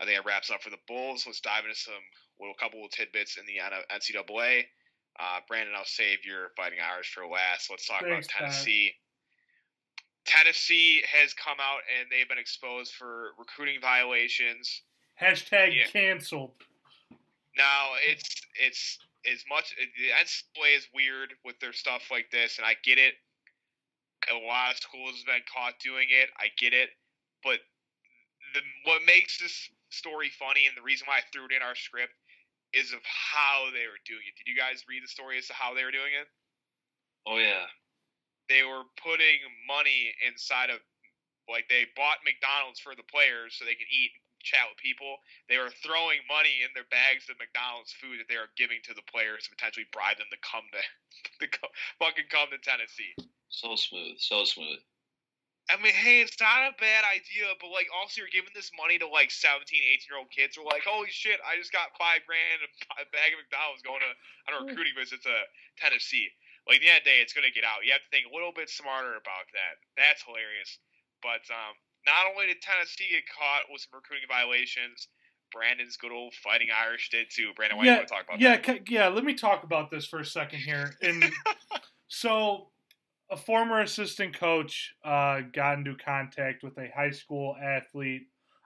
I 0.00 0.04
think 0.04 0.20
it 0.20 0.28
wraps 0.28 0.52
up 0.52 0.60
for 0.60 0.70
the 0.70 0.84
Bulls. 0.84 1.24
Let's 1.24 1.40
dive 1.40 1.64
into 1.64 1.78
some 1.78 2.04
little 2.36 2.54
couple 2.60 2.84
of 2.84 2.92
tidbits 2.92 3.40
in 3.40 3.48
the 3.48 3.64
NCAA. 3.88 4.68
Uh, 5.16 5.38
Brandon, 5.46 5.74
I'll 5.76 5.88
save 5.88 6.26
your 6.26 6.50
Fighting 6.56 6.82
Irish 6.82 7.14
for 7.14 7.24
last. 7.26 7.70
Let's 7.70 7.86
talk 7.86 8.02
Thanks, 8.02 8.26
about 8.26 8.50
Tennessee. 8.50 8.92
Tennessee 10.26 11.02
has 11.10 11.34
come 11.34 11.58
out 11.60 11.80
and 11.98 12.08
they've 12.10 12.28
been 12.28 12.38
exposed 12.38 12.92
for 12.94 13.32
recruiting 13.38 13.80
violations. 13.80 14.82
Hashtag 15.20 15.76
Yeah. 15.76 15.86
canceled. 15.88 16.54
Now 17.56 17.94
it's 18.02 18.40
it's 18.56 18.98
as 19.30 19.44
much 19.48 19.74
the 19.76 20.10
NCAA 20.10 20.76
is 20.76 20.88
weird 20.92 21.34
with 21.44 21.58
their 21.60 21.72
stuff 21.72 22.10
like 22.10 22.30
this, 22.30 22.58
and 22.58 22.66
I 22.66 22.74
get 22.82 22.98
it. 22.98 23.14
A 24.30 24.34
lot 24.34 24.72
of 24.72 24.78
schools 24.78 25.18
have 25.18 25.26
been 25.26 25.44
caught 25.52 25.78
doing 25.80 26.08
it. 26.10 26.30
I 26.38 26.48
get 26.58 26.72
it, 26.72 26.90
but 27.42 27.60
the 28.54 28.60
what 28.84 29.02
makes 29.04 29.38
this 29.38 29.70
story 29.90 30.30
funny 30.30 30.66
and 30.66 30.76
the 30.76 30.82
reason 30.82 31.06
why 31.06 31.18
I 31.18 31.22
threw 31.32 31.44
it 31.46 31.52
in 31.52 31.62
our 31.62 31.74
script 31.76 32.14
is 32.72 32.92
of 32.92 33.00
how 33.04 33.70
they 33.72 33.86
were 33.86 34.00
doing 34.04 34.22
it. 34.26 34.34
Did 34.36 34.50
you 34.50 34.56
guys 34.56 34.82
read 34.88 35.04
the 35.04 35.08
story 35.08 35.38
as 35.38 35.46
to 35.46 35.54
how 35.54 35.74
they 35.74 35.84
were 35.84 35.92
doing 35.92 36.12
it? 36.20 36.26
Oh 37.26 37.38
yeah, 37.38 37.66
They 38.48 38.62
were 38.62 38.84
putting 39.00 39.40
money 39.66 40.12
inside 40.20 40.68
of 40.68 40.80
like 41.48 41.68
they 41.68 41.84
bought 41.92 42.24
McDonald's 42.24 42.80
for 42.80 42.96
the 42.96 43.04
players 43.04 43.56
so 43.56 43.64
they 43.64 43.76
can 43.76 43.88
eat 43.92 44.16
and 44.16 44.24
chat 44.44 44.68
with 44.68 44.80
people. 44.80 45.20
They 45.48 45.60
were 45.60 45.72
throwing 45.84 46.24
money 46.28 46.64
in 46.64 46.72
their 46.76 46.88
bags 46.88 47.28
of 47.28 47.40
McDonald's 47.40 47.92
food 47.96 48.20
that 48.20 48.28
they 48.28 48.40
were 48.40 48.52
giving 48.56 48.80
to 48.88 48.96
the 48.96 49.04
players 49.08 49.48
to 49.48 49.52
potentially 49.52 49.88
bribe 49.92 50.20
them 50.20 50.28
to 50.32 50.40
come 50.40 50.64
to, 50.72 50.82
to 51.40 51.46
co- 51.48 51.74
fucking 52.00 52.28
come 52.32 52.52
to 52.52 52.60
Tennessee. 52.60 53.12
so 53.48 53.76
smooth, 53.76 54.20
so 54.20 54.44
smooth. 54.44 54.80
I 55.72 55.80
mean, 55.80 55.96
hey, 55.96 56.20
it's 56.20 56.36
not 56.36 56.68
a 56.68 56.76
bad 56.76 57.08
idea, 57.08 57.48
but 57.56 57.72
like, 57.72 57.88
also 57.88 58.20
you're 58.20 58.28
giving 58.28 58.52
this 58.52 58.68
money 58.76 59.00
to 59.00 59.08
like 59.08 59.32
17, 59.32 59.64
18 59.64 60.04
year 60.04 60.20
old 60.20 60.28
kids 60.28 60.60
who 60.60 60.60
are 60.60 60.68
like, 60.68 60.84
holy 60.84 61.08
shit, 61.08 61.40
I 61.40 61.56
just 61.56 61.72
got 61.72 61.96
five 61.96 62.20
grand 62.28 62.60
and 62.60 62.68
a 63.00 63.08
bag 63.08 63.32
of 63.32 63.40
McDonald's 63.40 63.80
going 63.80 64.04
to 64.04 64.12
on 64.44 64.52
a 64.52 64.58
hmm. 64.60 64.68
recruiting 64.68 64.92
visit 64.92 65.24
to 65.24 65.32
Tennessee. 65.80 66.28
Like, 66.64 66.80
at 66.80 66.82
the 66.82 66.88
end 66.88 67.00
of 67.00 67.04
the 67.04 67.10
day, 67.12 67.18
it's 67.20 67.36
going 67.36 67.44
to 67.44 67.52
get 67.52 67.64
out. 67.64 67.84
You 67.84 67.92
have 67.92 68.00
to 68.00 68.12
think 68.12 68.24
a 68.24 68.32
little 68.32 68.52
bit 68.52 68.72
smarter 68.72 69.20
about 69.20 69.46
that. 69.52 69.76
That's 70.00 70.24
hilarious. 70.24 70.80
But 71.20 71.44
um, 71.52 71.76
not 72.08 72.28
only 72.32 72.48
did 72.48 72.60
Tennessee 72.60 73.12
get 73.12 73.24
caught 73.28 73.68
with 73.68 73.84
some 73.84 73.96
recruiting 73.96 74.28
violations, 74.28 75.08
Brandon's 75.52 75.96
good 75.96 76.12
old 76.12 76.34
fighting 76.34 76.68
Irish 76.74 77.10
did 77.10 77.26
too. 77.30 77.52
Brandon, 77.56 77.78
why 77.78 77.84
yeah, 77.84 77.90
you 77.92 77.96
want 77.98 78.08
to 78.08 78.14
talk 78.14 78.24
about 78.24 78.40
yeah, 78.40 78.56
that? 78.60 78.90
yeah. 78.90 79.08
Let 79.08 79.24
me 79.24 79.34
talk 79.34 79.64
about 79.64 79.90
this 79.90 80.06
for 80.06 80.20
a 80.20 80.24
second 80.24 80.60
here. 80.60 80.92
And 81.00 81.24
so, 82.08 82.68
a 83.30 83.36
former 83.36 83.80
assistant 83.80 84.38
coach 84.38 84.94
uh, 85.04 85.40
got 85.52 85.78
into 85.78 85.94
contact 85.96 86.62
with 86.62 86.76
a 86.78 86.90
high 86.94 87.10
school 87.10 87.56
athlete. 87.62 88.22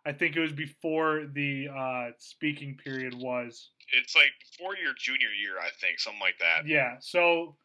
I 0.06 0.12
think 0.12 0.36
it 0.36 0.40
was 0.40 0.52
before 0.52 1.26
the 1.32 1.68
uh, 1.68 2.10
speaking 2.18 2.78
period 2.82 3.14
was. 3.14 3.70
It's 3.92 4.16
like 4.16 4.32
before 4.50 4.74
your 4.76 4.94
junior 4.98 5.28
year, 5.28 5.58
I 5.60 5.68
think, 5.80 6.00
something 6.00 6.20
like 6.20 6.38
that. 6.40 6.66
Yeah. 6.66 6.96
So 7.00 7.56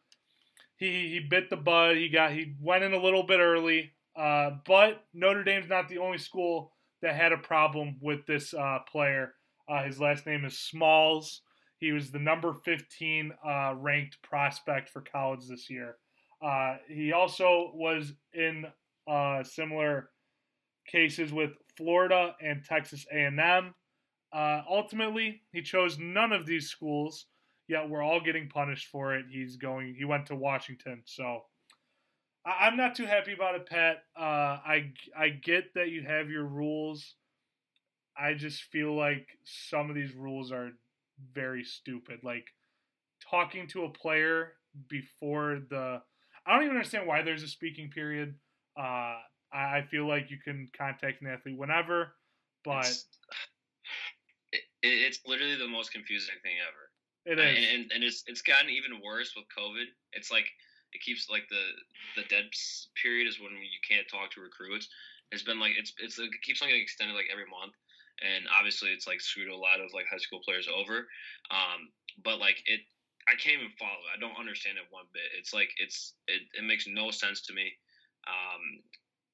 he 0.76 1.10
he 1.10 1.20
bit 1.20 1.50
the 1.50 1.56
bud. 1.56 1.96
He 1.96 2.08
got 2.08 2.32
he 2.32 2.54
went 2.60 2.84
in 2.84 2.92
a 2.92 3.02
little 3.02 3.22
bit 3.22 3.40
early. 3.40 3.92
Uh, 4.16 4.50
but 4.66 5.04
Notre 5.12 5.42
Dame's 5.42 5.68
not 5.68 5.88
the 5.88 5.98
only 5.98 6.18
school 6.18 6.72
that 7.02 7.14
had 7.14 7.32
a 7.32 7.38
problem 7.38 7.96
with 8.00 8.24
this 8.26 8.54
uh, 8.54 8.78
player. 8.90 9.34
Uh, 9.68 9.82
his 9.84 10.00
last 10.00 10.26
name 10.26 10.44
is 10.44 10.58
Smalls. 10.58 11.42
He 11.78 11.92
was 11.92 12.10
the 12.10 12.18
number 12.18 12.54
15 12.64 13.32
uh, 13.44 13.74
ranked 13.76 14.22
prospect 14.22 14.88
for 14.88 15.00
college 15.00 15.46
this 15.48 15.68
year. 15.68 15.96
Uh, 16.40 16.76
he 16.88 17.12
also 17.12 17.72
was 17.74 18.12
in 18.32 18.66
uh, 19.08 19.42
similar 19.42 20.10
cases 20.86 21.32
with 21.32 21.52
Florida 21.76 22.36
and 22.40 22.64
Texas 22.64 23.04
A&M. 23.12 23.74
Ultimately, 24.34 25.42
he 25.52 25.62
chose 25.62 25.98
none 25.98 26.32
of 26.32 26.46
these 26.46 26.68
schools. 26.68 27.26
Yet 27.66 27.88
we're 27.88 28.02
all 28.02 28.20
getting 28.20 28.48
punished 28.48 28.88
for 28.88 29.14
it. 29.14 29.26
He's 29.30 29.56
going. 29.56 29.94
He 29.96 30.04
went 30.04 30.26
to 30.26 30.36
Washington, 30.36 31.02
so 31.06 31.42
I, 32.44 32.68
am 32.68 32.76
not 32.76 32.94
too 32.94 33.06
happy 33.06 33.32
about 33.32 33.54
it, 33.54 33.66
Pat. 33.66 34.04
Uh, 34.16 34.58
I 34.66 34.92
I 35.16 35.30
get 35.30 35.74
that 35.74 35.88
you 35.88 36.02
have 36.02 36.28
your 36.28 36.44
rules. 36.44 37.14
I 38.16 38.34
just 38.34 38.62
feel 38.64 38.94
like 38.94 39.26
some 39.44 39.88
of 39.88 39.96
these 39.96 40.14
rules 40.14 40.52
are 40.52 40.70
very 41.32 41.64
stupid. 41.64 42.20
Like 42.22 42.46
talking 43.30 43.66
to 43.68 43.84
a 43.84 43.88
player 43.88 44.52
before 44.88 45.60
the. 45.70 46.02
I 46.46 46.54
don't 46.54 46.64
even 46.64 46.76
understand 46.76 47.06
why 47.06 47.22
there's 47.22 47.42
a 47.42 47.48
speaking 47.48 47.90
period. 47.90 48.34
Uh, 48.78 49.16
I, 49.52 49.78
I 49.78 49.82
feel 49.82 50.06
like 50.06 50.30
you 50.30 50.36
can 50.44 50.68
contact 50.76 51.22
an 51.22 51.28
athlete 51.28 51.56
whenever, 51.56 52.14
but 52.62 52.84
it's, 52.84 53.06
it, 54.52 54.60
it's 54.82 55.20
literally 55.26 55.56
the 55.56 55.68
most 55.68 55.92
confusing 55.92 56.34
thing 56.42 56.56
ever. 56.60 56.90
It 57.24 57.38
is, 57.38 57.66
and, 57.72 57.90
and 57.92 58.04
it's 58.04 58.22
it's 58.26 58.42
gotten 58.42 58.68
even 58.68 59.00
worse 59.00 59.32
with 59.34 59.46
COVID. 59.56 59.88
It's 60.12 60.30
like 60.30 60.44
it 60.92 61.00
keeps 61.00 61.30
like 61.30 61.48
the 61.48 61.64
the 62.20 62.28
dead 62.28 62.44
period 63.00 63.26
is 63.26 63.40
when 63.40 63.52
you 63.52 63.80
can't 63.82 64.06
talk 64.08 64.30
to 64.32 64.44
recruits. 64.44 64.88
It's 65.32 65.42
been 65.42 65.58
like 65.58 65.72
it's 65.76 65.92
it's 65.98 66.18
it 66.18 66.30
keeps 66.42 66.60
on 66.60 66.68
getting 66.68 66.82
extended 66.82 67.16
like 67.16 67.32
every 67.32 67.48
month, 67.48 67.72
and 68.20 68.44
obviously 68.52 68.90
it's 68.90 69.06
like 69.06 69.20
screwed 69.20 69.48
a 69.48 69.56
lot 69.56 69.80
of 69.80 69.92
like 69.92 70.04
high 70.04 70.20
school 70.20 70.40
players 70.44 70.68
over. 70.68 71.08
Um, 71.48 71.88
but 72.22 72.38
like 72.38 72.60
it, 72.66 72.80
I 73.26 73.40
can't 73.40 73.56
even 73.56 73.72
follow. 73.80 74.04
I 74.12 74.20
don't 74.20 74.38
understand 74.38 74.76
it 74.76 74.84
one 74.92 75.08
bit. 75.12 75.32
It's 75.32 75.52
like 75.56 75.72
it's 75.80 76.12
it, 76.28 76.42
it 76.52 76.64
makes 76.64 76.86
no 76.86 77.10
sense 77.10 77.40
to 77.48 77.54
me. 77.54 77.72
Um, 78.28 78.84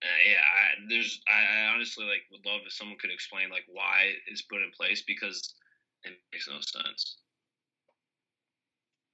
uh, 0.02 0.20
yeah, 0.24 0.40
I, 0.40 0.64
there's 0.88 1.20
I, 1.28 1.42
I 1.42 1.74
honestly 1.74 2.06
like 2.06 2.22
would 2.30 2.46
love 2.46 2.62
if 2.64 2.72
someone 2.72 2.96
could 3.02 3.12
explain 3.12 3.50
like 3.50 3.66
why 3.66 4.14
it's 4.30 4.42
put 4.42 4.62
in 4.62 4.70
place 4.70 5.02
because 5.02 5.54
it 6.04 6.14
makes 6.32 6.48
no 6.48 6.62
sense. 6.62 7.18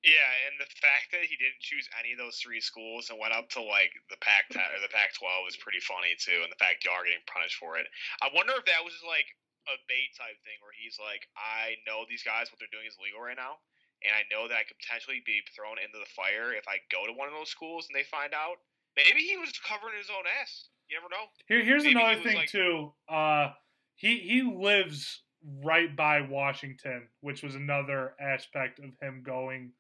Yeah, 0.07 0.31
and 0.47 0.55
the 0.63 0.71
fact 0.79 1.11
that 1.11 1.27
he 1.27 1.35
didn't 1.35 1.59
choose 1.59 1.91
any 1.99 2.15
of 2.15 2.19
those 2.23 2.39
three 2.39 2.63
schools 2.63 3.11
and 3.11 3.19
went 3.19 3.35
up 3.35 3.51
to 3.59 3.61
like 3.61 3.91
the 4.07 4.17
Pac 4.23 4.47
or 4.55 4.79
the 4.79 4.93
Pac 4.95 5.19
12 5.19 5.43
was 5.43 5.59
pretty 5.59 5.83
funny 5.83 6.15
too, 6.15 6.47
and 6.47 6.51
the 6.55 6.61
fact 6.63 6.87
y'all 6.87 6.95
are 6.95 7.05
getting 7.05 7.27
punished 7.27 7.59
for 7.59 7.75
it. 7.77 7.91
I 8.23 8.31
wonder 8.31 8.55
if 8.55 8.63
that 8.71 8.87
was 8.87 8.95
just 8.95 9.03
like 9.05 9.27
a 9.67 9.75
bait 9.91 10.15
type 10.15 10.39
thing 10.47 10.63
where 10.63 10.71
he's 10.79 10.95
like, 11.03 11.27
I 11.35 11.75
know 11.91 12.07
these 12.07 12.23
guys, 12.23 12.55
what 12.55 12.63
they're 12.63 12.71
doing 12.71 12.87
is 12.87 12.95
legal 13.03 13.19
right 13.19 13.35
now, 13.35 13.59
and 14.07 14.15
I 14.15 14.23
know 14.31 14.47
that 14.47 14.55
I 14.55 14.63
could 14.63 14.79
potentially 14.79 15.27
be 15.27 15.43
thrown 15.59 15.83
into 15.83 15.99
the 15.99 16.07
fire 16.15 16.55
if 16.55 16.71
I 16.71 16.79
go 16.95 17.03
to 17.03 17.15
one 17.19 17.27
of 17.27 17.35
those 17.35 17.51
schools 17.51 17.91
and 17.91 17.95
they 17.99 18.07
find 18.07 18.31
out. 18.31 18.63
Maybe 18.95 19.27
he 19.27 19.37
was 19.37 19.53
covering 19.61 19.99
his 19.99 20.09
own 20.09 20.25
ass. 20.41 20.71
You 20.89 20.97
never 21.03 21.11
know. 21.11 21.27
Here, 21.51 21.67
here's 21.67 21.83
Maybe 21.83 21.99
another 21.99 22.23
he 22.23 22.25
thing 22.25 22.37
like- 22.47 22.49
too. 22.55 22.95
Uh, 23.11 23.53
he 23.99 24.23
he 24.23 24.41
lives 24.47 25.21
right 25.67 25.95
by 25.95 26.23
Washington, 26.23 27.09
which 27.21 27.43
was 27.43 27.55
another 27.55 28.15
aspect 28.21 28.79
of 28.79 28.95
him 29.03 29.23
going 29.27 29.73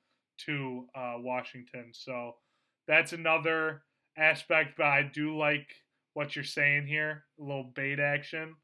to 0.46 0.86
uh, 0.94 1.14
Washington. 1.18 1.90
So 1.92 2.36
that's 2.86 3.12
another 3.12 3.82
aspect. 4.16 4.76
But 4.76 4.86
I 4.86 5.02
do 5.02 5.36
like 5.36 5.66
what 6.14 6.34
you're 6.36 6.44
saying 6.44 6.86
here. 6.86 7.24
A 7.38 7.42
little 7.42 7.72
bait 7.74 7.98
action. 8.00 8.54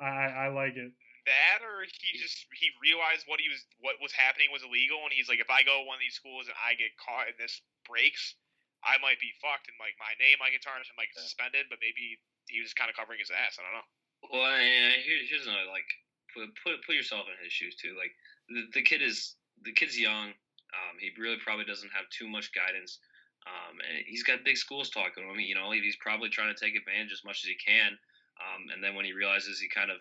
I 0.00 0.46
I 0.46 0.48
like 0.48 0.76
it. 0.76 0.92
that 1.26 1.60
or 1.60 1.84
he 1.84 2.16
just 2.18 2.46
he 2.56 2.70
realized 2.80 3.24
what 3.28 3.40
he 3.42 3.48
was 3.52 3.60
what 3.84 3.96
was 4.00 4.12
happening 4.16 4.48
was 4.48 4.62
illegal 4.64 5.02
and 5.04 5.12
he's 5.12 5.28
like 5.28 5.42
if 5.42 5.50
I 5.50 5.60
go 5.66 5.82
to 5.82 5.86
one 5.86 5.98
of 5.98 6.04
these 6.04 6.14
schools 6.16 6.46
and 6.48 6.56
I 6.56 6.72
get 6.78 6.94
caught 6.96 7.28
and 7.28 7.36
this 7.36 7.60
breaks 7.84 8.38
I 8.86 8.96
might 9.02 9.18
be 9.20 9.34
fucked 9.42 9.66
and 9.68 9.76
like 9.76 9.98
my 10.00 10.14
name 10.22 10.38
might 10.40 10.54
get 10.56 10.62
tarnished 10.64 10.88
and 10.88 10.96
might 10.96 11.10
get 11.12 11.20
suspended 11.20 11.66
but 11.68 11.82
maybe 11.84 12.16
he 12.48 12.62
was 12.64 12.72
kind 12.72 12.88
of 12.88 12.96
covering 12.96 13.18
his 13.20 13.28
ass 13.34 13.58
I 13.58 13.66
don't 13.66 13.76
know 13.76 13.88
Well, 14.32 14.56
yeah, 14.56 14.96
here, 15.04 15.20
here's 15.28 15.44
another 15.44 15.68
like 15.68 15.88
put 16.32 16.48
put 16.62 16.80
put 16.86 16.94
yourself 16.96 17.26
in 17.28 17.36
his 17.42 17.52
shoes 17.52 17.76
too. 17.76 17.92
Like 17.98 18.12
the, 18.48 18.80
the 18.80 18.84
kid 18.86 19.02
is 19.02 19.36
the 19.66 19.72
kid's 19.72 19.98
young. 19.98 20.32
Um, 20.74 21.00
he 21.00 21.10
really 21.20 21.38
probably 21.40 21.64
doesn't 21.64 21.92
have 21.92 22.08
too 22.10 22.28
much 22.28 22.52
guidance. 22.52 22.98
Um, 23.46 23.80
and 23.80 24.04
he's 24.04 24.22
got 24.22 24.44
big 24.44 24.56
schools 24.56 24.90
talking 24.90 25.24
to 25.24 25.30
him. 25.30 25.40
You 25.40 25.54
know, 25.54 25.70
he's 25.72 25.96
probably 25.96 26.28
trying 26.28 26.52
to 26.52 26.58
take 26.58 26.76
advantage 26.76 27.12
as 27.12 27.24
much 27.24 27.44
as 27.44 27.48
he 27.48 27.56
can. 27.56 27.96
Um, 28.38 28.70
and 28.74 28.82
then 28.82 28.94
when 28.94 29.04
he 29.04 29.12
realizes 29.12 29.58
he 29.58 29.68
kind 29.68 29.90
of 29.90 29.98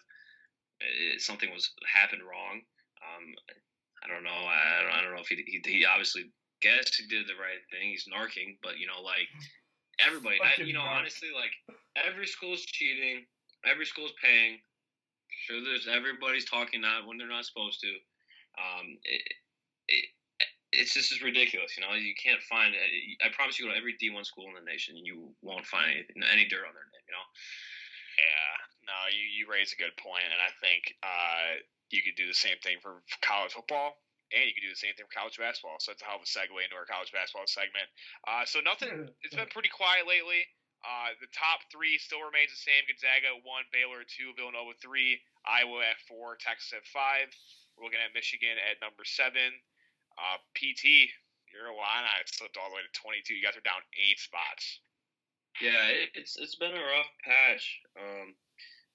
uh, 0.81 1.17
something 1.17 1.49
was 1.49 1.71
happened 1.87 2.21
wrong, 2.21 2.61
um, 3.01 3.25
I 4.03 4.07
don't 4.07 4.23
know. 4.23 4.41
I 4.45 4.83
don't, 4.83 4.93
I 4.93 5.01
don't 5.01 5.13
know 5.15 5.21
if 5.21 5.31
he, 5.31 5.41
he 5.47 5.57
he 5.65 5.85
obviously 5.85 6.29
guessed 6.61 6.95
he 6.95 7.07
did 7.07 7.25
the 7.25 7.39
right 7.39 7.61
thing. 7.71 7.89
He's 7.89 8.05
narking, 8.05 8.57
but 8.61 8.77
you 8.77 8.85
know, 8.85 9.01
like 9.01 9.25
everybody, 9.97 10.37
I, 10.41 10.61
you 10.61 10.73
know, 10.73 10.85
honestly, 10.85 11.29
like 11.33 11.53
every 11.97 12.27
school's 12.27 12.61
cheating, 12.61 13.25
every 13.65 13.85
school's 13.85 14.13
paying. 14.21 14.59
Sure, 15.45 15.63
there's 15.63 15.87
everybody's 15.87 16.45
talking 16.45 16.81
not 16.81 17.07
when 17.07 17.17
they're 17.17 17.29
not 17.29 17.45
supposed 17.45 17.79
to. 17.81 17.91
Um, 18.57 18.97
it, 19.03 19.21
it, 19.87 20.05
it's 20.77 20.93
just 20.93 21.11
as 21.11 21.21
ridiculous, 21.21 21.75
you 21.75 21.81
know. 21.83 21.93
You 21.97 22.13
can't 22.15 22.41
find. 22.45 22.73
I 23.25 23.29
promise 23.33 23.57
you, 23.57 23.65
go 23.65 23.73
to 23.73 23.77
every 23.77 23.97
D1 23.97 24.25
school 24.25 24.45
in 24.47 24.55
the 24.55 24.63
nation, 24.63 24.95
and 24.95 25.05
you 25.05 25.33
won't 25.41 25.65
find 25.65 25.89
anything, 25.91 26.21
any 26.31 26.45
dirt 26.45 26.63
on 26.63 26.73
their 26.77 26.87
name. 26.93 27.05
You 27.09 27.15
know. 27.17 27.27
yeah 28.17 28.55
no 28.87 28.97
you 29.11 29.23
you 29.27 29.43
raise 29.45 29.75
a 29.75 29.79
good 29.79 29.93
point 29.99 30.25
and 30.27 30.39
I 30.39 30.51
think 30.63 30.95
uh 31.03 31.59
you 31.91 32.03
could 32.03 32.15
do 32.19 32.27
the 32.27 32.35
same 32.35 32.59
thing 32.63 32.79
for 32.83 33.03
college 33.23 33.53
football 33.55 33.99
and 34.31 34.43
you 34.43 34.55
could 34.55 34.65
do 34.65 34.73
the 34.73 34.79
same 34.79 34.95
thing 34.95 35.07
for 35.07 35.15
college 35.15 35.37
basketball 35.39 35.79
so 35.79 35.91
that's 35.91 36.03
a 36.03 36.07
hell 36.07 36.19
of 36.19 36.25
a 36.25 36.29
segue 36.29 36.57
into 36.59 36.75
our 36.75 36.87
college 36.87 37.11
basketball 37.11 37.47
segment 37.47 37.87
uh 38.27 38.43
so 38.47 38.59
nothing 38.63 39.07
it's 39.23 39.35
been 39.35 39.51
pretty 39.51 39.71
quiet 39.71 40.07
lately 40.07 40.43
uh, 40.85 41.11
the 41.19 41.27
top 41.33 41.65
three 41.73 41.97
still 41.97 42.21
remains 42.21 42.53
the 42.53 42.61
same. 42.61 42.85
Gonzaga 42.85 43.33
one, 43.43 43.65
Baylor 43.73 44.05
two, 44.05 44.31
Villanova 44.37 44.77
three, 44.77 45.19
Iowa 45.43 45.81
at 45.83 45.99
four, 46.05 46.37
Texas 46.37 46.71
at 46.71 46.85
five. 46.85 47.33
We're 47.75 47.89
looking 47.89 47.99
at 47.99 48.13
Michigan 48.13 48.55
at 48.61 48.77
number 48.79 49.03
seven. 49.03 49.57
Uh, 50.17 50.37
PT, 50.57 51.13
your 51.53 51.69
I 51.73 52.21
slipped 52.25 52.57
all 52.57 52.69
the 52.69 52.75
way 52.75 52.85
to 52.85 52.99
22. 53.01 53.33
You 53.33 53.41
guys 53.41 53.57
are 53.57 53.65
down 53.65 53.81
eight 53.97 54.19
spots. 54.19 54.81
Yeah, 55.61 55.89
it, 55.89 56.09
it's 56.13 56.37
it's 56.37 56.55
been 56.55 56.73
a 56.73 56.85
rough 56.85 57.09
patch. 57.25 57.65
Um, 57.97 58.35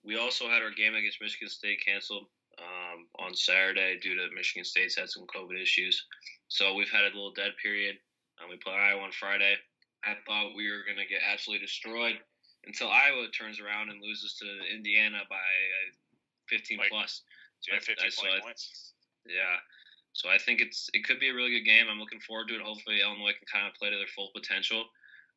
we 0.05 0.19
also 0.19 0.47
had 0.47 0.63
our 0.63 0.71
game 0.71 0.95
against 0.95 1.21
Michigan 1.21 1.49
State 1.49 1.83
canceled 1.85 2.27
um, 2.59 3.07
on 3.19 3.35
Saturday 3.35 3.99
due 3.99 4.15
to 4.15 4.31
Michigan 4.35 4.65
State's 4.65 4.97
had 4.97 5.11
some 5.11 5.27
COVID 5.27 5.61
issues. 5.61 6.07
So 6.49 6.75
we've 6.75 6.91
had 6.91 7.03
a 7.03 7.15
little 7.15 7.33
dead 7.33 7.53
period. 7.63 7.97
Um, 8.39 8.51
we 8.51 8.57
play 8.59 8.75
Iowa 8.75 9.03
on 9.03 9.13
Friday. 9.13 9.55
I 10.05 10.15
thought 10.27 10.55
we 10.55 10.71
were 10.71 10.83
going 10.87 10.99
to 10.99 11.07
get 11.07 11.23
absolutely 11.23 11.65
destroyed 11.67 12.19
until 12.67 12.91
Iowa 12.91 13.27
turns 13.31 13.61
around 13.61 13.91
and 13.91 14.03
loses 14.03 14.35
to 14.39 14.47
Indiana 14.75 15.23
by 15.31 15.37
uh, 15.37 15.91
15 16.49 16.79
Like, 16.79 16.91
plus. 16.91 17.23
So 17.61 17.71
you 17.71 17.75
have 17.79 17.85
15 17.85 18.03
I- 18.07 18.07
I 18.07 18.37
it. 18.39 18.43
points. 18.43 18.93
Yeah. 19.27 19.59
So 20.13 20.29
I 20.29 20.37
think 20.37 20.61
it's 20.61 20.91
it 20.93 21.05
could 21.05 21.21
be 21.21 21.31
a 21.31 21.35
really 21.35 21.51
good 21.51 21.65
game. 21.65 21.89
I'm 21.89 21.99
looking 21.99 22.21
forward 22.21 22.49
to 22.49 22.57
it. 22.57 22.61
Hopefully 22.61 23.01
Illinois 23.01 23.33
can 23.33 23.49
kind 23.49 23.67
of 23.67 23.75
play 23.75 23.89
to 23.91 23.97
their 23.97 24.11
full 24.13 24.29
potential, 24.37 24.85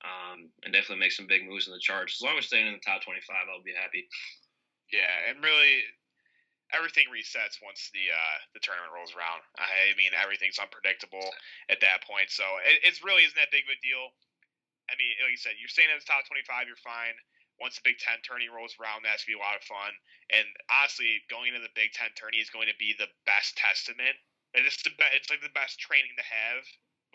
um, 0.04 0.52
and 0.64 0.76
definitely 0.76 1.00
make 1.00 1.16
some 1.16 1.28
big 1.28 1.48
moves 1.48 1.68
in 1.68 1.74
the 1.74 1.80
charts. 1.80 2.20
As 2.20 2.26
long 2.26 2.38
as 2.38 2.48
staying 2.48 2.68
in 2.68 2.76
the 2.76 2.84
top 2.84 3.04
25, 3.04 3.24
I'll 3.48 3.64
be 3.64 3.76
happy. 3.76 4.04
Yeah, 4.92 5.32
and 5.32 5.40
really, 5.42 5.82
everything 6.76 7.08
resets 7.08 7.64
once 7.64 7.90
the 7.96 8.12
uh, 8.12 8.38
the 8.54 8.62
tournament 8.62 8.92
rolls 8.92 9.16
around. 9.16 9.42
I 9.58 9.96
mean, 9.96 10.12
everything's 10.12 10.60
unpredictable 10.60 11.26
at 11.72 11.80
that 11.82 12.04
point, 12.04 12.30
so 12.30 12.44
it 12.68 12.84
it's 12.84 13.00
really 13.00 13.24
isn't 13.24 13.38
that 13.40 13.56
big 13.56 13.64
of 13.66 13.74
a 13.74 13.80
deal. 13.80 14.12
I 14.92 14.94
mean, 15.00 15.16
like 15.24 15.34
you 15.34 15.42
said, 15.42 15.58
you're 15.58 15.72
staying 15.72 15.90
in 15.90 15.98
the 15.98 16.06
top 16.06 16.30
25, 16.30 16.70
you're 16.70 16.78
fine. 16.86 17.18
once 17.58 17.80
the 17.80 17.88
Big 17.88 17.98
Ten 17.98 18.22
tourney 18.22 18.52
rolls 18.52 18.78
around, 18.78 19.02
that's 19.02 19.26
gonna 19.26 19.40
be 19.40 19.42
a 19.42 19.46
lot 19.46 19.58
of 19.58 19.66
fun. 19.66 19.90
And 20.30 20.46
honestly, 20.70 21.24
going 21.32 21.56
into 21.56 21.64
the 21.64 21.74
Big 21.74 21.96
Ten 21.96 22.12
tourney 22.14 22.38
is 22.38 22.54
going 22.54 22.68
to 22.70 22.78
be 22.78 22.94
the 22.94 23.10
best 23.26 23.58
testament. 23.58 24.14
It's 24.56 24.82
the 24.84 24.92
be- 24.96 25.14
it's 25.16 25.30
like 25.30 25.44
the 25.44 25.54
best 25.54 25.80
training 25.80 26.16
to 26.16 26.26
have 26.26 26.64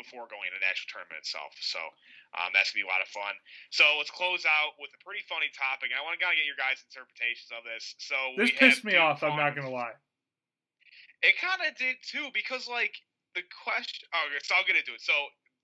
before 0.01 0.25
going 0.33 0.49
to 0.49 0.57
the 0.57 0.65
actual 0.65 0.89
tournament 0.97 1.21
itself. 1.21 1.53
So 1.61 1.81
um, 2.37 2.57
that's 2.57 2.73
gonna 2.73 2.85
be 2.85 2.89
a 2.89 2.93
lot 2.93 3.05
of 3.05 3.11
fun. 3.13 3.37
So 3.69 3.85
let's 4.01 4.13
close 4.13 4.49
out 4.49 4.81
with 4.81 4.89
a 4.97 5.01
pretty 5.05 5.21
funny 5.29 5.53
topic. 5.53 5.93
I 5.93 6.01
want 6.01 6.17
to 6.17 6.21
kind 6.21 6.33
of 6.33 6.41
get 6.41 6.49
your 6.49 6.57
guys' 6.57 6.81
interpretations 6.89 7.53
of 7.53 7.69
this. 7.69 7.97
So 8.01 8.17
This 8.41 8.53
pissed 8.57 8.85
me 8.85 8.97
off. 8.97 9.21
I'm 9.21 9.37
not 9.37 9.53
gonna 9.53 9.73
lie. 9.73 9.97
It 11.21 11.37
kind 11.37 11.61
of 11.61 11.77
did 11.77 12.01
too 12.01 12.33
because 12.33 12.65
like 12.65 12.97
the 13.37 13.45
question. 13.65 14.09
Oh, 14.17 14.25
so 14.41 14.57
I'll 14.57 14.69
get 14.69 14.81
into 14.81 14.97
it. 14.97 15.05
So 15.05 15.13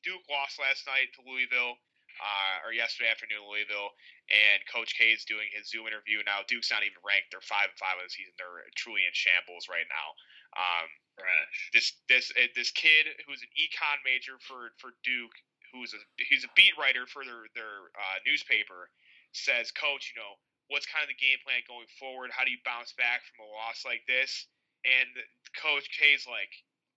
Duke 0.05 0.27
lost 0.29 0.61
last 0.61 0.85
night 0.85 1.13
to 1.17 1.25
Louisville. 1.25 1.81
Uh, 2.17 2.65
or 2.65 2.73
yesterday 2.73 3.13
afternoon, 3.13 3.45
Louisville, 3.45 3.93
and 4.33 4.65
Coach 4.73 4.97
K 4.97 5.13
is 5.13 5.29
doing 5.29 5.53
his 5.53 5.69
Zoom 5.69 5.85
interview 5.85 6.25
now. 6.25 6.41
Duke's 6.49 6.73
not 6.73 6.81
even 6.81 6.97
ranked; 7.05 7.29
they're 7.29 7.45
five 7.45 7.69
and 7.69 7.77
five 7.77 8.01
of 8.01 8.09
the 8.09 8.13
season. 8.17 8.33
They're 8.41 8.65
truly 8.73 9.05
in 9.05 9.13
shambles 9.13 9.69
right 9.69 9.85
now. 9.85 10.17
Um, 10.57 10.89
Trash. 11.17 11.71
this 11.73 11.93
this 12.09 12.33
uh, 12.37 12.53
this 12.55 12.71
kid 12.71 13.09
who's 13.25 13.41
an 13.41 13.53
econ 13.57 13.99
major 14.05 14.37
for 14.41 14.77
for 14.77 14.93
Duke, 15.03 15.33
who's 15.73 15.93
a 15.97 16.01
he's 16.29 16.45
a 16.45 16.53
beat 16.55 16.77
writer 16.77 17.07
for 17.09 17.25
their 17.25 17.49
their 17.57 17.89
uh, 17.97 18.19
newspaper, 18.27 18.93
says, 19.33 19.73
Coach, 19.73 20.13
you 20.13 20.21
know 20.21 20.37
what's 20.69 20.87
kind 20.87 21.03
of 21.03 21.11
the 21.11 21.19
game 21.19 21.39
plan 21.47 21.63
going 21.67 21.87
forward? 21.99 22.35
How 22.35 22.43
do 22.43 22.51
you 22.51 22.61
bounce 22.67 22.95
back 22.95 23.23
from 23.27 23.47
a 23.47 23.49
loss 23.51 23.87
like 23.87 24.03
this? 24.11 24.47
And 24.87 25.11
Coach 25.59 25.87
K's 25.95 26.27
like, 26.31 26.51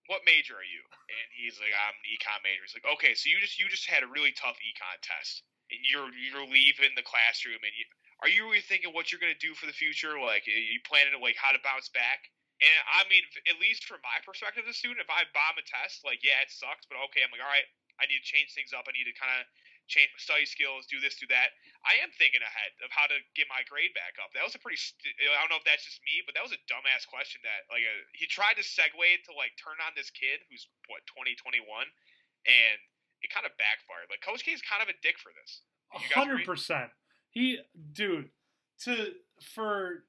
what 0.06 0.26
major 0.26 0.58
are 0.58 0.66
you? 0.66 0.82
And 1.06 1.26
he's 1.34 1.58
like, 1.58 1.74
I'm 1.74 1.94
an 1.94 2.06
econ 2.10 2.42
major. 2.42 2.62
He's 2.66 2.74
like, 2.74 2.86
okay, 2.98 3.14
so 3.14 3.30
you 3.30 3.38
just 3.38 3.58
you 3.58 3.70
just 3.70 3.86
had 3.86 4.02
a 4.02 4.10
really 4.10 4.34
tough 4.34 4.58
econ 4.58 4.98
test, 5.02 5.46
and 5.70 5.78
you're 5.86 6.10
you're 6.14 6.46
leaving 6.46 6.94
the 6.98 7.06
classroom, 7.06 7.62
and 7.62 7.74
you, 7.74 7.86
are 8.22 8.30
you 8.30 8.46
really 8.50 8.62
thinking 8.62 8.90
what 8.90 9.10
you're 9.10 9.22
gonna 9.22 9.38
do 9.38 9.54
for 9.54 9.66
the 9.70 9.74
future? 9.74 10.18
Like, 10.18 10.46
are 10.50 10.54
you 10.54 10.82
planning 10.82 11.14
to 11.14 11.22
like 11.22 11.38
how 11.38 11.54
to 11.54 11.62
bounce 11.62 11.90
back? 11.90 12.30
And 12.60 12.76
I 12.92 13.08
mean, 13.08 13.24
at 13.48 13.56
least 13.56 13.88
from 13.88 14.04
my 14.04 14.20
perspective 14.20 14.68
as 14.68 14.76
a 14.76 14.76
student, 14.76 15.00
if 15.00 15.08
I 15.08 15.24
bomb 15.32 15.56
a 15.56 15.64
test, 15.64 16.04
like, 16.04 16.20
yeah, 16.20 16.44
it 16.44 16.52
sucks, 16.52 16.84
but 16.84 17.00
okay, 17.08 17.24
I'm 17.24 17.32
like, 17.32 17.40
all 17.40 17.48
right, 17.48 17.64
I 17.96 18.04
need 18.04 18.20
to 18.20 18.28
change 18.28 18.52
things 18.52 18.76
up. 18.76 18.84
I 18.84 18.92
need 18.92 19.08
to 19.08 19.16
kind 19.16 19.32
of 19.40 19.48
change 19.88 20.12
my 20.12 20.20
study 20.20 20.44
skills, 20.46 20.84
do 20.86 21.00
this, 21.00 21.16
do 21.16 21.26
that. 21.32 21.56
I 21.82 21.98
am 22.04 22.12
thinking 22.14 22.44
ahead 22.44 22.72
of 22.84 22.92
how 22.92 23.08
to 23.10 23.16
get 23.32 23.48
my 23.48 23.64
grade 23.66 23.90
back 23.96 24.20
up. 24.20 24.30
That 24.36 24.44
was 24.44 24.52
a 24.54 24.60
pretty, 24.60 24.78
st- 24.78 25.02
I 25.18 25.40
don't 25.40 25.50
know 25.50 25.58
if 25.58 25.64
that's 25.66 25.82
just 25.88 25.98
me, 26.04 26.20
but 26.22 26.36
that 26.36 26.44
was 26.44 26.52
a 26.54 26.60
dumbass 26.68 27.08
question 27.08 27.40
that, 27.42 27.64
like, 27.72 27.82
uh 27.82 28.00
he 28.12 28.28
tried 28.28 28.60
to 28.60 28.64
segue 28.64 28.92
to, 29.00 29.32
like, 29.34 29.56
turn 29.56 29.80
on 29.80 29.96
this 29.96 30.12
kid 30.12 30.44
who's, 30.52 30.68
what, 30.86 31.00
2021, 31.10 31.64
and 32.44 32.78
it 33.24 33.28
kind 33.32 33.48
of 33.48 33.52
backfired. 33.56 34.08
Like, 34.12 34.20
Coach 34.20 34.44
K 34.44 34.52
is 34.52 34.60
kind 34.62 34.84
of 34.84 34.88
a 34.92 34.96
dick 35.00 35.16
for 35.16 35.32
this. 35.32 35.64
You 35.96 36.06
guys 36.12 36.12
hundred 36.12 36.44
agree? 36.44 36.54
percent. 36.54 36.92
He, 37.32 37.58
dude, 37.92 38.30
to 38.86 39.12
for 39.42 40.04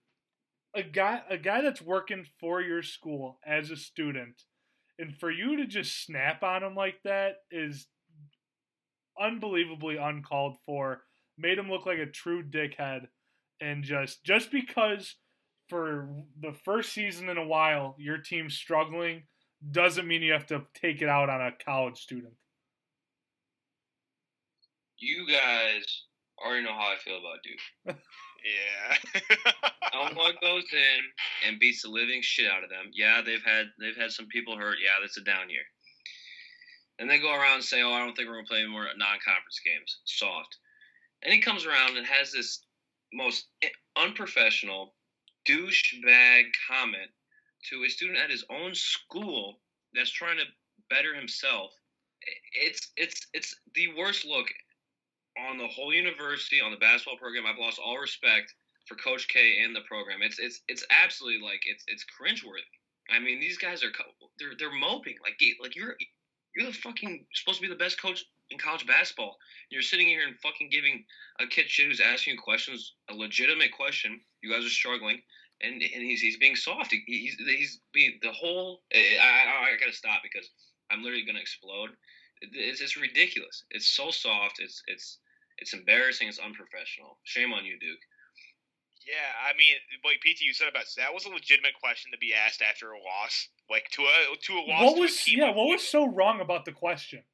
a 0.76 0.84
guy 0.84 1.22
a 1.30 1.38
guy 1.38 1.62
that's 1.62 1.82
working 1.82 2.26
for 2.40 2.62
your 2.62 2.84
school 2.84 3.40
as 3.46 3.72
a 3.72 3.76
student, 3.76 4.44
and 4.98 5.16
for 5.16 5.32
you 5.32 5.58
to 5.58 5.66
just 5.66 6.04
snap 6.04 6.44
on 6.44 6.64
him 6.64 6.76
like 6.76 7.02
that 7.04 7.38
is 7.52 7.88
unbelievably 9.20 9.98
uncalled 9.98 10.58
for. 10.66 11.04
Made 11.38 11.58
him 11.58 11.70
look 11.70 11.86
like 11.86 11.98
a 12.00 12.06
true 12.06 12.44
dickhead, 12.44 13.08
and 13.60 13.84
just 13.84 14.24
just 14.24 14.52
because 14.52 15.16
for 15.68 16.10
the 16.40 16.54
first 16.66 16.92
season 16.94 17.30
in 17.30 17.38
a 17.38 17.48
while 17.48 17.96
your 17.98 18.18
team's 18.18 18.56
struggling 18.56 19.24
doesn't 19.72 20.08
mean 20.08 20.22
you 20.22 20.34
have 20.34 20.48
to 20.48 20.64
take 20.74 21.02
it 21.02 21.08
out 21.08 21.30
on 21.30 21.42
a 21.42 21.52
college 21.64 21.98
student. 21.98 22.34
You 24.98 25.26
guys 25.28 25.84
already 26.44 26.66
know 26.66 26.74
how 26.74 26.94
I 26.94 26.98
feel 27.04 27.18
about 27.18 27.40
Duke. 27.44 27.98
Yeah. 28.44 29.22
Illinois 29.94 30.34
goes 30.42 30.66
in 30.72 31.48
and 31.48 31.60
beats 31.60 31.84
the 31.84 31.90
living 31.90 32.22
shit 32.22 32.52
out 32.52 32.64
of 32.64 32.70
them. 32.70 32.92
Yeah, 32.94 33.22
they've 33.26 33.44
had 33.44 33.68
they've 33.80 33.98
had 33.98 34.12
some 34.12 34.28
people 34.28 34.58
hurt. 34.58 34.78
Yeah, 34.84 35.02
that's 35.02 35.18
a 35.18 35.22
down 35.22 35.50
year. 35.50 35.64
And 37.00 37.10
they 37.10 37.20
go 37.20 37.34
around 37.34 37.56
and 37.56 37.64
say, 37.64 37.82
"Oh, 37.82 37.92
I 37.92 38.00
don't 38.00 38.16
think 38.16 38.28
we're 38.28 38.36
gonna 38.36 38.48
play 38.48 38.60
any 38.60 38.70
more 38.70 38.86
non-conference 38.96 39.62
games. 39.66 40.00
Soft." 40.06 40.58
And 41.24 41.34
he 41.34 41.40
comes 41.40 41.66
around 41.66 41.98
and 41.98 42.06
has 42.06 42.32
this 42.32 42.64
most 43.14 43.48
unprofessional 43.96 44.96
douchebag 45.48 46.46
comment 46.68 47.12
to 47.70 47.84
a 47.84 47.90
student 47.90 48.20
at 48.20 48.32
his 48.32 48.46
own 48.50 48.74
school 48.74 49.60
that's 49.94 50.12
trying 50.12 50.38
to 50.38 50.46
better 50.90 51.14
himself. 51.14 51.72
It's 52.54 52.92
it's 52.98 53.28
it's 53.34 53.56
the 53.76 53.90
worst 53.98 54.26
look 54.26 54.48
on 55.38 55.58
the 55.58 55.68
whole 55.68 55.94
university 55.94 56.62
on 56.62 56.72
the 56.72 56.78
basketball 56.78 57.18
program. 57.18 57.46
I've 57.46 57.60
lost 57.60 57.80
all 57.80 57.98
respect 57.98 58.54
for 58.88 58.96
Coach 58.96 59.28
K 59.28 59.64
and 59.64 59.76
the 59.76 59.82
program. 59.82 60.20
It's 60.22 60.40
it's 60.40 60.62
it's 60.68 60.86
absolutely 60.90 61.42
like 61.46 61.62
it's 61.66 61.84
it's 61.88 62.06
cringeworthy. 62.06 62.68
I 63.10 63.20
mean, 63.20 63.40
these 63.40 63.58
guys 63.58 63.84
are 63.84 63.92
they're 64.40 64.56
they're 64.58 64.72
moping 64.72 65.16
like 65.24 65.40
like 65.62 65.76
you're 65.76 65.96
you're 66.56 66.68
the 66.68 66.74
fucking 66.74 67.26
supposed 67.34 67.60
to 67.60 67.68
be 67.68 67.74
the 67.74 67.80
best 67.80 68.02
coach 68.02 68.26
in 68.50 68.58
college 68.58 68.86
basketball. 68.86 69.38
You're 69.70 69.82
sitting 69.82 70.08
here 70.08 70.28
and 70.28 70.38
fucking 70.40 70.70
giving 70.70 71.06
a 71.40 71.48
kid 71.48 71.70
shit 71.70 71.88
who's 71.88 72.02
asking 72.02 72.34
you 72.34 72.40
questions, 72.40 72.94
a 73.10 73.14
legitimate 73.14 73.72
question. 73.72 74.20
You 74.42 74.52
guys 74.52 74.66
are 74.66 74.70
struggling, 74.70 75.22
and 75.62 75.74
and 75.82 76.04
he's 76.04 76.22
he's 76.22 76.38
being 76.38 76.56
soft. 76.56 76.92
He, 76.92 77.04
he's 77.06 77.36
he's 77.36 77.80
being 77.94 78.20
the 78.22 78.32
whole. 78.32 78.82
I, 78.94 79.18
I 79.20 79.74
I 79.74 79.80
gotta 79.80 79.94
stop 79.94 80.22
because 80.24 80.50
I'm 80.92 81.04
literally 81.04 81.26
gonna 81.26 81.40
explode. 81.40 81.92
It's 82.42 82.80
just 82.80 82.98
ridiculous. 82.98 83.64
It's 83.70 83.88
so 83.88 84.10
soft. 84.10 84.60
It's 84.60 84.82
it's 84.88 85.20
it's 85.58 85.74
embarrassing. 85.74 86.28
It's 86.28 86.40
unprofessional. 86.40 87.20
Shame 87.24 87.54
on 87.54 87.66
you, 87.66 87.78
Duke. 87.80 88.02
Yeah, 89.06 89.34
I 89.42 89.58
mean, 89.58 89.74
like 90.06 90.22
PT, 90.22 90.46
you 90.46 90.54
said 90.54 90.70
about 90.70 90.86
that 90.98 91.14
was 91.14 91.26
a 91.26 91.34
legitimate 91.34 91.74
question 91.82 92.14
to 92.14 92.22
be 92.22 92.38
asked 92.38 92.62
after 92.62 92.94
a 92.94 93.02
loss, 93.02 93.50
like 93.70 93.90
to 93.98 94.06
a 94.06 94.38
to 94.38 94.54
a 94.58 94.64
loss. 94.66 94.82
What 94.86 94.96
to 94.98 95.02
was 95.02 95.14
a 95.18 95.22
team 95.26 95.40
yeah? 95.42 95.54
What 95.54 95.74
was 95.74 95.82
so 95.82 96.06
wrong 96.06 96.42
about 96.42 96.66
the 96.66 96.74
question? 96.74 97.26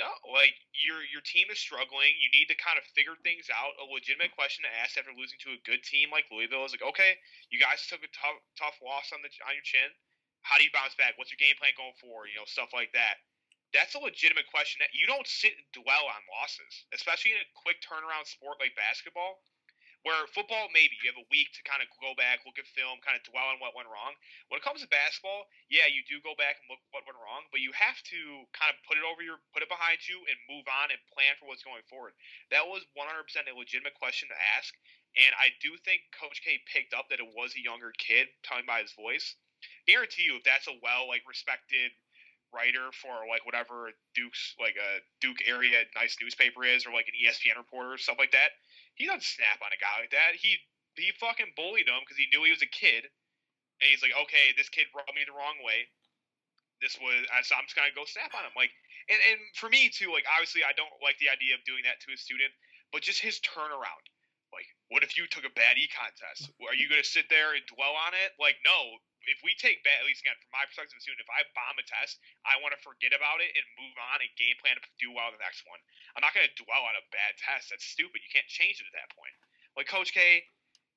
No, 0.00 0.08
like 0.32 0.56
your 0.72 1.04
your 1.04 1.20
team 1.20 1.52
is 1.52 1.60
struggling. 1.60 2.16
You 2.16 2.32
need 2.32 2.48
to 2.48 2.56
kind 2.56 2.80
of 2.80 2.88
figure 2.96 3.20
things 3.20 3.52
out. 3.52 3.76
A 3.76 3.84
legitimate 3.84 4.32
question 4.32 4.64
to 4.64 4.72
ask 4.72 4.96
after 4.96 5.12
losing 5.12 5.36
to 5.44 5.52
a 5.52 5.60
good 5.68 5.84
team 5.84 6.08
like 6.08 6.24
Louisville 6.32 6.64
is 6.64 6.72
like, 6.72 6.84
okay, 6.96 7.20
you 7.52 7.60
guys 7.60 7.84
took 7.84 8.00
a 8.00 8.08
tough 8.16 8.40
tough 8.56 8.80
loss 8.80 9.12
on 9.12 9.20
the 9.20 9.28
on 9.44 9.52
your 9.52 9.66
chin. 9.66 9.92
How 10.40 10.56
do 10.56 10.64
you 10.64 10.72
bounce 10.72 10.96
back? 10.96 11.20
What's 11.20 11.28
your 11.28 11.42
game 11.42 11.52
plan 11.60 11.76
going 11.76 11.92
forward? 12.00 12.32
You 12.32 12.40
know, 12.40 12.48
stuff 12.48 12.72
like 12.72 12.96
that. 12.96 13.20
That's 13.70 13.94
a 13.94 14.02
legitimate 14.02 14.50
question. 14.50 14.82
That 14.82 14.94
you 14.94 15.06
don't 15.06 15.26
sit 15.26 15.54
and 15.54 15.66
dwell 15.70 16.10
on 16.10 16.20
losses, 16.26 16.86
especially 16.90 17.38
in 17.38 17.42
a 17.42 17.48
quick 17.54 17.78
turnaround 17.82 18.26
sport 18.26 18.58
like 18.58 18.74
basketball. 18.74 19.42
Where 20.00 20.24
football, 20.32 20.72
maybe 20.72 20.96
you 21.04 21.12
have 21.12 21.20
a 21.20 21.28
week 21.28 21.52
to 21.52 21.62
kind 21.68 21.84
of 21.84 21.92
go 22.00 22.16
back, 22.16 22.40
look 22.48 22.56
at 22.56 22.64
film, 22.72 23.04
kind 23.04 23.20
of 23.20 23.22
dwell 23.28 23.52
on 23.52 23.60
what 23.60 23.76
went 23.76 23.84
wrong. 23.84 24.16
When 24.48 24.56
it 24.56 24.64
comes 24.64 24.80
to 24.80 24.88
basketball, 24.88 25.44
yeah, 25.68 25.92
you 25.92 26.00
do 26.08 26.24
go 26.24 26.32
back 26.40 26.56
and 26.56 26.72
look 26.72 26.80
what 26.88 27.04
went 27.04 27.20
wrong, 27.20 27.44
but 27.52 27.60
you 27.60 27.68
have 27.76 28.00
to 28.08 28.48
kind 28.56 28.72
of 28.72 28.80
put 28.88 28.96
it 28.96 29.04
over 29.04 29.20
your, 29.20 29.44
put 29.52 29.60
it 29.60 29.68
behind 29.68 30.00
you, 30.08 30.24
and 30.24 30.48
move 30.48 30.64
on 30.72 30.88
and 30.88 30.96
plan 31.12 31.36
for 31.36 31.52
what's 31.52 31.60
going 31.60 31.84
forward. 31.84 32.16
That 32.48 32.64
was 32.64 32.80
100% 32.96 33.04
a 33.44 33.52
legitimate 33.52 33.92
question 34.00 34.32
to 34.32 34.38
ask, 34.56 34.72
and 35.20 35.36
I 35.36 35.52
do 35.60 35.76
think 35.84 36.08
Coach 36.16 36.40
K 36.40 36.56
picked 36.64 36.96
up 36.96 37.12
that 37.12 37.20
it 37.20 37.36
was 37.36 37.52
a 37.52 37.60
younger 37.60 37.92
kid, 38.00 38.32
telling 38.40 38.64
by 38.64 38.80
his 38.80 38.96
voice. 38.96 39.36
Guarantee 39.84 40.24
you, 40.24 40.40
if 40.40 40.44
that's 40.48 40.64
a 40.64 40.80
well 40.80 41.12
like 41.12 41.28
respected 41.28 41.92
writer 42.50 42.90
for 42.92 43.26
like 43.30 43.46
whatever 43.46 43.94
Duke's 44.14 44.54
like 44.58 44.76
a 44.76 45.02
Duke 45.20 45.40
area 45.46 45.86
nice 45.94 46.16
newspaper 46.20 46.64
is, 46.64 46.86
or 46.86 46.92
like 46.92 47.06
an 47.06 47.16
ESPN 47.18 47.58
reporter 47.58 47.94
or 47.94 47.98
stuff 47.98 48.18
like 48.18 48.32
that, 48.32 48.54
he 48.94 49.06
doesn't 49.06 49.24
snap 49.24 49.62
on 49.62 49.70
a 49.72 49.80
guy 49.80 49.96
like 50.02 50.14
that. 50.14 50.38
He 50.38 50.58
he 50.98 51.14
fucking 51.18 51.54
bullied 51.56 51.88
him 51.88 52.02
because 52.02 52.18
he 52.18 52.28
knew 52.28 52.44
he 52.44 52.54
was 52.54 52.62
a 52.62 52.70
kid, 52.70 53.06
and 53.80 53.86
he's 53.88 54.02
like, 54.02 54.14
okay, 54.28 54.52
this 54.58 54.68
kid 54.68 54.90
rubbed 54.92 55.14
me 55.14 55.24
the 55.24 55.34
wrong 55.34 55.58
way. 55.62 55.88
This 56.82 56.96
was 56.98 57.24
so 57.46 57.54
I'm 57.56 57.68
just 57.68 57.76
gonna 57.76 57.94
go 57.94 58.08
snap 58.08 58.32
on 58.34 58.44
him. 58.44 58.56
Like, 58.56 58.72
and 59.08 59.20
and 59.30 59.38
for 59.54 59.68
me 59.68 59.92
too, 59.92 60.10
like 60.10 60.26
obviously 60.26 60.64
I 60.66 60.72
don't 60.74 60.92
like 61.00 61.16
the 61.20 61.30
idea 61.30 61.54
of 61.54 61.62
doing 61.64 61.84
that 61.86 62.00
to 62.04 62.12
a 62.12 62.18
student, 62.18 62.50
but 62.90 63.04
just 63.04 63.20
his 63.20 63.38
turnaround. 63.40 64.04
Like, 64.50 64.66
what 64.90 65.06
if 65.06 65.14
you 65.14 65.30
took 65.30 65.46
a 65.46 65.52
bad 65.54 65.78
e 65.78 65.86
contest? 65.92 66.50
Are 66.58 66.74
you 66.74 66.90
gonna 66.90 67.06
sit 67.06 67.30
there 67.30 67.54
and 67.54 67.62
dwell 67.70 67.94
on 67.94 68.16
it? 68.18 68.34
Like, 68.40 68.58
no. 68.66 68.98
If 69.28 69.44
we 69.44 69.52
take 69.60 69.84
at 69.84 70.08
least 70.08 70.24
again 70.24 70.36
from 70.40 70.52
my 70.52 70.64
perspective 70.64 70.96
as 70.96 71.00
a 71.00 71.04
student, 71.04 71.24
if 71.24 71.32
I 71.32 71.44
bomb 71.52 71.76
a 71.76 71.84
test, 71.84 72.16
I 72.48 72.56
want 72.64 72.72
to 72.72 72.80
forget 72.80 73.12
about 73.12 73.44
it 73.44 73.52
and 73.52 73.64
move 73.76 73.96
on 74.12 74.24
and 74.24 74.32
game 74.40 74.56
plan 74.60 74.80
to 74.80 74.82
do 74.96 75.12
well 75.12 75.28
in 75.28 75.36
the 75.36 75.44
next 75.44 75.64
one. 75.68 75.80
I'm 76.16 76.24
not 76.24 76.32
going 76.32 76.48
to 76.48 76.60
dwell 76.60 76.84
on 76.88 76.96
a 76.96 77.04
bad 77.12 77.36
test. 77.36 77.68
That's 77.68 77.84
stupid. 77.84 78.24
You 78.24 78.32
can't 78.32 78.48
change 78.48 78.80
it 78.80 78.88
at 78.88 78.96
that 78.96 79.12
point. 79.12 79.36
Like 79.76 79.86
Coach 79.86 80.16
K, 80.16 80.44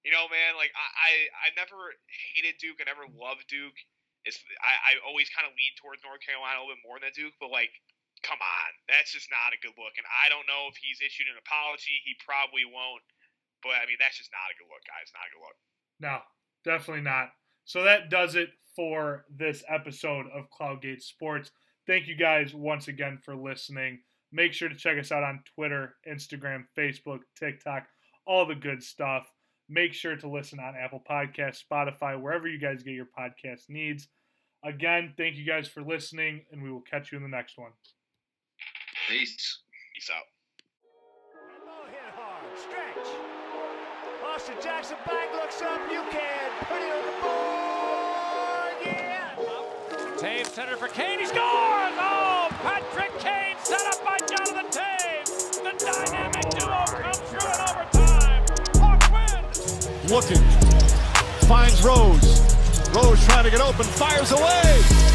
you 0.04 0.12
know, 0.12 0.28
man, 0.32 0.56
like 0.60 0.72
I, 0.76 0.88
I, 0.88 1.12
I 1.48 1.48
never 1.56 1.96
hated 2.36 2.60
Duke. 2.60 2.80
I 2.80 2.88
never 2.88 3.08
loved 3.08 3.48
Duke. 3.52 3.76
It's 4.24 4.40
I, 4.64 4.96
I 4.96 5.04
always 5.04 5.28
kind 5.32 5.44
of 5.44 5.52
lean 5.56 5.76
towards 5.80 6.00
North 6.04 6.24
Carolina 6.24 6.60
a 6.60 6.64
little 6.64 6.80
bit 6.80 6.88
more 6.88 7.00
than 7.00 7.12
Duke, 7.12 7.36
but 7.44 7.52
like, 7.52 7.72
come 8.24 8.40
on, 8.40 8.70
that's 8.88 9.12
just 9.12 9.28
not 9.28 9.52
a 9.52 9.60
good 9.60 9.76
look. 9.76 10.00
And 10.00 10.08
I 10.08 10.32
don't 10.32 10.48
know 10.48 10.72
if 10.72 10.80
he's 10.80 11.04
issued 11.04 11.28
an 11.28 11.36
apology. 11.36 12.00
He 12.08 12.16
probably 12.24 12.64
won't. 12.64 13.04
But 13.64 13.80
I 13.80 13.88
mean, 13.88 14.00
that's 14.00 14.16
just 14.16 14.32
not 14.32 14.48
a 14.52 14.56
good 14.56 14.72
look, 14.72 14.84
guys. 14.88 15.12
Not 15.12 15.28
a 15.28 15.32
good 15.32 15.44
look. 15.44 15.58
No, 16.00 16.16
definitely 16.64 17.04
not. 17.04 17.36
So 17.66 17.84
that 17.84 18.10
does 18.10 18.36
it 18.36 18.50
for 18.76 19.26
this 19.36 19.64
episode 19.70 20.26
of 20.34 20.50
Cloudgate 20.50 21.02
Sports. 21.02 21.52
Thank 21.88 22.08
you 22.08 22.16
guys 22.16 22.54
once 22.54 22.88
again 22.88 23.20
for 23.24 23.36
listening. 23.36 24.00
Make 24.32 24.54
sure 24.54 24.70
to 24.70 24.76
check 24.76 24.98
us 24.98 25.12
out 25.12 25.24
on 25.24 25.44
Twitter, 25.56 25.96
Instagram, 26.10 26.66
Facebook, 26.78 27.20
TikTok, 27.38 27.86
all 28.26 28.46
the 28.46 28.56
good 28.56 28.82
stuff. 28.82 29.32
Make 29.70 29.94
sure 29.94 30.16
to 30.16 30.28
listen 30.30 30.60
on 30.60 30.76
Apple 30.76 31.04
Podcasts, 31.08 31.62
Spotify, 31.72 32.20
wherever 32.20 32.48
you 32.48 32.60
guys 32.60 32.84
get 32.84 32.94
your 32.94 33.08
podcast 33.18 33.70
needs. 33.70 34.08
Again, 34.64 35.14
thank 35.18 35.36
you 35.36 35.46
guys 35.46 35.68
for 35.68 35.82
listening, 35.82 36.46
and 36.52 36.64
we 36.64 36.72
will 36.72 36.82
catch 36.82 37.12
you 37.12 37.18
in 37.18 37.24
the 37.24 37.30
next 37.30 37.58
one. 37.58 37.72
Peace. 39.10 39.60
Peace 39.94 40.10
out. 40.10 40.24
Oh, 41.68 41.86
hit 41.88 42.14
hard. 42.16 42.58
Stretch. 42.58 43.34
Austin 44.26 44.56
Jackson 44.64 44.98
back 45.06 45.34
looks 45.34 45.62
up. 45.62 45.80
You 45.92 46.02
can 46.10 46.52
put 46.62 46.78
it 46.78 46.92
on 46.92 47.06
the 47.06 47.22
board. 47.22 47.53
Toews 50.24 50.46
center 50.46 50.78
for 50.78 50.88
Kane. 50.88 51.20
He 51.20 51.26
scores! 51.26 51.42
Oh, 52.00 52.48
Patrick 52.62 53.12
Kane 53.20 53.58
set 53.62 53.82
up 53.88 54.06
by 54.06 54.18
Jonathan 54.20 54.68
Toews. 54.72 55.62
The 55.62 55.74
dynamic 55.86 56.50
duo 56.52 56.86
comes 56.88 57.18
through 57.28 57.50
in 57.52 57.60
overtime. 57.68 58.46
Hawks 58.80 59.10
win. 59.12 60.10
Looking. 60.10 60.42
Finds 61.50 61.84
Rose. 61.84 62.40
Rose 62.96 63.22
trying 63.26 63.44
to 63.44 63.52
get 63.52 63.60
open. 63.60 63.84
Fires 63.84 64.32
away. 64.32 65.13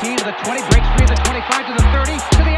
15 0.00 0.16
to 0.18 0.24
the 0.26 0.30
20, 0.30 0.60
breaks 0.70 0.86
free 0.94 1.06
to 1.06 1.14
the 1.14 1.20
25 1.22 1.66
to 1.66 1.72
the 1.72 1.82
30 1.90 2.12
to 2.12 2.44
the 2.44 2.57